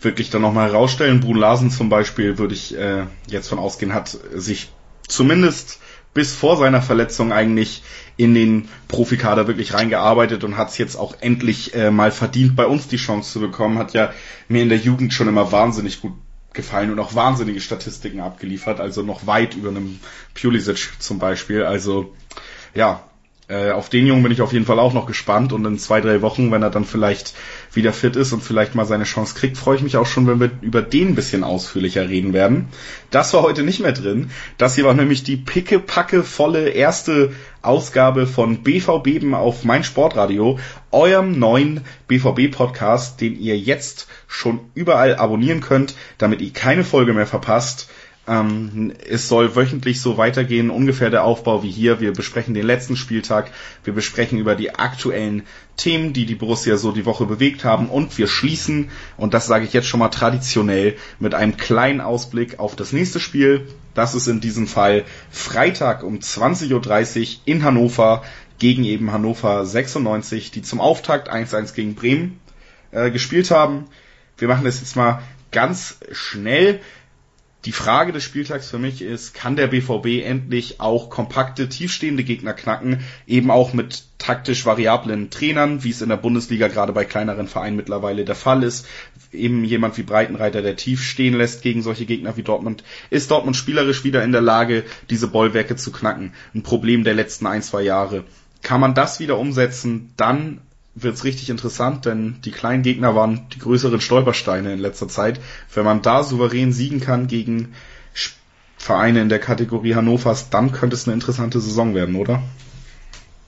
wirklich 0.00 0.28
dann 0.30 0.42
nochmal 0.42 0.70
herausstellen. 0.70 1.20
Brun 1.20 1.38
Larsen 1.38 1.70
zum 1.70 1.88
Beispiel, 1.88 2.38
würde 2.38 2.54
ich 2.54 2.76
äh, 2.76 3.06
jetzt 3.28 3.48
von 3.48 3.58
ausgehen, 3.58 3.94
hat 3.94 4.08
sich 4.08 4.68
zumindest 5.08 5.80
bis 6.14 6.34
vor 6.34 6.56
seiner 6.56 6.80
Verletzung 6.80 7.32
eigentlich 7.32 7.82
in 8.16 8.34
den 8.34 8.68
Profikader 8.88 9.48
wirklich 9.48 9.74
reingearbeitet 9.74 10.44
und 10.44 10.56
hat 10.56 10.70
es 10.70 10.78
jetzt 10.78 10.96
auch 10.96 11.16
endlich 11.20 11.74
äh, 11.74 11.90
mal 11.90 12.12
verdient, 12.12 12.54
bei 12.54 12.66
uns 12.66 12.86
die 12.86 12.96
Chance 12.96 13.32
zu 13.32 13.40
bekommen. 13.40 13.78
Hat 13.78 13.92
ja 13.92 14.12
mir 14.48 14.62
in 14.62 14.68
der 14.68 14.78
Jugend 14.78 15.12
schon 15.12 15.28
immer 15.28 15.50
wahnsinnig 15.50 16.00
gut 16.00 16.12
gefallen 16.52 16.92
und 16.92 17.00
auch 17.00 17.16
wahnsinnige 17.16 17.60
Statistiken 17.60 18.20
abgeliefert, 18.20 18.78
also 18.78 19.02
noch 19.02 19.26
weit 19.26 19.56
über 19.56 19.70
einem 19.70 19.98
Pulisic 20.40 20.92
zum 21.00 21.18
Beispiel. 21.18 21.64
Also 21.64 22.14
ja, 22.74 23.02
äh, 23.48 23.72
auf 23.72 23.90
den 23.90 24.06
Jungen 24.06 24.22
bin 24.22 24.32
ich 24.32 24.40
auf 24.40 24.52
jeden 24.52 24.64
Fall 24.64 24.78
auch 24.78 24.94
noch 24.94 25.06
gespannt 25.06 25.52
und 25.52 25.64
in 25.66 25.78
zwei, 25.78 26.00
drei 26.00 26.22
Wochen, 26.22 26.50
wenn 26.50 26.62
er 26.62 26.70
dann 26.70 26.84
vielleicht 26.84 27.34
wieder 27.72 27.92
fit 27.92 28.16
ist 28.16 28.32
und 28.32 28.42
vielleicht 28.42 28.74
mal 28.74 28.86
seine 28.86 29.04
Chance 29.04 29.34
kriegt, 29.34 29.58
freue 29.58 29.76
ich 29.76 29.82
mich 29.82 29.98
auch 29.98 30.06
schon, 30.06 30.26
wenn 30.26 30.40
wir 30.40 30.50
über 30.62 30.80
den 30.80 31.08
ein 31.08 31.14
bisschen 31.14 31.44
ausführlicher 31.44 32.08
reden 32.08 32.32
werden. 32.32 32.68
Das 33.10 33.34
war 33.34 33.42
heute 33.42 33.62
nicht 33.62 33.80
mehr 33.80 33.92
drin. 33.92 34.30
Das 34.56 34.76
hier 34.76 34.84
war 34.84 34.94
nämlich 34.94 35.24
die 35.24 35.36
picke-packe 35.36 36.24
volle 36.24 36.70
erste 36.70 37.32
Ausgabe 37.60 38.26
von 38.26 38.62
BVB 38.62 39.34
auf 39.34 39.64
mein 39.64 39.84
Sportradio, 39.84 40.58
eurem 40.90 41.38
neuen 41.38 41.80
BVB-Podcast, 42.08 43.20
den 43.20 43.38
ihr 43.38 43.58
jetzt 43.58 44.06
schon 44.26 44.60
überall 44.74 45.16
abonnieren 45.16 45.60
könnt, 45.60 45.94
damit 46.18 46.40
ihr 46.40 46.52
keine 46.52 46.84
Folge 46.84 47.12
mehr 47.12 47.26
verpasst. 47.26 47.88
Ähm, 48.26 48.92
es 49.06 49.28
soll 49.28 49.54
wöchentlich 49.54 50.00
so 50.00 50.16
weitergehen, 50.16 50.70
ungefähr 50.70 51.10
der 51.10 51.24
Aufbau 51.24 51.62
wie 51.62 51.70
hier. 51.70 52.00
Wir 52.00 52.12
besprechen 52.12 52.54
den 52.54 52.66
letzten 52.66 52.96
Spieltag, 52.96 53.50
wir 53.84 53.92
besprechen 53.92 54.38
über 54.38 54.54
die 54.54 54.74
aktuellen 54.74 55.42
Themen, 55.76 56.12
die 56.12 56.24
die 56.24 56.34
Borussia 56.34 56.76
so 56.76 56.92
die 56.92 57.04
Woche 57.04 57.26
bewegt 57.26 57.64
haben 57.64 57.88
und 57.88 58.16
wir 58.16 58.26
schließen, 58.26 58.90
und 59.16 59.34
das 59.34 59.46
sage 59.46 59.64
ich 59.64 59.72
jetzt 59.72 59.88
schon 59.88 60.00
mal 60.00 60.08
traditionell, 60.08 60.96
mit 61.18 61.34
einem 61.34 61.56
kleinen 61.56 62.00
Ausblick 62.00 62.58
auf 62.58 62.76
das 62.76 62.92
nächste 62.92 63.20
Spiel. 63.20 63.68
Das 63.92 64.14
ist 64.14 64.26
in 64.26 64.40
diesem 64.40 64.66
Fall 64.66 65.04
Freitag 65.30 66.02
um 66.02 66.18
20.30 66.18 67.20
Uhr 67.20 67.40
in 67.44 67.62
Hannover 67.62 68.22
gegen 68.58 68.84
eben 68.84 69.12
Hannover 69.12 69.66
96, 69.66 70.50
die 70.50 70.62
zum 70.62 70.80
Auftakt 70.80 71.30
1-1 71.30 71.74
gegen 71.74 71.94
Bremen 71.94 72.40
äh, 72.92 73.10
gespielt 73.10 73.50
haben. 73.50 73.86
Wir 74.38 74.48
machen 74.48 74.64
das 74.64 74.80
jetzt 74.80 74.96
mal 74.96 75.22
ganz 75.50 75.98
schnell. 76.12 76.80
Die 77.64 77.72
Frage 77.72 78.12
des 78.12 78.22
Spieltags 78.22 78.68
für 78.68 78.78
mich 78.78 79.00
ist, 79.00 79.32
kann 79.32 79.56
der 79.56 79.68
BVB 79.68 80.22
endlich 80.22 80.80
auch 80.80 81.08
kompakte, 81.08 81.66
tiefstehende 81.68 82.22
Gegner 82.22 82.52
knacken, 82.52 83.00
eben 83.26 83.50
auch 83.50 83.72
mit 83.72 84.04
taktisch 84.18 84.66
variablen 84.66 85.30
Trainern, 85.30 85.82
wie 85.82 85.90
es 85.90 86.02
in 86.02 86.10
der 86.10 86.18
Bundesliga 86.18 86.68
gerade 86.68 86.92
bei 86.92 87.06
kleineren 87.06 87.48
Vereinen 87.48 87.76
mittlerweile 87.76 88.26
der 88.26 88.34
Fall 88.34 88.62
ist. 88.62 88.86
Eben 89.32 89.64
jemand 89.64 89.96
wie 89.96 90.02
Breitenreiter, 90.02 90.60
der 90.60 90.76
tief 90.76 91.02
stehen 91.02 91.34
lässt 91.34 91.62
gegen 91.62 91.80
solche 91.80 92.04
Gegner 92.04 92.36
wie 92.36 92.42
Dortmund. 92.42 92.84
Ist 93.08 93.30
Dortmund 93.30 93.56
spielerisch 93.56 94.04
wieder 94.04 94.22
in 94.24 94.32
der 94.32 94.42
Lage, 94.42 94.84
diese 95.08 95.28
Bollwerke 95.28 95.76
zu 95.76 95.90
knacken? 95.90 96.34
Ein 96.54 96.62
Problem 96.62 97.02
der 97.02 97.14
letzten 97.14 97.46
ein, 97.46 97.62
zwei 97.62 97.82
Jahre. 97.82 98.24
Kann 98.62 98.80
man 98.80 98.94
das 98.94 99.20
wieder 99.20 99.38
umsetzen, 99.38 100.12
dann 100.16 100.60
wird's 100.94 101.24
richtig 101.24 101.50
interessant, 101.50 102.04
denn 102.06 102.36
die 102.44 102.50
kleinen 102.50 102.82
Gegner 102.82 103.14
waren 103.14 103.46
die 103.54 103.58
größeren 103.58 104.00
Stolpersteine 104.00 104.72
in 104.72 104.78
letzter 104.78 105.08
Zeit. 105.08 105.40
Wenn 105.72 105.84
man 105.84 106.02
da 106.02 106.22
souverän 106.22 106.72
siegen 106.72 107.00
kann 107.00 107.26
gegen 107.26 107.74
Vereine 108.76 109.22
in 109.22 109.28
der 109.28 109.38
Kategorie 109.38 109.94
Hannovers, 109.94 110.50
dann 110.50 110.72
könnte 110.72 110.94
es 110.94 111.06
eine 111.06 111.14
interessante 111.14 111.60
Saison 111.60 111.94
werden, 111.94 112.16
oder? 112.16 112.42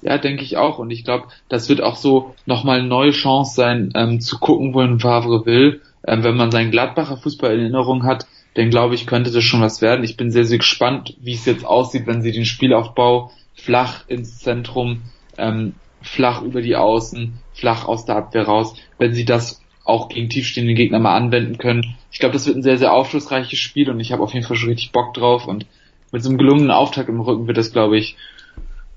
Ja, 0.02 0.18
denke 0.18 0.42
ich 0.44 0.56
auch. 0.56 0.78
Und 0.78 0.90
ich 0.90 1.04
glaube, 1.04 1.28
das 1.48 1.68
wird 1.68 1.80
auch 1.82 1.96
so 1.96 2.34
nochmal 2.46 2.78
eine 2.78 2.88
neue 2.88 3.10
Chance 3.10 3.54
sein, 3.54 3.92
ähm, 3.94 4.20
zu 4.20 4.38
gucken, 4.38 4.74
wohin 4.74 5.00
Favre 5.00 5.46
will. 5.46 5.82
Ähm, 6.06 6.22
wenn 6.22 6.36
man 6.36 6.50
seinen 6.50 6.70
Gladbacher 6.70 7.16
Fußball 7.16 7.54
in 7.54 7.60
Erinnerung 7.60 8.04
hat, 8.04 8.26
dann 8.54 8.70
glaube 8.70 8.94
ich, 8.94 9.06
könnte 9.06 9.30
das 9.30 9.44
schon 9.44 9.60
was 9.60 9.82
werden. 9.82 10.04
Ich 10.04 10.16
bin 10.16 10.30
sehr, 10.30 10.44
sehr 10.44 10.58
gespannt, 10.58 11.16
wie 11.20 11.34
es 11.34 11.44
jetzt 11.44 11.66
aussieht, 11.66 12.06
wenn 12.06 12.22
sie 12.22 12.32
den 12.32 12.46
Spielaufbau 12.46 13.30
flach 13.54 14.04
ins 14.08 14.38
Zentrum 14.38 15.02
ähm, 15.36 15.74
flach 16.06 16.42
über 16.42 16.62
die 16.62 16.76
Außen, 16.76 17.34
flach 17.52 17.86
aus 17.86 18.04
der 18.04 18.16
Abwehr 18.16 18.44
raus, 18.44 18.74
wenn 18.98 19.12
sie 19.12 19.24
das 19.24 19.60
auch 19.84 20.08
gegen 20.08 20.28
tiefstehende 20.28 20.74
Gegner 20.74 20.98
mal 20.98 21.16
anwenden 21.16 21.58
können. 21.58 21.96
Ich 22.10 22.18
glaube, 22.18 22.32
das 22.32 22.46
wird 22.46 22.56
ein 22.56 22.62
sehr, 22.62 22.78
sehr 22.78 22.92
aufschlussreiches 22.92 23.58
Spiel 23.58 23.90
und 23.90 24.00
ich 24.00 24.12
habe 24.12 24.22
auf 24.22 24.34
jeden 24.34 24.46
Fall 24.46 24.56
schon 24.56 24.70
richtig 24.70 24.92
Bock 24.92 25.14
drauf 25.14 25.46
und 25.46 25.66
mit 26.12 26.22
so 26.22 26.28
einem 26.28 26.38
gelungenen 26.38 26.70
Auftakt 26.70 27.08
im 27.08 27.20
Rücken 27.20 27.46
wird 27.46 27.56
das, 27.56 27.72
glaube 27.72 27.98
ich, 27.98 28.16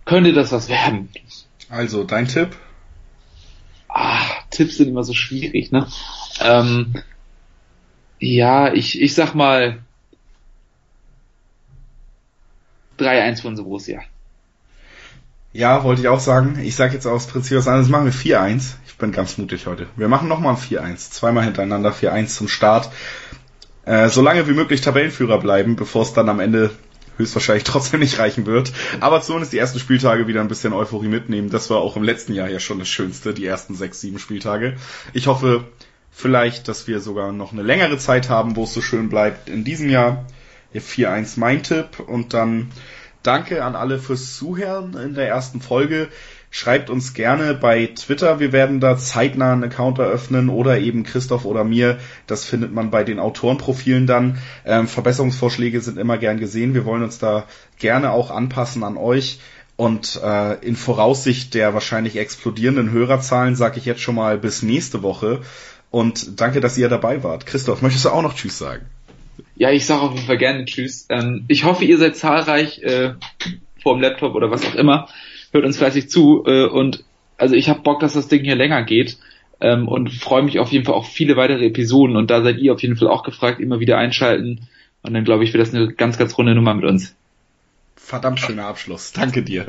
könnte 0.05 0.34
das 0.34 0.51
was 0.51 0.70
werden. 0.70 1.10
Also, 1.70 2.03
dein 2.03 2.28
Tipp? 2.28 2.55
Ah, 3.88 4.24
Tipps 4.49 4.78
sind 4.78 4.89
immer 4.89 5.03
so 5.03 5.14
schwierig, 5.14 5.72
ne? 5.72 5.88
Ähm, 6.41 6.93
ja, 8.20 8.74
ich, 8.74 9.01
ich 9.01 9.14
sag 9.14 9.36
mal 9.36 9.80
3-1 12.99 13.41
von 13.41 13.55
Borussia. 13.55 14.01
Ja, 15.51 15.83
wollte 15.83 16.01
ich 16.01 16.07
auch 16.07 16.19
sagen. 16.19 16.59
Ich 16.61 16.75
sage 16.75 16.93
jetzt 16.93 17.07
aus 17.07 17.25
Prinzip 17.25 17.57
was 17.57 17.67
anderes. 17.67 17.89
Machen 17.89 18.05
wir 18.05 18.13
4-1. 18.13 18.73
Ich 18.87 18.97
bin 18.97 19.11
ganz 19.11 19.37
mutig 19.37 19.65
heute. 19.65 19.87
Wir 19.95 20.07
machen 20.07 20.27
nochmal 20.27 20.55
ein 20.55 20.61
4-1. 20.61 21.09
Zweimal 21.09 21.43
hintereinander 21.43 21.91
4-1 21.91 22.27
zum 22.27 22.47
Start. 22.47 22.91
Äh, 23.85 24.09
so 24.09 24.21
lange 24.21 24.47
wie 24.47 24.53
möglich 24.53 24.81
Tabellenführer 24.81 25.39
bleiben, 25.39 25.75
bevor 25.75 26.03
es 26.03 26.13
dann 26.13 26.29
am 26.29 26.39
Ende 26.39 26.69
höchstwahrscheinlich 27.17 27.63
trotzdem 27.65 27.99
nicht 27.99 28.19
reichen 28.19 28.45
wird. 28.45 28.71
Aber 28.99 29.21
zumindest 29.21 29.51
die 29.51 29.57
ersten 29.57 29.79
Spieltage 29.79 30.27
wieder 30.27 30.41
ein 30.41 30.49
bisschen 30.49 30.71
Euphorie 30.71 31.07
mitnehmen. 31.07 31.49
Das 31.49 31.71
war 31.71 31.77
auch 31.77 31.95
im 31.95 32.03
letzten 32.03 32.33
Jahr 32.33 32.49
ja 32.49 32.59
schon 32.59 32.77
das 32.77 32.87
Schönste, 32.87 33.33
die 33.33 33.47
ersten 33.47 33.73
sechs, 33.73 34.01
sieben 34.01 34.19
Spieltage. 34.19 34.77
Ich 35.13 35.25
hoffe 35.25 35.63
vielleicht, 36.11 36.67
dass 36.67 36.87
wir 36.87 36.99
sogar 36.99 37.31
noch 37.31 37.53
eine 37.53 37.63
längere 37.63 37.97
Zeit 37.97 38.29
haben, 38.29 38.55
wo 38.55 38.65
es 38.65 38.73
so 38.75 38.81
schön 38.81 39.09
bleibt 39.09 39.49
in 39.49 39.63
diesem 39.63 39.89
Jahr. 39.89 40.25
4-1 40.75 41.39
mein 41.39 41.63
Tipp 41.63 41.99
und 41.99 42.35
dann 42.35 42.69
danke 43.24 43.63
an 43.63 43.76
alle 43.76 43.99
fürs 43.99 44.36
Zuhören 44.36 44.95
in 44.95 45.13
der 45.13 45.28
ersten 45.28 45.61
Folge. 45.61 46.09
Schreibt 46.51 46.89
uns 46.89 47.13
gerne 47.13 47.53
bei 47.53 47.88
Twitter. 47.88 48.39
Wir 48.39 48.51
werden 48.51 48.80
da 48.80 48.97
zeitnah 48.97 49.53
einen 49.53 49.65
Account 49.65 49.99
eröffnen 49.99 50.49
oder 50.49 50.80
eben 50.80 51.03
Christoph 51.03 51.45
oder 51.45 51.63
mir. 51.63 51.99
Das 52.26 52.43
findet 52.43 52.74
man 52.74 52.89
bei 52.89 53.03
den 53.03 53.20
Autorenprofilen 53.20 54.07
dann. 54.07 54.39
Ähm, 54.65 54.88
Verbesserungsvorschläge 54.88 55.80
sind 55.80 55.99
immer 55.99 56.17
gern 56.17 56.39
gesehen. 56.39 56.74
Wir 56.74 56.86
wollen 56.86 57.03
uns 57.03 57.20
da 57.20 57.45
gerne 57.78 58.11
auch 58.11 58.32
anpassen 58.32 58.84
an 58.84 58.97
euch. 58.97 59.39
Und 59.76 60.20
äh, 60.24 60.55
in 60.65 60.76
Voraussicht 60.76 61.53
der 61.53 61.74
wahrscheinlich 61.74 62.17
explodierenden 62.17 62.91
Hörerzahlen 62.91 63.55
sage 63.55 63.78
ich 63.78 63.86
jetzt 63.86 64.01
schon 64.01 64.15
mal 64.15 64.38
bis 64.38 64.63
nächste 64.63 65.03
Woche. 65.03 65.41
Und 65.91 66.41
danke, 66.41 66.61
dass 66.61 66.78
ihr 66.78 66.89
dabei 66.89 67.24
wart. 67.24 67.45
Christoph, 67.45 67.82
möchtest 67.82 68.05
du 68.05 68.09
auch 68.09 68.24
noch 68.24 68.36
Tschüss 68.36 68.57
sagen? 68.57 68.86
Ja, 69.60 69.70
ich 69.72 69.86
sage 69.86 70.01
auf 70.01 70.16
jeden 70.16 70.26
Fall 70.26 70.39
gerne 70.39 70.66
Tschüss. 70.66 71.05
Ähm, 71.10 71.45
ich 71.47 71.66
hoffe, 71.66 71.86
ihr 71.86 71.99
seid 71.99 72.16
zahlreich 72.16 72.82
äh, 72.82 73.14
vor 73.84 73.93
dem 73.93 74.01
Laptop 74.01 74.34
oder 74.34 74.49
was 74.49 74.66
auch 74.66 74.76
immer 74.76 75.07
hört 75.51 75.66
uns 75.66 75.78
fleißig 75.78 76.10
zu 76.10 76.43
äh, 76.45 76.66
und 76.66 77.03
also 77.38 77.55
ich 77.55 77.70
habe 77.70 77.82
Bock, 77.82 77.99
dass 77.99 78.14
das 78.14 78.28
Ding 78.28 78.43
hier 78.43 78.55
länger 78.55 78.84
geht 78.84 79.18
ähm, 79.62 79.88
und 79.88 80.12
freue 80.12 80.43
mich 80.43 80.60
auf 80.60 80.72
jeden 80.72 80.86
Fall 80.86 80.95
auf 80.95 81.07
viele 81.07 81.38
weitere 81.38 81.66
Episoden 81.66 82.16
und 82.16 82.30
da 82.30 82.41
seid 82.41 82.57
ihr 82.57 82.74
auf 82.74 82.82
jeden 82.82 82.97
Fall 82.97 83.07
auch 83.07 83.24
gefragt, 83.24 83.60
immer 83.60 83.80
wieder 83.80 83.97
einschalten 83.97 84.68
und 85.01 85.14
dann 85.14 85.24
glaube 85.24 85.43
ich, 85.43 85.53
wird 85.53 85.62
das 85.62 85.74
eine 85.74 85.93
ganz, 85.93 86.18
ganz 86.18 86.38
runde 86.38 86.55
Nummer 86.55 86.74
mit 86.74 86.86
uns. 86.86 87.16
Verdammt 87.95 88.39
schöner 88.39 88.66
Abschluss. 88.66 89.14
Danke 89.14 89.43
dir. 89.43 89.68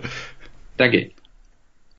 Danke. 0.76 1.12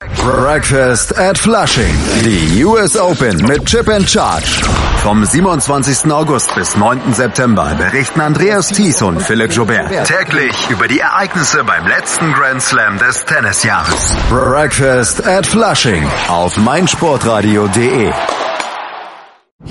Breakfast 0.02 1.16
at 1.16 1.38
Flushing. 1.38 1.94
Die 2.24 2.64
US 2.66 2.98
Open 2.98 3.38
mit 3.46 3.66
Chip 3.66 3.88
and 3.88 4.10
Charge. 4.10 4.64
Vom 5.04 5.24
27. 5.24 6.12
August 6.12 6.56
bis 6.56 6.76
9. 6.76 7.14
September 7.14 7.76
berichten 7.76 8.20
Andreas 8.20 8.70
Thies 8.70 9.00
und 9.04 9.22
Philipp 9.22 9.52
Joubert 9.52 9.90
täglich 10.08 10.56
über 10.72 10.88
die 10.88 11.00
Ereignisse 11.00 11.64
beim 11.64 11.86
letzten 11.86 12.34
Grand 12.34 12.64
Slam 12.64 12.98
des 12.98 13.26
Tennisjahres. 13.26 14.16
Breakfast 14.30 15.28
at 15.28 15.46
Flushing 15.46 16.04
auf 16.30 16.58
meinsportradio.de. 16.58 18.12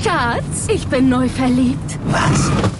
Schatz, 0.00 0.68
ich 0.68 0.86
bin 0.86 1.08
neu 1.08 1.28
verliebt. 1.28 1.98
Was? 2.04 2.79